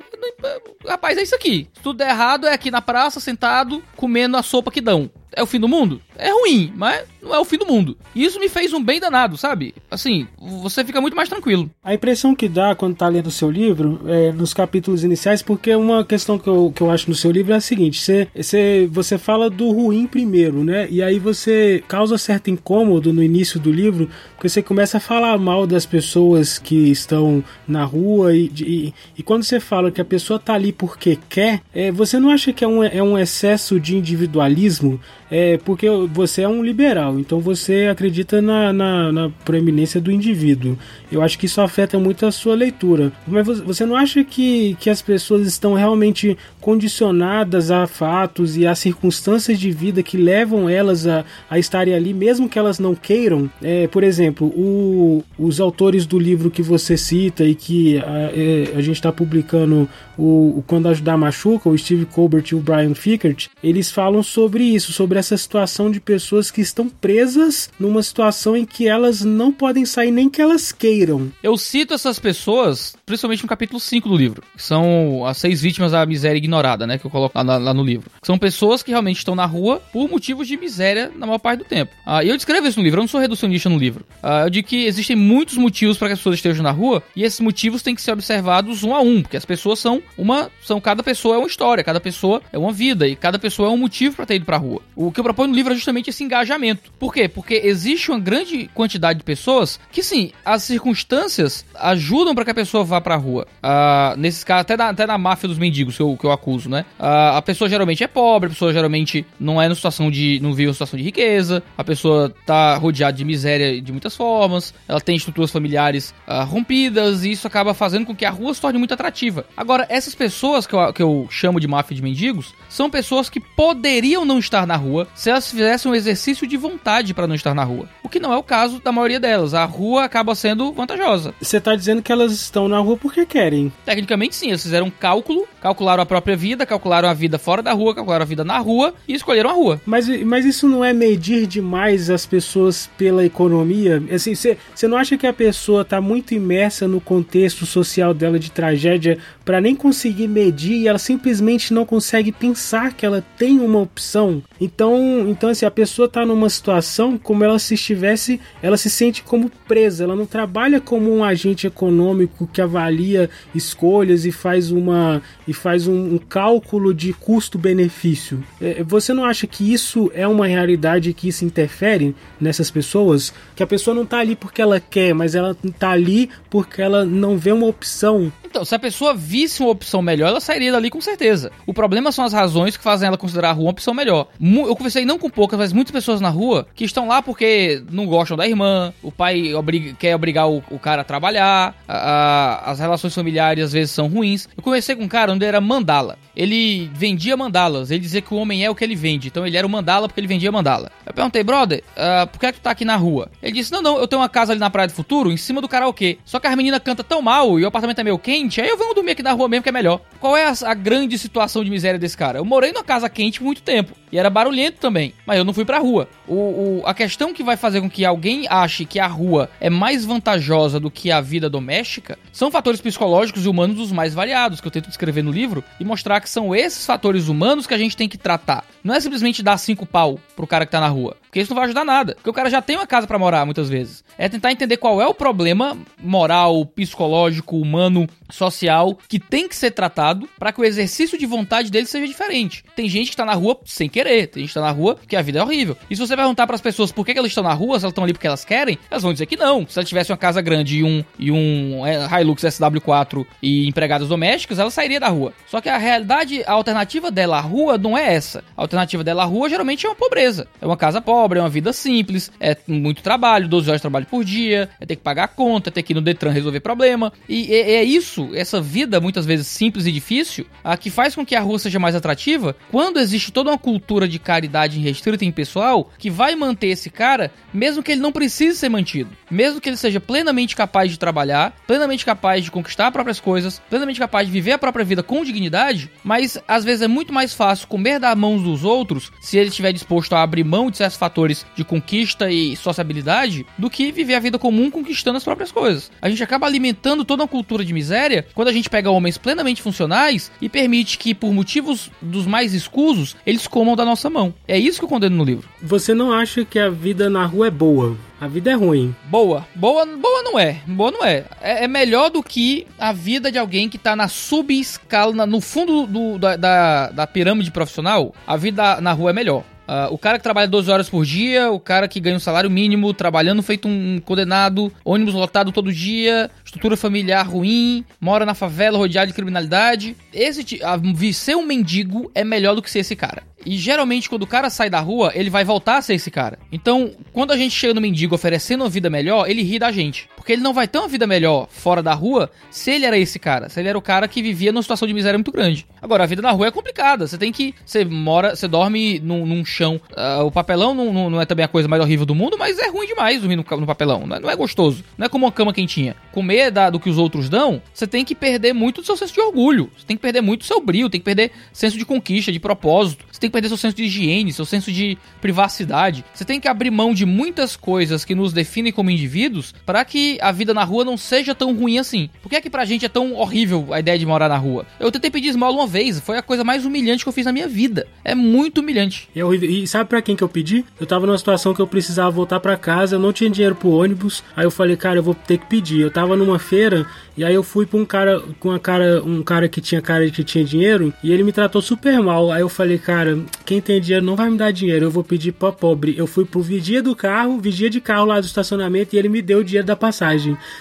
rapaz, 0.87 1.15
é 1.19 1.21
isso 1.21 1.35
aqui. 1.35 1.67
Se 1.75 1.83
tudo 1.83 1.97
der 1.97 2.09
errado, 2.09 2.47
é 2.47 2.53
aqui 2.53 2.71
na 2.71 2.81
praça, 2.81 3.19
sentado, 3.19 3.83
comendo 3.95 4.35
a 4.35 4.41
sopa 4.41 4.71
que 4.71 4.81
dão. 4.81 5.11
É 5.31 5.43
o 5.43 5.45
fim 5.45 5.59
do 5.59 5.67
mundo? 5.67 6.01
É 6.17 6.31
ruim, 6.31 6.73
mas 6.75 7.03
não 7.21 7.33
é 7.33 7.39
o 7.39 7.45
fim 7.45 7.57
do 7.57 7.65
mundo. 7.65 7.97
E 8.15 8.23
isso 8.23 8.39
me 8.39 8.49
fez 8.49 8.73
um 8.73 8.83
bem 8.83 8.99
danado, 8.99 9.37
sabe? 9.37 9.73
Assim, 9.89 10.27
você 10.37 10.83
fica 10.83 10.99
muito 10.99 11.15
mais 11.15 11.29
tranquilo. 11.29 11.69
A 11.83 11.93
impressão 11.93 12.35
que 12.35 12.47
dá 12.49 12.75
quando 12.75 12.95
tá 12.95 13.07
lendo 13.07 13.27
o 13.27 13.31
seu 13.31 13.49
livro, 13.49 14.01
é, 14.05 14.31
nos 14.31 14.53
capítulos 14.53 15.03
iniciais, 15.03 15.41
porque 15.41 15.73
uma 15.75 16.03
questão 16.03 16.37
que 16.37 16.47
eu, 16.47 16.71
que 16.75 16.81
eu 16.81 16.89
acho 16.89 17.09
no 17.09 17.15
seu 17.15 17.31
livro 17.31 17.53
é 17.53 17.57
a 17.57 17.61
seguinte: 17.61 17.99
você, 17.99 18.27
você, 18.35 18.89
você 18.91 19.17
fala 19.17 19.49
do 19.49 19.71
ruim 19.71 20.07
primeiro, 20.07 20.63
né? 20.63 20.87
E 20.89 21.01
aí 21.01 21.19
você 21.19 21.83
causa 21.87 22.17
certo 22.17 22.49
incômodo 22.49 23.13
no 23.13 23.23
início 23.23 23.59
do 23.59 23.71
livro, 23.71 24.09
porque 24.35 24.49
você 24.49 24.61
começa 24.61 24.97
a 24.97 25.01
falar 25.01 25.37
mal 25.37 25.67
das 25.67 25.85
pessoas 25.85 26.57
que 26.57 26.89
estão 26.89 27.43
na 27.67 27.83
rua 27.83 28.35
e, 28.35 28.51
e, 28.59 28.93
e 29.17 29.23
quando 29.23 29.43
você 29.43 29.59
fala 29.59 29.91
que 29.91 30.01
a 30.01 30.05
pessoa 30.05 30.39
tá 30.39 30.53
ali 30.53 30.71
porque 30.71 31.17
quer, 31.29 31.61
é, 31.73 31.91
você 31.91 32.19
não 32.19 32.29
acha 32.29 32.51
que 32.51 32.63
é 32.63 32.67
um, 32.67 32.83
é 32.83 33.01
um 33.01 33.17
excesso 33.17 33.79
de 33.79 33.95
individualismo? 33.95 34.99
É, 35.31 35.57
porque 35.57 35.87
você 36.11 36.41
é 36.41 36.47
um 36.47 36.63
liberal, 36.63 37.19
então 37.19 37.39
você 37.39 37.87
acredita 37.87 38.41
na, 38.41 38.73
na, 38.73 39.11
na, 39.11 39.29
proeminência 39.45 40.01
do 40.01 40.11
indivíduo. 40.11 40.77
Eu 41.11 41.21
acho 41.21 41.37
que 41.37 41.45
isso 41.45 41.61
afeta 41.61 41.99
muito 41.99 42.25
a 42.25 42.31
sua 42.31 42.55
leitura. 42.55 43.11
Mas 43.27 43.45
você 43.59 43.85
não 43.85 43.95
acha 43.95 44.23
que, 44.23 44.75
que 44.79 44.89
as 44.89 45.01
pessoas 45.01 45.45
estão 45.45 45.75
realmente 45.75 46.35
condicionadas 46.59 47.71
a 47.71 47.87
fatos 47.87 48.57
e 48.57 48.65
a 48.65 48.75
circunstâncias 48.75 49.59
de 49.59 49.71
vida 49.71 50.03
que 50.03 50.17
levam 50.17 50.69
elas 50.69 51.07
a, 51.07 51.25
a 51.49 51.57
estarem 51.57 51.93
ali, 51.93 52.13
mesmo 52.13 52.49
que 52.49 52.59
elas 52.59 52.79
não 52.79 52.95
queiram? 52.95 53.49
É, 53.61 53.87
por 53.87 54.03
exemplo, 54.03 54.47
o, 54.47 55.23
os 55.37 55.59
autores 55.59 56.05
do 56.05 56.19
livro 56.19 56.51
que 56.51 56.61
você 56.61 56.97
cita 56.97 57.43
e 57.43 57.55
que 57.55 57.97
a, 57.99 58.31
é, 58.33 58.73
a 58.75 58.81
gente 58.81 58.95
está 58.95 59.11
publicando 59.11 59.87
o, 60.17 60.59
o 60.59 60.63
Quando 60.67 60.89
Ajudar 60.89 61.17
Machuca, 61.17 61.69
o 61.69 61.77
Steve 61.77 62.05
Colbert 62.05 62.45
e 62.51 62.55
o 62.55 62.59
Brian 62.59 62.93
Fickert, 62.93 63.47
eles 63.63 63.89
falam 63.89 64.21
sobre 64.21 64.63
isso, 64.63 64.91
sobre 64.91 65.17
essa 65.17 65.37
situação 65.37 65.89
de 65.89 65.99
pessoas 65.99 66.51
que 66.51 66.61
estão 66.61 66.89
presas 66.89 67.69
numa 67.79 68.03
situação 68.03 68.55
em 68.55 68.65
que 68.65 68.87
elas 68.87 69.21
não 69.21 69.51
podem 69.51 69.85
sair 69.85 70.11
nem 70.11 70.29
que 70.29 70.41
elas 70.41 70.71
queiram. 70.71 71.31
Eu 71.41 71.57
cito 71.57 71.93
essas 71.93 72.19
pessoas, 72.19 72.95
principalmente 73.05 73.43
no 73.43 73.49
capítulo 73.49 73.79
5 73.79 74.09
do 74.09 74.17
livro, 74.17 74.43
que 74.55 74.61
são 74.61 75.25
as 75.25 75.37
seis 75.37 75.61
vítimas 75.61 75.93
da 75.93 76.05
miséria 76.05 76.39
ignorada, 76.49 76.87
né, 76.87 76.97
que 76.97 77.05
eu 77.05 77.11
coloco 77.11 77.37
lá, 77.37 77.57
lá 77.57 77.73
no 77.73 77.83
livro. 77.83 78.09
São 78.23 78.37
pessoas 78.37 78.81
que 78.81 78.91
realmente 78.91 79.17
estão 79.17 79.35
na 79.35 79.45
rua 79.45 79.81
por 79.93 80.09
motivos 80.09 80.47
de 80.47 80.57
miséria 80.57 81.11
na 81.15 81.25
maior 81.25 81.37
parte 81.37 81.59
do 81.59 81.65
tempo. 81.65 81.91
Ah, 82.05 82.23
e 82.23 82.29
eu 82.29 82.35
descrevo 82.35 82.67
isso 82.67 82.79
no 82.79 82.83
livro, 82.83 82.99
eu 82.99 83.03
não 83.03 83.07
sou 83.07 83.21
reducionista 83.21 83.69
no 83.69 83.77
livro. 83.77 84.05
Ah, 84.21 84.41
eu 84.43 84.49
digo 84.49 84.67
que 84.67 84.85
existem 84.85 85.15
muitos 85.15 85.57
motivos 85.57 85.97
para 85.97 86.07
que 86.07 86.13
as 86.13 86.19
pessoas 86.19 86.35
estejam 86.35 86.63
na 86.63 86.71
rua 86.71 87.03
e 87.15 87.23
esses 87.23 87.39
motivos 87.39 87.81
têm 87.81 87.95
que 87.95 88.01
ser 88.01 88.11
observados 88.11 88.83
um 88.83 88.93
a 88.93 88.99
um, 88.99 89.21
porque 89.21 89.37
as 89.37 89.45
pessoas 89.45 89.79
são 89.79 90.01
uma, 90.17 90.49
são 90.63 90.81
cada 90.81 91.03
pessoa 91.03 91.35
é 91.35 91.37
uma 91.37 91.47
história, 91.47 91.83
cada 91.83 91.99
pessoa 91.99 92.41
é 92.51 92.57
uma 92.57 92.73
vida 92.73 93.07
e 93.07 93.15
cada 93.15 93.37
pessoa 93.37 93.69
é 93.69 93.71
um 93.71 93.77
motivo 93.77 94.15
para 94.15 94.25
ter 94.25 94.35
ido 94.35 94.45
para 94.45 94.57
rua. 94.57 94.81
O 94.95 95.11
que 95.11 95.19
eu 95.19 95.23
proponho 95.23 95.49
no 95.49 95.55
livro 95.55 95.73
é 95.73 95.75
justamente 95.75 96.09
esse 96.09 96.23
engajamento. 96.23 96.91
Por 96.99 97.13
quê? 97.13 97.27
Porque 97.27 97.61
existe 97.63 98.09
uma 98.11 98.19
grande 98.19 98.69
quantidade 98.73 99.19
de 99.19 99.25
pessoas 99.25 99.79
que 99.91 100.01
sim, 100.01 100.31
as 100.43 100.63
circunstâncias 100.63 101.65
ajudam 101.75 102.33
para 102.33 102.45
que 102.45 102.51
a 102.51 102.55
pessoa 102.55 102.83
vá 102.83 102.99
para 102.99 103.15
rua. 103.15 103.47
Uh, 103.63 104.17
nesses 104.17 104.43
casos, 104.43 104.61
até 104.61 104.77
na, 104.77 104.89
até 104.89 105.05
na 105.05 105.17
máfia 105.17 105.47
dos 105.47 105.57
mendigos 105.57 105.95
que 105.95 106.01
eu, 106.01 106.17
que 106.17 106.25
eu 106.25 106.31
acuso, 106.39 106.69
né? 106.69 106.85
Uh, 106.99 107.35
a 107.37 107.41
pessoa 107.41 107.69
geralmente 107.69 108.03
é 108.03 108.07
pobre, 108.07 108.47
a 108.47 108.49
pessoa 108.51 108.73
geralmente 108.73 109.25
não 109.39 109.61
é 109.61 109.67
na 109.67 109.75
situação 109.75 110.09
de. 110.09 110.39
não 110.41 110.53
vive 110.53 110.67
uma 110.67 110.73
situação 110.73 110.97
de 110.97 111.03
riqueza, 111.03 111.61
a 111.77 111.83
pessoa 111.83 112.33
tá 112.45 112.75
rodeada 112.75 113.17
de 113.17 113.25
miséria 113.25 113.81
de 113.81 113.91
muitas 113.91 114.15
formas, 114.15 114.73
ela 114.87 115.01
tem 115.01 115.15
estruturas 115.15 115.51
familiares 115.51 116.13
uh, 116.27 116.43
rompidas, 116.45 117.23
e 117.23 117.31
isso 117.31 117.47
acaba 117.47 117.73
fazendo 117.73 118.05
com 118.05 118.15
que 118.15 118.25
a 118.25 118.29
rua 118.29 118.53
se 118.53 118.61
torne 118.61 118.79
muito 118.79 118.93
atrativa. 118.93 119.45
Agora, 119.55 119.85
essas 119.89 120.15
pessoas 120.15 120.65
que 120.65 120.73
eu, 120.73 120.93
que 120.93 121.03
eu 121.03 121.27
chamo 121.29 121.59
de 121.59 121.67
máfia 121.67 121.95
de 121.95 122.01
mendigos 122.01 122.53
são 122.69 122.89
pessoas 122.89 123.29
que 123.29 123.39
poderiam 123.39 124.25
não 124.25 124.39
estar 124.39 124.65
na 124.65 124.75
rua 124.75 125.07
se 125.13 125.29
elas 125.29 125.51
fizessem 125.51 125.91
um 125.91 125.95
exercício 125.95 126.47
de 126.47 126.57
vontade 126.57 127.13
para 127.13 127.27
não 127.27 127.35
estar 127.35 127.53
na 127.53 127.63
rua. 127.63 127.89
O 128.03 128.09
que 128.09 128.19
não 128.19 128.33
é 128.33 128.37
o 128.37 128.43
caso 128.43 128.79
da 128.79 128.91
maioria 128.91 129.19
delas. 129.19 129.53
A 129.53 129.65
rua 129.65 130.03
acaba 130.03 130.35
sendo 130.35 130.71
vantajosa. 130.71 131.33
Você 131.41 131.59
tá 131.59 131.75
dizendo 131.75 132.01
que 132.01 132.11
elas 132.11 132.31
estão 132.31 132.67
na 132.67 132.79
rua 132.79 132.97
porque 132.97 133.25
querem? 133.25 133.71
Tecnicamente 133.85 134.35
sim, 134.35 134.49
eles 134.49 134.63
fizeram 134.63 134.87
um 134.87 134.91
cálculo, 134.91 135.47
calcularam 135.61 136.03
a 136.03 136.05
própria 136.05 136.28
vida, 136.35 136.65
calcularam 136.65 137.09
a 137.09 137.13
vida 137.13 137.37
fora 137.37 137.61
da 137.61 137.73
rua, 137.73 137.95
calcularam 137.95 138.23
a 138.23 138.27
vida 138.27 138.43
na 138.43 138.57
rua 138.57 138.93
e 139.07 139.13
escolheram 139.13 139.49
a 139.49 139.53
rua. 139.53 139.81
Mas, 139.85 140.07
mas 140.23 140.45
isso 140.45 140.67
não 140.67 140.83
é 140.83 140.93
medir 140.93 141.47
demais 141.47 142.09
as 142.09 142.25
pessoas 142.25 142.89
pela 142.97 143.25
economia? 143.25 144.01
Assim, 144.13 144.33
você 144.35 144.57
não 144.87 144.97
acha 144.97 145.17
que 145.17 145.27
a 145.27 145.33
pessoa 145.33 145.85
tá 145.85 145.99
muito 146.01 146.33
imersa 146.33 146.87
no 146.87 147.01
contexto 147.01 147.65
social 147.65 148.13
dela 148.13 148.39
de 148.39 148.51
tragédia 148.51 149.17
para 149.43 149.61
nem 149.61 149.75
conseguir 149.75 150.27
medir 150.27 150.73
e 150.73 150.87
ela 150.87 150.99
simplesmente 150.99 151.73
não 151.73 151.85
consegue 151.85 152.31
pensar 152.31 152.93
que 152.93 153.05
ela 153.05 153.23
tem 153.37 153.59
uma 153.59 153.79
opção? 153.79 154.41
Então, 154.59 155.25
então 155.27 155.49
assim, 155.49 155.65
a 155.65 155.71
pessoa 155.71 156.07
tá 156.07 156.25
numa 156.25 156.49
situação 156.49 157.17
como 157.17 157.43
ela 157.43 157.59
se 157.59 157.73
estivesse, 157.73 158.39
ela 158.61 158.77
se 158.77 158.89
sente 158.89 159.23
como 159.23 159.49
presa, 159.67 160.03
ela 160.03 160.15
não 160.15 160.25
trabalha 160.25 160.79
como 160.79 161.13
um 161.13 161.23
agente 161.23 161.67
econômico 161.67 162.47
que 162.51 162.61
avalia 162.61 163.29
escolhas 163.53 164.25
e 164.25 164.31
faz 164.31 164.71
uma 164.71 165.21
e 165.47 165.53
faz 165.53 165.87
um, 165.87 166.15
um 166.15 166.17
cálculo 166.19 166.93
de 166.93 167.13
custo-benefício. 167.13 168.43
É, 168.61 168.83
você 168.83 169.13
não 169.13 169.25
acha 169.25 169.47
que 169.47 169.73
isso 169.73 170.11
é 170.13 170.27
uma 170.27 170.47
realidade 170.47 171.13
que 171.13 171.27
isso 171.27 171.45
interfere 171.45 172.15
nessas 172.39 172.69
pessoas? 172.69 173.33
Que 173.55 173.63
a 173.63 173.67
pessoa 173.67 173.95
não 173.95 174.05
tá 174.05 174.19
ali 174.19 174.35
porque 174.35 174.61
ela 174.61 174.79
quer, 174.79 175.13
mas 175.13 175.35
ela 175.35 175.55
tá 175.77 175.91
ali 175.91 176.29
porque 176.49 176.81
ela 176.81 177.05
não 177.05 177.37
vê 177.37 177.51
uma 177.51 177.67
opção. 177.67 178.31
Então, 178.43 178.65
se 178.65 178.73
a 178.73 178.79
pessoa 178.79 179.13
visse 179.13 179.61
uma 179.61 179.69
opção 179.69 180.01
melhor, 180.01 180.29
ela 180.29 180.41
sairia 180.41 180.71
dali 180.71 180.89
com 180.89 180.99
certeza. 180.99 181.51
O 181.67 181.73
problema 181.73 182.11
são 182.11 182.25
as 182.25 182.33
razões 182.33 182.75
que 182.75 182.83
fazem 182.83 183.07
ela 183.07 183.17
considerar 183.17 183.49
a 183.49 183.53
rua 183.53 183.65
uma 183.65 183.71
opção 183.71 183.93
melhor. 183.93 184.27
Eu 184.41 184.75
conversei 184.75 185.05
não 185.05 185.19
com 185.19 185.29
poucas, 185.29 185.59
mas 185.59 185.71
muitas 185.71 185.91
pessoas 185.91 186.19
na 186.19 186.29
rua 186.29 186.67
que 186.73 186.83
estão 186.83 187.07
lá 187.07 187.21
porque 187.21 187.83
não 187.91 188.05
gostam 188.05 188.35
da 188.35 188.47
irmã, 188.47 188.91
o 189.03 189.11
pai 189.11 189.53
obriga, 189.53 189.93
quer 189.93 190.15
obrigar 190.15 190.49
o, 190.49 190.63
o, 190.71 190.79
cara 190.79 191.01
a 191.01 191.05
trabalhar, 191.05 191.75
a, 191.87 191.97
a, 191.97 192.71
as 192.71 192.79
relações 192.79 193.13
familiares 193.13 193.65
às 193.65 193.73
vezes 193.73 193.91
são 193.91 194.07
ruins. 194.07 194.49
Eu 194.57 194.63
conversei 194.63 194.95
com 194.95 195.03
um 195.03 195.07
cara 195.07 195.31
onde 195.31 195.45
era 195.45 195.61
mandala. 195.61 196.08
Ele 196.35 196.89
vendia 196.93 197.35
mandalas, 197.35 197.91
ele 197.91 197.99
dizia 197.99 198.21
que 198.21 198.33
o 198.33 198.37
homem 198.37 198.63
é 198.63 198.69
o 198.69 198.75
que 198.75 198.83
ele 198.83 198.95
vende, 198.95 199.27
então 199.27 199.45
ele 199.45 199.57
era 199.57 199.65
o 199.65 199.69
mandala 199.69 200.07
porque 200.07 200.19
ele 200.19 200.27
vendia 200.27 200.51
mandala. 200.51 200.91
Eu 201.05 201.13
perguntei, 201.13 201.43
brother, 201.43 201.83
uh, 201.95 202.27
por 202.27 202.39
que 202.39 202.45
é 202.45 202.51
que 202.51 202.59
tu 202.59 202.63
tá 202.63 202.71
aqui 202.71 202.85
na 202.85 202.95
rua? 202.95 203.29
Ele 203.41 203.53
disse, 203.53 203.71
não, 203.71 203.81
não, 203.81 203.97
eu 203.97 204.07
tenho 204.07 204.21
uma 204.21 204.29
casa 204.29 204.53
ali 204.53 204.59
na 204.59 204.69
Praia 204.69 204.87
do 204.87 204.93
Futuro, 204.93 205.31
em 205.31 205.37
cima 205.37 205.61
do 205.61 205.67
karaokê. 205.67 206.17
Só 206.23 206.39
que 206.39 206.47
as 206.47 206.55
meninas 206.55 206.81
cantam 206.83 207.05
tão 207.05 207.21
mal 207.21 207.59
e 207.59 207.63
o 207.63 207.67
apartamento 207.67 207.99
é 207.99 208.03
meio 208.03 208.17
quente, 208.17 208.61
aí 208.61 208.69
eu 208.69 208.77
venho 208.77 208.93
dormir 208.93 209.11
aqui 209.11 209.23
na 209.23 209.31
rua 209.31 209.47
mesmo 209.47 209.63
que 209.63 209.69
é 209.69 209.71
melhor. 209.71 210.01
Qual 210.19 210.35
é 210.35 210.45
a, 210.45 210.53
a 210.65 210.73
grande 210.73 211.17
situação 211.17 211.63
de 211.63 211.69
miséria 211.69 211.99
desse 211.99 212.17
cara? 212.17 212.39
Eu 212.39 212.45
morei 212.45 212.71
numa 212.71 212.83
casa 212.83 213.09
quente 213.09 213.43
muito 213.43 213.61
tempo. 213.61 213.93
E 214.11 214.17
era 214.17 214.29
barulhento 214.29 214.79
também. 214.79 215.13
Mas 215.25 215.37
eu 215.37 215.45
não 215.45 215.53
fui 215.53 215.65
pra 215.65 215.77
rua. 215.77 216.07
O, 216.27 216.35
o, 216.35 216.83
a 216.85 216.93
questão 216.93 217.33
que 217.33 217.43
vai 217.43 217.55
fazer 217.55 217.81
com 217.81 217.89
que 217.89 218.03
alguém 218.03 218.47
ache 218.49 218.85
que 218.85 218.99
a 218.99 219.07
rua 219.07 219.49
é 219.59 219.69
mais 219.69 220.05
vantajosa 220.05 220.79
do 220.79 220.89
que 220.89 221.11
a 221.11 221.21
vida 221.21 221.49
doméstica 221.49 222.17
são 222.31 222.49
fatores 222.49 222.81
psicológicos 222.81 223.45
e 223.45 223.47
humanos 223.47 223.77
dos 223.77 223.91
mais 223.91 224.13
variados, 224.13 224.59
que 224.59 224.67
eu 224.67 224.71
tento 224.71 224.87
descrever 224.87 225.21
no 225.21 225.31
livro, 225.31 225.63
e 225.79 225.85
mostrar 225.85 225.98
que 226.21 226.29
são 226.29 226.55
esses 226.55 226.85
fatores 226.85 227.27
humanos 227.27 227.67
que 227.67 227.73
a 227.73 227.77
gente 227.77 227.95
tem 227.95 228.07
que 228.07 228.17
tratar. 228.17 228.65
Não 228.83 228.95
é 228.95 228.99
simplesmente 228.99 229.43
dar 229.43 229.57
cinco 229.57 229.85
pau 229.85 230.19
pro 230.35 230.47
cara 230.47 230.65
que 230.65 230.71
tá 230.71 230.79
na 230.79 230.87
rua. 230.87 231.15
Porque 231.23 231.39
isso 231.39 231.51
não 231.51 231.55
vai 231.55 231.65
ajudar 231.65 231.85
nada. 231.85 232.15
Porque 232.15 232.29
o 232.29 232.33
cara 232.33 232.49
já 232.49 232.61
tem 232.61 232.75
uma 232.75 232.87
casa 232.87 233.05
para 233.05 233.19
morar 233.19 233.45
muitas 233.45 233.69
vezes. 233.69 234.03
É 234.17 234.27
tentar 234.27 234.51
entender 234.51 234.77
qual 234.77 235.01
é 235.01 235.07
o 235.07 235.13
problema 235.13 235.77
moral, 236.01 236.65
psicológico, 236.65 237.57
humano, 237.57 238.07
social 238.29 238.97
que 239.07 239.19
tem 239.19 239.47
que 239.47 239.55
ser 239.55 239.71
tratado 239.71 240.27
para 240.37 240.51
que 240.51 240.61
o 240.61 240.65
exercício 240.65 241.17
de 241.17 241.25
vontade 241.25 241.71
dele 241.71 241.85
seja 241.85 242.07
diferente. 242.07 242.63
Tem 242.75 242.89
gente 242.89 243.11
que 243.11 243.17
tá 243.17 243.25
na 243.25 243.33
rua 243.33 243.59
sem 243.65 243.87
querer, 243.87 244.27
tem 244.27 244.43
gente 244.43 244.49
que 244.49 244.55
tá 244.55 244.61
na 244.61 244.71
rua 244.71 244.95
porque 244.95 245.15
a 245.15 245.21
vida 245.21 245.39
é 245.39 245.43
horrível. 245.43 245.77
E 245.89 245.95
se 245.95 246.05
você 246.05 246.15
perguntar 246.15 246.45
para 246.45 246.55
as 246.55 246.61
pessoas 246.61 246.91
por 246.91 247.05
que, 247.05 247.13
que 247.13 247.19
elas 247.19 247.31
estão 247.31 247.43
na 247.43 247.53
rua, 247.53 247.79
se 247.79 247.85
elas 247.85 247.91
estão 247.91 248.03
ali 248.03 248.13
porque 248.13 248.27
elas 248.27 248.43
querem, 248.43 248.77
elas 248.89 249.03
vão 249.03 249.13
dizer 249.13 249.25
que 249.25 249.37
não. 249.37 249.65
Se 249.67 249.79
ela 249.79 249.85
tivesse 249.85 250.11
uma 250.11 250.17
casa 250.17 250.41
grande 250.41 250.79
e 250.79 250.83
um, 250.83 251.03
e 251.17 251.31
um 251.31 251.85
é, 251.85 252.21
Hilux 252.21 252.43
SW4 252.43 253.25
e 253.41 253.67
empregadas 253.67 254.07
domésticas, 254.07 254.59
ela 254.59 254.71
sairia 254.71 254.99
da 254.99 255.07
rua. 255.07 255.33
Só 255.47 255.61
que 255.61 255.69
a 255.69 255.77
realidade, 255.77 256.43
a 256.45 256.53
alternativa 256.53 257.11
dela 257.11 257.37
à 257.37 257.41
rua 257.41 257.77
não 257.77 257.97
é 257.97 258.13
essa. 258.13 258.43
A 258.57 258.61
alternativa 258.61 259.03
dela 259.03 259.23
à 259.23 259.25
rua 259.25 259.49
geralmente 259.49 259.85
é 259.85 259.89
uma 259.89 259.95
pobreza. 259.95 260.47
É 260.61 260.65
uma 260.65 260.77
casa 260.77 261.01
pobre 261.01 261.29
pobre, 261.29 261.39
é 261.39 261.41
uma 261.41 261.49
vida 261.49 261.71
simples, 261.71 262.31
é 262.39 262.57
muito 262.67 263.03
trabalho, 263.03 263.47
12 263.47 263.69
horas 263.69 263.79
de 263.79 263.83
trabalho 263.83 264.05
por 264.05 264.23
dia, 264.23 264.69
é 264.79 264.85
ter 264.85 264.95
que 264.95 265.03
pagar 265.03 265.25
a 265.25 265.27
conta, 265.27 265.69
é 265.69 265.71
ter 265.71 265.83
que 265.83 265.93
ir 265.93 265.95
no 265.95 266.01
Detran 266.01 266.31
resolver 266.31 266.59
problema. 266.61 267.11
E 267.27 267.53
é, 267.53 267.75
é 267.75 267.83
isso, 267.83 268.18
essa 268.33 268.61
vida 268.61 268.99
muitas 268.99 269.25
vezes 269.25 269.47
simples 269.47 269.85
e 269.85 269.91
difícil, 269.91 270.45
a 270.63 270.77
que 270.77 270.89
faz 270.89 271.15
com 271.15 271.25
que 271.25 271.35
a 271.35 271.41
rua 271.41 271.59
seja 271.59 271.79
mais 271.79 271.95
atrativa 271.95 272.55
quando 272.71 272.99
existe 272.99 273.31
toda 273.31 273.51
uma 273.51 273.57
cultura 273.57 274.07
de 274.07 274.19
caridade 274.19 274.79
restrita 274.79 275.25
em 275.25 275.31
pessoal 275.31 275.89
que 275.97 276.09
vai 276.09 276.35
manter 276.35 276.67
esse 276.67 276.89
cara, 276.89 277.31
mesmo 277.53 277.83
que 277.83 277.91
ele 277.91 278.01
não 278.01 278.11
precise 278.11 278.57
ser 278.57 278.69
mantido, 278.69 279.09
mesmo 279.29 279.61
que 279.61 279.69
ele 279.69 279.77
seja 279.77 279.99
plenamente 279.99 280.55
capaz 280.55 280.91
de 280.91 280.99
trabalhar, 280.99 281.55
plenamente 281.67 282.05
capaz 282.05 282.43
de 282.43 282.51
conquistar 282.51 282.87
as 282.87 282.93
próprias 282.93 283.19
coisas, 283.19 283.61
plenamente 283.69 283.99
capaz 283.99 284.27
de 284.27 284.33
viver 284.33 284.53
a 284.53 284.57
própria 284.57 284.85
vida 284.85 285.03
com 285.03 285.23
dignidade, 285.23 285.89
mas 286.03 286.37
às 286.47 286.63
vezes 286.63 286.81
é 286.81 286.87
muito 286.87 287.13
mais 287.13 287.33
fácil 287.33 287.67
comer 287.67 287.99
da 287.99 288.15
mão 288.15 288.37
dos 288.37 288.63
outros 288.63 289.11
se 289.21 289.37
ele 289.37 289.49
estiver 289.49 289.71
disposto 289.71 290.13
a 290.13 290.23
abrir 290.23 290.43
mão 290.43 290.69
de 290.69 290.77
certos 290.77 290.97
fatores 290.97 291.45
de 291.55 291.63
conquista 291.63 292.31
e 292.31 292.55
sociabilidade 292.55 293.45
do 293.57 293.69
que 293.69 293.91
viver 293.91 294.15
a 294.15 294.19
vida 294.19 294.39
comum 294.39 294.71
conquistando 294.71 295.17
as 295.17 295.23
próprias 295.23 295.51
coisas. 295.51 295.91
A 296.01 296.09
gente 296.09 296.23
acaba 296.23 296.47
alimentando 296.47 297.05
toda 297.05 297.23
uma 297.23 297.27
cultura 297.27 297.63
de 297.63 297.73
miséria 297.73 298.08
quando 298.33 298.47
a 298.47 298.53
gente 298.53 298.69
pega 298.69 298.91
homens 298.91 299.17
plenamente 299.17 299.61
funcionais 299.61 300.31
e 300.41 300.49
permite 300.49 300.97
que, 300.97 301.13
por 301.13 301.33
motivos 301.33 301.89
dos 302.01 302.25
mais 302.25 302.53
escusos, 302.53 303.15
eles 303.25 303.47
comam 303.47 303.75
da 303.75 303.85
nossa 303.85 304.09
mão. 304.09 304.33
É 304.47 304.57
isso 304.57 304.79
que 304.79 304.85
eu 304.85 304.89
condeno 304.89 305.15
no 305.15 305.23
livro. 305.23 305.49
Você 305.61 305.93
não 305.93 306.11
acha 306.11 306.45
que 306.45 306.59
a 306.59 306.69
vida 306.69 307.09
na 307.09 307.25
rua 307.25 307.47
é 307.47 307.51
boa? 307.51 307.97
A 308.19 308.27
vida 308.27 308.51
é 308.51 308.53
ruim. 308.53 308.93
Boa. 309.05 309.47
Boa, 309.55 309.85
boa 309.85 310.23
não 310.23 310.37
é. 310.37 310.61
Boa 310.67 310.91
não 310.91 311.05
é. 311.05 311.23
é. 311.41 311.63
é 311.63 311.67
melhor 311.67 312.09
do 312.09 312.21
que 312.21 312.67
a 312.77 312.91
vida 312.91 313.31
de 313.31 313.37
alguém 313.37 313.69
que 313.69 313.77
tá 313.77 313.95
na 313.95 314.09
subescala, 314.09 315.25
no 315.25 315.39
fundo 315.39 315.87
do, 315.87 316.17
da, 316.17 316.35
da, 316.35 316.89
da 316.89 317.07
pirâmide 317.07 317.49
profissional. 317.49 318.13
A 318.27 318.35
vida 318.35 318.81
na 318.81 318.91
rua 318.91 319.11
é 319.11 319.13
melhor. 319.13 319.43
Uh, 319.69 319.93
o 319.93 319.99
cara 319.99 320.17
que 320.17 320.23
trabalha 320.23 320.47
12 320.47 320.71
horas 320.71 320.89
por 320.89 321.05
dia, 321.05 321.51
o 321.51 321.59
cara 321.59 321.87
que 321.87 321.99
ganha 321.99 322.15
um 322.15 322.19
salário 322.19 322.49
mínimo, 322.49 322.91
trabalhando 322.91 323.43
feito 323.43 323.67
um 323.67 324.01
condenado, 324.03 324.73
ônibus 324.83 325.13
lotado 325.13 325.51
todo 325.51 325.71
dia, 325.71 326.31
estrutura 326.43 326.75
familiar 326.75 327.21
ruim, 327.21 327.85
mora 328.01 328.25
na 328.25 328.33
favela 328.33 328.79
rodeado 328.79 329.09
de 329.09 329.13
criminalidade. 329.13 329.95
Esse 330.11 330.41
uh, 330.55 331.13
ser 331.13 331.35
um 331.35 331.45
mendigo 331.45 332.09
é 332.15 332.23
melhor 332.23 332.55
do 332.55 332.63
que 332.63 332.71
ser 332.71 332.79
esse 332.79 332.95
cara. 332.95 333.21
E 333.45 333.57
geralmente, 333.57 334.09
quando 334.09 334.23
o 334.23 334.27
cara 334.27 334.49
sai 334.49 334.69
da 334.69 334.79
rua, 334.79 335.11
ele 335.13 335.29
vai 335.29 335.45
voltar 335.45 335.77
a 335.77 335.81
ser 335.81 335.93
esse 335.93 336.11
cara. 336.11 336.39
Então, 336.51 336.91
quando 337.13 337.31
a 337.31 337.37
gente 337.37 337.55
chega 337.55 337.73
no 337.73 337.81
mendigo 337.81 338.15
oferecendo 338.15 338.63
uma 338.63 338.69
vida 338.69 338.89
melhor, 338.89 339.29
ele 339.29 339.43
ri 339.43 339.59
da 339.59 339.71
gente. 339.71 340.09
Porque 340.19 340.33
ele 340.33 340.41
não 340.41 340.53
vai 340.53 340.67
ter 340.67 340.77
uma 340.77 340.87
vida 340.87 341.07
melhor 341.07 341.47
fora 341.49 341.81
da 341.81 341.93
rua 341.93 342.29
se 342.51 342.71
ele 342.71 342.85
era 342.85 342.97
esse 342.97 343.17
cara. 343.17 343.47
Se 343.47 343.59
ele 343.59 343.69
era 343.69 343.77
o 343.77 343.81
cara 343.81 344.07
que 344.07 344.21
vivia 344.21 344.51
numa 344.51 344.61
situação 344.61 344.87
de 344.87 344.93
miséria 344.93 345.17
muito 345.17 345.31
grande. 345.31 345.65
Agora, 345.81 346.03
a 346.03 346.07
vida 346.07 346.21
na 346.21 346.31
rua 346.31 346.47
é 346.47 346.51
complicada. 346.51 347.07
Você 347.07 347.17
tem 347.17 347.31
que. 347.31 347.55
Você 347.65 347.85
mora, 347.85 348.35
você 348.35 348.47
dorme 348.47 348.99
num, 348.99 349.25
num 349.25 349.45
chão. 349.45 349.79
Uh, 349.91 350.25
o 350.25 350.31
papelão 350.31 350.75
não, 350.75 351.09
não, 351.09 351.21
é 351.21 351.25
também 351.25 351.45
a 351.45 351.47
coisa 351.47 351.67
mais 351.67 351.81
horrível 351.81 352.05
do 352.05 352.13
mundo, 352.13 352.37
mas 352.37 352.59
é 352.59 352.69
ruim 352.69 352.85
demais 352.85 353.21
dormir 353.21 353.37
no, 353.37 353.45
no 353.57 353.65
papelão. 353.65 354.05
Não 354.05 354.17
é, 354.17 354.19
não 354.19 354.29
é, 354.29 354.35
gostoso. 354.35 354.83
Não 354.97 355.05
é 355.05 355.09
como 355.09 355.25
uma 355.25 355.31
cama 355.31 355.53
quentinha. 355.53 355.95
Comer 356.11 356.51
da, 356.51 356.69
do 356.69 356.79
que 356.79 356.89
os 356.89 356.97
outros 356.97 357.29
dão, 357.29 357.61
você 357.73 357.87
tem 357.87 358.03
que 358.03 358.13
perder 358.13 358.53
muito 358.53 358.81
do 358.81 358.85
seu 358.85 358.97
senso 358.97 359.13
de 359.13 359.21
orgulho. 359.21 359.71
Você 359.77 359.85
tem 359.85 359.95
que 359.95 360.01
perder 360.01 360.21
muito 360.21 360.41
do 360.41 360.45
seu 360.45 360.59
brilho, 360.59 360.89
tem 360.89 360.99
que 360.99 361.05
perder 361.05 361.31
senso 361.53 361.77
de 361.77 361.85
conquista, 361.85 362.31
de 362.31 362.39
propósito. 362.39 363.05
Você 363.11 363.19
tem 363.19 363.29
que 363.29 363.33
perder 363.33 363.47
seu 363.47 363.57
senso 363.57 363.75
de 363.75 363.83
higiene, 363.83 364.33
seu 364.33 364.45
senso 364.45 364.71
de 364.71 364.97
privacidade. 365.21 366.03
Você 366.13 366.25
tem 366.25 366.39
que 366.39 366.47
abrir 366.47 366.71
mão 366.71 366.93
de 366.93 367.05
muitas 367.05 367.55
coisas 367.55 368.03
que 368.03 368.13
nos 368.13 368.33
definem 368.33 368.71
como 368.71 368.89
indivíduos 368.89 369.53
para 369.65 369.83
que 369.85 370.08
a 370.21 370.31
vida 370.31 370.53
na 370.53 370.63
rua 370.63 370.83
não 370.83 370.97
seja 370.97 371.35
tão 371.35 371.53
ruim 371.55 371.77
assim. 371.77 372.09
Por 372.21 372.29
que 372.29 372.35
é 372.35 372.41
que 372.41 372.49
pra 372.49 372.65
gente 372.65 372.85
é 372.85 372.89
tão 372.89 373.13
horrível 373.13 373.73
a 373.73 373.79
ideia 373.79 373.99
de 373.99 374.05
morar 374.05 374.29
na 374.29 374.37
rua? 374.37 374.65
Eu 374.79 374.91
tentei 374.91 375.11
pedir 375.11 375.29
esmola 375.29 375.55
uma 375.55 375.67
vez, 375.67 375.99
foi 375.99 376.17
a 376.17 376.21
coisa 376.21 376.43
mais 376.43 376.65
humilhante 376.65 377.03
que 377.03 377.09
eu 377.09 377.13
fiz 377.13 377.25
na 377.25 377.31
minha 377.31 377.47
vida. 377.47 377.87
É 378.03 378.15
muito 378.15 378.59
humilhante. 378.59 379.09
É 379.15 379.23
horrível. 379.23 379.49
E 379.49 379.67
sabe 379.67 379.89
para 379.89 380.01
quem 380.01 380.15
que 380.15 380.23
eu 380.23 380.29
pedi? 380.29 380.65
Eu 380.79 380.87
tava 380.87 381.05
numa 381.05 381.17
situação 381.17 381.53
que 381.53 381.61
eu 381.61 381.67
precisava 381.67 382.09
voltar 382.09 382.39
para 382.39 382.57
casa, 382.57 382.95
eu 382.95 382.99
não 382.99 383.13
tinha 383.13 383.29
dinheiro 383.29 383.55
pro 383.55 383.69
ônibus. 383.69 384.23
Aí 384.35 384.45
eu 384.45 384.51
falei, 384.51 384.75
cara, 384.77 384.99
eu 384.99 385.03
vou 385.03 385.13
ter 385.13 385.37
que 385.37 385.45
pedir. 385.45 385.81
Eu 385.81 385.91
tava 385.91 386.15
numa 386.15 386.39
feira 386.39 386.85
e 387.17 387.23
aí 387.23 387.33
eu 387.33 387.43
fui 387.43 387.65
pra 387.65 387.77
um 387.77 387.85
cara, 387.85 388.21
com 388.39 388.49
uma 388.49 388.59
cara, 388.59 389.03
um 389.03 389.21
cara 389.21 389.49
que 389.49 389.59
tinha 389.59 389.81
cara 389.81 390.05
de 390.05 390.11
que 390.11 390.23
tinha 390.23 390.43
dinheiro 390.43 390.93
e 391.03 391.11
ele 391.11 391.23
me 391.23 391.31
tratou 391.31 391.61
super 391.61 391.99
mal. 392.01 392.31
Aí 392.31 392.41
eu 392.41 392.49
falei, 392.49 392.77
cara, 392.77 393.19
quem 393.45 393.59
tem 393.59 393.81
dinheiro 393.81 394.05
não 394.05 394.15
vai 394.15 394.29
me 394.29 394.37
dar 394.37 394.51
dinheiro, 394.51 394.85
eu 394.85 394.91
vou 394.91 395.03
pedir 395.03 395.33
pra 395.33 395.51
pobre. 395.51 395.95
Eu 395.97 396.07
fui 396.07 396.25
pro 396.25 396.41
vigia 396.41 396.81
do 396.81 396.95
carro, 396.95 397.39
vigia 397.39 397.69
de 397.69 397.81
carro 397.81 398.05
lá 398.05 398.19
do 398.19 398.25
estacionamento 398.25 398.95
e 398.95 398.99
ele 398.99 399.09
me 399.09 399.21
deu 399.21 399.39
o 399.39 399.43
dinheiro 399.43 399.67
da 399.67 399.75
passagem. 399.75 399.98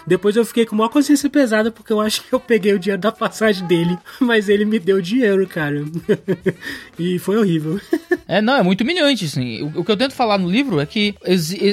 Depois 0.07 0.36
eu 0.36 0.45
fiquei 0.45 0.66
com 0.66 0.74
uma 0.74 0.89
consciência 0.89 1.28
pesada 1.28 1.70
porque 1.70 1.93
eu 1.93 2.01
acho 2.01 2.22
que 2.22 2.32
eu 2.32 2.41
peguei 2.41 2.72
o 2.74 2.78
dinheiro 2.78 3.01
da 3.01 3.12
passagem 3.12 3.66
dele, 3.66 3.99
mas 4.20 4.49
ele 4.49 4.64
me 4.64 4.78
deu 4.78 5.01
dinheiro, 5.01 5.47
cara. 5.47 5.84
e 6.99 7.18
foi 7.18 7.36
horrível. 7.36 7.80
é, 8.26 8.41
não, 8.41 8.57
é 8.57 8.62
muito 8.62 8.82
humilhante, 8.82 9.24
assim. 9.24 9.62
O, 9.62 9.80
o, 9.80 9.84
que 9.84 9.91
eu 9.91 9.97
tento 9.97 10.14
falar 10.14 10.39
no 10.39 10.51
livro 10.51 10.80
é 10.80 10.86
que 10.86 11.14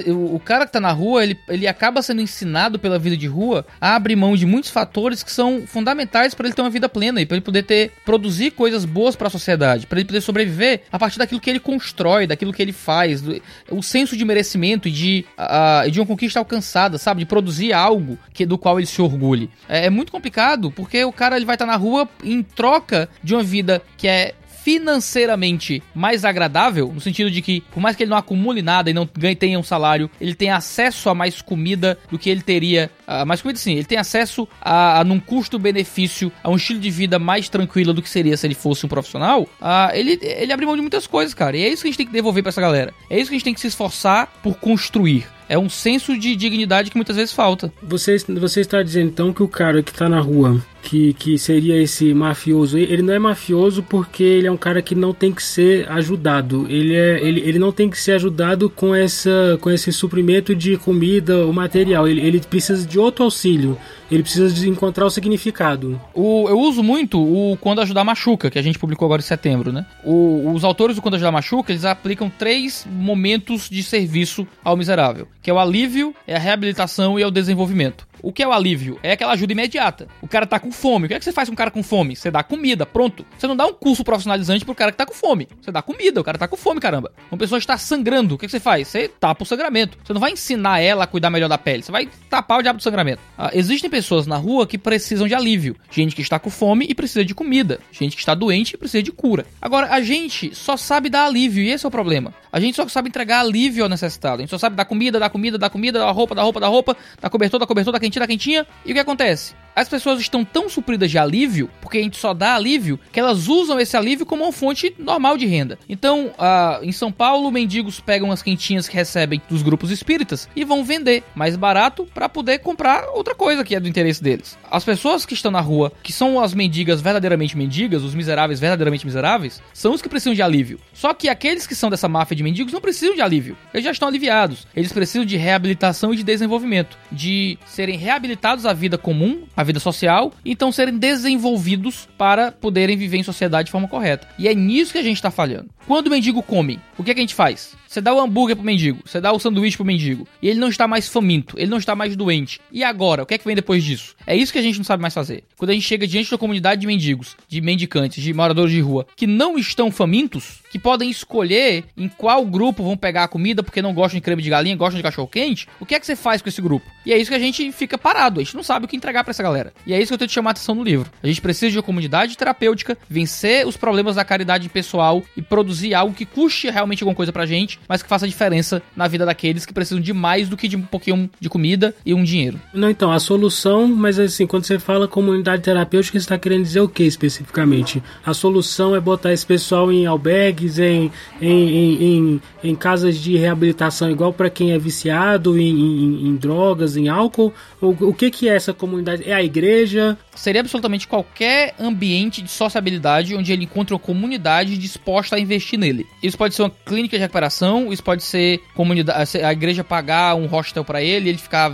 o 0.07 0.39
cara 0.39 0.65
que 0.65 0.71
tá 0.71 0.79
na 0.79 0.91
rua, 0.91 1.23
ele, 1.23 1.37
ele 1.47 1.67
acaba 1.67 2.01
sendo 2.01 2.21
ensinado 2.21 2.77
pela 2.77 2.99
vida 2.99 3.15
de 3.15 3.27
rua 3.27 3.65
a 3.79 3.95
abrir 3.95 4.15
mão 4.15 4.35
de 4.35 4.45
muitos 4.45 4.69
fatores 4.69 5.23
que 5.23 5.31
são 5.31 5.63
fundamentais 5.65 6.33
para 6.33 6.47
ele 6.47 6.55
ter 6.55 6.61
uma 6.61 6.69
vida 6.69 6.89
plena 6.89 7.21
e 7.21 7.25
para 7.25 7.37
ele 7.37 7.45
poder 7.45 7.63
ter 7.63 7.91
produzir 8.03 8.51
coisas 8.51 8.85
boas 8.85 9.15
para 9.15 9.27
a 9.27 9.31
sociedade, 9.31 9.87
para 9.87 9.99
ele 9.99 10.07
poder 10.07 10.21
sobreviver 10.21 10.81
a 10.91 10.99
partir 10.99 11.17
daquilo 11.17 11.39
que 11.39 11.49
ele 11.49 11.59
constrói, 11.59 12.27
daquilo 12.27 12.53
que 12.53 12.61
ele 12.61 12.73
faz, 12.73 13.21
do, 13.21 13.41
o 13.71 13.81
senso 13.81 14.17
de 14.17 14.25
merecimento 14.25 14.87
e 14.87 14.91
de, 14.91 15.25
uh, 15.37 15.89
de 15.89 15.99
uma 15.99 16.05
conquista 16.05 16.39
alcançada, 16.39 16.97
sabe, 16.97 17.19
de 17.19 17.25
produzir 17.25 17.54
algo 17.73 18.17
que 18.33 18.45
do 18.45 18.57
qual 18.57 18.79
ele 18.79 18.85
se 18.85 19.01
orgulhe. 19.01 19.49
É, 19.67 19.85
é 19.85 19.89
muito 19.89 20.11
complicado 20.11 20.71
porque 20.71 21.03
o 21.03 21.11
cara 21.11 21.35
ele 21.35 21.45
vai 21.45 21.55
estar 21.55 21.65
tá 21.65 21.71
na 21.71 21.77
rua 21.77 22.07
em 22.23 22.41
troca 22.41 23.09
de 23.23 23.33
uma 23.33 23.43
vida 23.43 23.81
que 23.97 24.07
é 24.07 24.35
financeiramente 24.65 25.83
mais 25.93 26.25
agradável, 26.25 26.91
no 26.91 26.99
sentido 26.99 27.29
de 27.29 27.39
que, 27.39 27.61
por 27.71 27.79
mais 27.79 27.95
que 27.95 28.01
ele 28.01 28.09
não 28.09 28.17
acumule 28.17 28.63
nada 28.63 28.89
e 28.89 28.95
não 28.95 29.07
ganhe, 29.15 29.35
tenha 29.35 29.59
um 29.59 29.63
salário, 29.63 30.09
ele 30.19 30.33
tem 30.33 30.49
acesso 30.49 31.07
a 31.07 31.13
mais 31.13 31.39
comida 31.39 31.99
do 32.09 32.17
que 32.17 32.31
ele 32.31 32.41
teria. 32.41 32.89
Uh, 33.07 33.25
mais 33.25 33.41
comida 33.41 33.59
sim, 33.59 33.73
ele 33.73 33.85
tem 33.85 33.97
acesso 33.97 34.47
a, 34.61 34.99
a 34.99 35.03
num 35.03 35.19
custo-benefício, 35.19 36.31
a 36.43 36.49
um 36.49 36.55
estilo 36.55 36.79
de 36.79 36.89
vida 36.89 37.19
mais 37.19 37.49
tranquilo 37.49 37.93
do 37.93 38.01
que 38.01 38.09
seria 38.09 38.35
se 38.35 38.47
ele 38.47 38.55
fosse 38.55 38.85
um 38.85 38.89
profissional. 38.89 39.43
Uh, 39.43 39.93
ele, 39.93 40.19
ele 40.21 40.51
abre 40.51 40.65
mão 40.65 40.75
de 40.75 40.81
muitas 40.81 41.07
coisas, 41.07 41.33
cara. 41.33 41.55
E 41.55 41.63
é 41.63 41.69
isso 41.69 41.83
que 41.83 41.87
a 41.87 41.91
gente 41.91 41.97
tem 41.97 42.07
que 42.07 42.13
devolver 42.13 42.43
para 42.43 42.49
essa 42.49 42.61
galera. 42.61 42.93
É 43.09 43.19
isso 43.19 43.29
que 43.29 43.35
a 43.35 43.37
gente 43.37 43.45
tem 43.45 43.53
que 43.53 43.61
se 43.61 43.67
esforçar 43.67 44.27
por 44.41 44.55
construir 44.57 45.27
é 45.47 45.57
um 45.57 45.69
senso 45.69 46.17
de 46.17 46.35
dignidade 46.35 46.89
que 46.89 46.97
muitas 46.97 47.15
vezes 47.15 47.33
falta. 47.33 47.71
Você, 47.81 48.17
você 48.17 48.61
está 48.61 48.81
dizendo 48.81 49.09
então 49.09 49.33
que 49.33 49.43
o 49.43 49.47
cara 49.47 49.83
que 49.83 49.91
está 49.91 50.09
na 50.09 50.19
rua, 50.19 50.61
que, 50.81 51.13
que 51.13 51.37
seria 51.37 51.81
esse 51.81 52.13
mafioso, 52.13 52.77
ele 52.77 53.01
não 53.01 53.13
é 53.13 53.19
mafioso 53.19 53.83
porque 53.83 54.23
ele 54.23 54.47
é 54.47 54.51
um 54.51 54.57
cara 54.57 54.81
que 54.81 54.95
não 54.95 55.13
tem 55.13 55.31
que 55.31 55.43
ser 55.43 55.89
ajudado. 55.89 56.65
Ele, 56.69 56.95
é, 56.95 57.19
ele, 57.21 57.41
ele 57.41 57.59
não 57.59 57.71
tem 57.71 57.89
que 57.89 57.99
ser 57.99 58.13
ajudado 58.13 58.69
com, 58.69 58.93
essa, 58.93 59.57
com 59.61 59.69
esse 59.69 59.91
suprimento 59.91 60.55
de 60.55 60.77
comida, 60.77 61.45
o 61.45 61.53
material. 61.53 62.07
Ele, 62.07 62.21
ele 62.21 62.39
precisa 62.39 62.85
de 62.85 62.94
outro 62.99 63.23
auxílio. 63.25 63.77
Ele 64.11 64.23
precisa 64.23 64.53
de 64.53 64.69
encontrar 64.69 65.05
o 65.05 65.09
significado. 65.09 65.99
O, 66.13 66.47
eu 66.47 66.59
uso 66.59 66.83
muito 66.83 67.19
o 67.19 67.57
Quando 67.57 67.81
Ajudar 67.81 68.03
Machuca, 68.03 68.49
que 68.49 68.59
a 68.59 68.61
gente 68.61 68.79
publicou 68.79 69.05
agora 69.05 69.21
em 69.21 69.25
setembro, 69.25 69.71
né? 69.71 69.85
O, 70.03 70.51
os 70.53 70.63
autores 70.63 70.95
do 70.95 71.01
Quando 71.01 71.15
Ajudar 71.15 71.31
Machuca, 71.31 71.71
eles 71.71 71.85
aplicam 71.85 72.29
três 72.29 72.85
momentos 72.89 73.69
de 73.69 73.81
serviço 73.83 74.47
ao 74.63 74.77
miserável 74.77 75.27
que 75.45 75.51
é 75.51 75.53
o 75.53 75.59
alívio, 75.59 76.15
é 76.25 76.35
a 76.35 76.39
reabilitação 76.39 77.19
e 77.19 77.21
é 77.21 77.27
o 77.27 77.29
desenvolvimento. 77.29 78.07
O 78.19 78.33
que 78.33 78.41
é 78.41 78.47
o 78.47 78.51
alívio? 78.51 78.97
É 79.03 79.11
aquela 79.11 79.33
ajuda 79.33 79.53
imediata. 79.53 80.07
O 80.19 80.27
cara 80.27 80.47
tá 80.47 80.59
com 80.59 80.71
fome. 80.71 81.05
O 81.05 81.07
que 81.07 81.13
é 81.13 81.19
que 81.19 81.23
você 81.23 81.31
faz 81.31 81.47
com 81.47 81.53
um 81.53 81.55
cara 81.55 81.69
com 81.69 81.83
fome? 81.83 82.15
Você 82.15 82.31
dá 82.31 82.41
comida, 82.41 82.83
pronto. 82.83 83.23
Você 83.37 83.45
não 83.45 83.55
dá 83.55 83.67
um 83.67 83.73
curso 83.73 84.03
profissionalizante 84.03 84.65
pro 84.65 84.73
cara 84.73 84.91
que 84.91 84.97
tá 84.97 85.05
com 85.05 85.13
fome. 85.13 85.47
Você 85.61 85.71
dá 85.71 85.83
comida, 85.83 86.19
o 86.19 86.23
cara 86.23 86.35
tá 86.35 86.47
com 86.47 86.57
fome, 86.57 86.79
caramba. 86.79 87.11
Uma 87.29 87.37
pessoa 87.37 87.59
está 87.59 87.77
sangrando, 87.77 88.33
o 88.33 88.37
que, 88.39 88.45
é 88.45 88.47
que 88.47 88.51
você 88.53 88.59
faz? 88.59 88.87
Você 88.87 89.07
tapa 89.07 89.43
o 89.43 89.45
sangramento. 89.45 89.99
Você 90.03 90.13
não 90.13 90.19
vai 90.19 90.31
ensinar 90.31 90.79
ela 90.79 91.03
a 91.03 91.07
cuidar 91.07 91.29
melhor 91.29 91.47
da 91.47 91.59
pele. 91.59 91.83
Você 91.83 91.91
vai 91.91 92.09
tapar 92.27 92.57
o 92.57 92.63
diabo 92.63 92.77
do 92.77 92.83
sangramento. 92.83 93.21
Ah, 93.37 93.51
existem 93.53 93.87
pessoas 93.95 94.27
na 94.27 94.35
rua 94.35 94.67
que 94.67 94.77
precisam 94.77 95.25
de 95.25 95.33
alívio. 95.33 95.77
Gente 95.89 96.13
que 96.13 96.21
está 96.21 96.37
com 96.37 96.49
fome 96.49 96.85
e 96.89 96.93
precisa 96.93 97.23
de 97.23 97.33
comida. 97.33 97.79
Gente 97.93 98.13
que 98.13 98.21
está 98.21 98.35
doente 98.35 98.73
e 98.73 98.77
precisa 98.77 99.01
de 99.01 99.09
cura. 99.09 99.45
Agora, 99.61 99.87
a 99.87 100.01
gente 100.01 100.53
só 100.53 100.75
sabe 100.75 101.09
dar 101.09 101.27
alívio 101.27 101.63
e 101.63 101.69
esse 101.69 101.85
é 101.85 101.87
o 101.87 101.91
problema. 101.91 102.33
A 102.51 102.59
gente 102.59 102.75
só 102.75 102.85
sabe 102.89 103.07
entregar 103.07 103.39
alívio 103.39 103.83
ao 103.83 103.89
necessitado. 103.89 104.35
A 104.35 104.41
gente 104.41 104.49
só 104.49 104.57
sabe 104.57 104.75
dar 104.75 104.83
comida, 104.83 105.17
dar 105.17 105.29
comida, 105.29 105.57
dar 105.57 105.69
comida, 105.69 105.97
dar 105.97 106.11
roupa, 106.11 106.35
dar 106.35 106.43
roupa, 106.43 106.59
dar 106.59 106.67
roupa, 106.67 106.97
dar 107.21 107.29
cobertor, 107.29 107.57
dar 107.57 107.65
cobertor, 107.65 107.93
dar 107.93 107.99
quentinha, 108.01 108.19
dar 108.19 108.27
quentinha. 108.27 108.67
E 108.85 108.91
o 108.91 108.93
que 108.93 108.99
acontece? 108.99 109.55
As 109.75 109.89
pessoas 109.89 110.21
estão 110.21 110.45
tão 110.45 110.69
supridas 110.69 111.11
de 111.11 111.17
alívio, 111.17 111.69
porque 111.81 111.97
a 111.97 112.01
gente 112.01 112.17
só 112.17 112.33
dá 112.33 112.55
alívio, 112.55 112.97
que 113.11 113.19
elas 113.19 113.49
usam 113.49 113.77
esse 113.77 113.97
alívio 113.97 114.25
como 114.25 114.43
uma 114.43 114.53
fonte 114.53 114.95
normal 114.97 115.37
de 115.37 115.45
renda. 115.45 115.77
Então, 115.89 116.27
uh, 116.27 116.81
em 116.81 116.93
São 116.93 117.11
Paulo, 117.11 117.51
mendigos 117.51 117.99
pegam 117.99 118.31
as 118.31 118.41
quentinhas 118.41 118.87
que 118.87 118.95
recebem 118.95 119.41
dos 119.49 119.61
grupos 119.61 119.91
espíritas 119.91 120.47
e 120.55 120.63
vão 120.63 120.85
vender 120.85 121.23
mais 121.35 121.57
barato 121.57 122.07
para 122.13 122.29
poder 122.29 122.59
comprar 122.59 123.03
outra 123.13 123.35
coisa 123.35 123.65
que 123.65 123.75
é 123.75 123.79
do 123.79 123.89
interesse 123.89 124.23
deles. 124.23 124.57
As 124.71 124.85
pessoas 124.85 125.25
que 125.25 125.33
estão 125.33 125.51
na 125.51 125.59
rua, 125.59 125.91
que 126.01 126.13
são 126.13 126.39
as 126.39 126.53
mendigas 126.53 127.01
verdadeiramente 127.01 127.57
mendigas, 127.57 128.01
os 128.01 128.15
miseráveis 128.15 128.61
verdadeiramente 128.61 129.05
miseráveis, 129.05 129.61
são 129.73 129.93
os 129.93 130.01
que 130.01 130.07
precisam 130.07 130.33
de 130.33 130.41
alívio. 130.41 130.79
Só 130.93 131.13
que 131.13 131.27
aqueles 131.27 131.67
que 131.67 131.75
são 131.75 131.89
dessa 131.89 132.07
máfia 132.07 132.37
de 132.37 132.43
mendigos 132.43 132.71
não 132.71 132.79
precisam 132.79 133.13
de 133.13 133.21
alívio. 133.21 133.57
Eles 133.73 133.83
já 133.83 133.91
estão 133.91 134.07
aliviados. 134.07 134.65
Eles 134.73 134.93
precisam 134.93 135.25
de 135.25 135.35
reabilitação 135.35 136.13
e 136.13 136.17
de 136.17 136.23
desenvolvimento, 136.23 136.97
de 137.11 137.59
serem 137.65 137.97
reabilitados 137.97 138.65
à 138.65 138.71
vida 138.71 138.97
comum, 138.97 139.43
à 139.55 139.64
vida 139.65 139.79
social, 139.79 140.31
então 140.45 140.71
serem 140.71 140.97
desenvolvidos 140.97 142.07
para 142.17 142.51
poderem 142.51 142.95
viver 142.95 143.17
em 143.17 143.23
sociedade 143.23 143.65
de 143.65 143.71
forma 143.71 143.87
correta. 143.87 144.27
E 144.37 144.47
é 144.47 144.53
nisso 144.53 144.91
que 144.91 144.97
a 144.97 145.03
gente 145.03 145.17
está 145.17 145.31
falhando. 145.31 145.69
Quando 145.87 146.07
o 146.07 146.09
mendigo 146.09 146.41
come, 146.41 146.79
o 146.97 147.03
que, 147.03 147.11
é 147.11 147.13
que 147.13 147.19
a 147.19 147.23
gente 147.23 147.35
faz? 147.35 147.75
Você 147.87 148.01
dá 148.01 148.13
o 148.13 148.19
hambúrguer 148.19 148.57
pro 148.57 148.65
mendigo, 148.65 149.01
você 149.05 149.21
dá 149.21 149.31
o 149.31 149.39
sanduíche 149.39 149.77
pro 149.77 149.85
mendigo, 149.85 150.27
e 150.41 150.49
ele 150.49 150.59
não 150.59 150.67
está 150.67 150.87
mais 150.87 151.07
faminto, 151.07 151.55
ele 151.57 151.69
não 151.69 151.77
está 151.77 151.95
mais 151.95 152.15
doente. 152.15 152.59
E 152.71 152.83
agora, 152.83 153.23
o 153.23 153.25
que 153.25 153.35
é 153.35 153.37
que 153.37 153.45
vem 153.45 153.55
depois 153.55 153.83
disso? 153.83 154.15
É 154.27 154.35
isso 154.35 154.51
que 154.51 154.59
a 154.59 154.61
gente 154.61 154.77
não 154.77 154.83
sabe 154.83 155.01
mais 155.01 155.13
fazer. 155.13 155.43
Quando 155.57 155.69
a 155.69 155.73
gente 155.73 155.85
chega 155.85 156.05
diante 156.05 156.29
da 156.29 156.37
comunidade 156.37 156.81
de 156.81 156.87
mendigos, 156.87 157.37
de 157.47 157.61
mendicantes, 157.61 158.21
de 158.21 158.33
moradores 158.33 158.71
de 158.71 158.81
rua, 158.81 159.07
que 159.15 159.25
não 159.25 159.57
estão 159.57 159.91
famintos, 159.91 160.61
que 160.71 160.79
podem 160.79 161.09
escolher 161.09 161.85
em 161.95 162.09
qual 162.09 162.45
grupo 162.45 162.83
vão 162.83 162.97
pegar 162.97 163.23
a 163.23 163.27
comida 163.29 163.63
porque 163.63 163.81
não 163.81 163.93
gostam 163.93 164.17
de 164.17 164.21
creme 164.21 164.41
de 164.41 164.49
galinha, 164.49 164.75
gostam 164.75 164.97
de 164.97 165.03
cachorro 165.03 165.29
quente, 165.29 165.67
o 165.79 165.85
que 165.85 165.95
é 165.95 165.99
que 165.99 166.05
você 166.05 166.17
faz 166.17 166.41
com 166.41 166.49
esse 166.49 166.61
grupo? 166.61 166.85
E 167.05 167.13
é 167.13 167.17
isso 167.17 167.29
que 167.29 167.37
a 167.37 167.39
gente 167.39 167.71
fica 167.71 167.97
parado, 167.97 168.41
a 168.41 168.43
gente 168.43 168.55
não 168.55 168.63
sabe 168.63 168.85
o 168.85 168.89
que 168.89 168.97
entregar 168.97 169.23
para 169.23 169.31
essa 169.31 169.43
galera. 169.43 169.54
Galera. 169.55 169.73
E 169.85 169.93
é 169.93 169.99
isso 169.99 170.09
que 170.09 170.13
eu 170.13 170.17
tenho 170.17 170.27
que 170.27 170.33
chamar 170.33 170.49
a 170.49 170.51
atenção 170.51 170.75
no 170.75 170.83
livro. 170.83 171.09
A 171.23 171.27
gente 171.27 171.41
precisa 171.41 171.71
de 171.71 171.77
uma 171.77 171.83
comunidade 171.83 172.37
terapêutica, 172.37 172.97
vencer 173.09 173.65
os 173.65 173.77
problemas 173.77 174.15
da 174.15 174.25
caridade 174.25 174.67
pessoal 174.67 175.23
e 175.35 175.41
produzir 175.41 175.93
algo 175.93 176.13
que 176.13 176.25
custe 176.25 176.69
realmente 176.69 177.03
alguma 177.03 177.15
coisa 177.15 177.31
pra 177.31 177.45
gente, 177.45 177.79
mas 177.87 178.03
que 178.03 178.09
faça 178.09 178.27
diferença 178.27 178.81
na 178.95 179.07
vida 179.07 179.25
daqueles 179.25 179.65
que 179.65 179.73
precisam 179.73 180.01
de 180.01 180.13
mais 180.13 180.49
do 180.49 180.57
que 180.57 180.67
de 180.67 180.75
um 180.75 180.81
pouquinho 180.81 181.29
de 181.39 181.49
comida 181.49 181.95
e 182.05 182.13
um 182.13 182.23
dinheiro. 182.23 182.59
Não, 182.73 182.89
então, 182.89 183.11
a 183.11 183.19
solução, 183.19 183.87
mas 183.87 184.19
assim, 184.19 184.45
quando 184.45 184.65
você 184.65 184.77
fala 184.77 185.07
comunidade 185.07 185.61
terapêutica, 185.61 186.19
você 186.19 186.23
está 186.23 186.37
querendo 186.37 186.63
dizer 186.63 186.81
o 186.81 186.89
que 186.89 187.03
especificamente? 187.03 188.03
A 188.25 188.33
solução 188.33 188.95
é 188.95 188.99
botar 188.99 189.31
esse 189.31 189.45
pessoal 189.45 189.91
em 189.91 190.05
albergues, 190.05 190.79
em, 190.79 191.11
em, 191.41 191.69
em, 191.69 192.03
em, 192.03 192.41
em 192.63 192.75
casas 192.75 193.17
de 193.17 193.37
reabilitação, 193.37 194.09
igual 194.09 194.33
para 194.33 194.49
quem 194.49 194.71
é 194.71 194.77
viciado 194.77 195.57
em, 195.57 195.69
em, 195.69 196.27
em, 196.27 196.35
drogas, 196.35 196.97
em 196.97 197.07
álcool? 197.07 197.53
O, 197.79 198.09
o 198.09 198.13
que, 198.13 198.31
que 198.31 198.49
é 198.49 198.55
essa 198.55 198.73
comunidade? 198.73 199.23
É 199.25 199.33
a 199.33 199.43
igreja? 199.45 200.17
Seria 200.35 200.61
absolutamente 200.61 201.07
qualquer 201.07 201.73
ambiente 201.79 202.41
de 202.41 202.49
sociabilidade 202.49 203.35
onde 203.35 203.53
ele 203.53 203.63
encontra 203.63 203.95
uma 203.95 203.99
comunidade 203.99 204.77
disposta 204.77 205.35
a 205.35 205.39
investir 205.39 205.79
nele. 205.79 206.05
Isso 206.21 206.37
pode 206.37 206.55
ser 206.55 206.63
uma 206.63 206.71
clínica 206.85 207.17
de 207.17 207.21
recuperação, 207.21 207.91
isso 207.91 208.03
pode 208.03 208.23
ser 208.23 208.59
comunidade, 208.73 209.37
a 209.37 209.51
igreja 209.51 209.83
pagar 209.83 210.35
um 210.35 210.45
hostel 210.45 210.83
para 210.83 211.01
ele, 211.01 211.29
ele 211.29 211.37
ficar 211.37 211.69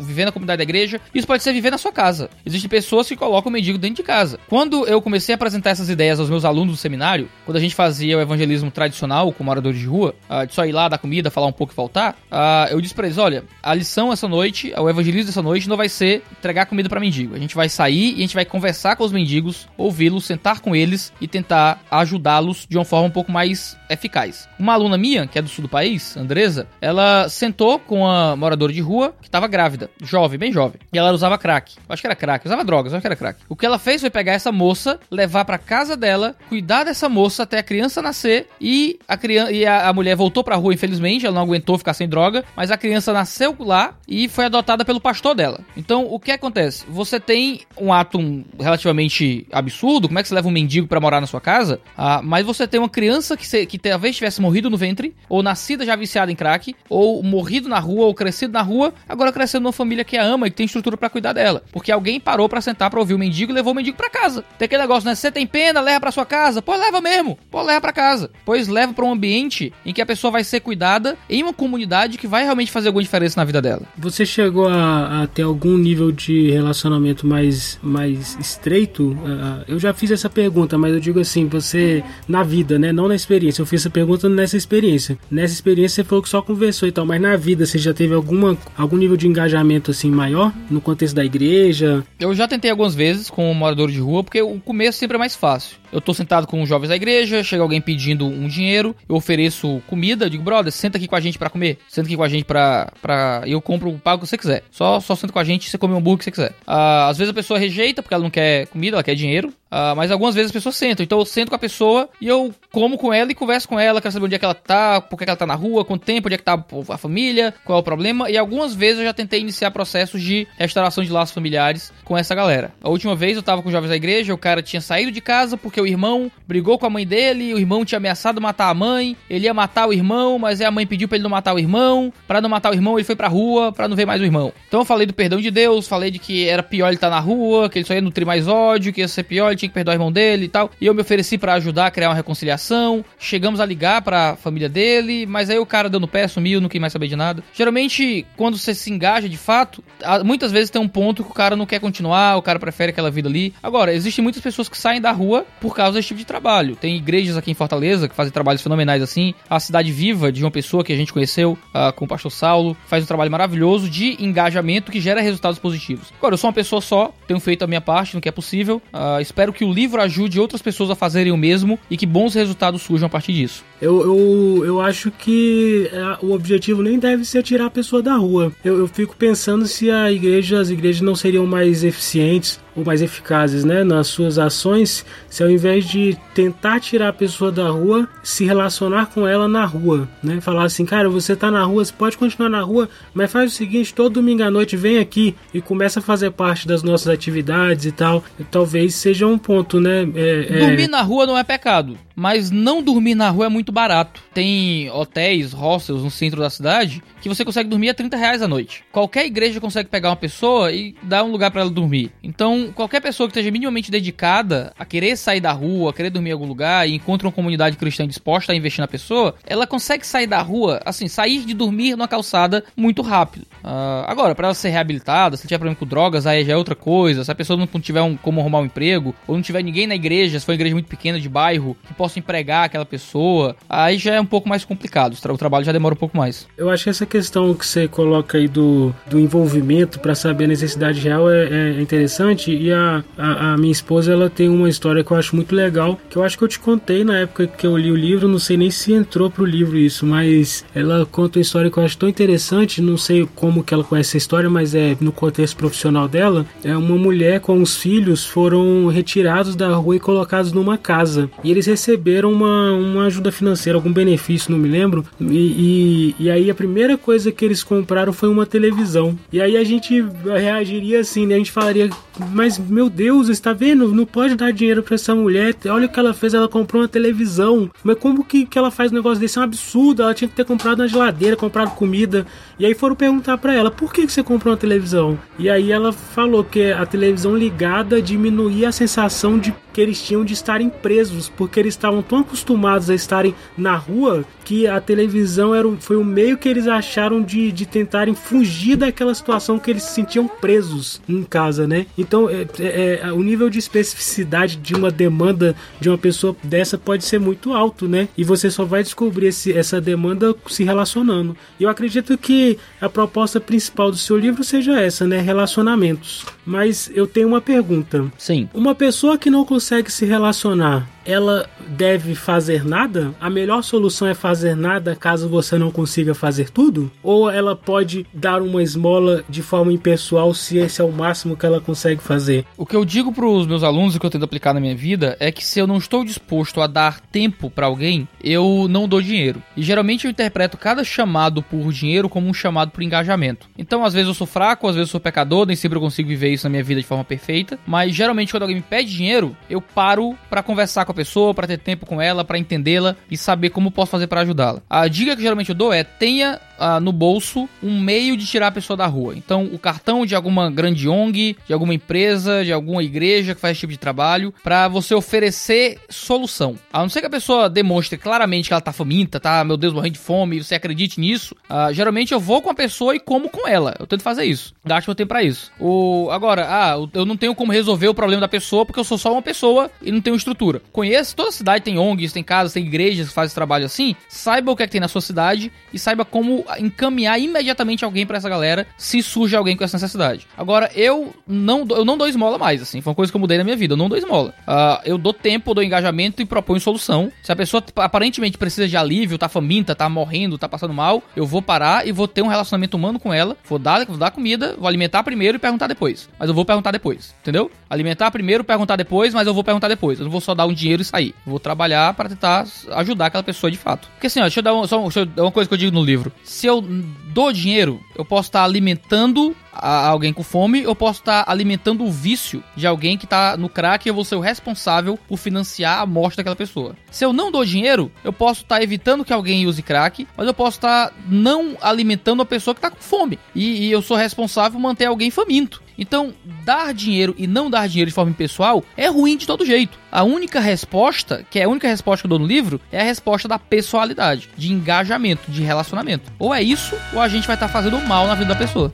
vivendo 0.00 0.26
na 0.26 0.32
comunidade 0.32 0.58
da 0.58 0.62
igreja. 0.62 1.00
Isso 1.14 1.26
pode 1.26 1.42
ser 1.42 1.52
viver 1.52 1.70
na 1.70 1.78
sua 1.78 1.92
casa. 1.92 2.30
Existem 2.44 2.68
pessoas 2.68 3.08
que 3.08 3.16
colocam 3.16 3.50
o 3.50 3.52
mendigo 3.52 3.78
dentro 3.78 3.96
de 3.96 4.02
casa. 4.02 4.38
Quando 4.48 4.86
eu 4.86 5.02
comecei 5.02 5.34
a 5.34 5.36
apresentar 5.36 5.70
essas 5.70 5.88
ideias 5.88 6.18
aos 6.20 6.30
meus 6.30 6.44
alunos 6.44 6.74
do 6.74 6.78
seminário, 6.78 7.28
quando 7.44 7.56
a 7.56 7.60
gente 7.60 7.74
fazia 7.74 8.16
o 8.16 8.20
evangelismo 8.20 8.70
tradicional 8.70 9.32
com 9.32 9.44
moradores 9.44 9.78
de 9.78 9.86
rua, 9.86 10.14
uh, 10.30 10.46
de 10.46 10.54
só 10.54 10.64
ir 10.64 10.72
lá 10.72 10.88
dar 10.88 10.98
comida, 10.98 11.30
falar 11.30 11.46
um 11.46 11.52
pouco 11.52 11.72
e 11.72 11.76
voltar, 11.76 12.16
uh, 12.30 12.70
eu 12.70 12.80
disse 12.80 12.94
pra 12.94 13.06
eles: 13.06 13.18
olha, 13.18 13.44
a 13.62 13.74
lição 13.74 14.12
essa 14.12 14.28
noite, 14.28 14.72
o 14.76 14.88
evangelismo 14.88 15.26
dessa 15.26 15.42
noite 15.42 15.68
não 15.68 15.76
vai 15.76 15.88
ser 15.88 16.22
entregar 16.38 16.66
comida 16.66 16.88
para 16.88 17.00
mendigo. 17.00 17.15
A 17.32 17.38
gente 17.38 17.54
vai 17.54 17.68
sair 17.68 18.12
e 18.12 18.16
a 18.16 18.20
gente 18.20 18.34
vai 18.34 18.44
conversar 18.44 18.96
com 18.96 19.04
os 19.04 19.12
mendigos, 19.12 19.68
ouvi-los, 19.76 20.24
sentar 20.24 20.60
com 20.60 20.74
eles 20.74 21.12
e 21.20 21.26
tentar 21.26 21.80
ajudá-los 21.90 22.66
de 22.68 22.76
uma 22.76 22.84
forma 22.84 23.06
um 23.06 23.10
pouco 23.10 23.32
mais 23.32 23.76
eficaz. 23.88 24.48
Uma 24.58 24.74
aluna 24.74 24.98
minha, 24.98 25.26
que 25.26 25.38
é 25.38 25.42
do 25.42 25.48
sul 25.48 25.62
do 25.62 25.68
país, 25.68 26.16
Andresa, 26.16 26.66
ela 26.80 27.28
sentou 27.28 27.78
com 27.78 28.06
a 28.06 28.36
moradora 28.36 28.72
de 28.72 28.80
rua 28.80 29.14
que 29.20 29.28
estava 29.28 29.46
grávida, 29.46 29.90
jovem, 30.02 30.38
bem 30.38 30.52
jovem. 30.52 30.80
E 30.92 30.98
ela 30.98 31.12
usava 31.12 31.38
crack. 31.38 31.74
Acho 31.88 32.02
que 32.02 32.06
era 32.06 32.16
crack, 32.16 32.46
usava 32.46 32.64
drogas, 32.64 32.92
acho 32.92 33.00
que 33.00 33.06
era 33.06 33.16
crack. 33.16 33.40
O 33.48 33.56
que 33.56 33.64
ela 33.64 33.78
fez 33.78 34.00
foi 34.00 34.10
pegar 34.10 34.32
essa 34.32 34.50
moça, 34.50 34.98
levar 35.10 35.44
para 35.44 35.58
casa 35.58 35.96
dela, 35.96 36.34
cuidar 36.48 36.84
dessa 36.84 37.08
moça 37.08 37.44
até 37.44 37.58
a 37.58 37.62
criança 37.62 38.02
nascer 38.02 38.48
e 38.60 38.98
a 39.06 39.16
criança 39.16 39.52
e 39.52 39.64
a, 39.64 39.88
a 39.88 39.92
mulher 39.92 40.16
voltou 40.16 40.42
pra 40.42 40.56
rua, 40.56 40.74
infelizmente, 40.74 41.26
ela 41.26 41.34
não 41.34 41.42
aguentou 41.42 41.78
ficar 41.78 41.94
sem 41.94 42.08
droga, 42.08 42.44
mas 42.56 42.70
a 42.70 42.76
criança 42.76 43.12
nasceu 43.12 43.54
lá 43.58 43.94
e 44.08 44.28
foi 44.28 44.46
adotada 44.46 44.84
pelo 44.84 45.00
pastor 45.00 45.34
dela. 45.34 45.60
Então, 45.76 46.06
o 46.10 46.18
que 46.18 46.32
acontece? 46.32 46.84
Você 46.88 47.05
tem 47.20 47.60
um 47.78 47.92
ato 47.92 48.18
relativamente 48.58 49.46
absurdo, 49.52 50.08
como 50.08 50.18
é 50.18 50.22
que 50.22 50.28
você 50.28 50.34
leva 50.34 50.48
um 50.48 50.52
mendigo 50.52 50.86
para 50.86 51.00
morar 51.00 51.20
na 51.20 51.26
sua 51.26 51.40
casa? 51.40 51.80
Ah, 51.96 52.20
mas 52.22 52.44
você 52.44 52.66
tem 52.66 52.80
uma 52.80 52.88
criança 52.88 53.36
que, 53.36 53.66
que 53.66 53.78
talvez 53.78 54.16
tivesse 54.16 54.40
morrido 54.40 54.68
no 54.68 54.76
ventre, 54.76 55.14
ou 55.28 55.42
nascida 55.42 55.84
já 55.84 55.94
viciada 55.96 56.30
em 56.30 56.36
crack, 56.36 56.74
ou 56.88 57.22
morrido 57.22 57.68
na 57.68 57.78
rua, 57.78 58.06
ou 58.06 58.14
crescido 58.14 58.52
na 58.52 58.62
rua, 58.62 58.92
agora 59.08 59.32
crescendo 59.32 59.62
numa 59.62 59.72
família 59.72 60.04
que 60.04 60.16
a 60.16 60.24
ama 60.24 60.46
e 60.46 60.50
que 60.50 60.56
tem 60.56 60.66
estrutura 60.66 60.96
para 60.96 61.08
cuidar 61.08 61.32
dela. 61.32 61.62
Porque 61.72 61.92
alguém 61.92 62.18
parou 62.18 62.48
para 62.48 62.60
sentar 62.60 62.90
para 62.90 63.00
ouvir 63.00 63.14
o 63.14 63.18
mendigo 63.18 63.52
e 63.52 63.54
levou 63.54 63.72
o 63.72 63.76
mendigo 63.76 63.96
para 63.96 64.10
casa. 64.10 64.44
Tem 64.58 64.66
aquele 64.66 64.82
negócio, 64.82 65.08
né? 65.08 65.14
Você 65.14 65.30
tem 65.30 65.46
pena, 65.46 65.80
leva 65.80 66.00
para 66.00 66.10
sua 66.10 66.26
casa. 66.26 66.60
Pô, 66.60 66.74
leva 66.76 67.00
mesmo. 67.00 67.38
Pô, 67.50 67.62
leva 67.62 67.80
para 67.80 67.92
casa. 67.92 68.30
Pois 68.44 68.68
leva 68.68 68.92
para 68.92 69.04
um 69.04 69.12
ambiente 69.12 69.72
em 69.84 69.92
que 69.92 70.02
a 70.02 70.06
pessoa 70.06 70.30
vai 70.30 70.44
ser 70.44 70.60
cuidada 70.60 71.16
em 71.28 71.42
uma 71.42 71.52
comunidade 71.52 72.18
que 72.18 72.26
vai 72.26 72.44
realmente 72.44 72.70
fazer 72.70 72.88
alguma 72.88 73.02
diferença 73.02 73.40
na 73.40 73.44
vida 73.44 73.60
dela. 73.60 73.82
Você 73.96 74.24
chegou 74.24 74.68
a, 74.68 75.22
a 75.22 75.26
ter 75.26 75.42
algum 75.42 75.76
nível 75.76 76.10
de 76.10 76.50
relacionamento 76.50 76.85
mais, 77.24 77.78
mais 77.82 78.36
estreito? 78.40 79.10
Uh, 79.12 79.64
eu 79.68 79.78
já 79.78 79.92
fiz 79.92 80.10
essa 80.10 80.28
pergunta, 80.28 80.78
mas 80.78 80.92
eu 80.92 81.00
digo 81.00 81.20
assim, 81.20 81.46
você 81.46 82.02
na 82.28 82.42
vida, 82.42 82.78
né? 82.78 82.92
Não 82.92 83.08
na 83.08 83.14
experiência. 83.14 83.62
Eu 83.62 83.66
fiz 83.66 83.82
essa 83.82 83.90
pergunta 83.90 84.28
nessa 84.28 84.56
experiência. 84.56 85.18
Nessa 85.30 85.54
experiência 85.54 86.02
você 86.02 86.08
falou 86.08 86.22
que 86.22 86.28
só 86.28 86.42
conversou 86.42 86.88
e 86.88 86.92
tal, 86.92 87.06
mas 87.06 87.20
na 87.20 87.36
vida 87.36 87.66
você 87.66 87.78
já 87.78 87.92
teve 87.92 88.14
alguma, 88.14 88.56
algum 88.76 88.96
nível 88.96 89.16
de 89.16 89.26
engajamento 89.26 89.90
assim 89.90 90.10
maior 90.10 90.52
no 90.70 90.80
contexto 90.80 91.14
da 91.14 91.24
igreja? 91.24 92.04
Eu 92.18 92.34
já 92.34 92.48
tentei 92.48 92.70
algumas 92.70 92.94
vezes 92.94 93.30
com 93.30 93.50
um 93.50 93.54
morador 93.54 93.90
de 93.90 94.00
rua, 94.00 94.22
porque 94.22 94.40
o 94.40 94.60
começo 94.60 94.98
sempre 94.98 95.16
é 95.16 95.18
mais 95.18 95.34
fácil. 95.34 95.76
Eu 95.92 96.00
tô 96.00 96.12
sentado 96.12 96.46
com 96.46 96.62
os 96.62 96.68
jovens 96.68 96.88
da 96.88 96.96
igreja, 96.96 97.42
chega 97.42 97.62
alguém 97.62 97.80
pedindo 97.80 98.26
um 98.26 98.48
dinheiro, 98.48 98.94
eu 99.08 99.14
ofereço 99.14 99.80
comida, 99.86 100.28
digo, 100.28 100.42
brother, 100.42 100.72
senta 100.72 100.98
aqui 100.98 101.06
com 101.06 101.16
a 101.16 101.20
gente 101.20 101.38
para 101.38 101.48
comer, 101.48 101.78
senta 101.88 102.06
aqui 102.06 102.16
com 102.16 102.22
a 102.22 102.28
gente 102.28 102.44
pra. 102.44 102.92
pra... 103.00 103.42
eu 103.46 103.60
compro 103.60 103.90
o 103.90 103.98
pago 103.98 104.22
que 104.22 104.28
você 104.28 104.36
quiser. 104.36 104.64
Só, 104.70 105.00
só 105.00 105.14
senta 105.14 105.32
com 105.32 105.38
a 105.38 105.44
gente 105.44 105.70
você 105.70 105.78
come 105.78 105.94
um 105.94 105.98
hambúrguer 105.98 106.18
que 106.18 106.24
você 106.24 106.30
quiser. 106.30 106.50
Uh, 106.66 106.75
às 107.08 107.18
vezes 107.18 107.30
a 107.30 107.34
pessoa 107.34 107.58
rejeita 107.58 108.02
porque 108.02 108.14
ela 108.14 108.22
não 108.22 108.30
quer 108.30 108.66
comida, 108.68 108.96
ela 108.96 109.02
quer 109.04 109.14
dinheiro. 109.14 109.52
Uh, 109.70 109.96
mas 109.96 110.10
algumas 110.10 110.34
vezes 110.34 110.50
as 110.50 110.52
pessoas 110.52 110.76
sentam. 110.76 111.02
Então 111.02 111.18
eu 111.18 111.24
sento 111.24 111.48
com 111.48 111.54
a 111.54 111.58
pessoa 111.58 112.08
e 112.20 112.28
eu 112.28 112.54
como 112.70 112.96
com 112.96 113.12
ela 113.12 113.30
e 113.32 113.34
converso 113.34 113.68
com 113.68 113.80
ela, 113.80 114.00
quero 114.00 114.12
saber 114.12 114.26
onde 114.26 114.34
é 114.34 114.38
que 114.38 114.44
ela 114.44 114.54
tá, 114.54 115.00
por 115.00 115.16
que 115.18 115.24
ela 115.24 115.36
tá 115.36 115.46
na 115.46 115.54
rua, 115.54 115.84
quanto 115.84 116.04
tempo, 116.04 116.28
onde 116.28 116.34
é 116.34 116.38
que 116.38 116.44
tá 116.44 116.62
a 116.88 116.98
família, 116.98 117.54
qual 117.64 117.78
é 117.78 117.80
o 117.80 117.84
problema. 117.84 118.30
E 118.30 118.36
algumas 118.36 118.74
vezes 118.74 119.00
eu 119.00 119.04
já 119.04 119.12
tentei 119.12 119.40
iniciar 119.40 119.70
processos 119.70 120.22
de 120.22 120.46
restauração 120.56 121.02
de 121.02 121.10
laços 121.10 121.34
familiares 121.34 121.92
com 122.04 122.16
essa 122.16 122.34
galera. 122.34 122.72
A 122.82 122.88
última 122.88 123.16
vez 123.16 123.36
eu 123.36 123.42
tava 123.42 123.62
com 123.62 123.70
jovens 123.70 123.88
da 123.88 123.96
igreja, 123.96 124.32
o 124.32 124.38
cara 124.38 124.62
tinha 124.62 124.80
saído 124.80 125.10
de 125.10 125.20
casa 125.20 125.56
porque 125.56 125.80
o 125.80 125.86
irmão 125.86 126.30
brigou 126.46 126.78
com 126.78 126.86
a 126.86 126.90
mãe 126.90 127.06
dele, 127.06 127.54
o 127.54 127.58
irmão 127.58 127.84
tinha 127.84 127.96
ameaçado 127.96 128.40
matar 128.40 128.68
a 128.68 128.74
mãe, 128.74 129.16
ele 129.28 129.46
ia 129.46 129.54
matar 129.54 129.88
o 129.88 129.92
irmão, 129.92 130.38
mas 130.38 130.60
a 130.60 130.70
mãe 130.70 130.86
pediu 130.86 131.08
para 131.08 131.16
ele 131.16 131.24
não 131.24 131.30
matar 131.30 131.54
o 131.54 131.58
irmão. 131.58 132.12
Para 132.28 132.40
não 132.40 132.48
matar 132.48 132.70
o 132.70 132.74
irmão, 132.74 132.98
ele 132.98 133.04
foi 133.04 133.16
pra 133.16 133.26
rua 133.26 133.72
para 133.72 133.88
não 133.88 133.96
ver 133.96 134.06
mais 134.06 134.20
o 134.20 134.24
irmão. 134.24 134.52
Então 134.68 134.80
eu 134.80 134.84
falei 134.84 135.06
do 135.06 135.14
perdão 135.14 135.40
de 135.40 135.50
Deus, 135.50 135.88
falei 135.88 136.10
de 136.10 136.18
que 136.18 136.46
era 136.46 136.62
pior 136.62 136.88
ele 136.88 136.96
estar 136.96 137.08
tá 137.08 137.16
na 137.16 137.20
rua, 137.20 137.68
que 137.68 137.78
ele 137.78 137.86
só 137.86 137.94
ia 137.94 138.00
nutrir 138.00 138.26
mais 138.26 138.46
ódio, 138.46 138.92
que 138.92 139.00
ia 139.00 139.08
ser 139.08 139.24
pior, 139.24 139.55
tinha 139.56 139.68
que 139.68 139.74
perdoar 139.74 139.94
o 139.94 139.96
irmão 139.96 140.12
dele 140.12 140.46
e 140.46 140.48
tal. 140.48 140.70
E 140.80 140.86
eu 140.86 140.94
me 140.94 141.00
ofereci 141.00 141.38
para 141.38 141.54
ajudar 141.54 141.86
a 141.86 141.90
criar 141.90 142.08
uma 142.08 142.14
reconciliação. 142.14 143.04
Chegamos 143.18 143.60
a 143.60 143.66
ligar 143.66 144.02
para 144.02 144.36
família 144.36 144.68
dele, 144.68 145.26
mas 145.26 145.50
aí 145.50 145.58
o 145.58 145.66
cara 145.66 145.88
deu 145.88 146.00
no 146.00 146.08
pé, 146.08 146.28
sumiu, 146.28 146.60
não 146.60 146.68
quis 146.68 146.80
mais 146.80 146.92
saber 146.92 147.08
de 147.08 147.16
nada. 147.16 147.42
Geralmente, 147.52 148.26
quando 148.36 148.58
você 148.58 148.74
se 148.74 148.90
engaja 148.90 149.28
de 149.28 149.36
fato, 149.36 149.82
muitas 150.24 150.52
vezes 150.52 150.70
tem 150.70 150.80
um 150.80 150.88
ponto 150.88 151.24
que 151.24 151.30
o 151.30 151.34
cara 151.34 151.56
não 151.56 151.66
quer 151.66 151.80
continuar, 151.80 152.36
o 152.36 152.42
cara 152.42 152.58
prefere 152.58 152.90
aquela 152.90 153.10
vida 153.10 153.28
ali. 153.28 153.54
Agora, 153.62 153.92
existem 153.92 154.22
muitas 154.22 154.42
pessoas 154.42 154.68
que 154.68 154.78
saem 154.78 155.00
da 155.00 155.12
rua 155.12 155.46
por 155.60 155.74
causa 155.74 155.94
desse 155.94 156.08
tipo 156.08 156.18
de 156.18 156.26
trabalho. 156.26 156.76
Tem 156.76 156.96
igrejas 156.96 157.36
aqui 157.36 157.50
em 157.50 157.54
Fortaleza 157.54 158.08
que 158.08 158.14
fazem 158.14 158.32
trabalhos 158.32 158.62
fenomenais 158.62 159.02
assim. 159.02 159.34
A 159.48 159.58
Cidade 159.60 159.90
Viva, 159.92 160.30
de 160.30 160.42
uma 160.42 160.50
pessoa 160.50 160.84
que 160.84 160.92
a 160.92 160.96
gente 160.96 161.12
conheceu, 161.12 161.58
uh, 161.74 161.92
com 161.94 162.04
o 162.04 162.08
pastor 162.08 162.30
Saulo, 162.30 162.76
faz 162.86 163.02
um 163.02 163.06
trabalho 163.06 163.30
maravilhoso 163.30 163.88
de 163.88 164.22
engajamento 164.22 164.92
que 164.92 165.00
gera 165.00 165.20
resultados 165.20 165.58
positivos. 165.58 166.12
Agora, 166.18 166.34
eu 166.34 166.38
sou 166.38 166.48
uma 166.48 166.54
pessoa 166.54 166.80
só, 166.80 167.12
tenho 167.26 167.40
feito 167.40 167.62
a 167.62 167.66
minha 167.66 167.80
parte 167.80 168.14
no 168.14 168.20
que 168.20 168.28
é 168.28 168.32
possível. 168.32 168.80
Uh, 168.92 169.20
espero 169.20 169.45
que 169.52 169.64
o 169.64 169.72
livro 169.72 170.00
ajude 170.00 170.40
outras 170.40 170.62
pessoas 170.62 170.90
a 170.90 170.94
fazerem 170.94 171.32
o 171.32 171.36
mesmo 171.36 171.78
e 171.90 171.96
que 171.96 172.06
bons 172.06 172.34
resultados 172.34 172.82
surjam 172.82 173.06
a 173.06 173.10
partir 173.10 173.32
disso. 173.32 173.64
Eu, 173.80 174.00
eu, 174.02 174.64
eu 174.64 174.80
acho 174.80 175.10
que 175.10 175.88
é, 175.92 176.24
o 176.24 176.32
objetivo 176.32 176.82
nem 176.82 176.98
deve 176.98 177.24
ser 177.24 177.42
tirar 177.42 177.66
a 177.66 177.70
pessoa 177.70 178.02
da 178.02 178.14
rua. 178.16 178.52
Eu, 178.64 178.78
eu 178.78 178.88
fico 178.88 179.16
pensando 179.16 179.66
se 179.66 179.90
a 179.90 180.10
igreja, 180.10 180.60
as 180.60 180.70
igrejas 180.70 181.00
não 181.00 181.14
seriam 181.14 181.46
mais 181.46 181.84
eficientes 181.84 182.60
mais 182.84 183.02
eficazes 183.02 183.64
né, 183.64 183.84
nas 183.84 184.06
suas 184.08 184.38
ações 184.38 185.04
se 185.28 185.42
ao 185.42 185.50
invés 185.50 185.84
de 185.84 186.16
tentar 186.34 186.80
tirar 186.80 187.08
a 187.08 187.12
pessoa 187.12 187.50
da 187.52 187.68
rua, 187.68 188.08
se 188.22 188.44
relacionar 188.44 189.06
com 189.06 189.26
ela 189.26 189.48
na 189.48 189.64
rua, 189.64 190.08
né? 190.22 190.40
Falar 190.40 190.64
assim, 190.64 190.84
cara, 190.84 191.08
você 191.08 191.36
tá 191.36 191.50
na 191.50 191.64
rua, 191.64 191.84
você 191.84 191.92
pode 191.92 192.16
continuar 192.16 192.48
na 192.48 192.60
rua, 192.60 192.88
mas 193.14 193.30
faz 193.30 193.52
o 193.52 193.54
seguinte, 193.54 193.94
todo 193.94 194.14
domingo 194.14 194.42
à 194.42 194.50
noite 194.50 194.76
vem 194.76 194.98
aqui 194.98 195.34
e 195.52 195.60
começa 195.60 196.00
a 196.00 196.02
fazer 196.02 196.30
parte 196.30 196.66
das 196.66 196.82
nossas 196.82 197.08
atividades 197.08 197.86
e 197.86 197.92
tal. 197.92 198.24
E 198.38 198.44
talvez 198.44 198.94
seja 198.94 199.26
um 199.26 199.38
ponto, 199.38 199.80
né? 199.80 200.08
É, 200.14 200.46
é... 200.48 200.58
Dormir 200.66 200.88
na 200.88 201.02
rua 201.02 201.26
não 201.26 201.36
é 201.36 201.44
pecado, 201.44 201.98
mas 202.16 202.50
não 202.50 202.82
dormir 202.82 203.14
na 203.14 203.28
rua 203.28 203.46
é 203.46 203.48
muito 203.50 203.70
barato. 203.70 204.22
Tem 204.32 204.90
hotéis, 204.90 205.52
hostels 205.52 206.02
no 206.02 206.10
centro 206.10 206.40
da 206.40 206.48
cidade 206.48 207.02
que 207.20 207.28
você 207.28 207.44
consegue 207.44 207.68
dormir 207.68 207.90
a 207.90 207.94
30 207.94 208.16
reais 208.16 208.42
a 208.42 208.48
noite. 208.48 208.84
Qualquer 208.92 209.26
igreja 209.26 209.60
consegue 209.60 209.88
pegar 209.88 210.10
uma 210.10 210.16
pessoa 210.16 210.72
e 210.72 210.94
dar 211.02 211.24
um 211.24 211.30
lugar 211.32 211.50
para 211.50 211.62
ela 211.62 211.70
dormir. 211.70 212.12
Então, 212.22 212.70
qualquer 212.74 213.00
pessoa 213.00 213.28
que 213.28 213.32
esteja 213.32 213.50
minimamente 213.50 213.90
dedicada 213.90 214.72
a 214.78 214.84
querer 214.84 215.16
sair 215.16 215.40
da 215.40 215.52
rua, 215.52 215.90
a 215.90 215.92
querer 215.92 216.10
dormir 216.10 216.30
em 216.30 216.32
algum 216.32 216.46
lugar 216.46 216.88
e 216.88 216.94
encontra 216.94 217.26
uma 217.26 217.32
comunidade 217.32 217.76
cristã 217.76 218.06
disposta 218.06 218.52
a 218.52 218.56
investir 218.56 218.80
na 218.80 218.86
pessoa, 218.86 219.34
ela 219.44 219.66
consegue 219.66 220.06
sair 220.06 220.28
da 220.28 220.40
rua, 220.40 220.80
assim, 220.84 221.08
sair 221.08 221.44
de 221.44 221.52
dormir 221.52 221.92
numa 221.92 222.06
calçada 222.06 222.64
muito 222.76 223.02
rápido. 223.02 223.42
Uh, 223.64 224.06
agora, 224.06 224.34
para 224.34 224.46
ela 224.46 224.54
ser 224.54 224.68
reabilitada, 224.68 225.36
se 225.36 225.48
tiver 225.48 225.58
problema 225.58 225.76
com 225.76 225.84
drogas, 225.84 226.26
aí 226.26 226.44
já 226.44 226.52
é 226.52 226.56
outra 226.56 226.76
coisa. 226.76 227.24
Se 227.24 227.30
a 227.30 227.34
pessoa 227.34 227.56
não 227.56 227.66
tiver 227.80 228.02
um, 228.02 228.16
como 228.16 228.40
arrumar 228.40 228.60
um 228.60 228.66
emprego, 228.66 229.14
ou 229.26 229.34
não 229.34 229.42
tiver 229.42 229.62
ninguém 229.62 229.88
na 229.88 229.96
igreja, 229.96 230.38
se 230.38 230.46
for 230.46 230.52
uma 230.52 230.56
igreja 230.56 230.76
muito 230.76 230.88
pequena 230.88 231.18
de 231.18 231.28
bairro, 231.28 231.76
que 231.86 231.92
possa 231.92 232.05
posso 232.06 232.18
empregar 232.20 232.64
aquela 232.64 232.86
pessoa, 232.86 233.56
aí 233.68 233.98
já 233.98 234.14
é 234.14 234.20
um 234.20 234.26
pouco 234.26 234.48
mais 234.48 234.64
complicado. 234.64 235.16
O 235.28 235.36
trabalho 235.36 235.64
já 235.64 235.72
demora 235.72 235.94
um 235.94 235.98
pouco 235.98 236.16
mais. 236.16 236.46
Eu 236.56 236.70
acho 236.70 236.84
que 236.84 236.90
essa 236.90 237.04
questão 237.04 237.52
que 237.52 237.66
você 237.66 237.88
coloca 237.88 238.38
aí 238.38 238.46
do, 238.46 238.94
do 239.06 239.18
envolvimento 239.18 239.98
para 239.98 240.14
saber 240.14 240.44
a 240.44 240.48
necessidade 240.48 241.00
real 241.00 241.28
é, 241.28 241.48
é 241.76 241.80
interessante. 241.80 242.54
E 242.54 242.72
a, 242.72 243.04
a, 243.18 243.54
a, 243.54 243.56
minha 243.56 243.72
esposa 243.72 244.12
ela 244.12 244.30
tem 244.30 244.48
uma 244.48 244.68
história 244.68 245.02
que 245.02 245.10
eu 245.10 245.16
acho 245.16 245.34
muito 245.34 245.54
legal, 245.54 245.98
que 246.08 246.16
eu 246.16 246.22
acho 246.22 246.38
que 246.38 246.44
eu 246.44 246.48
te 246.48 246.60
contei 246.60 247.02
na 247.02 247.18
época 247.18 247.48
que 247.48 247.66
eu 247.66 247.76
li 247.76 247.90
o 247.90 247.96
livro, 247.96 248.28
não 248.28 248.38
sei 248.38 248.56
nem 248.56 248.70
se 248.70 248.92
entrou 248.92 249.28
pro 249.28 249.44
livro 249.44 249.76
isso, 249.76 250.06
mas 250.06 250.64
ela 250.74 251.04
conta 251.06 251.38
uma 251.38 251.42
história 251.42 251.70
que 251.70 251.78
eu 251.78 251.84
acho 251.84 251.98
tão 251.98 252.08
interessante, 252.08 252.80
não 252.80 252.96
sei 252.96 253.28
como 253.34 253.64
que 253.64 253.74
ela 253.74 253.82
conhece 253.82 254.10
essa 254.10 254.18
história, 254.18 254.48
mas 254.48 254.74
é 254.74 254.96
no 255.00 255.10
contexto 255.10 255.56
profissional 255.56 256.06
dela, 256.06 256.46
é 256.62 256.76
uma 256.76 256.96
mulher 256.96 257.40
com 257.40 257.60
os 257.60 257.76
filhos 257.76 258.24
foram 258.24 258.86
retirados 258.86 259.56
da 259.56 259.74
rua 259.74 259.96
e 259.96 260.00
colocados 260.00 260.52
numa 260.52 260.78
casa. 260.78 261.28
E 261.42 261.50
eles 261.50 261.66
receberam 261.66 261.95
uma, 262.24 262.72
uma 262.72 263.06
ajuda 263.06 263.32
financeira, 263.32 263.76
algum 263.76 263.92
benefício, 263.92 264.50
não 264.50 264.58
me 264.58 264.68
lembro. 264.68 265.04
E, 265.20 266.14
e, 266.18 266.24
e 266.24 266.30
aí 266.30 266.50
a 266.50 266.54
primeira 266.54 266.96
coisa 266.96 267.32
que 267.32 267.44
eles 267.44 267.62
compraram 267.62 268.12
foi 268.12 268.28
uma 268.28 268.46
televisão. 268.46 269.18
E 269.32 269.40
aí 269.40 269.56
a 269.56 269.64
gente 269.64 270.04
reagiria 270.24 271.00
assim, 271.00 271.26
né? 271.26 271.34
A 271.34 271.38
gente 271.38 271.52
falaria, 271.52 271.90
mas 272.32 272.58
meu 272.58 272.88
Deus, 272.88 273.28
está 273.28 273.52
vendo? 273.52 273.94
Não 273.94 274.06
pode 274.06 274.34
dar 274.34 274.52
dinheiro 274.52 274.82
para 274.82 274.94
essa 274.94 275.14
mulher. 275.14 275.54
Olha 275.66 275.86
o 275.86 275.88
que 275.88 275.98
ela 275.98 276.14
fez, 276.14 276.34
ela 276.34 276.48
comprou 276.48 276.82
uma 276.82 276.88
televisão. 276.88 277.70
Mas 277.82 277.98
como 277.98 278.24
que, 278.24 278.46
que 278.46 278.58
ela 278.58 278.70
faz 278.70 278.92
um 278.92 278.94
negócio 278.94 279.20
desse? 279.20 279.38
É 279.38 279.40
um 279.40 279.44
absurdo. 279.44 280.02
Ela 280.02 280.14
tinha 280.14 280.28
que 280.28 280.34
ter 280.34 280.44
comprado 280.44 280.80
uma 280.80 280.88
geladeira, 280.88 281.36
comprado 281.36 281.74
comida. 281.74 282.26
E 282.58 282.64
aí 282.64 282.74
foram 282.74 282.96
perguntar 282.96 283.38
para 283.38 283.54
ela, 283.54 283.70
por 283.70 283.92
que, 283.92 284.06
que 284.06 284.12
você 284.12 284.22
comprou 284.22 284.52
uma 284.52 284.58
televisão? 284.58 285.18
E 285.38 285.50
aí 285.50 285.70
ela 285.70 285.92
falou 285.92 286.42
que 286.42 286.72
a 286.72 286.86
televisão 286.86 287.36
ligada 287.36 288.00
diminuía 288.00 288.68
a 288.68 288.72
sensação 288.72 289.38
de 289.38 289.54
que 289.72 289.80
eles 289.80 290.00
tinham 290.00 290.24
de 290.24 290.32
estarem 290.32 290.70
presos, 290.70 291.28
porque 291.28 291.60
eles 291.60 291.74
tão 292.02 292.20
acostumados 292.20 292.90
a 292.90 292.94
estarem 292.94 293.34
na 293.56 293.76
rua 293.76 294.24
que 294.44 294.66
a 294.66 294.80
televisão 294.80 295.54
era, 295.54 295.68
foi 295.80 295.96
o 295.96 296.04
meio 296.04 296.38
que 296.38 296.48
eles 296.48 296.68
acharam 296.68 297.20
de, 297.20 297.50
de 297.50 297.66
tentarem 297.66 298.14
fugir 298.14 298.76
daquela 298.76 299.12
situação 299.12 299.58
que 299.58 299.70
eles 299.70 299.82
se 299.82 299.94
sentiam 299.94 300.28
presos 300.28 301.00
em 301.08 301.22
casa, 301.24 301.66
né? 301.66 301.86
Então, 301.98 302.30
é, 302.30 302.46
é, 302.60 303.00
é, 303.02 303.12
o 303.12 303.22
nível 303.22 303.50
de 303.50 303.58
especificidade 303.58 304.56
de 304.56 304.74
uma 304.74 304.90
demanda 304.90 305.56
de 305.80 305.88
uma 305.88 305.98
pessoa 305.98 306.36
dessa 306.42 306.78
pode 306.78 307.04
ser 307.04 307.18
muito 307.18 307.52
alto, 307.52 307.88
né? 307.88 308.08
E 308.16 308.22
você 308.22 308.50
só 308.50 308.64
vai 308.64 308.82
descobrir 308.82 309.26
esse, 309.26 309.52
essa 309.52 309.80
demanda 309.80 310.34
se 310.48 310.62
relacionando. 310.62 311.36
Eu 311.58 311.68
acredito 311.68 312.16
que 312.16 312.58
a 312.80 312.88
proposta 312.88 313.40
principal 313.40 313.90
do 313.90 313.96
seu 313.96 314.16
livro 314.16 314.44
seja 314.44 314.80
essa, 314.80 315.06
né? 315.06 315.20
Relacionamentos. 315.20 316.24
Mas 316.44 316.90
eu 316.94 317.06
tenho 317.06 317.28
uma 317.28 317.40
pergunta. 317.40 318.04
Sim. 318.16 318.48
Uma 318.54 318.74
pessoa 318.74 319.18
que 319.18 319.30
não 319.30 319.44
consegue 319.44 319.90
se 319.90 320.04
relacionar, 320.04 320.88
ela 321.06 321.48
deve 321.68 322.14
fazer 322.14 322.64
nada? 322.64 323.14
A 323.20 323.30
melhor 323.30 323.62
solução 323.62 324.08
é 324.08 324.14
fazer 324.14 324.56
nada 324.56 324.96
caso 324.96 325.28
você 325.28 325.56
não 325.56 325.70
consiga 325.70 326.14
fazer 326.14 326.50
tudo? 326.50 326.90
Ou 327.02 327.30
ela 327.30 327.54
pode 327.54 328.06
dar 328.12 328.42
uma 328.42 328.62
esmola 328.62 329.24
de 329.28 329.42
forma 329.42 329.72
impessoal 329.72 330.34
se 330.34 330.58
esse 330.58 330.80
é 330.80 330.84
o 330.84 330.92
máximo 330.92 331.36
que 331.36 331.46
ela 331.46 331.60
consegue 331.60 332.02
fazer? 332.02 332.44
O 332.56 332.66
que 332.66 332.76
eu 332.76 332.84
digo 332.84 333.12
para 333.12 333.26
os 333.26 333.46
meus 333.46 333.62
alunos 333.62 333.94
e 333.94 334.00
que 334.00 334.06
eu 334.06 334.10
tento 334.10 334.24
aplicar 334.24 334.52
na 334.52 334.60
minha 334.60 334.76
vida 334.76 335.16
é 335.20 335.30
que 335.30 335.44
se 335.44 335.58
eu 335.58 335.66
não 335.66 335.76
estou 335.76 336.04
disposto 336.04 336.60
a 336.60 336.66
dar 336.66 337.00
tempo 337.00 337.50
para 337.50 337.66
alguém, 337.66 338.08
eu 338.22 338.66
não 338.68 338.88
dou 338.88 339.00
dinheiro. 339.00 339.42
E 339.56 339.62
geralmente 339.62 340.04
eu 340.04 340.10
interpreto 340.10 340.56
cada 340.56 340.82
chamado 340.82 341.42
por 341.42 341.72
dinheiro 341.72 342.08
como 342.08 342.28
um 342.28 342.34
chamado 342.34 342.70
por 342.70 342.82
engajamento. 342.82 343.48
Então, 343.56 343.84
às 343.84 343.94
vezes 343.94 344.08
eu 344.08 344.14
sou 344.14 344.26
fraco, 344.26 344.68
às 344.68 344.74
vezes 344.74 344.88
eu 344.88 344.92
sou 344.92 345.00
pecador, 345.00 345.46
nem 345.46 345.56
sempre 345.56 345.76
eu 345.76 345.82
consigo 345.82 346.08
viver 346.08 346.30
isso 346.30 346.44
na 346.44 346.50
minha 346.50 346.64
vida 346.64 346.80
de 346.80 346.86
forma 346.86 347.04
perfeita, 347.04 347.58
mas 347.66 347.94
geralmente 347.94 348.32
quando 348.32 348.42
alguém 348.42 348.56
me 348.56 348.62
pede 348.62 348.94
dinheiro, 348.94 349.36
eu 349.48 349.60
paro 349.60 350.16
para 350.28 350.42
conversar 350.42 350.84
com 350.84 350.92
a 350.92 350.94
pessoa, 350.96 351.34
para 351.34 351.46
ter 351.46 351.58
tempo 351.58 351.86
com 351.86 352.00
ela, 352.00 352.24
para 352.24 352.38
entendê-la 352.38 352.96
e 353.10 353.16
saber 353.16 353.50
como 353.50 353.70
posso 353.70 353.90
fazer 353.92 354.06
para 354.06 354.22
ajudá-la. 354.22 354.62
A 354.68 354.88
dica 354.88 355.14
que 355.14 355.22
geralmente 355.22 355.50
eu 355.50 355.54
dou 355.54 355.72
é 355.72 355.84
tenha 355.84 356.40
ah, 356.58 356.80
no 356.80 356.92
bolso 356.92 357.48
um 357.62 357.80
meio 357.80 358.16
de 358.16 358.26
tirar 358.26 358.48
a 358.48 358.52
pessoa 358.52 358.76
da 358.76 358.86
rua. 358.86 359.14
Então, 359.16 359.44
o 359.52 359.58
cartão 359.58 360.06
de 360.06 360.14
alguma 360.14 360.50
grande 360.50 360.88
ONG, 360.88 361.36
de 361.46 361.52
alguma 361.52 361.74
empresa, 361.74 362.44
de 362.44 362.52
alguma 362.52 362.82
igreja 362.82 363.34
que 363.34 363.40
faz 363.40 363.52
esse 363.52 363.60
tipo 363.60 363.72
de 363.72 363.78
trabalho, 363.78 364.32
para 364.42 364.68
você 364.68 364.94
oferecer 364.94 365.78
solução. 365.88 366.56
A 366.72 366.80
não 366.80 366.88
ser 366.88 367.00
que 367.00 367.06
a 367.06 367.10
pessoa 367.10 367.48
demonstre 367.48 367.98
claramente 367.98 368.48
que 368.48 368.52
ela 368.52 368.60
tá 368.60 368.72
faminta, 368.72 369.20
tá, 369.20 369.44
meu 369.44 369.56
Deus, 369.56 369.72
morrendo 369.72 369.94
de 369.94 369.98
fome, 369.98 370.36
e 370.36 370.44
você 370.44 370.54
acredite 370.54 371.00
nisso, 371.00 371.34
ah, 371.48 371.72
geralmente 371.72 372.12
eu 372.12 372.20
vou 372.20 372.42
com 372.42 372.50
a 372.50 372.54
pessoa 372.54 372.94
e 372.94 373.00
como 373.00 373.28
com 373.28 373.46
ela. 373.48 373.74
Eu 373.78 373.86
tento 373.86 374.02
fazer 374.02 374.24
isso. 374.24 374.54
Gasto 374.64 374.88
meu 374.88 374.94
tempo 374.94 375.08
pra 375.08 375.22
isso. 375.22 375.50
O, 375.58 376.08
agora, 376.10 376.46
ah, 376.48 376.74
eu 376.94 377.04
não 377.04 377.16
tenho 377.16 377.34
como 377.34 377.52
resolver 377.52 377.88
o 377.88 377.94
problema 377.94 378.20
da 378.20 378.28
pessoa 378.28 378.64
porque 378.64 378.80
eu 378.80 378.84
sou 378.84 378.98
só 378.98 379.12
uma 379.12 379.22
pessoa 379.22 379.70
e 379.82 379.90
não 379.90 380.00
tenho 380.00 380.16
estrutura. 380.16 380.62
Conheço, 380.72 381.14
toda 381.16 381.30
cidade 381.32 381.64
tem 381.64 381.78
ONGs, 381.78 382.12
tem 382.12 382.22
casas, 382.22 382.52
tem 382.52 382.64
igrejas 382.64 383.08
que 383.08 383.14
fazem 383.14 383.34
trabalho 383.34 383.66
assim. 383.66 383.94
Saiba 384.08 384.52
o 384.52 384.56
que 384.56 384.62
é 384.62 384.66
que 384.66 384.72
tem 384.72 384.80
na 384.80 384.88
sua 384.88 385.00
cidade 385.00 385.52
e 385.72 385.78
saiba 385.78 386.04
como 386.04 386.44
encaminhar 386.58 387.18
imediatamente 387.20 387.84
alguém 387.84 388.06
para 388.06 388.16
essa 388.16 388.28
galera 388.28 388.66
se 388.76 389.02
surge 389.02 389.36
alguém 389.36 389.56
com 389.56 389.64
essa 389.64 389.76
necessidade. 389.76 390.26
Agora, 390.36 390.70
eu 390.74 391.14
não, 391.26 391.66
eu 391.70 391.84
não 391.84 391.96
dou 391.96 392.08
esmola 392.08 392.38
mais, 392.38 392.62
assim, 392.62 392.80
foi 392.80 392.90
uma 392.90 392.96
coisa 392.96 393.12
que 393.12 393.16
eu 393.16 393.20
mudei 393.20 393.38
na 393.38 393.44
minha 393.44 393.56
vida, 393.56 393.74
eu 393.74 393.76
não 393.76 393.88
dou 393.88 393.98
esmola. 393.98 394.34
Uh, 394.46 394.80
eu 394.84 394.98
dou 394.98 395.12
tempo, 395.12 395.54
dou 395.54 395.62
engajamento 395.62 396.22
e 396.22 396.24
proponho 396.24 396.60
solução. 396.60 397.10
Se 397.22 397.32
a 397.32 397.36
pessoa 397.36 397.62
aparentemente 397.76 398.38
precisa 398.38 398.68
de 398.68 398.76
alívio, 398.76 399.18
tá 399.18 399.28
faminta, 399.28 399.74
tá 399.74 399.88
morrendo, 399.88 400.38
tá 400.38 400.48
passando 400.48 400.74
mal, 400.74 401.02
eu 401.14 401.26
vou 401.26 401.42
parar 401.42 401.86
e 401.86 401.92
vou 401.92 402.08
ter 402.08 402.22
um 402.22 402.28
relacionamento 402.28 402.76
humano 402.76 402.98
com 402.98 403.12
ela, 403.12 403.36
vou 403.48 403.58
dar, 403.58 403.84
vou 403.86 403.96
dar 403.96 404.10
comida, 404.10 404.54
vou 404.58 404.68
alimentar 404.68 405.02
primeiro 405.02 405.36
e 405.36 405.38
perguntar 405.38 405.66
depois. 405.66 406.08
Mas 406.18 406.28
eu 406.28 406.34
vou 406.34 406.44
perguntar 406.44 406.70
depois, 406.70 407.14
entendeu? 407.20 407.50
Alimentar 407.68 408.10
primeiro, 408.10 408.44
perguntar 408.44 408.76
depois, 408.76 409.12
mas 409.12 409.26
eu 409.26 409.34
vou 409.34 409.44
perguntar 409.44 409.68
depois. 409.68 409.98
Eu 409.98 410.04
não 410.04 410.10
vou 410.10 410.20
só 410.20 410.34
dar 410.34 410.46
um 410.46 410.52
dinheiro 410.52 410.82
e 410.82 410.84
sair. 410.84 411.14
Eu 411.26 411.30
vou 411.30 411.40
trabalhar 411.40 411.94
para 411.94 412.08
tentar 412.08 412.46
ajudar 412.74 413.06
aquela 413.06 413.22
pessoa 413.22 413.50
de 413.50 413.58
fato. 413.58 413.88
Porque 413.94 414.06
assim, 414.06 414.20
ó, 414.20 414.22
deixa 414.22 414.40
eu 414.40 414.44
dar 414.44 414.54
uma, 414.54 414.66
só, 414.66 414.80
deixa 414.80 415.00
eu 415.00 415.06
dar 415.06 415.22
uma 415.22 415.32
coisa 415.32 415.48
que 415.48 415.54
eu 415.54 415.58
digo 415.58 415.74
no 415.74 415.84
livro. 415.84 416.12
Se 416.36 416.46
eu 416.46 416.60
dou 416.60 417.32
dinheiro, 417.32 417.80
eu 417.94 418.04
posso 418.04 418.28
estar 418.28 418.44
alimentando 418.44 419.34
a 419.50 419.86
alguém 419.86 420.12
com 420.12 420.22
fome, 420.22 420.62
eu 420.62 420.76
posso 420.76 421.00
estar 421.00 421.24
alimentando 421.26 421.82
o 421.82 421.90
vício 421.90 422.44
de 422.54 422.66
alguém 422.66 422.98
que 422.98 423.06
está 423.06 423.38
no 423.38 423.48
crack 423.48 423.86
e 423.86 423.88
eu 423.88 423.94
vou 423.94 424.04
ser 424.04 424.16
o 424.16 424.20
responsável 424.20 424.98
por 425.08 425.16
financiar 425.16 425.80
a 425.80 425.86
morte 425.86 426.18
daquela 426.18 426.36
pessoa. 426.36 426.76
Se 426.90 427.06
eu 427.06 427.10
não 427.10 427.32
dou 427.32 427.42
dinheiro, 427.42 427.90
eu 428.04 428.12
posso 428.12 428.42
estar 428.42 428.62
evitando 428.62 429.02
que 429.02 429.14
alguém 429.14 429.46
use 429.46 429.62
crack, 429.62 430.06
mas 430.14 430.26
eu 430.26 430.34
posso 430.34 430.58
estar 430.58 430.92
não 431.08 431.56
alimentando 431.62 432.20
a 432.20 432.26
pessoa 432.26 432.54
que 432.54 432.58
está 432.58 432.70
com 432.70 432.82
fome. 432.82 433.18
E, 433.34 433.68
e 433.68 433.72
eu 433.72 433.80
sou 433.80 433.96
responsável 433.96 434.52
por 434.52 434.60
manter 434.60 434.84
alguém 434.84 435.10
faminto. 435.10 435.62
Então, 435.78 436.12
dar 436.44 436.72
dinheiro 436.72 437.14
e 437.18 437.26
não 437.26 437.50
dar 437.50 437.68
dinheiro 437.68 437.90
de 437.90 437.94
forma 437.94 438.10
impessoal 438.10 438.64
é 438.76 438.88
ruim 438.88 439.16
de 439.16 439.26
todo 439.26 439.44
jeito. 439.44 439.78
A 439.90 440.02
única 440.02 440.40
resposta, 440.40 441.24
que 441.30 441.38
é 441.38 441.44
a 441.44 441.48
única 441.48 441.68
resposta 441.68 442.02
que 442.02 442.06
eu 442.06 442.10
dou 442.10 442.18
no 442.18 442.26
livro, 442.26 442.60
é 442.70 442.80
a 442.80 442.84
resposta 442.84 443.28
da 443.28 443.38
pessoalidade, 443.38 444.28
de 444.36 444.52
engajamento, 444.52 445.30
de 445.30 445.42
relacionamento. 445.42 446.12
Ou 446.18 446.34
é 446.34 446.42
isso, 446.42 446.76
ou 446.92 447.00
a 447.00 447.08
gente 447.08 447.26
vai 447.26 447.36
estar 447.36 447.48
fazendo 447.48 447.80
mal 447.80 448.06
na 448.06 448.14
vida 448.14 448.28
da 448.28 448.36
pessoa. 448.36 448.72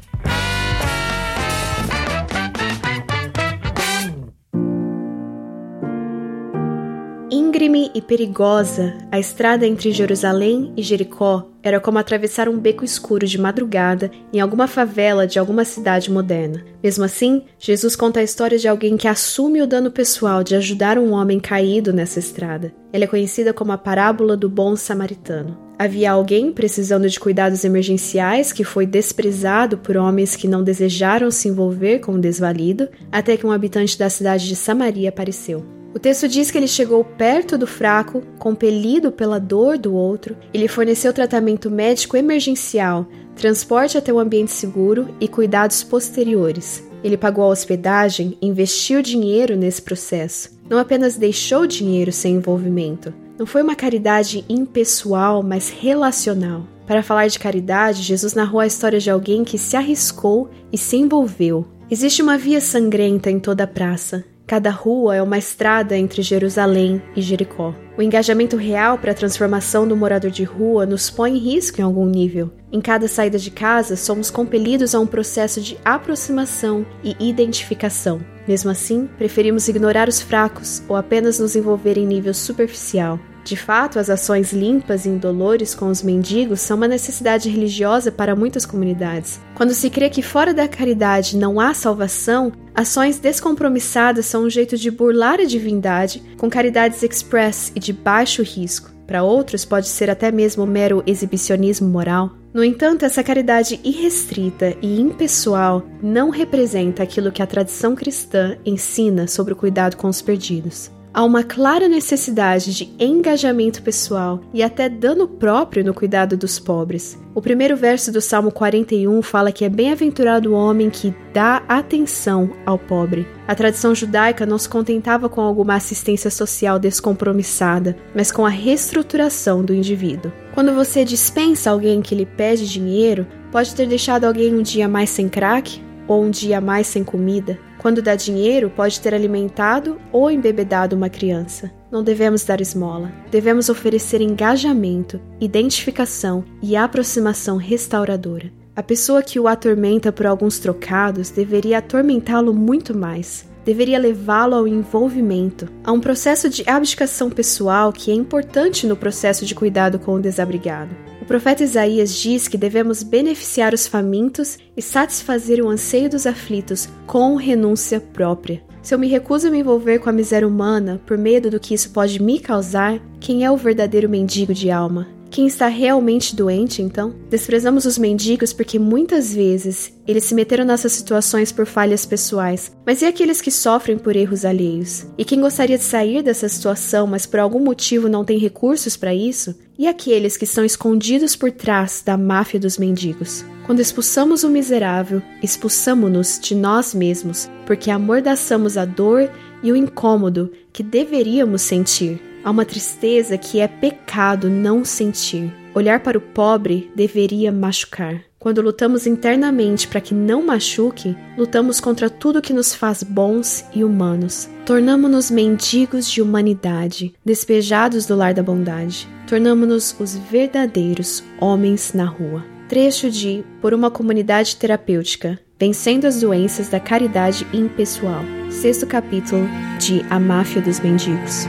Íngreme 7.62 7.92
e 7.94 8.02
perigosa, 8.02 8.92
a 9.08 9.20
estrada 9.20 9.64
entre 9.64 9.92
Jerusalém 9.92 10.72
e 10.76 10.82
Jericó 10.82 11.48
era 11.62 11.78
como 11.78 11.96
atravessar 11.96 12.48
um 12.48 12.58
beco 12.58 12.84
escuro 12.84 13.24
de 13.24 13.38
madrugada 13.38 14.10
em 14.32 14.40
alguma 14.40 14.66
favela 14.66 15.28
de 15.28 15.38
alguma 15.38 15.64
cidade 15.64 16.10
moderna. 16.10 16.64
Mesmo 16.82 17.04
assim, 17.04 17.44
Jesus 17.60 17.94
conta 17.94 18.18
a 18.18 18.22
história 18.24 18.58
de 18.58 18.66
alguém 18.66 18.96
que 18.96 19.06
assume 19.06 19.62
o 19.62 19.66
dano 19.68 19.92
pessoal 19.92 20.42
de 20.42 20.56
ajudar 20.56 20.98
um 20.98 21.12
homem 21.12 21.38
caído 21.38 21.92
nessa 21.92 22.18
estrada. 22.18 22.74
Ela 22.92 23.04
é 23.04 23.06
conhecida 23.06 23.54
como 23.54 23.70
a 23.70 23.78
parábola 23.78 24.36
do 24.36 24.50
bom 24.50 24.74
samaritano. 24.74 25.56
Havia 25.78 26.10
alguém 26.10 26.50
precisando 26.50 27.08
de 27.08 27.20
cuidados 27.20 27.64
emergenciais 27.64 28.52
que 28.52 28.64
foi 28.64 28.86
desprezado 28.86 29.78
por 29.78 29.96
homens 29.96 30.34
que 30.34 30.48
não 30.48 30.64
desejaram 30.64 31.30
se 31.30 31.46
envolver 31.46 32.00
com 32.00 32.14
o 32.14 32.20
desvalido, 32.20 32.88
até 33.12 33.36
que 33.36 33.46
um 33.46 33.52
habitante 33.52 33.96
da 33.96 34.10
cidade 34.10 34.48
de 34.48 34.56
Samaria 34.56 35.10
apareceu. 35.10 35.64
O 35.94 35.98
texto 35.98 36.26
diz 36.26 36.50
que 36.50 36.56
ele 36.56 36.66
chegou 36.66 37.04
perto 37.04 37.58
do 37.58 37.66
fraco, 37.66 38.22
compelido 38.38 39.12
pela 39.12 39.38
dor 39.38 39.76
do 39.76 39.94
outro, 39.94 40.36
e 40.52 40.58
lhe 40.58 40.66
forneceu 40.66 41.12
tratamento 41.12 41.70
médico 41.70 42.16
emergencial, 42.16 43.06
transporte 43.36 43.98
até 43.98 44.12
um 44.12 44.18
ambiente 44.18 44.52
seguro 44.52 45.14
e 45.20 45.28
cuidados 45.28 45.82
posteriores. 45.82 46.82
Ele 47.04 47.16
pagou 47.16 47.44
a 47.44 47.48
hospedagem 47.48 48.38
investiu 48.40 49.02
dinheiro 49.02 49.56
nesse 49.56 49.82
processo. 49.82 50.50
Não 50.68 50.78
apenas 50.78 51.16
deixou 51.16 51.66
dinheiro 51.66 52.12
sem 52.12 52.36
envolvimento. 52.36 53.12
Não 53.38 53.44
foi 53.44 53.62
uma 53.62 53.74
caridade 53.74 54.44
impessoal, 54.48 55.42
mas 55.42 55.68
relacional. 55.68 56.62
Para 56.86 57.02
falar 57.02 57.26
de 57.26 57.38
caridade, 57.38 58.02
Jesus 58.02 58.34
narrou 58.34 58.60
a 58.60 58.66
história 58.66 59.00
de 59.00 59.10
alguém 59.10 59.44
que 59.44 59.58
se 59.58 59.76
arriscou 59.76 60.48
e 60.72 60.78
se 60.78 60.96
envolveu. 60.96 61.66
Existe 61.90 62.22
uma 62.22 62.38
via 62.38 62.60
sangrenta 62.60 63.30
em 63.30 63.38
toda 63.38 63.64
a 63.64 63.66
praça, 63.66 64.24
Cada 64.46 64.70
rua 64.70 65.16
é 65.16 65.22
uma 65.22 65.38
estrada 65.38 65.96
entre 65.96 66.22
Jerusalém 66.22 67.02
e 67.16 67.22
Jericó. 67.22 67.74
O 67.96 68.02
engajamento 68.02 68.56
real 68.56 68.98
para 68.98 69.12
a 69.12 69.14
transformação 69.14 69.86
do 69.86 69.96
morador 69.96 70.30
de 70.30 70.44
rua 70.44 70.84
nos 70.84 71.10
põe 71.10 71.36
em 71.36 71.38
risco 71.38 71.80
em 71.80 71.84
algum 71.84 72.06
nível. 72.06 72.50
Em 72.70 72.80
cada 72.80 73.06
saída 73.06 73.38
de 73.38 73.50
casa, 73.50 73.96
somos 73.96 74.30
compelidos 74.30 74.94
a 74.94 75.00
um 75.00 75.06
processo 75.06 75.60
de 75.60 75.78
aproximação 75.84 76.86
e 77.04 77.16
identificação. 77.20 78.20
Mesmo 78.46 78.70
assim, 78.70 79.08
preferimos 79.18 79.68
ignorar 79.68 80.08
os 80.08 80.20
fracos 80.20 80.82
ou 80.88 80.96
apenas 80.96 81.38
nos 81.38 81.54
envolver 81.54 81.96
em 81.96 82.06
nível 82.06 82.34
superficial. 82.34 83.18
De 83.44 83.56
fato, 83.56 83.98
as 83.98 84.08
ações 84.08 84.52
limpas 84.52 85.04
e 85.04 85.08
indolores 85.08 85.74
com 85.74 85.88
os 85.88 86.02
mendigos 86.02 86.60
são 86.60 86.76
uma 86.76 86.86
necessidade 86.86 87.48
religiosa 87.48 88.12
para 88.12 88.36
muitas 88.36 88.64
comunidades. 88.64 89.40
Quando 89.54 89.74
se 89.74 89.90
crê 89.90 90.08
que 90.08 90.22
fora 90.22 90.54
da 90.54 90.68
caridade 90.68 91.36
não 91.36 91.58
há 91.58 91.74
salvação, 91.74 92.52
ações 92.74 93.18
descompromissadas 93.18 94.26
são 94.26 94.44
um 94.44 94.50
jeito 94.50 94.76
de 94.76 94.90
burlar 94.90 95.40
a 95.40 95.44
divindade 95.44 96.22
com 96.38 96.48
caridades 96.48 97.02
express 97.02 97.72
e 97.74 97.80
de 97.80 97.92
baixo 97.92 98.42
risco. 98.42 98.90
Para 99.06 99.24
outros, 99.24 99.64
pode 99.64 99.88
ser 99.88 100.08
até 100.08 100.30
mesmo 100.30 100.64
mero 100.64 101.02
exibicionismo 101.06 101.88
moral. 101.88 102.30
No 102.54 102.62
entanto, 102.62 103.04
essa 103.04 103.22
caridade 103.22 103.80
irrestrita 103.82 104.76
e 104.80 105.00
impessoal 105.00 105.82
não 106.02 106.30
representa 106.30 107.02
aquilo 107.02 107.32
que 107.32 107.42
a 107.42 107.46
tradição 107.46 107.94
cristã 107.94 108.56
ensina 108.64 109.26
sobre 109.26 109.52
o 109.52 109.56
cuidado 109.56 109.96
com 109.96 110.08
os 110.08 110.22
perdidos. 110.22 110.90
Há 111.14 111.22
uma 111.24 111.42
clara 111.42 111.90
necessidade 111.90 112.72
de 112.72 112.90
engajamento 112.98 113.82
pessoal 113.82 114.40
e 114.50 114.62
até 114.62 114.88
dano 114.88 115.28
próprio 115.28 115.84
no 115.84 115.92
cuidado 115.92 116.38
dos 116.38 116.58
pobres. 116.58 117.18
O 117.34 117.42
primeiro 117.42 117.76
verso 117.76 118.10
do 118.10 118.18
Salmo 118.22 118.50
41 118.50 119.20
fala 119.20 119.52
que 119.52 119.62
é 119.62 119.68
bem-aventurado 119.68 120.50
o 120.50 120.54
homem 120.54 120.88
que 120.88 121.14
dá 121.34 121.62
atenção 121.68 122.52
ao 122.64 122.78
pobre. 122.78 123.28
A 123.46 123.54
tradição 123.54 123.94
judaica 123.94 124.46
não 124.46 124.56
se 124.56 124.66
contentava 124.66 125.28
com 125.28 125.42
alguma 125.42 125.74
assistência 125.74 126.30
social 126.30 126.78
descompromissada, 126.78 127.94
mas 128.14 128.32
com 128.32 128.46
a 128.46 128.50
reestruturação 128.50 129.62
do 129.62 129.74
indivíduo. 129.74 130.32
Quando 130.54 130.72
você 130.74 131.04
dispensa 131.04 131.70
alguém 131.70 132.00
que 132.00 132.14
lhe 132.14 132.24
pede 132.24 132.66
dinheiro, 132.66 133.26
pode 133.50 133.74
ter 133.74 133.86
deixado 133.86 134.24
alguém 134.24 134.54
um 134.54 134.62
dia 134.62 134.88
mais 134.88 135.10
sem 135.10 135.28
crack 135.28 135.78
ou 136.08 136.24
um 136.24 136.30
dia 136.30 136.58
mais 136.58 136.86
sem 136.86 137.04
comida. 137.04 137.58
Quando 137.82 138.00
dá 138.00 138.14
dinheiro, 138.14 138.70
pode 138.70 139.00
ter 139.00 139.12
alimentado 139.12 139.98
ou 140.12 140.30
embebedado 140.30 140.94
uma 140.94 141.10
criança. 141.10 141.68
Não 141.90 142.04
devemos 142.04 142.44
dar 142.44 142.60
esmola. 142.60 143.12
Devemos 143.28 143.68
oferecer 143.68 144.20
engajamento, 144.20 145.20
identificação 145.40 146.44
e 146.62 146.76
aproximação 146.76 147.56
restauradora. 147.56 148.52
A 148.76 148.84
pessoa 148.84 149.20
que 149.20 149.40
o 149.40 149.48
atormenta 149.48 150.12
por 150.12 150.26
alguns 150.26 150.60
trocados 150.60 151.30
deveria 151.30 151.78
atormentá-lo 151.78 152.54
muito 152.54 152.96
mais. 152.96 153.50
Deveria 153.64 153.98
levá-lo 153.98 154.54
ao 154.54 154.68
envolvimento, 154.68 155.68
a 155.82 155.90
um 155.90 155.98
processo 155.98 156.48
de 156.48 156.62
abdicação 156.68 157.30
pessoal 157.30 157.92
que 157.92 158.12
é 158.12 158.14
importante 158.14 158.86
no 158.86 158.96
processo 158.96 159.44
de 159.44 159.56
cuidado 159.56 159.98
com 159.98 160.14
o 160.14 160.20
desabrigado. 160.20 161.11
O 161.22 161.24
profeta 161.24 161.62
Isaías 161.62 162.16
diz 162.16 162.48
que 162.48 162.58
devemos 162.58 163.04
beneficiar 163.04 163.72
os 163.72 163.86
famintos 163.86 164.58
e 164.76 164.82
satisfazer 164.82 165.64
o 165.64 165.68
anseio 165.68 166.10
dos 166.10 166.26
aflitos 166.26 166.88
com 167.06 167.36
renúncia 167.36 168.00
própria. 168.00 168.60
Se 168.82 168.92
eu 168.92 168.98
me 168.98 169.06
recuso 169.06 169.46
a 169.46 169.50
me 169.52 169.60
envolver 169.60 170.00
com 170.00 170.10
a 170.10 170.12
miséria 170.12 170.48
humana 170.48 171.00
por 171.06 171.16
medo 171.16 171.48
do 171.48 171.60
que 171.60 171.74
isso 171.74 171.90
pode 171.90 172.20
me 172.20 172.40
causar, 172.40 173.00
quem 173.20 173.44
é 173.44 173.50
o 173.52 173.56
verdadeiro 173.56 174.08
mendigo 174.08 174.52
de 174.52 174.68
alma? 174.68 175.06
Quem 175.32 175.46
está 175.46 175.66
realmente 175.66 176.36
doente, 176.36 176.82
então? 176.82 177.14
Desprezamos 177.30 177.86
os 177.86 177.96
mendigos 177.96 178.52
porque 178.52 178.78
muitas 178.78 179.34
vezes 179.34 179.90
eles 180.06 180.24
se 180.24 180.34
meteram 180.34 180.62
nessas 180.62 180.92
situações 180.92 181.50
por 181.50 181.64
falhas 181.64 182.04
pessoais. 182.04 182.70
Mas 182.84 183.00
e 183.00 183.06
aqueles 183.06 183.40
que 183.40 183.50
sofrem 183.50 183.96
por 183.96 184.14
erros 184.14 184.44
alheios? 184.44 185.06
E 185.16 185.24
quem 185.24 185.40
gostaria 185.40 185.78
de 185.78 185.84
sair 185.84 186.22
dessa 186.22 186.50
situação, 186.50 187.06
mas 187.06 187.24
por 187.24 187.40
algum 187.40 187.60
motivo 187.60 188.10
não 188.10 188.26
tem 188.26 188.36
recursos 188.36 188.94
para 188.94 189.14
isso? 189.14 189.58
E 189.78 189.88
aqueles 189.88 190.36
que 190.36 190.44
são 190.44 190.66
escondidos 190.66 191.34
por 191.34 191.50
trás 191.50 192.02
da 192.04 192.18
máfia 192.18 192.60
dos 192.60 192.76
mendigos? 192.76 193.42
Quando 193.64 193.80
expulsamos 193.80 194.44
o 194.44 194.50
miserável, 194.50 195.22
expulsamos-nos 195.42 196.38
de 196.42 196.54
nós 196.54 196.94
mesmos, 196.94 197.48
porque 197.64 197.90
amordaçamos 197.90 198.76
a 198.76 198.84
dor 198.84 199.30
e 199.62 199.72
o 199.72 199.76
incômodo 199.76 200.52
que 200.70 200.82
deveríamos 200.82 201.62
sentir. 201.62 202.31
Há 202.44 202.50
uma 202.50 202.64
tristeza 202.64 203.38
que 203.38 203.60
é 203.60 203.68
pecado 203.68 204.50
não 204.50 204.84
sentir. 204.84 205.52
Olhar 205.74 206.00
para 206.00 206.18
o 206.18 206.20
pobre 206.20 206.90
deveria 206.94 207.52
machucar. 207.52 208.20
Quando 208.38 208.60
lutamos 208.60 209.06
internamente 209.06 209.86
para 209.86 210.00
que 210.00 210.12
não 210.12 210.44
machuque, 210.44 211.16
lutamos 211.38 211.78
contra 211.78 212.10
tudo 212.10 212.42
que 212.42 212.52
nos 212.52 212.74
faz 212.74 213.04
bons 213.04 213.64
e 213.72 213.84
humanos. 213.84 214.50
Tornamo-nos 214.66 215.30
mendigos 215.30 216.10
de 216.10 216.20
humanidade, 216.20 217.14
despejados 217.24 218.04
do 218.04 218.16
lar 218.16 218.34
da 218.34 218.42
bondade. 218.42 219.08
Tornamo-nos 219.28 219.94
os 220.00 220.16
verdadeiros 220.16 221.22
homens 221.40 221.92
na 221.94 222.04
rua. 222.04 222.44
Trecho 222.68 223.08
de 223.08 223.44
Por 223.60 223.72
uma 223.72 223.90
Comunidade 223.90 224.56
Terapêutica, 224.56 225.38
Vencendo 225.60 226.06
as 226.06 226.20
Doenças 226.20 226.68
da 226.68 226.80
Caridade 226.80 227.46
Impessoal. 227.52 228.24
Sexto 228.50 228.84
capítulo 228.84 229.48
de 229.78 230.04
A 230.10 230.18
Máfia 230.18 230.60
dos 230.60 230.80
Mendigos. 230.80 231.46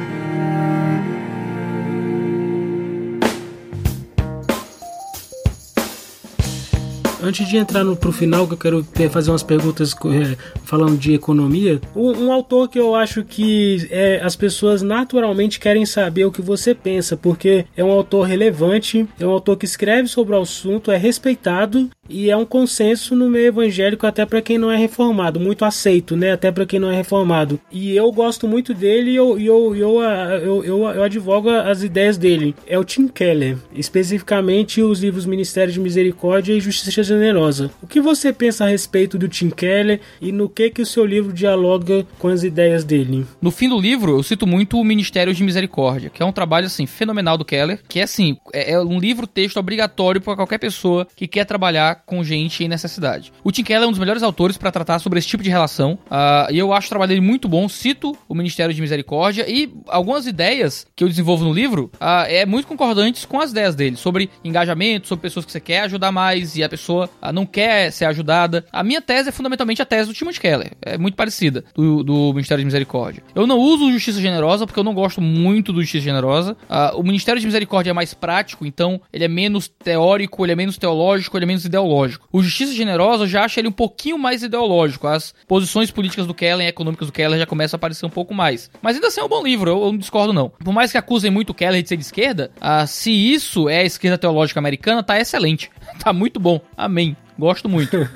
Antes 7.23 7.47
de 7.47 7.57
entrar 7.57 7.83
no, 7.83 7.95
pro 7.95 8.11
final, 8.11 8.47
que 8.47 8.53
eu 8.53 8.57
quero 8.57 9.09
fazer 9.09 9.31
umas 9.31 9.43
perguntas 9.43 9.93
é, 9.93 10.37
falando 10.63 10.97
de 10.97 11.13
economia, 11.13 11.81
um, 11.95 12.25
um, 12.25 12.31
autor 12.31 12.67
que 12.67 12.79
eu 12.79 12.95
acho 12.95 13.23
que 13.23 13.87
é, 13.89 14.19
as 14.21 14.35
pessoas 14.35 14.81
naturalmente 14.81 15.59
querem 15.59 15.85
saber 15.85 16.25
o 16.25 16.31
que 16.31 16.41
você 16.41 16.75
pensa, 16.75 17.15
porque 17.15 17.65
é 17.75 17.83
um 17.83 17.91
autor 17.91 18.23
relevante, 18.23 19.07
é 19.19 19.25
um 19.25 19.31
autor 19.31 19.57
que 19.57 19.65
escreve 19.65 20.07
sobre 20.07 20.35
o 20.35 20.41
assunto, 20.41 20.91
é 20.91 20.97
respeitado 20.97 21.89
e 22.09 22.29
é 22.29 22.35
um 22.35 22.45
consenso 22.45 23.15
no 23.15 23.29
meio 23.29 23.47
evangélico 23.47 24.05
até 24.05 24.25
para 24.25 24.41
quem 24.41 24.57
não 24.57 24.69
é 24.69 24.77
reformado, 24.77 25.39
muito 25.39 25.63
aceito, 25.63 26.15
né? 26.15 26.31
Até 26.31 26.51
para 26.51 26.65
quem 26.65 26.79
não 26.79 26.91
é 26.91 26.95
reformado. 26.95 27.59
E 27.71 27.95
eu 27.95 28.11
gosto 28.11 28.47
muito 28.47 28.73
dele 28.73 29.11
e 29.11 29.15
eu, 29.15 29.39
eu, 29.39 29.75
eu, 29.75 30.01
eu, 30.01 30.63
eu, 30.63 30.83
eu 30.83 31.03
advogo 31.03 31.49
as 31.49 31.81
ideias 31.81 32.17
dele. 32.17 32.55
É 32.67 32.77
o 32.77 32.83
Tim 32.83 33.07
Keller, 33.07 33.57
especificamente 33.73 34.81
os 34.81 34.99
livros 34.99 35.25
Ministério 35.25 35.71
de 35.71 35.79
Misericórdia 35.79 36.53
e 36.53 36.59
Justiça 36.59 37.03
Generosa. 37.03 37.71
O 37.81 37.87
que 37.87 38.01
você 38.01 38.33
pensa 38.33 38.65
a 38.65 38.69
respeito 38.69 39.17
do 39.17 39.27
Tim 39.27 39.49
Keller 39.49 40.01
e 40.21 40.31
no 40.31 40.49
que 40.49 40.69
que 40.69 40.81
o 40.81 40.85
seu 40.85 41.05
livro 41.05 41.31
dialoga 41.31 42.05
com 42.19 42.27
as 42.27 42.43
ideias 42.43 42.83
dele? 42.83 43.25
No 43.41 43.51
fim 43.51 43.69
do 43.69 43.79
livro, 43.79 44.17
eu 44.17 44.23
cito 44.23 44.45
muito 44.45 44.79
o 44.79 44.83
Ministério 44.83 45.33
de 45.33 45.43
Misericórdia, 45.43 46.09
que 46.09 46.21
é 46.21 46.25
um 46.25 46.31
trabalho 46.31 46.67
assim 46.67 46.85
fenomenal 46.85 47.37
do 47.37 47.45
Keller, 47.45 47.79
que 47.87 47.99
é 47.99 48.03
assim, 48.03 48.37
é, 48.51 48.73
é 48.73 48.79
um 48.79 48.99
livro 48.99 49.25
texto 49.25 49.57
obrigatório 49.57 50.19
para 50.19 50.35
qualquer 50.35 50.57
pessoa 50.57 51.07
que 51.15 51.27
quer 51.27 51.45
trabalhar 51.45 51.92
com 51.95 52.23
gente 52.23 52.63
em 52.63 52.67
necessidade. 52.67 53.31
O 53.43 53.51
Tim 53.51 53.63
Keller 53.63 53.83
é 53.83 53.87
um 53.87 53.91
dos 53.91 53.99
melhores 53.99 54.23
autores 54.23 54.57
para 54.57 54.71
tratar 54.71 54.99
sobre 54.99 55.19
esse 55.19 55.27
tipo 55.27 55.43
de 55.43 55.49
relação, 55.49 55.97
uh, 56.07 56.51
e 56.51 56.57
eu 56.57 56.73
acho 56.73 56.87
o 56.87 56.89
trabalho 56.89 57.09
dele 57.09 57.21
muito 57.21 57.47
bom. 57.47 57.67
Cito 57.69 58.17
o 58.27 58.35
Ministério 58.35 58.73
de 58.73 58.81
Misericórdia 58.81 59.45
e 59.47 59.73
algumas 59.87 60.27
ideias 60.27 60.85
que 60.95 61.03
eu 61.03 61.07
desenvolvo 61.07 61.43
no 61.43 61.53
livro 61.53 61.91
uh, 61.95 62.25
é 62.27 62.45
muito 62.45 62.67
concordantes 62.67 63.25
com 63.25 63.39
as 63.39 63.51
ideias 63.51 63.75
dele 63.75 63.95
sobre 63.95 64.29
engajamento, 64.43 65.07
sobre 65.07 65.21
pessoas 65.21 65.45
que 65.45 65.51
você 65.51 65.59
quer 65.59 65.81
ajudar 65.81 66.11
mais 66.11 66.55
e 66.55 66.63
a 66.63 66.69
pessoa 66.69 67.09
uh, 67.21 67.31
não 67.31 67.45
quer 67.45 67.91
ser 67.91 68.05
ajudada. 68.05 68.65
A 68.71 68.83
minha 68.83 69.01
tese 69.01 69.29
é 69.29 69.31
fundamentalmente 69.31 69.81
a 69.81 69.85
tese 69.85 70.07
do 70.07 70.13
Timothy 70.13 70.39
Keller, 70.39 70.71
é 70.81 70.97
muito 70.97 71.15
parecida 71.15 71.63
do, 71.75 72.03
do 72.03 72.33
Ministério 72.33 72.61
de 72.61 72.65
Misericórdia. 72.65 73.23
Eu 73.35 73.47
não 73.47 73.59
uso 73.59 73.91
Justiça 73.91 74.19
Generosa 74.19 74.65
porque 74.65 74.79
eu 74.79 74.83
não 74.83 74.93
gosto 74.93 75.21
muito 75.21 75.71
do 75.71 75.81
Justiça 75.81 76.05
Generosa. 76.05 76.55
o 76.95 77.03
Ministério 77.03 77.39
de 77.39 77.45
Misericórdia 77.45 77.91
é 77.91 77.93
mais 77.93 78.13
prático, 78.13 78.65
então 78.65 78.99
ele 79.11 79.23
é 79.23 79.27
menos 79.27 79.67
teórico, 79.67 80.45
ele 80.45 80.53
é 80.53 80.55
menos 80.55 80.77
teológico, 80.77 81.37
ele 81.37 81.45
é 81.45 81.47
menos 81.47 81.65
ideológico 81.65 81.82
ideológico. 81.83 82.27
O 82.31 82.41
Justiça 82.41 82.73
Generosa 82.73 83.23
eu 83.23 83.27
já 83.27 83.43
acho 83.43 83.59
ele 83.59 83.67
um 83.67 83.73
pouquinho 83.73 84.17
mais 84.17 84.43
ideológico. 84.43 85.07
As 85.07 85.33
posições 85.47 85.91
políticas 85.91 86.25
do 86.25 86.33
Keller 86.33 86.65
e 86.65 86.69
econômicas 86.69 87.07
do 87.07 87.13
Keller 87.13 87.39
já 87.39 87.45
começam 87.45 87.77
a 87.77 87.79
aparecer 87.79 88.05
um 88.05 88.09
pouco 88.09 88.33
mais. 88.33 88.71
Mas 88.81 88.95
ainda 88.95 89.07
assim 89.07 89.21
é 89.21 89.23
um 89.23 89.29
bom 89.29 89.43
livro, 89.43 89.69
eu, 89.69 89.83
eu 89.83 89.91
não 89.91 89.97
discordo 89.97 90.33
não. 90.33 90.49
Por 90.49 90.73
mais 90.73 90.91
que 90.91 90.97
acusem 90.97 91.29
muito 91.29 91.51
o 91.51 91.53
Keller 91.53 91.81
de 91.81 91.89
ser 91.89 91.97
de 91.97 92.03
esquerda, 92.03 92.51
ah, 92.59 92.87
se 92.87 93.11
isso 93.11 93.69
é 93.69 93.79
a 93.79 93.85
esquerda 93.85 94.17
teológica 94.17 94.59
americana, 94.59 95.03
tá 95.03 95.19
excelente. 95.19 95.69
tá 95.99 96.13
muito 96.13 96.39
bom. 96.39 96.59
Amém. 96.75 97.15
Gosto 97.37 97.67
muito. 97.67 97.97
uh, 97.97 98.07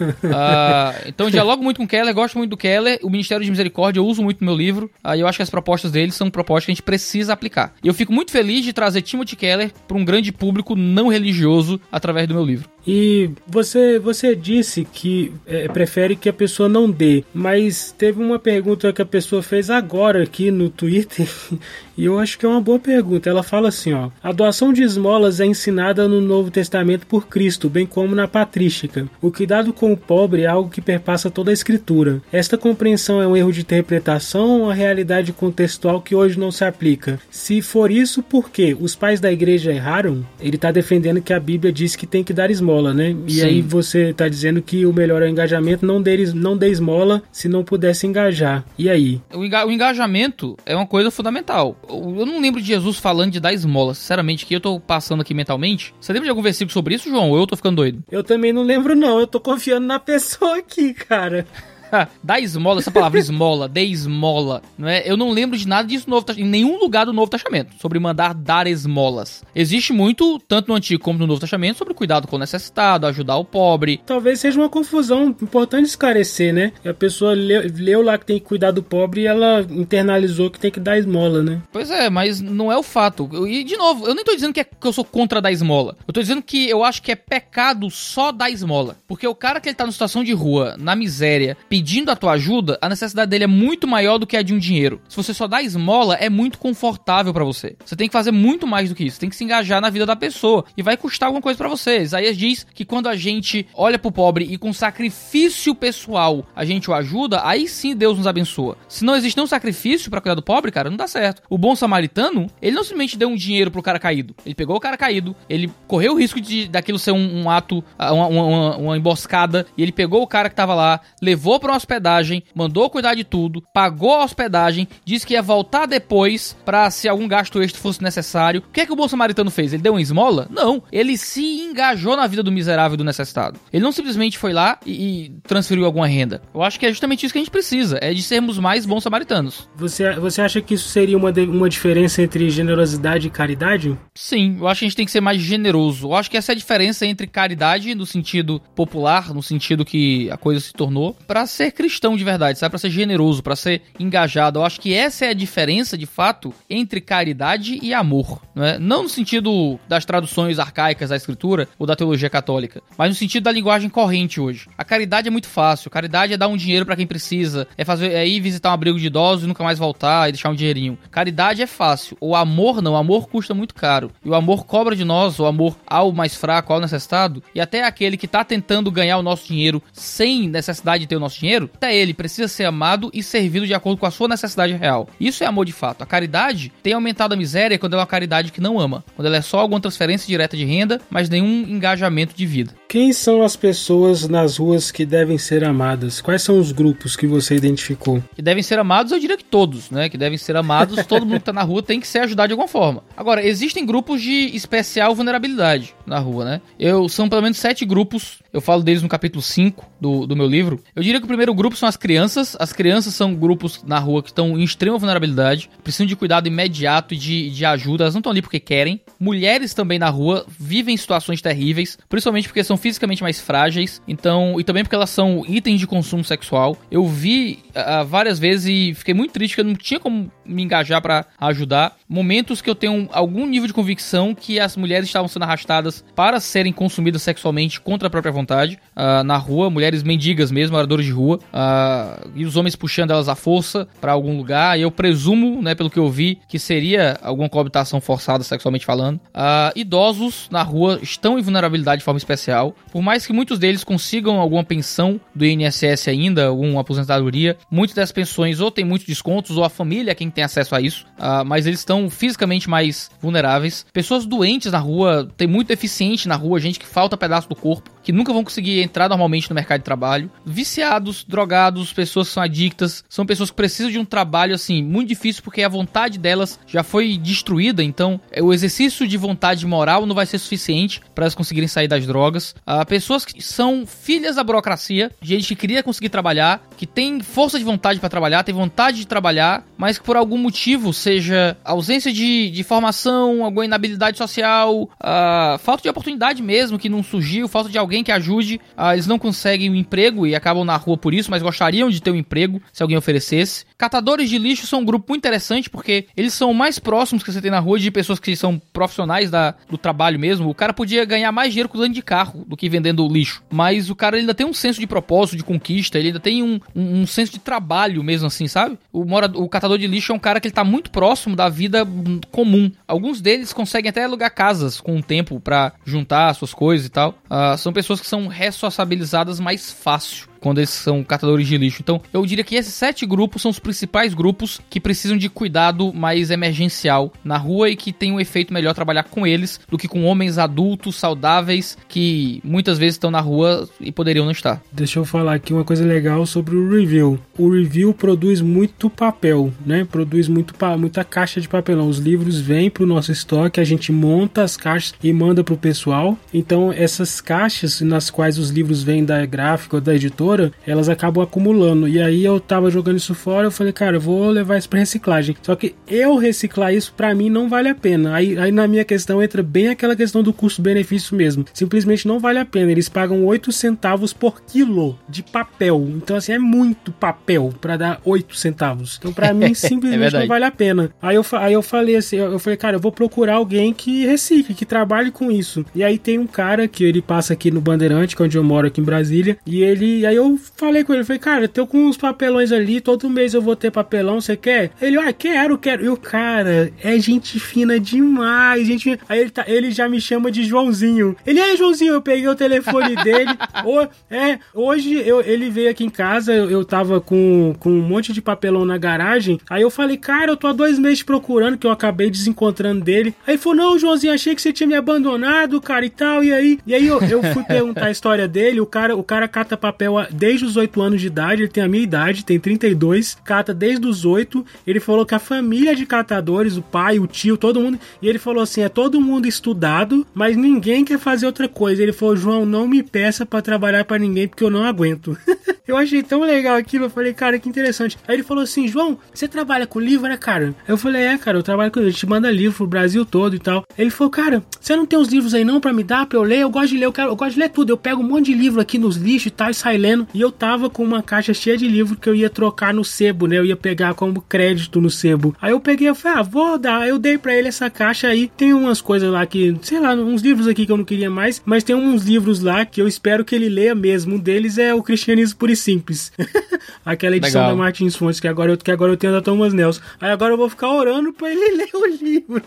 então, 1.06 1.30
dialogo 1.30 1.64
muito 1.64 1.77
com 1.77 1.84
o 1.84 1.88
Keller, 1.88 2.14
gosto 2.14 2.38
muito 2.38 2.52
do 2.52 2.57
Keller. 2.57 2.99
O 3.02 3.10
Ministério 3.10 3.44
de 3.44 3.49
Misericórdia 3.49 3.99
eu 3.99 4.06
uso 4.06 4.23
muito 4.23 4.41
no 4.41 4.45
meu 4.45 4.56
livro. 4.56 4.91
Uh, 5.03 5.15
e 5.15 5.22
eu 5.22 5.27
acho 5.27 5.38
que 5.38 5.44
as 5.44 5.49
propostas 5.49 5.91
dele 5.91 6.11
são 6.11 6.30
propostas 6.30 6.65
que 6.65 6.72
a 6.72 6.76
gente 6.76 6.84
precisa 6.84 7.34
aplicar. 7.34 7.73
E 7.84 7.88
eu 7.88 7.94
fico 7.94 8.14
muito 8.14 8.31
feliz 8.31 8.64
de 8.64 8.73
trazer 8.73 9.02
Timothy 9.02 9.35
Keller 9.35 9.72
para 9.88 9.98
um 9.98 10.06
grande 10.06 10.31
público 10.31 10.76
não 10.76 11.07
religioso 11.07 11.80
através 11.91 12.27
do 12.27 12.34
meu 12.34 12.45
livro. 12.45 12.69
E 12.88 13.30
você, 13.45 13.99
você 13.99 14.34
disse 14.34 14.85
que 14.85 15.34
é, 15.45 15.68
prefere 15.68 16.15
que 16.15 16.30
a 16.30 16.34
pessoa 16.34 16.69
não 16.69 16.89
dê, 16.89 17.23
mas 17.34 17.93
teve 17.97 18.23
uma 18.23 18.39
pergunta 18.39 18.93
que 18.93 19.01
a 19.01 19.05
pessoa 19.05 19.43
fez 19.43 19.69
agora 19.69 20.23
aqui 20.23 20.49
no 20.49 20.69
Twitter 20.69 21.27
e 21.97 22.05
eu 22.05 22.18
acho 22.18 22.39
que 22.39 22.45
é 22.45 22.49
uma 22.49 22.61
boa 22.61 22.80
pergunta. 22.80 23.30
Ela 23.30 23.43
fala 23.43 23.68
assim: 23.68 23.91
ó, 23.91 24.09
a 24.23 24.31
doação 24.31 24.72
de 24.72 24.84
esmolas 24.84 25.41
é 25.41 25.45
ensinada 25.45 26.07
no 26.07 26.22
Novo 26.22 26.49
Testamento 26.49 27.05
por 27.05 27.27
Cristo, 27.27 27.69
bem 27.69 27.85
como 27.85 28.15
na 28.15 28.27
patrística. 28.27 29.05
O 29.22 29.31
cuidado 29.31 29.73
com 29.73 29.91
o 29.91 29.97
pobre 29.97 30.43
é 30.43 30.47
algo 30.47 30.69
que 30.69 30.80
perpassa 30.80 31.30
toda 31.30 31.51
a 31.51 31.53
Escritura. 31.53 32.22
Esta 32.31 32.57
compreensão 32.57 33.22
é 33.22 33.27
um 33.27 33.35
erro 33.35 33.51
de 33.51 33.61
interpretação 33.61 34.49
ou 34.49 34.64
uma 34.64 34.73
realidade 34.73 35.34
contextual 35.34 36.01
que 36.01 36.15
hoje 36.15 36.39
não 36.39 36.51
se 36.51 36.64
aplica? 36.64 37.19
Se 37.30 37.61
for 37.61 37.91
isso, 37.91 38.23
por 38.23 38.49
quê? 38.49 38.77
Os 38.80 38.95
pais 38.95 39.19
da 39.19 39.31
igreja 39.31 39.73
erraram? 39.73 40.26
Ele 40.39 40.55
está 40.55 40.72
defendendo 40.72 41.22
que 41.22 41.34
a 41.34 41.39
Bíblia 41.39 41.73
diz 41.73 41.95
que 41.95 42.07
tem 42.07 42.23
que 42.23 42.34
dar 42.34 42.49
esmola 42.49 42.76
né? 42.93 43.15
E 43.27 43.33
Sim. 43.33 43.43
aí 43.45 43.61
você 43.61 44.13
tá 44.13 44.27
dizendo 44.27 44.61
que 44.61 44.85
o 44.85 44.93
melhor 44.93 45.21
é 45.21 45.25
o 45.25 45.29
engajamento, 45.29 45.85
não 45.85 46.01
dê, 46.01 46.17
não 46.33 46.57
dê 46.57 46.69
esmola 46.69 47.21
se 47.31 47.47
não 47.47 47.63
pudesse 47.63 48.05
engajar. 48.07 48.63
E 48.77 48.89
aí? 48.89 49.21
O, 49.33 49.43
enga- 49.43 49.65
o 49.65 49.71
engajamento 49.71 50.57
é 50.65 50.75
uma 50.75 50.85
coisa 50.87 51.09
fundamental. 51.11 51.75
Eu 51.89 52.15
eu 52.17 52.25
não 52.25 52.41
lembro 52.41 52.59
de 52.61 52.67
Jesus 52.67 52.97
falando 52.97 53.31
de 53.31 53.39
dar 53.39 53.53
esmola. 53.53 53.93
Sinceramente, 53.93 54.45
que 54.45 54.55
eu 54.55 54.59
tô 54.59 54.79
passando 54.79 55.21
aqui 55.21 55.33
mentalmente. 55.33 55.93
Você 55.99 56.11
lembra 56.11 56.25
de 56.25 56.29
algum 56.31 56.41
versículo 56.41 56.71
sobre 56.73 56.95
isso, 56.95 57.09
João? 57.09 57.29
Ou 57.31 57.37
eu 57.37 57.47
tô 57.47 57.55
ficando 57.55 57.75
doido? 57.77 58.03
Eu 58.11 58.23
também 58.23 58.51
não 58.51 58.63
lembro 58.63 58.95
não, 58.95 59.19
eu 59.19 59.27
tô 59.27 59.39
confiando 59.39 59.85
na 59.87 59.99
pessoa 59.99 60.57
aqui, 60.57 60.93
cara. 60.93 61.45
Dá 62.23 62.39
esmola, 62.39 62.80
essa 62.80 62.91
palavra 62.91 63.19
esmola, 63.19 63.68
dê 63.68 63.84
esmola, 63.84 64.61
não 64.77 64.88
é? 64.88 65.03
Eu 65.05 65.15
não 65.18 65.31
lembro 65.31 65.57
de 65.57 65.68
nada 65.68 65.88
disso 65.88 66.05
no 66.07 66.15
Novo 66.15 66.26
Testamento, 66.26 66.47
em 66.47 66.51
nenhum 66.51 66.80
lugar 66.80 67.05
do 67.05 67.14
Novo 67.14 67.30
Testamento, 67.30 67.73
sobre 67.81 67.99
mandar 67.99 68.34
dar 68.34 68.68
esmolas. 68.68 69.43
Existe 69.55 69.93
muito, 69.93 70.39
tanto 70.47 70.68
no 70.69 70.76
Antigo 70.76 71.01
como 71.03 71.19
no 71.19 71.27
Novo 71.27 71.39
Testamento, 71.39 71.77
sobre 71.77 71.93
cuidado 71.93 72.27
com 72.27 72.35
o 72.35 72.39
necessitado, 72.39 73.05
ajudar 73.07 73.38
o 73.38 73.45
pobre. 73.45 74.01
Talvez 74.05 74.39
seja 74.39 74.59
uma 74.59 74.69
confusão 74.69 75.35
importante 75.41 75.85
esclarecer, 75.85 76.53
né? 76.53 76.72
A 76.85 76.93
pessoa 76.93 77.34
leu, 77.34 77.64
leu 77.76 78.01
lá 78.01 78.18
que 78.18 78.26
tem 78.26 78.39
que 78.39 78.45
cuidar 78.45 78.72
do 78.72 78.84
pobre 78.84 79.22
e 79.22 79.27
ela 79.27 79.65
internalizou 79.69 80.49
que 80.51 80.59
tem 80.59 80.69
que 80.72 80.80
dar 80.80 80.97
esmola, 80.97 81.41
né? 81.41 81.61
Pois 81.72 81.89
é, 81.89 82.09
mas 82.09 82.41
não 82.41 82.72
é 82.72 82.77
o 82.77 82.84
fato. 82.84 83.30
Eu- 83.31 83.47
E, 83.47 83.64
de 83.64 83.77
novo, 83.77 84.05
eu 84.07 84.14
nem 84.14 84.23
tô 84.23 84.35
dizendo 84.35 84.53
que, 84.53 84.59
é- 84.59 84.64
que 84.64 84.85
eu 84.88 84.93
sou 84.93 85.03
contra 85.05 85.41
dar 85.41 85.51
esmola. 85.51 85.95
Eu 86.07 86.14
tô 86.14 86.22
dizendo 86.22 86.41
que 86.41 86.69
eu 86.69 86.84
acho 86.84 87.01
que 87.01 87.11
é 87.11 87.15
pecado 87.15 87.89
só 87.89 88.31
dar 88.31 88.49
esmola. 88.49 88.97
Porque 89.07 89.26
o 89.27 89.34
cara 89.35 89.59
que 89.61 89.69
ele 89.69 89.76
tá 89.76 89.85
numa 89.85 89.91
situação 89.93 90.23
de 90.23 90.34
rua, 90.34 90.76
na 90.77 90.95
miséria, 90.95 91.55
pedindo 91.77 92.09
a 92.09 92.15
tua 92.15 92.31
ajuda, 92.31 92.75
a 92.81 92.89
necessidade 92.89 93.29
dele 93.29 93.43
é 93.43 93.47
muito 93.47 93.87
maior 93.87 94.17
do 94.17 94.25
que 94.25 94.35
a 94.35 94.41
de 94.41 94.51
um 94.51 94.57
dinheiro. 94.57 94.99
Se 95.07 95.15
você 95.15 95.31
só 95.31 95.47
dá 95.47 95.61
esmola, 95.61 96.15
é 96.15 96.27
muito 96.27 96.57
confortável 96.57 97.31
pra 97.31 97.43
você. 97.43 97.75
Você 97.85 97.95
tem 97.95 98.07
que 98.07 98.13
fazer 98.13 98.31
muito 98.31 98.65
mais 98.65 98.89
do 98.89 98.95
que 98.95 99.03
isso. 99.03 99.19
Tem 99.19 99.29
que 99.29 99.35
se 99.35 99.43
engajar 99.43 99.79
na 99.79 99.91
vida 99.91 100.03
da 100.03 100.15
pessoa. 100.15 100.65
E 100.75 100.81
vai 100.81 100.97
custar 100.97 101.27
alguma 101.27 101.41
coisa 101.41 101.55
pra 101.55 101.67
você. 101.69 101.99
Isaías 102.01 102.35
diz 102.35 102.65
que 102.73 102.83
quando 102.83 103.07
a 103.07 103.15
gente 103.15 103.67
olha 103.75 103.99
pro 103.99 104.11
pobre 104.11 104.45
e 104.45 104.57
com 104.57 104.73
sacrifício 104.73 105.75
pessoal 105.75 106.47
a 106.55 106.65
gente 106.65 106.89
o 106.89 106.93
ajuda, 106.95 107.41
aí 107.45 107.67
sim 107.67 107.95
Deus 107.95 108.17
nos 108.17 108.25
abençoa. 108.25 108.75
Se 108.87 109.05
não 109.05 109.15
existe 109.15 109.37
nenhum 109.37 109.45
sacrifício 109.47 110.09
pra 110.09 110.19
cuidar 110.19 110.33
do 110.33 110.41
pobre, 110.41 110.71
cara, 110.71 110.89
não 110.89 110.97
dá 110.97 111.07
certo. 111.07 111.43
O 111.47 111.59
bom 111.59 111.75
samaritano, 111.75 112.47
ele 112.59 112.75
não 112.75 112.83
simplesmente 112.83 113.17
deu 113.19 113.29
um 113.29 113.35
dinheiro 113.35 113.69
pro 113.69 113.83
cara 113.83 113.99
caído. 113.99 114.33
Ele 114.43 114.55
pegou 114.55 114.75
o 114.75 114.79
cara 114.79 114.97
caído, 114.97 115.35
ele 115.47 115.71
correu 115.87 116.13
o 116.13 116.17
risco 116.19 116.41
de 116.41 116.67
daquilo 116.67 116.97
ser 116.97 117.11
um, 117.11 117.43
um 117.43 117.49
ato, 117.51 117.83
ah, 117.99 118.11
uma, 118.13 118.25
uma- 118.27 118.77
uma- 118.77 118.97
emboscada, 118.97 119.67
e 119.77 119.83
ele 119.83 119.91
pegou 119.91 120.23
o 120.23 120.27
cara 120.27 120.49
que 120.49 120.55
tava 120.55 120.73
lá, 120.73 120.99
levou 121.21 121.59
pra 121.59 121.66
uma 121.69 121.77
hospedagem, 121.77 122.44
mandou 122.56 122.89
cuidar 122.89 123.14
de 123.15 123.23
tudo, 123.23 123.61
pagou 123.73 124.15
a 124.15 124.23
hospedagem, 124.23 124.88
disse 125.06 125.26
que 125.26 125.34
ia 125.34 125.41
voltar 125.41 125.85
depois 125.85 126.56
pra 126.65 126.89
se 126.89 127.07
algum 127.07 127.27
gasto 127.27 127.61
extra 127.61 127.81
fosse 127.81 128.02
necessário. 128.03 128.61
O 128.68 128.72
que 128.72 128.81
é 128.81 128.85
que 128.85 128.91
o 128.94 128.95
bom 128.95 129.07
samaritano 129.07 129.52
fez? 129.52 129.73
Ele 129.73 129.81
deu 129.84 129.94
uma 129.94 130.02
esmola? 130.02 130.48
Não. 130.49 130.81
Ele 130.91 131.18
se 131.18 131.41
engajou 131.61 132.15
na 132.15 132.27
vida 132.27 132.44
do 132.44 132.52
miserável 132.52 132.95
e 132.95 132.98
do 132.98 133.03
necessitado. 133.03 133.60
Ele 133.72 133.84
não 133.84 133.91
simplesmente 133.91 134.38
foi 134.38 134.53
lá 134.53 134.77
e, 134.85 134.91
e 135.26 135.30
transferiu 135.48 135.85
alguma 135.85 136.07
renda. 136.07 136.41
Eu 136.53 136.61
acho 136.64 136.80
que 136.80 136.85
é 136.85 136.89
justamente 136.89 137.26
isso 137.26 137.34
que 137.34 137.39
a 137.39 137.41
gente 137.41 137.52
precisa, 137.52 137.98
é 138.02 138.14
de 138.14 138.22
sermos 138.23 138.57
mais 138.60 138.85
bons 138.85 139.03
samaritanos. 139.03 139.68
Você, 139.76 140.11
você 140.14 140.41
acha 140.41 140.61
que 140.61 140.73
isso 140.73 140.89
seria 140.89 141.18
uma, 141.18 141.31
de- 141.31 141.41
uma 141.45 141.69
diferença 141.69 142.22
entre 142.22 142.49
generosidade 142.49 143.27
e 143.27 143.30
caridade? 143.30 143.98
Sim, 144.15 144.57
eu 144.60 144.68
acho 144.68 144.80
que 144.80 144.85
a 144.85 144.88
gente 144.89 144.98
tem 144.98 145.06
que 145.06 145.11
ser 145.11 145.22
mais 145.22 145.39
generoso. 145.41 146.07
Eu 146.07 146.15
acho 146.15 146.30
que 146.30 146.38
essa 146.38 146.52
é 146.52 146.53
a 146.53 146.57
diferença 146.57 147.06
entre 147.06 147.27
caridade 147.27 147.94
no 147.95 148.06
sentido 148.06 148.61
popular, 148.76 149.34
no 149.34 149.41
sentido 149.44 149.85
que 149.85 150.30
a 150.31 150.38
coisa 150.38 150.60
se 150.60 150.73
tornou, 150.73 151.15
pra 151.27 151.45
ser 151.57 151.71
cristão 151.71 152.15
de 152.15 152.23
verdade, 152.23 152.59
sabe? 152.59 152.69
Pra 152.69 152.79
ser 152.79 152.91
generoso, 152.91 153.41
pra 153.41 153.55
ser 153.55 153.81
engajado. 153.99 154.59
Eu 154.59 154.65
acho 154.65 154.79
que 154.79 154.93
essa 154.93 155.25
é 155.25 155.29
a 155.29 155.34
diferença, 155.34 155.97
de 155.97 156.05
fato, 156.05 156.53
entre 156.69 157.01
caridade 157.01 157.79
e 157.81 157.93
amor. 157.93 158.41
Não, 158.53 158.63
é? 158.63 158.77
não 158.77 159.03
no 159.03 159.09
sentido 159.09 159.79
das 159.88 160.05
traduções 160.05 160.59
arcaicas 160.59 161.09
da 161.09 161.15
escritura 161.15 161.67
ou 161.79 161.88
da 161.88 161.95
teologia 161.95 162.29
católica, 162.29 162.81
mas 162.97 163.09
no 163.09 163.15
sentido 163.15 163.43
da 163.43 163.51
linguagem 163.51 163.89
corrente 163.89 164.39
hoje. 164.39 164.69
A 164.77 164.84
caridade 164.84 165.27
é 165.27 165.31
muito 165.31 165.47
fácil. 165.47 165.89
Caridade 165.89 166.34
é 166.34 166.38
dar 166.38 166.47
um 166.47 166.57
dinheiro 166.57 166.85
pra 166.85 166.95
quem 166.95 167.07
precisa, 167.07 167.67
é 167.75 167.84
fazer, 167.84 168.11
é 168.11 168.27
ir 168.27 168.39
visitar 168.39 168.69
um 168.69 168.73
abrigo 168.73 168.99
de 168.99 169.07
idosos 169.07 169.45
e 169.45 169.47
nunca 169.47 169.63
mais 169.63 169.79
voltar 169.79 170.29
e 170.29 170.34
deixar 170.34 170.49
um 170.49 170.55
dinheirinho. 170.55 170.97
Caridade 171.09 171.61
é 171.61 171.67
fácil. 171.67 172.15
O 172.21 172.35
amor 172.35 172.81
não, 172.81 172.93
o 172.93 172.97
amor 172.97 173.27
custa 173.27 173.55
muito 173.55 173.73
caro. 173.73 174.11
E 174.23 174.29
o 174.29 174.35
amor 174.35 174.65
cobra 174.65 174.95
de 174.95 175.03
nós, 175.03 175.39
o 175.39 175.45
amor 175.45 175.75
ao 175.88 176.11
mais 176.11 176.35
fraco, 176.35 176.71
ao 176.71 176.79
necessitado, 176.79 177.41
e 177.55 177.59
até 177.59 177.84
aquele 177.84 178.15
que 178.15 178.27
tá 178.27 178.43
tentando 178.43 178.91
ganhar 178.91 179.17
o 179.17 179.23
nosso 179.23 179.47
dinheiro 179.47 179.81
sem 179.91 180.47
necessidade 180.47 181.01
de 181.01 181.07
ter 181.07 181.15
o 181.15 181.19
nosso 181.19 181.39
dinheiro, 181.39 181.47
até 181.56 181.95
ele 181.95 182.14
precisa 182.14 182.48
ser 182.48 182.65
amado 182.65 183.10
e 183.14 183.22
servido 183.24 183.65
de 183.65 183.74
acordo 183.74 183.98
com 183.98 184.06
a 184.06 184.11
sua 184.11 184.28
necessidade 184.28 184.74
real. 184.74 185.07
Isso 185.19 185.44
é 185.44 185.48
amor 185.48 185.65
de 185.65 185.72
fato. 185.72 186.02
A 186.02 186.06
caridade 186.06 186.72
tem 186.84 186.94
aumentado 186.94 187.34
a 187.34 187.38
miséria 187.38 187.78
quando 187.80 187.94
é 187.94 187.98
uma 187.98 188.07
caridade 188.07 188.52
que 188.52 188.61
não 188.61 188.80
ama, 188.80 189.03
quando 189.15 189.28
ela 189.28 189.38
é 189.38 189.41
só 189.41 189.60
alguma 189.60 189.80
transferência 189.80 190.28
direta 190.28 190.57
de 190.57 190.65
renda, 190.65 191.02
mas 191.10 191.30
nenhum 191.30 191.61
engajamento 191.68 192.36
de 192.36 192.45
vida. 192.45 192.74
Quem 192.88 193.11
são 193.11 193.41
as 193.43 193.57
pessoas 193.57 194.30
nas 194.30 194.55
ruas 194.55 194.91
que 194.91 195.05
devem 195.05 195.38
ser 195.38 195.61
amadas? 195.65 196.22
Quais 196.22 196.41
são 196.41 196.57
os 196.57 196.72
grupos 196.72 197.18
que 197.18 197.27
você 197.27 197.55
identificou? 197.55 198.23
que 198.34 198.41
devem 198.41 198.64
ser 198.64 198.80
amados, 198.80 199.11
eu 199.11 199.19
diria 199.19 199.35
que 199.35 199.43
todos, 199.43 199.91
né? 199.91 200.07
Que 200.07 200.18
devem 200.18 200.38
ser 200.38 200.55
amados, 200.55 201.05
todo 201.05 201.26
mundo 201.26 201.39
que 201.39 201.45
tá 201.45 201.51
na 201.51 201.64
rua 201.64 201.84
tem 201.84 201.99
que 201.99 202.07
ser 202.07 202.19
ajudado 202.19 202.47
de 202.47 202.53
alguma 202.53 202.68
forma. 202.68 203.03
Agora, 203.15 203.45
existem 203.45 203.85
grupos 203.85 204.22
de 204.22 204.55
especial 204.55 205.14
vulnerabilidade 205.14 205.93
na 206.05 206.18
rua, 206.19 206.45
né? 206.45 206.61
Eu 206.80 207.09
são 207.09 207.27
pelo 207.27 207.41
menos 207.41 207.57
sete 207.57 207.84
grupos, 207.84 208.39
eu 208.53 208.61
falo 208.61 208.81
deles 208.84 209.01
no 209.01 209.09
capítulo 209.09 209.41
5 209.41 209.85
do, 209.99 210.26
do 210.26 210.35
meu 210.35 210.47
livro. 210.47 210.81
Eu 210.95 211.03
diria 211.03 211.19
que 211.19 211.26
o 211.26 211.27
primeiro 211.27 211.53
grupo 211.53 211.76
são 211.76 211.89
as 211.89 211.97
crianças. 211.97 212.55
As 212.59 212.72
crianças 212.72 213.14
são 213.14 213.35
grupos 213.35 213.84
na 213.85 213.99
rua 213.99 214.23
que 214.23 214.30
estão 214.30 214.57
em 214.57 214.64
extrema 214.64 214.97
vulnerabilidade, 214.97 215.69
precisam 215.84 216.07
de 216.07 216.15
cuidado 216.15 216.47
imediato 216.47 217.14
e 217.14 217.18
de, 217.18 217.49
de 217.49 217.65
ajuda, 217.65 218.05
elas 218.05 218.14
não 218.14 218.19
estão 218.19 218.31
ali 218.31 218.41
porque 218.41 218.59
querem. 218.59 219.01
Mulheres 219.19 219.73
também 219.73 219.99
na 219.99 220.09
rua 220.09 220.45
vivem 220.57 220.95
situações 220.95 221.41
terríveis, 221.41 221.97
principalmente 222.07 222.47
porque 222.47 222.64
são 222.64 222.76
fisicamente 222.77 223.21
mais 223.21 223.39
frágeis, 223.39 224.01
então, 224.07 224.59
e 224.59 224.63
também 224.63 224.83
porque 224.83 224.95
elas 224.95 225.09
são 225.09 225.43
itens 225.47 225.79
de 225.79 225.87
consumo 225.87 226.23
sexual. 226.23 226.77
Eu 226.91 227.05
vi 227.05 227.59
ah, 227.85 228.03
várias 228.03 228.39
vezes 228.39 228.65
e 228.67 228.93
fiquei 228.93 229.13
muito 229.13 229.31
triste 229.31 229.55
que 229.55 229.61
eu 229.61 229.65
não 229.65 229.75
tinha 229.75 229.99
como 229.99 230.31
me 230.45 230.63
engajar 230.63 231.01
pra 231.01 231.25
ajudar. 231.39 231.95
Momentos 232.07 232.61
que 232.61 232.69
eu 232.69 232.75
tenho 232.75 233.09
algum 233.11 233.45
nível 233.45 233.67
de 233.67 233.73
convicção 233.73 234.33
que 234.33 234.59
as 234.59 234.77
mulheres 234.77 235.07
estavam 235.07 235.27
sendo 235.27 235.43
arrastadas 235.43 236.03
para 236.15 236.39
serem 236.39 236.71
consumidas 236.71 237.21
sexualmente 237.21 237.79
contra 237.79 238.07
a 238.07 238.11
própria 238.11 238.31
vontade 238.31 238.79
ah, 238.95 239.23
na 239.23 239.37
rua, 239.37 239.69
mulheres 239.69 240.03
mendigas 240.03 240.51
mesmo, 240.51 240.75
moradores 240.75 241.05
de 241.05 241.11
rua, 241.11 241.39
ah, 241.53 242.21
e 242.35 242.45
os 242.45 242.55
homens 242.55 242.75
puxando 242.75 243.11
elas 243.11 243.27
à 243.27 243.35
força 243.35 243.87
pra 243.99 244.11
algum 244.11 244.37
lugar. 244.37 244.77
E 244.77 244.81
eu 244.81 244.91
presumo, 244.91 245.61
né, 245.61 245.75
pelo 245.75 245.89
que 245.89 245.99
eu 245.99 246.09
vi, 246.09 246.39
que 246.47 246.57
seria 246.57 247.17
alguma 247.21 247.49
coabitação 247.49 247.99
forçada 247.99 248.43
sexualmente 248.43 248.85
falando. 248.85 249.19
Ah, 249.33 249.71
idosos 249.75 250.47
na 250.49 250.63
rua 250.63 250.99
estão 251.01 251.37
em 251.37 251.41
vulnerabilidade 251.41 251.99
de 251.99 252.05
forma 252.05 252.17
especial. 252.17 252.75
Por 252.91 253.01
mais 253.01 253.25
que 253.25 253.33
muitos 253.33 253.59
deles 253.59 253.83
consigam 253.83 254.39
alguma 254.39 254.63
pensão 254.63 255.19
do 255.35 255.45
INSS 255.45 256.07
ainda, 256.07 256.47
alguma 256.47 256.81
aposentadoria, 256.81 257.57
muitas 257.69 257.95
das 257.95 258.11
pensões 258.11 258.60
ou 258.60 258.72
tem 258.72 258.85
muitos 258.85 259.07
descontos 259.07 259.57
ou 259.57 259.64
a 259.64 259.69
família 259.69 260.11
é 260.11 260.15
quem 260.15 260.30
tem 260.30 260.44
acesso 260.44 260.76
a 260.76 260.81
isso, 260.81 261.06
ah, 261.18 261.44
mas 261.44 261.65
eles 261.65 261.80
estão 261.80 262.10
fisicamente 262.10 262.69
mais 262.69 263.10
vulneráveis. 263.22 263.85
Pessoas 263.91 264.26
doentes 264.26 264.72
na 264.72 264.80
rua, 264.80 265.30
tem 265.38 265.48
muito 265.48 265.68
deficiente 265.68 266.27
na 266.27 266.35
rua, 266.35 266.60
gente 266.60 266.80
que 266.80 266.85
falta 266.85 267.18
pedaço 267.18 267.49
do 267.49 267.56
corpo, 267.56 267.89
que 268.03 268.11
nunca 268.11 268.34
vão 268.34 268.44
conseguir 268.44 268.81
entrar 268.81 269.10
normalmente 269.10 269.49
no 269.49 269.56
mercado 269.56 269.80
de 269.80 269.85
trabalho. 269.85 270.31
Viciados, 270.45 271.23
drogados, 271.23 271.91
pessoas 271.91 272.27
que 272.27 272.34
são 272.34 272.44
adictas, 272.44 273.03
são 273.10 273.26
pessoas 273.26 273.49
que 273.49 273.56
precisam 273.56 273.91
de 273.91 273.99
um 273.99 274.06
trabalho 274.06 274.56
assim 274.56 274.84
muito 274.84 275.10
difícil 275.10 275.44
porque 275.44 275.61
a 275.61 275.69
vontade 275.69 276.18
delas 276.18 276.60
já 276.65 276.84
foi 276.84 277.18
destruída, 277.18 277.84
então 277.84 278.19
é, 278.31 278.41
o 278.41 278.53
exercício 278.53 279.07
de 279.07 279.18
vontade 279.18 279.65
moral 279.65 280.06
não 280.06 280.15
vai 280.15 280.26
ser 280.26 280.38
suficiente 280.38 281.02
para 281.14 281.26
elas 281.26 281.35
conseguirem 281.35 281.68
sair 281.68 281.88
das 281.88 282.06
drogas. 282.06 282.56
Ah, 282.65 282.85
pessoas 282.85 283.26
que 283.26 283.41
são 283.41 283.85
filhas 283.85 284.35
da 284.35 284.44
burocracia, 284.44 285.11
gente 285.22 285.48
que 285.49 285.56
queria 285.56 285.84
conseguir 285.84 286.10
trabalhar, 286.10 286.61
que 286.77 286.85
tem 286.85 287.19
força 287.22 287.56
de 287.59 287.65
vontade 287.65 287.99
para 287.99 288.09
trabalhar, 288.09 288.43
tem 288.43 288.53
vontade 288.53 288.97
de 288.97 289.07
trabalhar, 289.07 289.65
mas 289.77 289.97
que 289.97 290.03
por 290.05 290.15
algum 290.15 290.38
motivo, 290.38 290.93
seja 290.93 291.57
ausência 291.63 292.11
de, 292.11 292.49
de 292.49 292.63
formação, 292.63 293.43
alguma 293.43 293.65
inabilidade 293.65 294.17
social, 294.17 294.89
ah, 294.99 295.57
falta 295.59 295.84
de 295.84 295.89
oportunidade 295.89 296.41
mesmo 296.41 296.79
que 296.79 296.89
não 296.89 297.03
surgiu, 297.03 297.47
falta 297.47 297.69
de 297.69 297.77
alguém 297.77 298.03
que 298.03 298.11
ajude, 298.11 298.59
ah, 298.75 298.93
eles 298.93 299.07
não 299.07 299.19
conseguem 299.19 299.69
um 299.69 299.75
emprego 299.75 300.25
e 300.25 300.35
acabam 300.35 300.63
na 300.63 300.75
rua 300.75 300.97
por 300.97 301.13
isso, 301.13 301.31
mas 301.31 301.41
gostariam 301.41 301.89
de 301.89 302.01
ter 302.01 302.11
um 302.11 302.15
emprego 302.15 302.61
se 302.71 302.81
alguém 302.81 302.97
oferecesse. 302.97 303.65
Catadores 303.77 304.29
de 304.29 304.38
lixo 304.38 304.65
são 304.67 304.79
um 304.79 304.85
grupo 304.85 305.05
muito 305.09 305.21
interessante 305.21 305.69
porque 305.69 306.07
eles 306.15 306.34
são 306.34 306.53
mais 306.53 306.79
próximos 306.79 307.23
que 307.23 307.31
você 307.31 307.41
tem 307.41 307.51
na 307.51 307.59
rua 307.59 307.79
de 307.79 307.91
pessoas 307.91 308.19
que 308.19 308.35
são 308.35 308.61
profissionais 308.73 309.29
da, 309.29 309.55
do 309.69 309.77
trabalho 309.77 310.19
mesmo. 310.19 310.49
O 310.49 310.55
cara 310.55 310.73
podia 310.73 311.05
ganhar 311.05 311.31
mais 311.31 311.51
dinheiro 311.51 311.69
cuidando 311.69 311.93
de 311.93 312.01
carro 312.01 312.45
do 312.47 312.57
que 312.57 312.69
vendendo 312.69 313.07
lixo, 313.07 313.43
mas 313.49 313.89
o 313.89 313.95
cara 313.95 314.17
ainda 314.17 314.34
tem 314.34 314.45
um 314.45 314.53
senso 314.53 314.79
de 314.79 314.88
propósito, 314.88 315.38
de 315.38 315.43
conquista, 315.43 315.97
ele 315.97 316.09
ainda 316.09 316.19
tem 316.19 316.43
um, 316.43 316.59
um, 316.75 317.01
um 317.01 317.07
senso 317.07 317.31
de 317.31 317.39
trabalho 317.48 318.03
mesmo 318.03 318.28
assim, 318.28 318.45
sabe? 318.45 318.78
O, 318.91 319.06
mora, 319.06 319.32
o 319.34 319.48
catador 319.48 319.78
de 319.78 319.88
lixo 319.88 320.11
é 320.11 320.15
um 320.15 320.19
cara 320.19 320.38
que 320.41 320.49
ele 320.49 320.53
tá 320.53 320.65
muito 320.65 320.91
próximo 320.91 321.34
da 321.34 321.48
vida 321.48 321.88
comum. 322.30 322.69
Alguns 322.86 323.22
deles 323.22 323.53
conseguem 323.53 323.90
até 323.90 324.03
alugar 324.03 324.36
casas 324.36 324.82
com 324.82 324.98
o 324.98 325.02
tempo 325.02 325.40
para 325.40 325.72
juntar 325.86 326.34
suas 326.34 326.53
coisas 326.53 326.86
e 326.86 326.90
tal. 326.90 327.15
Ah, 327.30 327.56
são 327.56 327.72
pessoas 327.72 328.02
que 328.02 328.07
são 328.07 328.28
responsabilizadas 328.28 329.40
mais 329.40 329.72
fácil. 329.72 330.28
Quando 330.39 330.59
eles 330.59 330.69
são 330.69 331.03
catadores 331.03 331.47
de 331.47 331.57
lixo. 331.57 331.81
Então, 331.81 332.01
eu 332.14 332.26
diria 332.26 332.43
que 332.43 332.55
esses 332.55 332.73
sete 332.73 333.05
grupos 333.05 333.41
são 333.41 333.51
os 333.51 333.59
principais 333.59 334.14
grupos 334.14 334.59
que 334.69 334.80
precisam 334.80 335.18
de 335.18 335.30
cuidado 335.30 335.93
mais 335.93 336.31
emergencial 336.31 337.11
na 337.23 337.38
rua 337.38 337.69
e 337.69 337.76
que 337.76 337.91
tem 337.91 338.11
um 338.11 338.19
efeito 338.19 338.53
melhor 338.53 338.73
trabalhar 338.73 339.03
com 339.03 339.26
eles 339.26 339.59
do 339.69 339.77
que 339.77 339.88
com 339.88 340.03
homens 340.05 340.38
adultos, 340.38 340.95
saudáveis, 340.95 341.77
que 341.88 342.41
muitas 342.43 342.77
vezes 342.77 342.95
estão 342.95 343.11
na 343.11 343.19
rua 343.19 343.68
e 343.80 343.91
poderiam 343.91 344.26
não 344.26 344.31
estar. 344.31 344.61
Deixa 344.72 344.99
eu 344.99 345.05
falar 345.05 345.35
aqui 345.35 345.53
uma 345.53 345.64
coisa 345.64 345.85
legal 345.85 346.26
sobre 346.26 346.55
o 346.55 346.69
review. 346.69 347.19
O 347.38 347.49
review 347.49 347.93
produz 347.93 348.41
muito 348.41 348.89
papel, 348.89 349.51
né? 349.65 349.85
Produz 349.85 350.27
muito 350.27 350.53
muita 350.77 351.03
caixa 351.03 351.39
de 351.39 351.47
papelão. 351.47 351.88
Os 351.88 351.99
livros 351.99 352.39
vêm 352.39 352.69
para 352.69 352.84
o 352.84 352.88
nosso 352.88 353.11
estoque, 353.11 353.59
a 353.59 353.64
gente 353.64 353.91
monta 353.91 354.43
as 354.43 354.57
caixas 354.57 354.93
e 355.03 355.11
manda 355.14 355.43
para 355.43 355.53
o 355.53 355.57
pessoal. 355.57 356.18
Então, 356.34 356.72
essas 356.72 357.22
caixas 357.22 357.81
nas 357.81 358.09
quais 358.09 358.38
os 358.38 358.49
livros 358.49 358.84
vêm 358.84 359.03
da 359.03 359.26
gráfica 359.26 359.77
ou 359.77 359.81
da 359.81 359.95
editora, 359.95 360.26
elas 360.65 360.89
acabam 360.89 361.23
acumulando. 361.23 361.87
E 361.87 362.01
aí 362.01 362.23
eu 362.23 362.39
tava 362.39 362.69
jogando 362.69 362.97
isso 362.97 363.13
fora, 363.13 363.47
eu 363.47 363.51
falei, 363.51 363.73
cara, 363.73 363.97
eu 363.97 364.01
vou 364.01 364.29
levar 364.29 364.57
isso 364.57 364.69
para 364.69 364.79
reciclagem. 364.79 365.35
Só 365.41 365.55
que 365.55 365.75
eu 365.87 366.15
reciclar 366.17 366.73
isso 366.73 366.93
para 366.95 367.13
mim 367.13 367.29
não 367.29 367.49
vale 367.49 367.69
a 367.69 367.75
pena. 367.75 368.15
Aí, 368.15 368.37
aí 368.37 368.51
na 368.51 368.67
minha 368.67 368.83
questão 368.83 369.21
entra 369.21 369.41
bem 369.43 369.69
aquela 369.69 369.95
questão 369.95 370.23
do 370.23 370.33
custo-benefício 370.33 371.15
mesmo. 371.15 371.45
Simplesmente 371.53 372.07
não 372.07 372.19
vale 372.19 372.39
a 372.39 372.45
pena. 372.45 372.71
Eles 372.71 372.89
pagam 372.89 373.25
8 373.25 373.51
centavos 373.51 374.13
por 374.13 374.41
quilo 374.41 374.97
de 375.07 375.23
papel. 375.23 375.87
Então, 375.95 376.15
assim, 376.15 376.33
é 376.33 376.39
muito 376.39 376.91
papel 376.91 377.53
para 377.59 377.77
dar 377.77 378.01
8 378.03 378.35
centavos. 378.35 378.97
Então, 378.99 379.13
para 379.13 379.33
mim, 379.33 379.53
simplesmente 379.55 380.15
é 380.15 380.19
não 380.19 380.27
vale 380.27 380.45
a 380.45 380.51
pena. 380.51 380.91
Aí 381.01 381.15
eu, 381.15 381.25
aí 381.33 381.53
eu 381.53 381.61
falei 381.61 381.95
assim, 381.95 382.17
eu, 382.17 382.31
eu 382.31 382.39
falei, 382.39 382.57
cara, 382.57 382.77
eu 382.77 382.81
vou 382.81 382.91
procurar 382.91 383.35
alguém 383.35 383.73
que 383.73 384.05
recicle, 384.05 384.53
que 384.53 384.65
trabalhe 384.65 385.11
com 385.11 385.31
isso. 385.31 385.65
E 385.73 385.83
aí 385.83 385.97
tem 385.97 386.19
um 386.19 386.27
cara 386.27 386.67
que 386.67 386.83
ele 386.83 387.01
passa 387.01 387.33
aqui 387.33 387.51
no 387.51 387.61
Bandeirante, 387.61 388.15
que 388.15 388.21
é 388.21 388.25
onde 388.25 388.37
eu 388.37 388.43
moro 388.43 388.67
aqui 388.67 388.81
em 388.81 388.83
Brasília, 388.83 389.37
e 389.45 389.61
ele, 389.61 390.05
aí 390.05 390.15
eu 390.18 390.39
falei 390.56 390.84
com 390.84 390.94
ele, 390.94 391.03
falei, 391.03 391.19
cara, 391.19 391.48
tô 391.48 391.65
com 391.68 391.85
uns 391.85 391.98
papelões 391.98 392.52
ali, 392.52 392.81
todo 392.81 393.10
mês 393.10 393.34
eu 393.34 393.41
vou 393.41 393.56
ter 393.56 393.72
papelão, 393.72 394.19
você 394.19 394.35
quer? 394.35 394.72
Ele, 394.81 394.98
ah, 394.98 395.14
quero, 395.14 395.57
quero. 395.57 395.85
E 395.85 395.89
o 395.89 395.98
cara 395.98 396.72
é 396.81 396.99
gente 396.99 397.39
fina 397.39 397.80
demais, 397.80 398.65
gente. 398.65 398.99
Aí 399.07 399.19
ele, 399.22 399.30
tá, 399.30 399.45
ele 399.48 399.72
já 399.72 399.88
me 399.88 400.02
chama 400.02 400.31
de 400.31 400.44
Joãozinho. 400.44 401.15
Ele 401.26 401.39
é 401.39 401.56
Joãozinho, 401.56 401.94
eu 401.94 402.02
peguei 402.02 402.27
o 402.27 402.35
telefone 402.35 402.95
dele. 403.03 403.31
o, 403.64 403.88
é, 404.10 404.39
hoje 404.53 404.95
eu, 404.95 405.22
ele 405.22 405.49
veio 405.49 405.69
aqui 405.69 405.84
em 405.84 405.89
casa, 405.89 406.34
eu, 406.34 406.49
eu 406.49 406.65
tava 406.65 406.99
com, 406.99 407.56
com 407.60 407.69
um 407.69 407.81
monte 407.81 408.11
de 408.11 408.22
papelão 408.22 408.65
na 408.65 408.77
garagem. 408.77 409.39
Aí 409.49 409.61
eu 409.61 409.69
falei, 409.69 409.98
cara, 409.98 410.31
eu 410.31 410.38
tô 410.38 410.48
há 410.48 410.53
dois 410.53 410.80
meses 410.80 411.03
procurando, 411.03 411.57
que 411.57 411.68
eu 411.68 411.72
acabei 411.72 412.10
desencontrando 412.10 412.84
dele. 412.84 413.14
Aí 413.26 413.35
ele 413.35 413.41
falou, 413.41 413.57
não, 413.57 413.80
Joãozinho, 413.80 414.14
achei 414.14 414.34
que 414.34 414.41
você 414.41 414.52
tinha 414.52 414.68
me 414.68 414.76
abandonado, 414.76 415.61
cara, 415.61 415.85
e 415.85 415.89
tal. 415.89 416.23
E 416.23 416.34
aí, 416.34 416.60
e 416.65 416.73
aí 416.73 416.88
eu, 416.88 416.99
eu 417.03 417.22
fui 417.34 417.44
perguntar 417.44 417.85
a 417.85 417.91
história 417.91 418.27
dele. 418.27 418.60
O 418.60 418.65
cara, 418.65 418.95
o 418.95 419.03
cara 419.03 419.27
cata 419.27 419.56
papel 419.56 420.06
desde 420.11 420.45
os 420.45 420.55
8 420.55 420.81
anos 420.81 421.01
de 421.01 421.07
idade, 421.07 421.43
ele 421.43 421.49
tem 421.49 421.63
a 421.63 421.67
minha 421.67 421.84
idade, 421.84 422.25
tem 422.25 422.39
32, 422.39 423.17
cata 423.23 423.53
desde 423.53 423.85
os 423.88 424.05
8. 424.05 424.45
Ele 424.65 424.79
falou 424.79 425.05
que 425.05 425.15
a 425.15 425.19
família 425.19 425.75
de 425.75 425.85
catadores, 425.85 426.57
o 426.57 426.61
pai, 426.61 426.99
o 426.99 427.07
tio, 427.07 427.38
todo 427.38 427.59
mundo. 427.59 427.79
E 428.01 428.07
ele 428.07 428.19
falou 428.19 428.43
assim: 428.43 428.61
é 428.61 428.69
todo 428.69 429.01
mundo 429.01 429.27
estudado, 429.27 430.05
mas 430.13 430.35
ninguém 430.35 430.84
quer 430.84 430.99
fazer 430.99 431.25
outra 431.25 431.47
coisa. 431.47 431.81
Ele 431.81 431.93
falou: 431.93 432.15
João, 432.15 432.45
não 432.45 432.67
me 432.67 432.84
peça 432.84 433.25
para 433.25 433.41
trabalhar 433.41 433.85
para 433.85 433.99
ninguém 433.99 434.27
porque 434.27 434.43
eu 434.43 434.49
não 434.49 434.63
aguento. 434.63 435.17
eu 435.67 435.77
achei 435.77 436.03
tão 436.03 436.21
legal 436.21 436.55
aquilo. 436.55 436.85
Eu 436.85 436.89
falei, 436.89 437.13
cara, 437.13 437.39
que 437.39 437.49
interessante. 437.49 437.97
Aí 438.07 438.15
ele 438.15 438.23
falou 438.23 438.43
assim: 438.43 438.67
João, 438.67 438.97
você 439.13 439.27
trabalha 439.27 439.65
com 439.65 439.79
livro, 439.79 440.07
né, 440.07 440.17
cara? 440.17 440.53
Eu 440.67 440.77
falei: 440.77 441.03
é, 441.03 441.17
cara, 441.17 441.38
eu 441.38 441.43
trabalho 441.43 441.71
com. 441.71 441.79
A 441.79 441.89
gente 441.89 442.05
manda 442.05 442.29
livro 442.29 442.57
pro 442.57 442.67
Brasil 442.67 443.05
todo 443.05 443.35
e 443.35 443.39
tal. 443.39 443.65
Ele 443.77 443.89
falou: 443.89 444.11
cara, 444.11 444.43
você 444.59 444.75
não 444.75 444.85
tem 444.85 444.99
os 444.99 445.07
livros 445.07 445.34
aí 445.34 445.43
não 445.43 445.59
para 445.59 445.73
me 445.73 445.84
dar, 445.84 446.05
pra 446.05 446.17
eu 446.17 446.23
ler? 446.23 446.39
Eu 446.39 446.49
gosto 446.49 446.69
de 446.69 446.77
ler, 446.77 446.85
eu, 446.85 446.93
quero, 446.93 447.09
eu 447.09 447.15
gosto 447.15 447.34
de 447.34 447.39
ler 447.39 447.49
tudo. 447.49 447.71
Eu 447.71 447.77
pego 447.77 448.01
um 448.01 448.07
monte 448.07 448.27
de 448.27 448.34
livro 448.34 448.59
aqui 448.59 448.77
nos 448.77 448.97
lixos 448.97 449.27
e 449.27 449.31
tal, 449.31 449.49
e 449.49 449.53
sai 449.53 449.77
lendo. 449.77 449.97
E 450.14 450.22
eu 450.22 450.32
tava 450.32 450.69
com 450.69 450.84
uma 450.84 451.02
caixa 451.02 451.34
cheia 451.34 451.57
de 451.57 451.68
livro 451.68 451.95
que 451.95 452.10
eu 452.10 452.15
ia 452.15 452.30
trocar 452.30 452.74
no 452.74 452.84
sebo, 452.84 453.28
né? 453.28 453.38
Eu 453.38 453.45
ia 453.45 453.56
pegar 453.56 453.94
como 453.94 454.22
crédito 454.22 454.82
no 454.82 454.90
sebo. 454.90 455.36
Aí 455.41 455.52
eu 455.52 455.60
peguei, 455.60 455.90
eu 455.90 455.95
falei, 455.95 456.19
ah, 456.19 456.24
vou 456.24 456.57
dar. 456.57 456.88
Eu 456.88 456.99
dei 456.99 457.18
para 457.18 457.36
ele 457.36 457.48
essa 457.48 457.69
caixa 457.69 458.07
aí. 458.07 458.32
Tem 458.36 458.53
umas 458.53 458.82
coisas 458.82 459.11
lá 459.11 459.26
que, 459.26 459.56
sei 459.61 459.80
lá, 459.80 459.94
uns 459.94 460.22
livros 460.22 460.48
aqui 460.48 460.65
que 460.65 460.72
eu 460.72 460.78
não 460.78 460.86
queria 460.86 461.10
mais, 461.10 461.41
mas 461.45 461.64
tem 461.64 461.76
uns 461.76 462.03
livros 462.03 462.41
lá 462.41 462.65
que 462.65 462.82
eu 462.82 462.88
espero 462.88 463.24
que 463.24 463.34
ele 463.34 463.49
leia 463.49 463.74
mesmo. 463.74 464.15
Um 464.15 464.19
deles 464.19 464.57
é 464.57 464.74
o 464.74 464.84
Cristianismo 464.84 465.38
Puro 465.38 465.52
e 465.52 465.56
Simples. 465.56 466.11
Aquela 466.86 467.15
edição 467.18 467.41
Legal. 467.41 467.56
da 467.56 467.64
Martins 467.64 467.95
Fontes 467.95 468.19
que 468.19 468.28
agora, 468.28 468.52
eu, 468.52 468.57
que 468.57 468.72
agora 468.72 468.91
eu 468.91 468.98
tenho 468.98 469.14
da 469.14 469.22
Thomas 469.22 469.53
Nelson. 469.53 469.82
Aí 469.99 470.11
agora 470.11 470.34
eu 470.34 470.38
vou 470.38 470.49
ficar 470.49 470.69
orando 470.69 471.14
pra 471.14 471.32
ele 471.32 471.56
ler 471.57 471.69
o 471.74 471.86
livro 471.86 472.41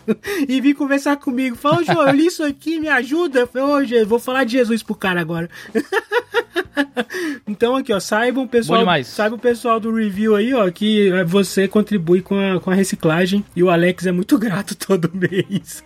e 0.49 0.61
vir 0.61 0.75
conversar 0.75 1.17
comigo. 1.17 1.57
Fala, 1.57 1.85
João, 1.85 2.07
eu 2.07 2.15
li 2.15 2.27
isso 2.27 2.43
aqui, 2.43 2.81
me 2.81 2.89
ajuda. 2.89 3.41
Eu 3.41 3.47
falei, 3.47 4.03
ô, 4.03 4.07
vou 4.07 4.19
falar 4.19 4.45
de 4.45 4.53
Jesus 4.53 4.83
pro 4.83 4.95
cara 4.95 5.21
agora. 5.21 5.49
então 7.47 7.77
aqui, 7.77 7.93
ó, 7.93 8.01
saibam 8.01 8.47
pessoal, 8.47 8.85
saiba 9.05 9.37
o 9.37 9.39
pessoal 9.39 9.81
do 9.81 9.95
review 9.95 10.37
aí, 10.37 10.55
ó, 10.55 10.71
que 10.71 11.11
é, 11.11 11.25
você 11.25 11.67
contribui 11.67 12.21
com 12.21 12.39
a, 12.39 12.61
com 12.61 12.71
a 12.71 12.75
reciclagem 12.75 13.45
e 13.55 13.63
o 13.63 13.71
Alex 13.71 14.07
é 14.07 14.13
muito 14.13 14.37
grato 14.39 14.75
todo 14.75 15.11
mês. 15.13 15.85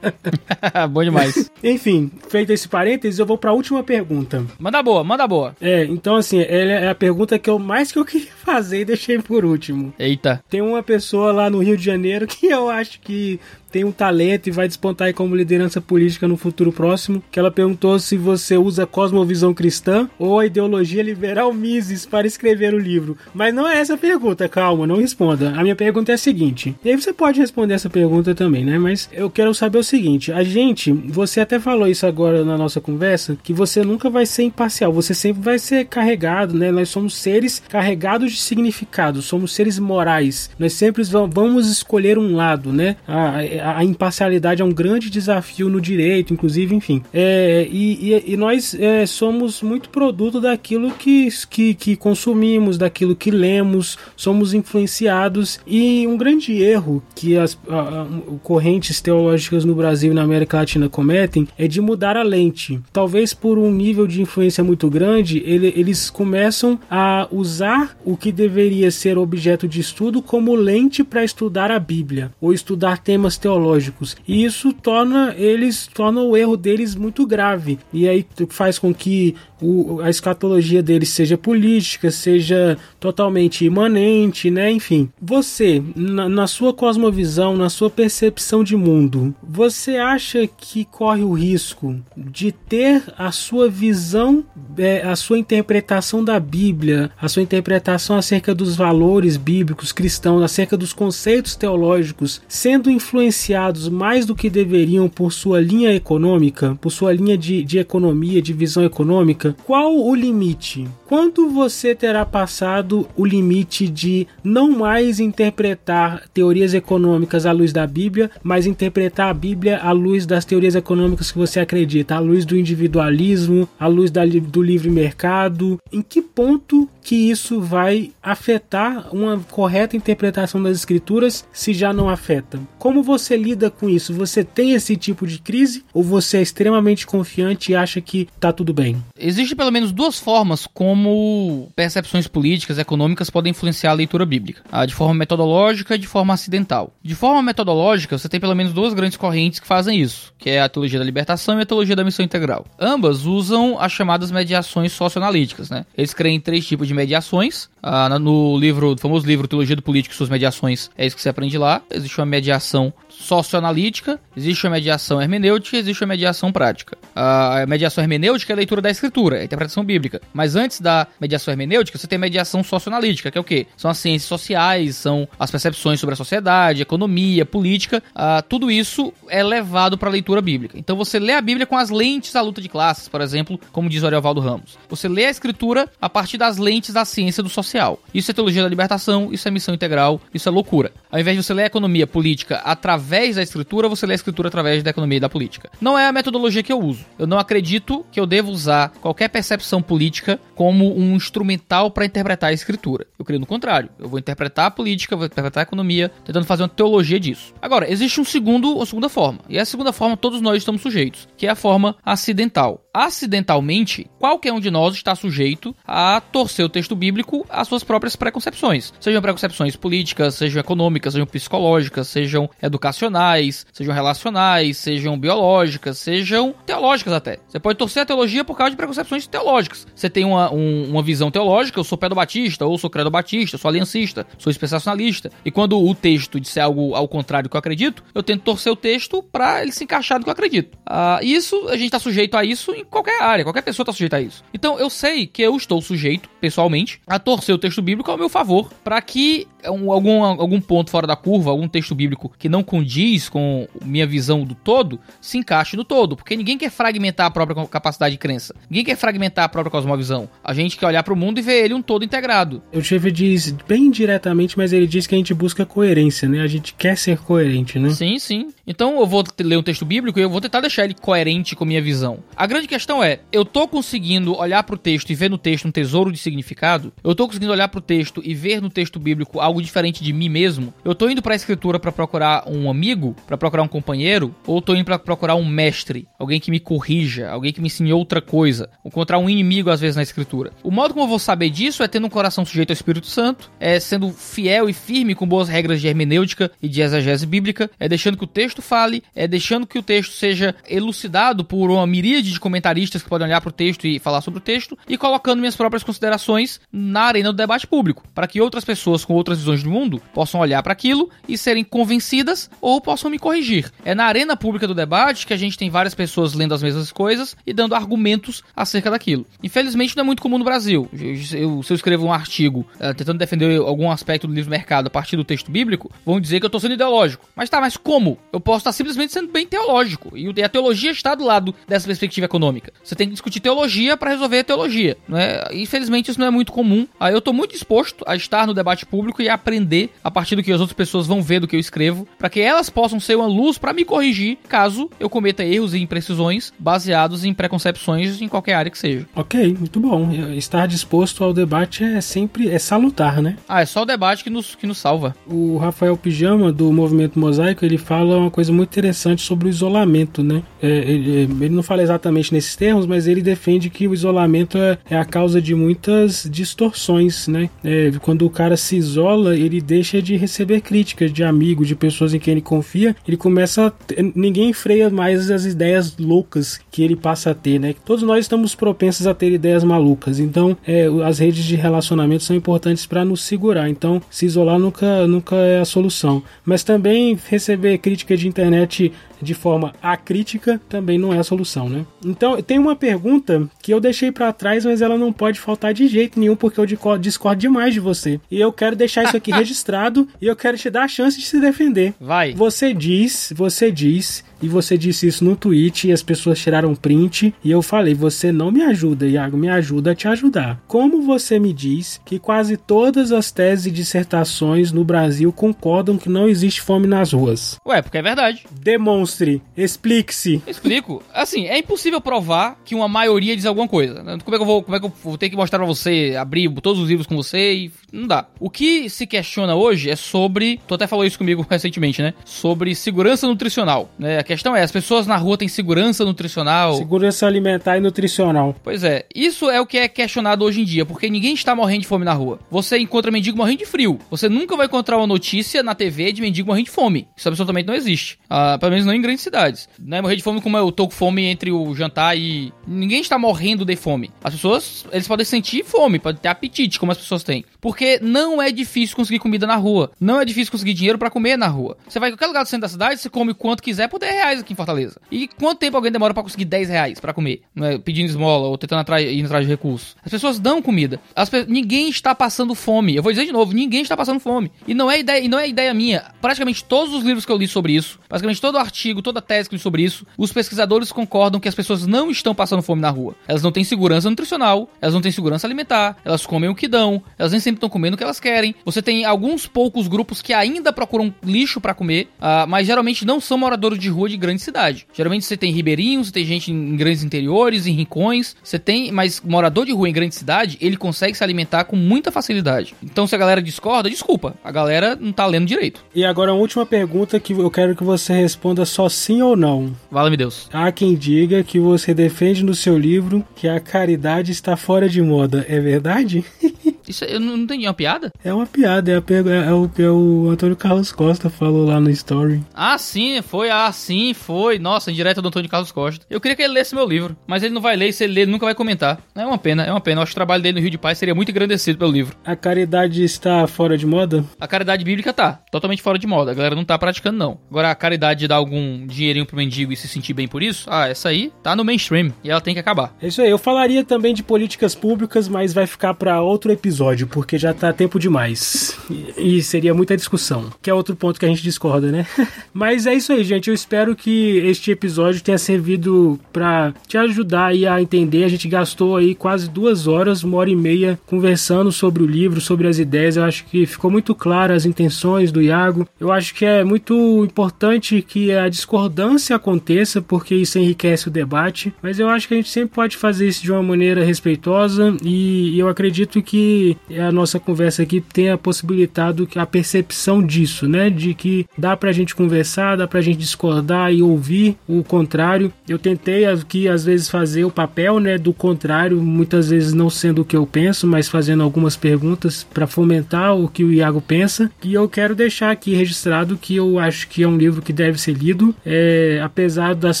Bom 0.90 1.04
demais. 1.04 1.50
Enfim, 1.62 2.10
feito 2.28 2.52
esse 2.52 2.68
parênteses, 2.68 3.18
eu 3.18 3.26
vou 3.26 3.38
para 3.38 3.50
a 3.50 3.54
última 3.54 3.82
pergunta. 3.82 4.44
Manda 4.58 4.82
boa, 4.82 5.04
manda 5.04 5.26
boa. 5.26 5.54
É, 5.60 5.84
então 5.84 6.16
assim, 6.16 6.40
é 6.40 6.88
a 6.88 6.94
pergunta 6.94 7.38
que 7.38 7.50
eu 7.50 7.58
mais 7.58 7.92
que 7.92 7.98
eu 7.98 8.04
queria 8.04 8.32
fazer 8.44 8.80
e 8.80 8.84
deixei 8.84 9.18
por 9.18 9.44
último. 9.44 9.92
Eita. 9.98 10.42
Tem 10.48 10.60
uma 10.60 10.82
pessoa 10.82 11.32
lá 11.32 11.50
no 11.50 11.62
Rio 11.62 11.76
de 11.76 11.84
Janeiro 11.84 12.26
que 12.26 12.46
eu 12.46 12.68
acho 12.68 13.00
que 13.00 13.40
tem 13.70 13.84
um 13.84 13.92
talento 13.92 14.48
e 14.48 14.52
vai 14.52 14.66
despontar 14.66 15.08
aí 15.08 15.12
como 15.12 15.36
liderança 15.36 15.80
política 15.80 16.26
no 16.26 16.36
futuro 16.36 16.72
próximo, 16.72 17.22
que 17.30 17.38
ela 17.38 17.50
perguntou 17.50 17.98
se 17.98 18.16
você 18.16 18.56
usa 18.56 18.86
cosmovisão 18.86 19.54
cristã 19.54 20.08
ou 20.18 20.38
a 20.38 20.46
ideologia 20.46 21.02
liberal 21.02 21.52
Mises 21.52 22.06
para 22.06 22.26
escrever 22.26 22.74
o 22.74 22.78
livro. 22.78 23.16
Mas 23.34 23.54
não 23.54 23.68
é 23.68 23.78
essa 23.78 23.94
a 23.94 23.98
pergunta, 23.98 24.48
calma, 24.48 24.86
não 24.86 24.96
responda. 24.96 25.52
A 25.56 25.62
minha 25.62 25.76
pergunta 25.76 26.12
é 26.12 26.14
a 26.14 26.18
seguinte, 26.18 26.74
e 26.84 26.90
aí 26.90 26.96
você 26.96 27.12
pode 27.12 27.40
responder 27.40 27.74
essa 27.74 27.90
pergunta 27.90 28.34
também, 28.34 28.64
né? 28.64 28.78
Mas 28.78 29.08
eu 29.12 29.30
quero 29.30 29.54
saber 29.54 29.78
o 29.78 29.84
seguinte, 29.84 30.32
a 30.32 30.42
gente, 30.42 30.92
você 30.92 31.40
até 31.40 31.58
falou 31.58 31.88
isso 31.88 32.06
agora 32.06 32.44
na 32.44 32.56
nossa 32.56 32.80
conversa, 32.80 33.36
que 33.42 33.52
você 33.52 33.82
nunca 33.82 34.08
vai 34.10 34.26
ser 34.26 34.44
imparcial, 34.44 34.92
você 34.92 35.14
sempre 35.14 35.42
vai 35.42 35.58
ser 35.58 35.86
carregado, 35.86 36.54
né? 36.54 36.70
Nós 36.70 36.88
somos 36.88 37.16
seres 37.16 37.62
carregados 37.68 38.32
de 38.32 38.38
significado, 38.38 39.22
somos 39.22 39.54
seres 39.54 39.78
morais, 39.78 40.50
nós 40.58 40.72
sempre 40.72 41.02
vamos 41.02 41.70
escolher 41.70 42.18
um 42.18 42.34
lado, 42.34 42.72
né? 42.72 42.96
Ah, 43.06 43.42
a 43.62 43.84
imparcialidade 43.84 44.62
é 44.62 44.64
um 44.64 44.72
grande 44.72 45.10
desafio 45.10 45.68
no 45.68 45.80
direito, 45.80 46.32
inclusive, 46.32 46.74
enfim. 46.74 47.02
É, 47.12 47.66
e, 47.70 48.12
e, 48.12 48.32
e, 48.32 48.36
nós 48.36 48.74
é, 48.74 49.06
somos 49.06 49.62
muito 49.62 49.90
produto 49.90 50.40
daquilo 50.40 50.90
que, 50.92 51.28
que, 51.48 51.74
que 51.74 51.96
consumimos, 51.96 52.78
daquilo 52.78 53.14
que 53.14 53.30
lemos, 53.30 53.98
somos 54.16 54.54
influenciados. 54.54 55.60
E 55.66 56.06
um 56.06 56.16
grande 56.16 56.62
erro 56.62 57.02
que 57.14 57.36
as 57.36 57.58
a, 57.68 58.02
a, 58.02 58.06
correntes 58.42 59.00
teológicas 59.00 59.64
no 59.64 59.74
Brasil 59.74 60.12
e 60.12 60.14
na 60.14 60.22
América 60.22 60.58
Latina 60.58 60.88
cometem 60.88 61.46
é 61.58 61.68
de 61.68 61.80
mudar 61.80 62.16
a 62.16 62.22
lente. 62.22 62.80
Talvez 62.92 63.32
por 63.34 63.58
um 63.58 63.70
nível 63.70 64.06
de 64.06 64.22
influência 64.22 64.64
muito 64.64 64.88
grande, 64.88 65.42
ele, 65.44 65.72
eles 65.76 66.10
começam 66.10 66.78
a 66.90 67.28
usar 67.30 67.96
o 68.04 68.16
que 68.16 68.32
deveria 68.32 68.90
ser 68.90 69.18
objeto 69.18 69.68
de 69.68 69.80
estudo 69.80 70.22
como 70.22 70.54
lente 70.54 71.04
para 71.04 71.24
estudar 71.24 71.70
a 71.70 71.78
Bíblia 71.78 72.32
ou 72.40 72.52
estudar 72.52 72.98
temas 72.98 73.36
teológicos 73.36 73.49
teológicos. 73.50 74.16
E 74.26 74.44
isso 74.44 74.72
torna 74.72 75.34
eles 75.36 75.88
torna 75.88 76.20
o 76.20 76.36
erro 76.36 76.56
deles 76.56 76.94
muito 76.94 77.26
grave. 77.26 77.78
E 77.92 78.08
aí 78.08 78.24
faz 78.48 78.78
com 78.78 78.94
que 78.94 79.34
o, 79.60 80.00
a 80.00 80.10
escatologia 80.10 80.82
deles 80.82 81.10
seja 81.10 81.36
política, 81.36 82.10
seja 82.10 82.76
totalmente 82.98 83.64
imanente, 83.64 84.50
né? 84.50 84.70
Enfim, 84.70 85.08
você, 85.20 85.82
na, 85.94 86.28
na, 86.28 86.46
sua 86.46 86.72
cosmovisão, 86.72 87.56
na 87.56 87.68
sua 87.68 87.90
percepção 87.90 88.64
de 88.64 88.76
mundo, 88.76 89.34
você 89.42 89.96
acha 89.96 90.46
que 90.46 90.84
corre 90.84 91.22
o 91.22 91.32
risco 91.32 91.96
de 92.16 92.52
ter 92.52 93.02
a 93.16 93.30
sua 93.30 93.68
visão, 93.68 94.44
é, 94.78 95.02
a 95.02 95.16
sua 95.16 95.38
interpretação 95.38 96.24
da 96.24 96.38
Bíblia, 96.40 97.10
a 97.20 97.28
sua 97.28 97.42
interpretação 97.42 98.16
acerca 98.16 98.54
dos 98.54 98.76
valores 98.76 99.36
bíblicos 99.36 99.92
cristãos, 99.92 100.42
acerca 100.42 100.76
dos 100.76 100.92
conceitos 100.92 101.54
teológicos, 101.54 102.40
sendo 102.48 102.90
influenciados 102.90 103.88
mais 103.88 104.26
do 104.26 104.34
que 104.34 104.50
deveriam 104.50 105.08
por 105.08 105.32
sua 105.32 105.60
linha 105.60 105.94
econômica, 105.94 106.76
por 106.80 106.90
sua 106.90 107.12
linha 107.12 107.36
de, 107.36 107.62
de 107.62 107.78
economia, 107.78 108.40
de 108.40 108.52
visão 108.52 108.84
econômica? 108.84 109.49
Qual 109.66 109.96
o 109.96 110.14
limite? 110.14 110.86
Quando 111.06 111.50
você 111.50 111.94
terá 111.94 112.24
passado 112.24 113.08
o 113.16 113.24
limite 113.24 113.88
de 113.88 114.26
não 114.44 114.70
mais 114.70 115.18
interpretar 115.18 116.28
teorias 116.32 116.72
econômicas 116.72 117.46
à 117.46 117.52
luz 117.52 117.72
da 117.72 117.86
Bíblia, 117.86 118.30
mas 118.42 118.66
interpretar 118.66 119.28
a 119.28 119.34
Bíblia 119.34 119.78
à 119.78 119.92
luz 119.92 120.24
das 120.24 120.44
teorias 120.44 120.74
econômicas 120.74 121.32
que 121.32 121.38
você 121.38 121.60
acredita, 121.60 122.14
à 122.14 122.18
luz 122.18 122.44
do 122.44 122.56
individualismo, 122.56 123.68
à 123.78 123.86
luz 123.86 124.10
da, 124.10 124.24
do 124.24 124.62
livre 124.62 124.90
mercado? 124.90 125.78
Em 125.92 126.02
que 126.02 126.22
ponto 126.22 126.88
que 127.02 127.16
isso 127.30 127.60
vai 127.60 128.12
afetar 128.22 129.12
uma 129.14 129.38
correta 129.50 129.96
interpretação 129.96 130.62
das 130.62 130.76
escrituras 130.76 131.44
se 131.52 131.72
já 131.72 131.92
não 131.92 132.08
afeta? 132.08 132.60
Como 132.78 133.02
você 133.02 133.36
lida 133.36 133.70
com 133.70 133.88
isso? 133.88 134.14
Você 134.14 134.44
tem 134.44 134.72
esse 134.72 134.96
tipo 134.96 135.26
de 135.26 135.38
crise 135.38 135.84
ou 135.92 136.02
você 136.02 136.38
é 136.38 136.42
extremamente 136.42 137.06
confiante 137.06 137.72
e 137.72 137.74
acha 137.74 138.00
que 138.00 138.28
tá 138.38 138.52
tudo 138.52 138.72
bem? 138.72 139.02
Existem 139.40 139.56
pelo 139.56 139.70
menos 139.70 139.90
duas 139.90 140.18
formas 140.18 140.66
como 140.66 141.72
percepções 141.74 142.28
políticas 142.28 142.76
e 142.76 142.82
econômicas 142.82 143.30
podem 143.30 143.52
influenciar 143.52 143.92
a 143.92 143.94
leitura 143.94 144.26
bíblica: 144.26 144.62
a 144.70 144.84
de 144.84 144.94
forma 144.94 145.14
metodológica 145.14 145.94
e 145.94 145.98
de 145.98 146.06
forma 146.06 146.34
acidental. 146.34 146.92
De 147.02 147.14
forma 147.14 147.42
metodológica, 147.42 148.18
você 148.18 148.28
tem 148.28 148.38
pelo 148.38 148.54
menos 148.54 148.74
duas 148.74 148.92
grandes 148.92 149.16
correntes 149.16 149.58
que 149.58 149.66
fazem 149.66 149.98
isso, 149.98 150.34
que 150.38 150.50
é 150.50 150.60
a 150.60 150.68
teologia 150.68 150.98
da 150.98 151.04
libertação 151.06 151.58
e 151.58 151.62
a 151.62 151.66
teologia 151.66 151.96
da 151.96 152.04
missão 152.04 152.22
integral. 152.22 152.66
Ambas 152.78 153.24
usam 153.24 153.78
as 153.80 153.90
chamadas 153.90 154.30
mediações 154.30 154.92
socioanalíticas, 154.92 155.70
né? 155.70 155.86
Eles 155.96 156.12
creem 156.12 156.36
em 156.36 156.40
três 156.40 156.66
tipos 156.66 156.86
de 156.86 156.92
mediações. 156.92 157.70
Ah, 157.82 158.18
no 158.18 158.58
livro, 158.58 158.90
no 158.90 158.98
famoso 158.98 159.26
livro 159.26 159.48
Teologia 159.48 159.74
do 159.74 159.80
Político 159.80 160.14
e 160.14 160.16
suas 160.18 160.28
mediações, 160.28 160.90
é 160.98 161.06
isso 161.06 161.16
que 161.16 161.22
você 161.22 161.30
aprende 161.30 161.56
lá. 161.56 161.80
Existe 161.90 162.18
uma 162.20 162.26
mediação 162.26 162.92
socioanalítica, 163.08 164.18
existe 164.36 164.66
uma 164.66 164.72
mediação 164.74 165.20
hermenêutica 165.20 165.76
existe 165.76 166.02
uma 166.02 166.08
mediação 166.08 166.50
prática. 166.50 166.96
A 167.14 167.64
mediação 167.68 168.02
hermenêutica 168.02 168.52
é 168.52 168.54
a 168.54 168.56
leitura 168.56 168.80
da 168.80 168.90
escritura, 168.90 169.29
é 169.34 169.40
a 169.40 169.44
interpretação 169.44 169.84
bíblica. 169.84 170.20
Mas 170.32 170.56
antes 170.56 170.80
da 170.80 171.06
mediação 171.20 171.52
hermenêutica, 171.52 171.98
você 171.98 172.06
tem 172.06 172.16
a 172.16 172.20
mediação 172.20 172.62
socioanalítica, 172.62 173.30
que 173.30 173.38
é 173.38 173.40
o 173.40 173.44
quê? 173.44 173.66
São 173.76 173.90
as 173.90 173.98
ciências 173.98 174.28
sociais, 174.28 174.96
são 174.96 175.28
as 175.38 175.50
percepções 175.50 176.00
sobre 176.00 176.14
a 176.14 176.16
sociedade, 176.16 176.82
economia, 176.82 177.44
política. 177.44 178.02
Uh, 178.10 178.42
tudo 178.48 178.70
isso 178.70 179.12
é 179.28 179.42
levado 179.42 179.96
para 179.96 180.08
a 180.08 180.12
leitura 180.12 180.40
bíblica. 180.40 180.78
Então 180.78 180.96
você 180.96 181.18
lê 181.18 181.32
a 181.32 181.40
Bíblia 181.40 181.66
com 181.66 181.76
as 181.76 181.90
lentes 181.90 182.32
da 182.32 182.40
luta 182.40 182.60
de 182.60 182.68
classes, 182.68 183.08
por 183.08 183.20
exemplo, 183.20 183.58
como 183.72 183.88
diz 183.88 184.02
o 184.02 184.06
Ariovaldo 184.06 184.40
Ramos. 184.40 184.78
Você 184.88 185.08
lê 185.08 185.26
a 185.26 185.30
escritura 185.30 185.88
a 186.00 186.08
partir 186.08 186.38
das 186.38 186.58
lentes 186.58 186.92
da 186.92 187.04
ciência 187.04 187.42
do 187.42 187.48
social. 187.48 188.00
Isso 188.14 188.30
é 188.30 188.34
teologia 188.34 188.62
da 188.62 188.68
libertação, 188.68 189.32
isso 189.32 189.46
é 189.46 189.50
missão 189.50 189.74
integral, 189.74 190.20
isso 190.32 190.48
é 190.48 190.52
loucura. 190.52 190.92
Ao 191.10 191.18
invés 191.18 191.36
de 191.36 191.42
você 191.42 191.52
ler 191.52 191.64
a 191.64 191.66
economia 191.66 192.06
política 192.06 192.58
através 192.58 193.34
da 193.34 193.42
escritura, 193.42 193.88
você 193.88 194.06
lê 194.06 194.12
a 194.12 194.14
escritura 194.14 194.46
através 194.46 194.80
da 194.82 194.90
economia 194.90 195.16
e 195.16 195.20
da 195.20 195.28
política. 195.28 195.68
Não 195.80 195.98
é 195.98 196.06
a 196.06 196.12
metodologia 196.12 196.62
que 196.62 196.72
eu 196.72 196.78
uso. 196.78 197.04
Eu 197.18 197.26
não 197.26 197.36
acredito 197.36 198.06
que 198.12 198.20
eu 198.20 198.26
devo 198.26 198.52
usar 198.52 198.90
qualquer 199.00 199.28
percepção 199.28 199.82
política 199.82 200.38
como 200.54 200.96
um 200.96 201.16
instrumental 201.16 201.90
para 201.90 202.04
interpretar 202.04 202.50
a 202.50 202.52
escritura. 202.52 203.08
Eu 203.18 203.24
creio 203.24 203.40
no 203.40 203.46
contrário. 203.46 203.90
Eu 203.98 204.08
vou 204.08 204.20
interpretar 204.20 204.66
a 204.66 204.70
política, 204.70 205.16
vou 205.16 205.26
interpretar 205.26 205.62
a 205.62 205.66
economia, 205.66 206.12
tentando 206.24 206.46
fazer 206.46 206.62
uma 206.62 206.68
teologia 206.68 207.18
disso. 207.18 207.52
Agora, 207.60 207.90
existe 207.90 208.20
um 208.20 208.24
segundo, 208.24 208.76
uma 208.76 208.86
segunda 208.86 209.08
forma. 209.08 209.40
E 209.48 209.58
a 209.58 209.64
segunda 209.64 209.92
forma 209.92 210.16
todos 210.16 210.40
nós 210.40 210.58
estamos 210.58 210.80
sujeitos, 210.80 211.26
que 211.36 211.46
é 211.46 211.50
a 211.50 211.56
forma 211.56 211.96
acidental. 212.04 212.84
Acidentalmente, 212.92 214.10
qualquer 214.18 214.52
um 214.52 214.58
de 214.58 214.70
nós 214.70 214.94
está 214.94 215.14
sujeito 215.14 215.74
a 215.86 216.20
torcer 216.20 216.64
o 216.64 216.68
texto 216.68 216.96
bíblico 216.96 217.46
às 217.48 217.68
suas 217.68 217.84
próprias 217.84 218.16
preconcepções. 218.16 218.92
Sejam 218.98 219.22
preconcepções 219.22 219.76
políticas, 219.76 220.34
sejam 220.34 220.60
econômicas, 220.60 221.12
sejam 221.12 221.26
psicológicas, 221.26 222.08
sejam 222.08 222.50
educacionais, 222.60 223.64
sejam 223.72 223.94
relacionais, 223.94 224.76
sejam 224.76 225.16
biológicas, 225.16 225.98
sejam 225.98 226.52
teológicas 226.66 227.12
até. 227.12 227.38
Você 227.46 227.60
pode 227.60 227.78
torcer 227.78 228.02
a 228.02 228.06
teologia 228.06 228.44
por 228.44 228.56
causa 228.56 228.72
de 228.72 228.76
preconcepções 228.76 229.24
teológicas. 229.26 229.86
Você 229.94 230.10
tem 230.10 230.24
uma, 230.24 230.52
um, 230.52 230.90
uma 230.90 231.02
visão 231.02 231.30
teológica, 231.30 231.78
eu 231.78 231.84
sou 231.84 231.96
pedo-batista, 231.96 232.66
ou 232.66 232.76
sou 232.76 232.90
credo-batista, 232.90 233.56
sou 233.56 233.68
aliancista, 233.68 234.26
sou 234.36 234.50
dispensacionalista. 234.50 235.30
E 235.44 235.50
quando 235.52 235.80
o 235.80 235.94
texto 235.94 236.40
disser 236.40 236.64
algo 236.64 236.96
ao 236.96 237.06
contrário 237.06 237.48
do 237.48 237.50
que 237.50 237.56
eu 237.56 237.60
acredito, 237.60 238.02
eu 238.12 238.22
tento 238.22 238.42
torcer 238.42 238.72
o 238.72 238.76
texto 238.76 239.22
para 239.22 239.62
ele 239.62 239.70
se 239.70 239.84
encaixar 239.84 240.18
no 240.18 240.24
que 240.24 240.30
eu 240.30 240.32
acredito. 240.32 240.76
Ah, 240.84 241.20
isso, 241.22 241.68
a 241.68 241.76
gente 241.76 241.86
está 241.86 242.00
sujeito 242.00 242.36
a 242.36 242.44
isso 242.44 242.79
em 242.80 242.84
qualquer 242.84 243.22
área, 243.22 243.44
qualquer 243.44 243.62
pessoa 243.62 243.84
está 243.84 243.92
sujeita 243.92 244.16
a 244.16 244.20
isso. 244.20 244.44
Então 244.52 244.78
eu 244.78 244.90
sei 244.90 245.26
que 245.26 245.42
eu 245.42 245.56
estou 245.56 245.80
sujeito, 245.80 246.28
pessoalmente, 246.40 247.00
a 247.06 247.18
torcer 247.18 247.54
o 247.54 247.58
texto 247.58 247.82
bíblico 247.82 248.10
ao 248.10 248.18
meu 248.18 248.28
favor, 248.28 248.70
para 248.82 249.00
que 249.00 249.46
um, 249.64 249.92
algum, 249.92 250.22
algum 250.22 250.60
ponto 250.60 250.90
fora 250.90 251.06
da 251.06 251.16
curva, 251.16 251.50
algum 251.50 251.68
texto 251.68 251.94
bíblico 251.94 252.32
que 252.38 252.48
não 252.48 252.62
condiz 252.62 253.28
com 253.28 253.68
minha 253.84 254.06
visão 254.06 254.44
do 254.44 254.54
todo, 254.54 254.98
se 255.20 255.38
encaixe 255.38 255.76
no 255.76 255.84
todo. 255.84 256.16
Porque 256.16 256.36
ninguém 256.36 256.56
quer 256.56 256.70
fragmentar 256.70 257.26
a 257.26 257.30
própria 257.30 257.66
capacidade 257.66 258.14
de 258.14 258.18
crença. 258.18 258.54
Ninguém 258.68 258.84
quer 258.84 258.96
fragmentar 258.96 259.44
a 259.44 259.48
própria 259.48 259.70
cosmovisão. 259.70 260.28
A 260.42 260.54
gente 260.54 260.76
quer 260.76 260.86
olhar 260.86 261.02
para 261.02 261.14
o 261.14 261.16
mundo 261.16 261.38
e 261.38 261.42
ver 261.42 261.64
ele 261.64 261.74
um 261.74 261.82
todo 261.82 262.04
integrado. 262.04 262.62
O 262.72 262.82
chefe 262.82 263.10
diz 263.10 263.50
bem 263.66 263.90
diretamente, 263.90 264.56
mas 264.56 264.72
ele 264.72 264.86
diz 264.86 265.06
que 265.06 265.14
a 265.14 265.18
gente 265.18 265.34
busca 265.34 265.66
coerência, 265.66 266.28
né? 266.28 266.40
A 266.40 266.46
gente 266.46 266.74
quer 266.74 266.96
ser 266.96 267.18
coerente, 267.18 267.78
né? 267.78 267.90
Sim, 267.90 268.18
sim. 268.18 268.48
Então 268.70 269.00
eu 269.00 269.06
vou 269.06 269.24
ler 269.40 269.56
um 269.56 269.64
texto 269.64 269.84
bíblico 269.84 270.20
e 270.20 270.22
eu 270.22 270.30
vou 270.30 270.40
tentar 270.40 270.60
deixar 270.60 270.84
ele 270.84 270.94
coerente 270.94 271.56
com 271.56 271.64
a 271.64 271.66
minha 271.66 271.82
visão. 271.82 272.20
A 272.36 272.46
grande 272.46 272.68
questão 272.68 273.02
é, 273.02 273.18
eu 273.32 273.44
tô 273.44 273.66
conseguindo 273.66 274.38
olhar 274.38 274.62
para 274.62 274.76
o 274.76 274.78
texto 274.78 275.10
e 275.10 275.14
ver 275.16 275.28
no 275.28 275.36
texto 275.36 275.66
um 275.66 275.72
tesouro 275.72 276.12
de 276.12 276.18
significado? 276.18 276.92
Eu 277.02 277.12
tô 277.12 277.26
conseguindo 277.26 277.50
olhar 277.50 277.66
para 277.66 277.78
o 277.78 277.82
texto 277.82 278.22
e 278.24 278.32
ver 278.32 278.62
no 278.62 278.70
texto 278.70 279.00
bíblico 279.00 279.40
algo 279.40 279.60
diferente 279.60 280.04
de 280.04 280.12
mim 280.12 280.28
mesmo? 280.28 280.72
Eu 280.84 280.94
tô 280.94 281.10
indo 281.10 281.20
para 281.20 281.32
a 281.32 281.36
escritura 281.36 281.80
para 281.80 281.90
procurar 281.90 282.44
um 282.46 282.70
amigo, 282.70 283.16
para 283.26 283.36
procurar 283.36 283.64
um 283.64 283.68
companheiro, 283.68 284.32
ou 284.46 284.62
tô 284.62 284.76
indo 284.76 284.84
para 284.84 285.00
procurar 285.00 285.34
um 285.34 285.44
mestre, 285.44 286.06
alguém 286.16 286.38
que 286.38 286.52
me 286.52 286.60
corrija, 286.60 287.28
alguém 287.28 287.52
que 287.52 287.60
me 287.60 287.66
ensine 287.66 287.92
outra 287.92 288.22
coisa, 288.22 288.70
encontrar 288.84 289.18
um 289.18 289.28
inimigo 289.28 289.70
às 289.70 289.80
vezes 289.80 289.96
na 289.96 290.02
escritura. 290.04 290.52
O 290.62 290.70
modo 290.70 290.94
como 290.94 291.06
eu 291.06 291.08
vou 291.08 291.18
saber 291.18 291.50
disso 291.50 291.82
é 291.82 291.88
tendo 291.88 292.06
um 292.06 292.10
coração 292.10 292.44
sujeito 292.44 292.70
ao 292.70 292.74
Espírito 292.74 293.08
Santo, 293.08 293.50
é 293.58 293.80
sendo 293.80 294.10
fiel 294.10 294.68
e 294.68 294.72
firme 294.72 295.16
com 295.16 295.26
boas 295.26 295.48
regras 295.48 295.80
de 295.80 295.88
hermenêutica 295.88 296.52
e 296.62 296.68
de 296.68 296.80
exegese 296.80 297.26
bíblica, 297.26 297.68
é 297.80 297.88
deixando 297.88 298.16
que 298.16 298.22
o 298.22 298.28
texto 298.28 298.59
fale, 298.60 299.02
é 299.14 299.26
deixando 299.26 299.66
que 299.66 299.78
o 299.78 299.82
texto 299.82 300.12
seja 300.12 300.54
elucidado 300.68 301.44
por 301.44 301.70
uma 301.70 301.86
miríade 301.86 302.32
de 302.32 302.40
comentaristas 302.40 303.02
que 303.02 303.08
podem 303.08 303.26
olhar 303.26 303.40
para 303.40 303.48
o 303.48 303.52
texto 303.52 303.86
e 303.86 303.98
falar 303.98 304.20
sobre 304.20 304.38
o 304.38 304.42
texto 304.42 304.78
e 304.88 304.96
colocando 304.96 305.40
minhas 305.40 305.56
próprias 305.56 305.82
considerações 305.82 306.60
na 306.72 307.02
arena 307.02 307.32
do 307.32 307.36
debate 307.36 307.66
público, 307.66 308.04
para 308.14 308.26
que 308.26 308.40
outras 308.40 308.64
pessoas 308.64 309.04
com 309.04 309.14
outras 309.14 309.38
visões 309.38 309.62
do 309.62 309.70
mundo 309.70 310.02
possam 310.12 310.40
olhar 310.40 310.62
para 310.62 310.72
aquilo 310.72 311.10
e 311.28 311.36
serem 311.36 311.64
convencidas 311.64 312.50
ou 312.60 312.80
possam 312.80 313.10
me 313.10 313.18
corrigir. 313.18 313.70
É 313.84 313.94
na 313.94 314.04
arena 314.04 314.36
pública 314.36 314.66
do 314.66 314.74
debate 314.74 315.26
que 315.26 315.34
a 315.34 315.36
gente 315.36 315.58
tem 315.58 315.70
várias 315.70 315.94
pessoas 315.94 316.34
lendo 316.34 316.54
as 316.54 316.62
mesmas 316.62 316.90
coisas 316.92 317.36
e 317.46 317.52
dando 317.52 317.74
argumentos 317.74 318.42
acerca 318.54 318.90
daquilo. 318.90 319.26
Infelizmente 319.42 319.96
não 319.96 320.02
é 320.02 320.06
muito 320.06 320.22
comum 320.22 320.38
no 320.38 320.44
Brasil. 320.44 320.88
Eu, 320.92 321.62
se 321.62 321.72
eu 321.72 321.76
escrevo 321.76 322.06
um 322.06 322.12
artigo 322.12 322.66
uh, 322.76 322.94
tentando 322.94 323.18
defender 323.18 323.60
algum 323.60 323.90
aspecto 323.90 324.26
do 324.26 324.34
livre 324.34 324.50
mercado 324.50 324.86
a 324.86 324.90
partir 324.90 325.16
do 325.16 325.24
texto 325.24 325.50
bíblico, 325.50 325.90
vão 326.04 326.20
dizer 326.20 326.40
que 326.40 326.46
eu 326.46 326.48
estou 326.48 326.60
sendo 326.60 326.74
ideológico. 326.74 327.26
Mas 327.36 327.50
tá, 327.50 327.60
mas 327.60 327.76
como? 327.76 328.18
Eu 328.32 328.39
posso 328.40 328.58
estar 328.58 328.72
simplesmente 328.72 329.12
sendo 329.12 329.30
bem 329.30 329.46
teológico. 329.46 330.16
E 330.16 330.42
a 330.42 330.48
teologia 330.48 330.90
está 330.90 331.14
do 331.14 331.24
lado 331.24 331.54
dessa 331.66 331.86
perspectiva 331.86 332.26
econômica. 332.26 332.72
Você 332.82 332.94
tem 332.94 333.06
que 333.06 333.12
discutir 333.12 333.40
teologia 333.40 333.96
para 333.96 334.10
resolver 334.10 334.38
a 334.38 334.44
teologia. 334.44 334.96
Não 335.08 335.18
é? 335.18 335.44
Infelizmente 335.52 336.10
isso 336.10 336.20
não 336.20 336.26
é 336.26 336.30
muito 336.30 336.52
comum. 336.52 336.86
Aí 336.98 337.12
eu 337.12 337.18
estou 337.18 337.34
muito 337.34 337.52
disposto 337.52 338.04
a 338.06 338.16
estar 338.16 338.46
no 338.46 338.54
debate 338.54 338.86
público 338.86 339.22
e 339.22 339.28
aprender 339.28 339.90
a 340.02 340.10
partir 340.10 340.36
do 340.36 340.42
que 340.42 340.52
as 340.52 340.60
outras 340.60 340.76
pessoas 340.76 341.06
vão 341.06 341.22
ver 341.22 341.40
do 341.40 341.48
que 341.48 341.56
eu 341.56 341.60
escrevo, 341.60 342.06
para 342.18 342.30
que 342.30 342.40
elas 342.40 342.70
possam 342.70 343.00
ser 343.00 343.16
uma 343.16 343.26
luz 343.26 343.58
para 343.58 343.72
me 343.72 343.84
corrigir 343.84 344.38
caso 344.48 344.90
eu 344.98 345.08
cometa 345.08 345.44
erros 345.44 345.74
e 345.74 345.78
imprecisões 345.78 346.52
baseados 346.58 347.24
em 347.24 347.34
preconcepções 347.34 348.20
em 348.20 348.28
qualquer 348.28 348.54
área 348.54 348.70
que 348.70 348.78
seja. 348.78 349.06
Ok, 349.14 349.56
muito 349.58 349.80
bom. 349.80 350.10
Estar 350.36 350.66
disposto 350.66 351.24
ao 351.24 351.32
debate 351.32 351.84
é 351.84 352.00
sempre 352.00 352.48
é 352.48 352.58
salutar, 352.58 353.20
né? 353.20 353.36
Ah, 353.48 353.62
é 353.62 353.66
só 353.66 353.82
o 353.82 353.86
debate 353.86 354.24
que 354.24 354.30
nos, 354.30 354.54
que 354.54 354.66
nos 354.66 354.78
salva. 354.78 355.14
O 355.26 355.56
Rafael 355.58 355.96
Pijama, 355.96 356.52
do 356.52 356.72
Movimento 356.72 357.18
Mosaico, 357.18 357.64
ele 357.64 357.78
fala 357.78 358.16
uma 358.16 358.29
coisa 358.30 358.52
muito 358.52 358.70
interessante 358.70 359.22
sobre 359.22 359.48
o 359.48 359.50
isolamento, 359.50 360.22
né? 360.22 360.42
É, 360.62 360.68
ele, 360.68 361.10
ele, 361.40 361.48
não 361.48 361.62
fala 361.62 361.82
exatamente 361.82 362.32
nesses 362.32 362.56
termos, 362.56 362.86
mas 362.86 363.06
ele 363.06 363.22
defende 363.22 363.70
que 363.70 363.88
o 363.88 363.94
isolamento 363.94 364.58
é, 364.58 364.78
é 364.88 364.96
a 364.96 365.04
causa 365.04 365.40
de 365.40 365.54
muitas 365.54 366.28
distorções, 366.30 367.28
né? 367.28 367.50
É, 367.64 367.92
quando 368.00 368.24
o 368.26 368.30
cara 368.30 368.56
se 368.56 368.76
isola, 368.76 369.36
ele 369.36 369.60
deixa 369.60 370.00
de 370.00 370.16
receber 370.16 370.60
críticas 370.60 371.12
de 371.12 371.24
amigos, 371.24 371.68
de 371.68 371.74
pessoas 371.74 372.14
em 372.14 372.18
quem 372.18 372.32
ele 372.32 372.40
confia, 372.40 372.94
ele 373.06 373.16
começa 373.16 373.66
a 373.66 373.72
ninguém 374.14 374.52
freia 374.52 374.90
mais 374.90 375.30
as 375.30 375.44
ideias 375.44 375.96
loucas 375.98 376.60
que 376.70 376.82
ele 376.82 376.96
passa 376.96 377.30
a 377.30 377.34
ter, 377.34 377.58
né? 377.58 377.74
Todos 377.84 378.02
nós 378.02 378.20
estamos 378.24 378.54
propensos 378.54 379.06
a 379.06 379.14
ter 379.14 379.32
ideias 379.32 379.64
malucas, 379.64 380.18
então 380.18 380.56
é, 380.66 380.86
as 381.04 381.18
redes 381.18 381.44
de 381.44 381.56
relacionamento 381.56 382.22
são 382.22 382.36
importantes 382.36 382.86
para 382.86 383.04
nos 383.04 383.22
segurar. 383.22 383.68
Então, 383.68 384.00
se 384.10 384.26
isolar 384.26 384.58
nunca, 384.58 385.06
nunca 385.06 385.36
é 385.36 385.60
a 385.60 385.64
solução. 385.64 386.22
Mas 386.44 386.62
também 386.62 387.18
receber 387.28 387.78
crítica 387.78 388.16
de 388.20 388.28
internet 388.28 388.92
de 389.20 389.34
forma 389.34 389.72
acrítica 389.82 390.60
também 390.68 390.98
não 390.98 391.12
é 391.12 391.18
a 391.18 391.24
solução, 391.24 391.68
né? 391.68 391.84
Então, 392.04 392.40
tem 392.42 392.58
uma 392.58 392.74
pergunta 392.74 393.48
que 393.62 393.72
eu 393.72 393.80
deixei 393.80 394.10
para 394.10 394.32
trás, 394.32 394.64
mas 394.64 394.80
ela 394.80 394.96
não 394.96 395.12
pode 395.12 395.38
faltar 395.38 395.74
de 395.74 395.86
jeito 395.88 396.18
nenhum 396.18 396.36
porque 396.36 396.58
eu 396.58 396.66
discordo 396.98 397.40
demais 397.40 397.74
de 397.74 397.80
você. 397.80 398.20
E 398.30 398.40
eu 398.40 398.52
quero 398.52 398.76
deixar 398.76 399.04
isso 399.04 399.16
aqui 399.16 399.30
registrado 399.32 400.08
e 400.20 400.26
eu 400.26 400.36
quero 400.36 400.56
te 400.56 400.70
dar 400.70 400.84
a 400.84 400.88
chance 400.88 401.18
de 401.18 401.26
se 401.26 401.40
defender. 401.40 401.94
Vai. 402.00 402.32
Você 402.34 402.72
diz, 402.72 403.32
você 403.36 403.70
diz 403.70 404.24
e 404.42 404.48
você 404.48 404.76
disse 404.76 405.06
isso 405.06 405.24
no 405.24 405.36
tweet 405.36 405.88
e 405.88 405.92
as 405.92 406.02
pessoas 406.02 406.38
tiraram 406.38 406.74
print 406.74 407.34
e 407.42 407.50
eu 407.50 407.62
falei: 407.62 407.94
"Você 407.94 408.32
não 408.32 408.50
me 408.50 408.62
ajuda, 408.62 409.06
Iago, 409.06 409.36
me 409.36 409.48
ajuda 409.48 409.92
a 409.92 409.94
te 409.94 410.08
ajudar". 410.08 410.60
Como 410.66 411.02
você 411.02 411.38
me 411.38 411.52
diz 411.52 412.00
que 412.04 412.18
quase 412.18 412.56
todas 412.56 413.12
as 413.12 413.30
teses 413.30 413.66
e 413.66 413.70
dissertações 413.70 414.72
no 414.72 414.84
Brasil 414.84 415.32
concordam 415.32 415.98
que 415.98 416.08
não 416.08 416.28
existe 416.28 416.60
fome 416.60 416.86
nas 416.86 417.12
ruas? 417.12 417.58
Ué, 417.66 417.82
porque 417.82 417.98
é 417.98 418.02
verdade. 418.02 418.44
Demonstre, 418.50 419.42
explique-se. 419.56 420.42
Explico. 420.46 421.02
Assim, 421.12 421.46
é 421.46 421.58
impossível 421.58 422.00
provar 422.00 422.58
que 422.64 422.74
uma 422.74 422.88
maioria 422.88 423.36
diz 423.36 423.46
alguma 423.46 423.68
coisa. 423.68 424.02
Como 424.24 424.34
é 424.34 424.38
que 424.38 424.42
eu 424.42 424.46
vou, 424.46 424.62
como 424.62 424.76
é 424.76 424.80
que 424.80 424.86
eu 424.86 424.92
vou 425.02 425.18
ter 425.18 425.30
que 425.30 425.36
mostrar 425.36 425.58
para 425.58 425.66
você, 425.66 426.16
abrir 426.18 426.50
todos 426.60 426.80
os 426.80 426.88
livros 426.88 427.06
com 427.06 427.16
você 427.16 427.52
e 427.54 427.72
não 427.92 428.06
dá. 428.06 428.26
O 428.38 428.50
que 428.50 428.88
se 428.88 429.06
questiona 429.06 429.54
hoje 429.54 429.90
é 429.90 429.96
sobre, 429.96 430.60
tu 430.66 430.74
até 430.74 430.86
falou 430.86 431.04
isso 431.04 431.18
comigo 431.18 431.46
recentemente, 431.50 432.02
né? 432.02 432.14
Sobre 432.24 432.74
segurança 432.74 433.26
nutricional, 433.26 433.90
né? 433.98 434.18
A 434.18 434.22
questão 434.22 434.54
é, 434.54 434.62
as 434.62 434.72
pessoas 434.72 435.06
na 435.06 435.16
rua 435.16 435.36
têm 435.36 435.48
segurança 435.48 436.04
nutricional? 436.04 436.74
Segurança 436.74 437.26
alimentar 437.26 437.76
e 437.76 437.80
nutricional. 437.80 438.54
Pois 438.62 438.84
é, 438.84 439.06
isso 439.14 439.50
é 439.50 439.60
o 439.60 439.66
que 439.66 439.78
é 439.78 439.88
questionado 439.88 440.44
hoje 440.44 440.60
em 440.60 440.64
dia, 440.64 440.84
porque 440.84 441.08
ninguém 441.08 441.34
está 441.34 441.54
morrendo 441.54 441.82
de 441.82 441.86
fome 441.86 442.04
na 442.04 442.12
rua. 442.12 442.38
Você 442.50 442.78
encontra 442.78 443.10
mendigo 443.10 443.36
morrendo 443.36 443.58
de 443.58 443.66
frio. 443.66 443.98
Você 444.10 444.28
nunca 444.28 444.56
vai 444.56 444.66
encontrar 444.66 444.96
uma 444.96 445.06
notícia 445.06 445.62
na 445.62 445.74
TV 445.74 446.12
de 446.12 446.20
mendigo 446.20 446.48
morrendo 446.48 446.66
de 446.66 446.70
fome. 446.70 447.08
Isso 447.16 447.28
absolutamente 447.28 447.66
não 447.66 447.74
existe. 447.74 448.18
Ah, 448.28 448.56
pelo 448.58 448.72
menos 448.72 448.86
não 448.86 448.94
em 448.94 449.00
grandes 449.00 449.22
cidades. 449.22 449.68
Não 449.78 449.96
é 449.96 450.02
morrer 450.02 450.16
de 450.16 450.22
fome 450.22 450.40
como 450.40 450.56
eu 450.56 450.70
tô 450.70 450.86
com 450.86 450.92
fome 450.92 451.24
entre 451.24 451.50
o 451.50 451.74
jantar 451.74 452.16
e. 452.16 452.52
Ninguém 452.66 453.00
está 453.00 453.18
morrendo 453.18 453.64
de 453.64 453.76
fome. 453.76 454.10
As 454.22 454.34
pessoas, 454.34 454.86
eles 454.92 455.08
podem 455.08 455.24
sentir 455.24 455.64
fome, 455.64 455.98
podem 455.98 456.20
ter 456.20 456.28
apetite, 456.28 456.78
como 456.78 456.92
as 456.92 456.98
pessoas 456.98 457.22
têm. 457.22 457.44
Porque 457.60 457.79
não 458.02 458.40
é 458.42 458.50
difícil 458.50 458.96
conseguir 458.96 459.18
comida 459.18 459.46
na 459.46 459.56
rua. 459.56 459.90
Não 460.00 460.20
é 460.20 460.24
difícil 460.24 460.50
conseguir 460.52 460.74
dinheiro 460.74 460.98
para 460.98 461.10
comer 461.10 461.36
na 461.36 461.46
rua. 461.46 461.76
Você 461.88 461.98
vai 461.98 462.08
em 462.10 462.12
qualquer 462.12 462.26
lugar 462.26 462.42
do 462.42 462.48
centro 462.48 462.62
da 462.62 462.68
cidade, 462.68 463.00
você 463.00 463.08
come 463.10 463.32
quanto 463.34 463.62
quiser 463.62 463.88
por 463.88 463.98
10 463.98 464.12
reais 464.12 464.40
aqui 464.40 464.52
em 464.52 464.56
Fortaleza. 464.56 465.00
E 465.10 465.28
quanto 465.28 465.58
tempo 465.58 465.76
alguém 465.76 465.90
demora 465.92 466.12
para 466.14 466.22
conseguir 466.22 466.44
10 466.44 466.68
reais 466.68 467.00
pra 467.00 467.12
comer? 467.12 467.42
Né? 467.54 467.78
Pedindo 467.78 468.08
esmola 468.08 468.48
ou 468.48 468.58
tentando 468.58 468.80
atrás, 468.80 469.06
ir 469.08 469.24
atrás 469.24 469.44
de 469.44 469.50
recursos. 469.50 469.96
As 470.04 470.10
pessoas 470.10 470.38
dão 470.38 470.60
comida. 470.62 471.00
Pe- 471.30 471.46
Ninguém 471.48 471.88
está 471.88 472.14
passando 472.14 472.54
fome. 472.54 472.96
Eu 472.96 473.02
vou 473.02 473.12
dizer 473.12 473.24
de 473.24 473.32
novo, 473.32 473.52
ninguém 473.52 473.82
está 473.82 473.96
passando 473.96 474.20
fome. 474.20 474.50
E 474.66 474.74
não 474.74 474.90
é 474.90 474.98
ideia, 475.00 475.24
e 475.24 475.28
não 475.28 475.38
é 475.38 475.48
ideia 475.48 475.72
minha. 475.72 476.04
Praticamente 476.20 476.64
todos 476.64 476.94
os 476.94 477.02
livros 477.04 477.24
que 477.24 477.32
eu 477.32 477.36
li 477.36 477.46
sobre 477.48 477.72
isso, 477.74 477.98
praticamente 478.08 478.40
todo 478.40 478.58
artigo, 478.58 479.00
toda 479.02 479.20
tese 479.22 479.48
que 479.48 479.54
eu 479.54 479.56
li 479.56 479.62
sobre 479.62 479.82
isso, 479.82 480.06
os 480.18 480.32
pesquisadores 480.32 480.90
concordam 480.92 481.40
que 481.40 481.48
as 481.48 481.54
pessoas 481.54 481.86
não 481.86 482.10
estão 482.10 482.34
passando 482.34 482.62
fome 482.62 482.82
na 482.82 482.90
rua. 482.90 483.14
Elas 483.26 483.42
não 483.42 483.52
têm 483.52 483.64
segurança 483.64 484.08
nutricional, 484.10 484.68
elas 484.80 484.94
não 484.94 485.00
têm 485.00 485.12
segurança 485.12 485.46
alimentar, 485.46 485.96
elas 486.04 486.26
comem 486.26 486.50
o 486.50 486.54
que 486.54 486.66
dão, 486.68 487.02
elas 487.18 487.32
nem 487.32 487.40
sempre 487.40 487.56
estão 487.58 487.69
comendo 487.70 487.94
o 487.94 487.98
que 487.98 488.04
elas 488.04 488.20
querem. 488.20 488.54
Você 488.64 488.82
tem 488.82 489.04
alguns 489.04 489.46
poucos 489.46 489.88
grupos 489.88 490.20
que 490.20 490.32
ainda 490.32 490.72
procuram 490.72 491.14
lixo 491.22 491.60
pra 491.60 491.74
comer, 491.74 492.08
ah, 492.20 492.46
mas 492.46 492.66
geralmente 492.66 493.06
não 493.06 493.20
são 493.20 493.38
moradores 493.38 493.78
de 493.78 493.88
rua 493.88 494.08
de 494.08 494.16
grande 494.16 494.42
cidade. 494.42 494.86
Geralmente 494.92 495.24
você 495.24 495.36
tem 495.36 495.52
ribeirinhos, 495.52 496.08
você 496.08 496.12
tem 496.12 496.24
gente 496.24 496.52
em 496.52 496.76
grandes 496.76 497.02
interiores, 497.02 497.66
em 497.66 497.72
rincões, 497.72 498.36
você 498.42 498.58
tem, 498.58 498.90
mas 498.92 499.20
morador 499.20 499.64
de 499.64 499.72
rua 499.72 499.88
em 499.88 499.92
grande 499.92 500.14
cidade, 500.14 500.58
ele 500.60 500.76
consegue 500.76 501.16
se 501.16 501.24
alimentar 501.24 501.64
com 501.64 501.76
muita 501.76 502.12
facilidade. 502.12 502.74
Então 502.82 503.06
se 503.06 503.14
a 503.14 503.18
galera 503.18 503.42
discorda, 503.42 503.88
desculpa, 503.88 504.34
a 504.42 504.50
galera 504.50 504.96
não 504.96 505.12
tá 505.12 505.26
lendo 505.26 505.46
direito. 505.46 505.84
E 505.94 506.04
agora 506.04 506.32
a 506.32 506.34
última 506.34 506.66
pergunta 506.66 507.18
que 507.20 507.32
eu 507.32 507.50
quero 507.50 507.76
que 507.76 507.84
você 507.84 508.12
responda 508.12 508.64
só 508.64 508.88
sim 508.88 509.22
ou 509.22 509.36
não. 509.36 509.74
Vala-me 509.90 510.16
Deus. 510.16 510.48
Há 510.52 510.70
quem 510.72 510.94
diga 510.94 511.42
que 511.42 511.58
você 511.58 511.94
defende 511.94 512.44
no 512.44 512.54
seu 512.54 512.78
livro 512.78 513.24
que 513.34 513.48
a 513.48 513.60
caridade 513.60 514.32
está 514.32 514.56
fora 514.56 514.88
de 514.88 515.00
moda. 515.02 515.44
É 515.48 515.60
verdade? 515.60 516.24
Isso 516.90 517.04
eu 517.04 517.18
não 517.20 517.36
não 517.36 517.44
entendi, 517.44 517.64
é 517.64 517.68
uma 517.68 517.74
piada? 517.74 518.10
É 518.24 518.32
uma 518.34 518.46
piada, 518.46 518.90
é, 518.90 518.96
a 518.96 519.02
pergu- 519.02 519.30
é 519.30 519.52
o 519.52 519.68
que 519.68 519.82
o 519.82 520.28
Antônio 520.28 520.56
Carlos 520.56 520.92
Costa 520.92 521.30
falou 521.30 521.64
lá 521.66 521.80
no 521.80 521.90
story. 521.90 522.40
Ah, 522.54 522.76
sim, 522.76 523.22
foi, 523.22 523.48
ah, 523.50 523.70
sim, 523.72 524.12
foi. 524.12 524.58
Nossa, 524.58 524.92
direto 524.92 525.22
do 525.22 525.28
Antônio 525.28 525.48
Carlos 525.48 525.72
Costa. 525.72 526.04
Eu 526.10 526.20
queria 526.20 526.36
que 526.36 526.42
ele 526.42 526.52
lesse 526.54 526.74
meu 526.74 526.86
livro, 526.86 527.16
mas 527.26 527.42
ele 527.42 527.54
não 527.54 527.60
vai 527.60 527.76
ler, 527.76 527.88
e 527.88 527.92
se 527.92 528.04
ele 528.04 528.12
ler, 528.14 528.20
ele 528.22 528.32
nunca 528.32 528.44
vai 528.44 528.54
comentar. 528.54 528.98
É 529.14 529.24
uma 529.24 529.38
pena, 529.38 529.62
é 529.64 529.70
uma 529.70 529.80
pena. 529.80 530.00
Eu 530.00 530.02
acho 530.02 530.10
que 530.10 530.14
o 530.14 530.20
trabalho 530.22 530.42
dele 530.42 530.56
no 530.56 530.60
Rio 530.60 530.70
de 530.70 530.78
Paz 530.78 530.98
seria 530.98 531.14
muito 531.14 531.30
engrandecido 531.30 531.78
pelo 531.78 531.92
livro. 531.92 532.16
A 532.24 532.34
caridade 532.36 533.02
está 533.04 533.46
fora 533.46 533.78
de 533.78 533.86
moda? 533.86 534.24
A 534.40 534.46
caridade 534.48 534.84
bíblica 534.84 535.12
tá, 535.12 535.40
totalmente 535.50 535.82
fora 535.82 535.98
de 535.98 536.06
moda. 536.06 536.32
A 536.32 536.34
galera 536.34 536.54
não 536.54 536.64
tá 536.64 536.76
praticando, 536.78 537.16
não. 537.18 537.38
Agora, 537.50 537.70
a 537.70 537.74
caridade 537.74 538.20
de 538.20 538.28
dar 538.28 538.36
algum 538.36 538.86
dinheirinho 538.86 539.24
pro 539.26 539.36
mendigo 539.36 539.72
e 539.72 539.76
se 539.76 539.86
sentir 539.88 540.12
bem 540.14 540.26
por 540.26 540.42
isso, 540.42 540.66
ah, 540.70 540.88
essa 540.88 541.08
aí 541.08 541.32
tá 541.42 541.54
no 541.54 541.64
mainstream 541.64 542.12
e 542.24 542.30
ela 542.30 542.40
tem 542.40 542.54
que 542.54 542.60
acabar. 542.60 542.92
É 543.00 543.06
isso 543.08 543.22
aí, 543.22 543.30
eu 543.30 543.38
falaria 543.38 543.84
também 543.84 544.12
de 544.12 544.22
políticas 544.22 544.74
públicas, 544.74 545.28
mas 545.28 545.52
vai 545.52 545.66
ficar 545.66 545.94
para 545.94 546.20
outro 546.20 546.50
episódio, 546.50 546.79
porque 547.06 547.38
já 547.38 547.52
tá 547.52 547.72
tempo 547.72 547.98
demais. 547.98 548.76
E, 548.90 549.38
e 549.38 549.42
seria 549.42 549.74
muita 549.74 549.96
discussão, 549.96 550.50
que 550.62 550.70
é 550.70 550.74
outro 550.74 550.96
ponto 550.96 551.18
que 551.18 551.26
a 551.26 551.28
gente 551.28 551.42
discorda, 551.42 551.90
né? 551.90 552.06
mas 552.52 552.86
é 552.86 552.94
isso 552.94 553.12
aí, 553.12 553.22
gente. 553.24 553.48
Eu 553.48 553.54
espero 553.54 553.94
que 553.94 554.38
este 554.38 554.70
episódio 554.70 555.22
tenha 555.22 555.38
servido 555.38 556.18
para 556.32 556.72
te 556.86 556.96
ajudar 556.96 557.46
aí 557.46 557.66
a 557.66 557.80
entender. 557.80 558.24
A 558.24 558.28
gente 558.28 558.48
gastou 558.48 558.96
aí 558.96 559.14
quase 559.14 559.48
duas 559.48 559.86
horas, 559.86 560.24
uma 560.24 560.38
hora 560.38 560.50
e 560.50 560.56
meia, 560.56 560.98
conversando 561.06 561.70
sobre 561.70 562.02
o 562.02 562.06
livro, 562.06 562.40
sobre 562.40 562.66
as 562.66 562.78
ideias. 562.78 563.16
Eu 563.16 563.24
acho 563.24 563.44
que 563.44 563.66
ficou 563.66 563.90
muito 563.90 564.14
claro 564.14 564.54
as 564.54 564.64
intenções 564.64 565.30
do 565.30 565.42
Iago. 565.42 565.86
Eu 565.98 566.10
acho 566.12 566.34
que 566.34 566.44
é 566.44 566.64
muito 566.64 567.24
importante 567.24 568.02
que 568.02 568.32
a 568.32 568.48
discordância 568.48 569.36
aconteça, 569.36 570.00
porque 570.00 570.34
isso 570.34 570.58
enriquece 570.58 571.08
o 571.08 571.10
debate. 571.10 571.72
Mas 571.82 571.98
eu 571.98 572.08
acho 572.08 572.26
que 572.26 572.34
a 572.34 572.36
gente 572.36 572.50
sempre 572.50 572.74
pode 572.74 572.96
fazer 572.96 573.28
isso 573.28 573.42
de 573.42 573.52
uma 573.52 573.62
maneira 573.62 574.04
respeitosa 574.04 574.96
e 575.02 575.58
eu 575.58 575.68
acredito 575.68 576.22
que 576.22 576.69
a 576.98 577.10
nossa 577.12 577.38
conversa 577.38 577.82
aqui 577.82 578.00
tenha 578.00 578.36
possibilitado 578.36 579.28
a 579.36 579.46
percepção 579.46 580.22
disso, 580.22 580.68
né? 580.68 580.90
De 580.90 581.14
que 581.14 581.46
dá 581.56 581.76
pra 581.76 581.92
gente 581.92 582.14
conversar, 582.14 582.76
dá 582.76 582.86
pra 582.86 583.00
gente 583.00 583.18
discordar 583.18 583.92
e 583.92 584.02
ouvir 584.02 584.56
o 584.68 584.82
contrário. 584.82 585.52
Eu 585.68 585.78
tentei 585.78 586.26
aqui 586.26 586.68
às 586.68 586.84
vezes 586.84 587.08
fazer 587.08 587.44
o 587.44 587.50
papel, 587.50 588.00
né, 588.00 588.18
do 588.18 588.32
contrário, 588.32 589.00
muitas 589.00 589.50
vezes 589.50 589.72
não 589.72 589.90
sendo 589.90 590.22
o 590.22 590.24
que 590.24 590.36
eu 590.36 590.46
penso, 590.46 590.86
mas 590.86 591.08
fazendo 591.08 591.42
algumas 591.42 591.76
perguntas 591.76 592.46
para 592.52 592.66
fomentar 592.66 593.36
o 593.36 593.48
que 593.48 593.64
o 593.64 593.72
Iago 593.72 594.00
pensa. 594.00 594.50
E 594.62 594.74
eu 594.74 594.88
quero 594.88 595.14
deixar 595.14 595.50
aqui 595.50 595.74
registrado 595.74 596.36
que 596.36 596.56
eu 596.56 596.78
acho 596.78 597.08
que 597.08 597.22
é 597.22 597.28
um 597.28 597.36
livro 597.36 597.62
que 597.62 597.72
deve 597.72 598.00
ser 598.00 598.12
lido, 598.12 598.54
é, 598.64 599.20
apesar 599.22 599.74
das 599.74 600.00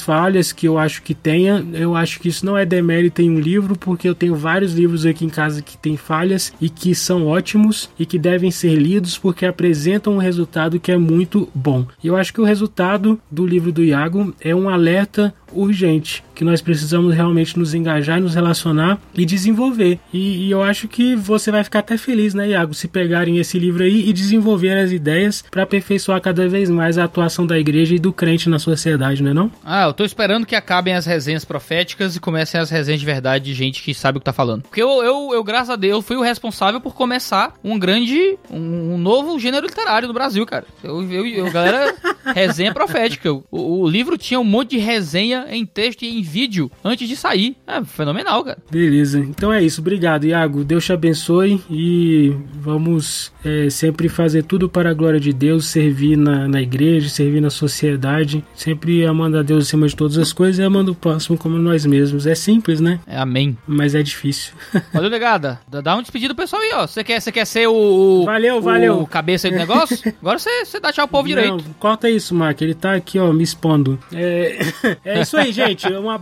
falhas 0.00 0.52
que 0.52 0.66
eu 0.66 0.78
acho 0.78 1.02
que 1.02 1.14
tenha, 1.14 1.64
eu 1.72 1.94
acho 1.94 2.20
que 2.20 2.28
isso 2.28 2.44
não 2.44 2.56
é 2.56 2.64
demérito 2.64 3.22
em 3.22 3.30
um 3.30 3.40
livro, 3.40 3.76
porque 3.76 4.08
eu 4.08 4.14
tenho 4.14 4.34
vários 4.34 4.74
livros 4.74 5.06
aqui 5.06 5.24
em 5.24 5.28
casa 5.28 5.62
que 5.62 5.76
têm 5.76 5.96
falhas 5.96 6.52
e 6.60 6.68
que 6.68 6.94
são 6.94 7.26
ótimos 7.26 7.88
e 7.98 8.04
que 8.04 8.18
devem 8.18 8.50
ser 8.50 8.74
lidos 8.74 9.16
porque 9.16 9.46
apresentam 9.46 10.14
um 10.14 10.18
resultado 10.18 10.78
que 10.78 10.92
é 10.92 10.98
muito 10.98 11.48
bom. 11.54 11.86
E 12.02 12.06
eu 12.06 12.16
acho 12.16 12.32
que 12.32 12.40
o 12.40 12.44
resultado 12.44 13.20
do 13.30 13.46
livro 13.46 13.72
do 13.72 13.82
Iago 13.82 14.34
é 14.40 14.54
um 14.54 14.68
alerta 14.68 15.34
urgente, 15.52 16.22
que 16.40 16.44
nós 16.44 16.62
precisamos 16.62 17.14
realmente 17.14 17.58
nos 17.58 17.74
engajar, 17.74 18.18
nos 18.18 18.34
relacionar 18.34 18.98
e 19.14 19.26
desenvolver. 19.26 19.98
E, 20.10 20.46
e 20.46 20.50
eu 20.50 20.62
acho 20.62 20.88
que 20.88 21.14
você 21.14 21.50
vai 21.50 21.62
ficar 21.62 21.80
até 21.80 21.98
feliz, 21.98 22.32
né, 22.32 22.48
Iago, 22.48 22.72
se 22.72 22.88
pegarem 22.88 23.36
esse 23.36 23.58
livro 23.58 23.82
aí 23.82 24.08
e 24.08 24.10
desenvolver 24.10 24.72
as 24.72 24.90
ideias 24.90 25.44
para 25.50 25.64
aperfeiçoar 25.64 26.18
cada 26.18 26.48
vez 26.48 26.70
mais 26.70 26.96
a 26.96 27.04
atuação 27.04 27.46
da 27.46 27.58
igreja 27.58 27.94
e 27.94 27.98
do 27.98 28.10
crente 28.10 28.48
na 28.48 28.58
sociedade, 28.58 29.22
não 29.22 29.32
é 29.32 29.34
não? 29.34 29.52
Ah, 29.62 29.84
eu 29.84 29.92
tô 29.92 30.02
esperando 30.02 30.46
que 30.46 30.56
acabem 30.56 30.94
as 30.94 31.04
resenhas 31.04 31.44
proféticas 31.44 32.16
e 32.16 32.20
comecem 32.20 32.58
as 32.58 32.70
resenhas 32.70 33.00
de 33.00 33.04
verdade 33.04 33.44
de 33.44 33.52
gente 33.52 33.82
que 33.82 33.92
sabe 33.92 34.16
o 34.16 34.20
que 34.22 34.24
tá 34.24 34.32
falando. 34.32 34.62
Porque 34.62 34.80
eu, 34.80 35.04
eu, 35.04 35.34
eu 35.34 35.44
graças 35.44 35.68
a 35.68 35.76
Deus, 35.76 36.02
fui 36.06 36.16
o 36.16 36.22
responsável 36.22 36.80
por 36.80 36.94
começar 36.94 37.52
um 37.62 37.78
grande, 37.78 38.38
um, 38.50 38.94
um 38.94 38.96
novo 38.96 39.38
gênero 39.38 39.66
literário 39.66 40.08
no 40.08 40.14
Brasil, 40.14 40.46
cara. 40.46 40.64
Eu, 40.82 41.02
eu, 41.12 41.26
eu 41.26 41.52
galera, 41.52 41.94
resenha 42.34 42.72
profética. 42.72 43.30
O, 43.30 43.44
o 43.82 43.86
livro 43.86 44.16
tinha 44.16 44.40
um 44.40 44.44
monte 44.44 44.70
de 44.70 44.78
resenha 44.78 45.46
em 45.50 45.66
texto 45.66 46.00
e 46.00 46.18
em 46.18 46.29
vídeo 46.30 46.70
antes 46.84 47.08
de 47.08 47.16
sair. 47.16 47.56
É 47.66 47.82
fenomenal, 47.84 48.44
cara. 48.44 48.58
Beleza, 48.70 49.18
então 49.18 49.52
é 49.52 49.62
isso. 49.62 49.80
Obrigado, 49.80 50.24
Iago. 50.26 50.64
Deus 50.64 50.84
te 50.84 50.92
abençoe 50.92 51.60
e 51.70 52.32
vamos 52.54 53.32
é, 53.44 53.68
sempre 53.70 54.08
fazer 54.08 54.44
tudo 54.44 54.68
para 54.68 54.90
a 54.90 54.94
glória 54.94 55.18
de 55.20 55.32
Deus, 55.32 55.66
servir 55.66 56.16
na, 56.16 56.46
na 56.46 56.60
igreja, 56.62 57.08
servir 57.08 57.40
na 57.40 57.50
sociedade, 57.50 58.44
sempre 58.54 59.04
amando 59.04 59.38
a 59.38 59.42
Deus 59.42 59.66
acima 59.66 59.86
de 59.88 59.96
todas 59.96 60.16
as 60.18 60.32
coisas 60.32 60.58
e 60.58 60.62
amando 60.62 60.92
o 60.92 60.94
próximo 60.94 61.36
como 61.36 61.58
nós 61.58 61.84
mesmos. 61.84 62.26
É 62.26 62.34
simples, 62.34 62.80
né? 62.80 63.00
É 63.06 63.18
amém. 63.18 63.56
Mas 63.66 63.94
é 63.94 64.02
difícil. 64.02 64.52
Valeu, 64.92 65.10
negada. 65.10 65.60
Dá- 65.68 65.96
um 65.96 66.02
despedido 66.02 66.34
pro 66.34 66.44
pessoal 66.44 66.62
aí, 66.62 66.70
ó. 66.74 66.86
Você 66.86 67.02
quer, 67.02 67.20
você 67.20 67.32
quer 67.32 67.44
ser 67.46 67.66
o, 67.68 67.74
o- 67.74 68.24
Valeu, 68.24 68.58
o 68.58 68.60
valeu. 68.62 69.06
cabeça 69.06 69.48
aí 69.48 69.52
do 69.52 69.58
negócio? 69.58 69.98
Agora 70.20 70.38
você, 70.38 70.64
você 70.64 70.78
dá 70.78 70.92
tchau 70.92 71.06
pro 71.08 71.18
povo 71.18 71.28
direito. 71.28 71.50
Não, 71.50 71.60
corta 71.78 72.08
isso, 72.08 72.34
Mark. 72.34 72.60
Ele 72.60 72.74
tá 72.74 72.94
aqui, 72.94 73.18
ó, 73.18 73.32
me 73.32 73.42
expondo. 73.42 73.98
É, 74.12 74.58
é 75.04 75.20
isso 75.22 75.36
aí, 75.36 75.50
gente. 75.52 75.86
Um 75.88 76.10
abraço, 76.10 76.19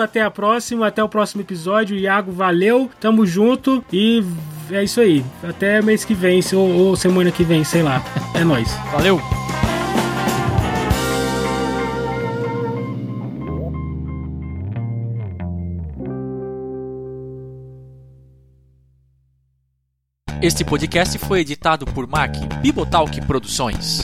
até 0.00 0.22
a 0.22 0.30
próxima, 0.30 0.86
até 0.86 1.02
o 1.02 1.08
próximo 1.08 1.42
episódio. 1.42 1.96
Iago, 1.96 2.32
valeu, 2.32 2.90
tamo 3.00 3.26
junto 3.26 3.84
e 3.92 4.24
é 4.70 4.84
isso 4.84 5.00
aí. 5.00 5.24
Até 5.42 5.82
mês 5.82 6.04
que 6.04 6.14
vem, 6.14 6.40
se- 6.42 6.54
ou, 6.56 6.68
ou 6.68 6.96
semana 6.96 7.30
que 7.30 7.42
vem, 7.44 7.64
sei 7.64 7.82
lá. 7.82 8.02
É 8.34 8.44
nóis. 8.44 8.68
Valeu. 8.92 9.20
Este 20.42 20.64
podcast 20.64 21.18
foi 21.18 21.40
editado 21.40 21.84
por 21.84 22.06
Mac 22.06 22.34
Bibotalk 22.62 23.20
Produções. 23.26 24.00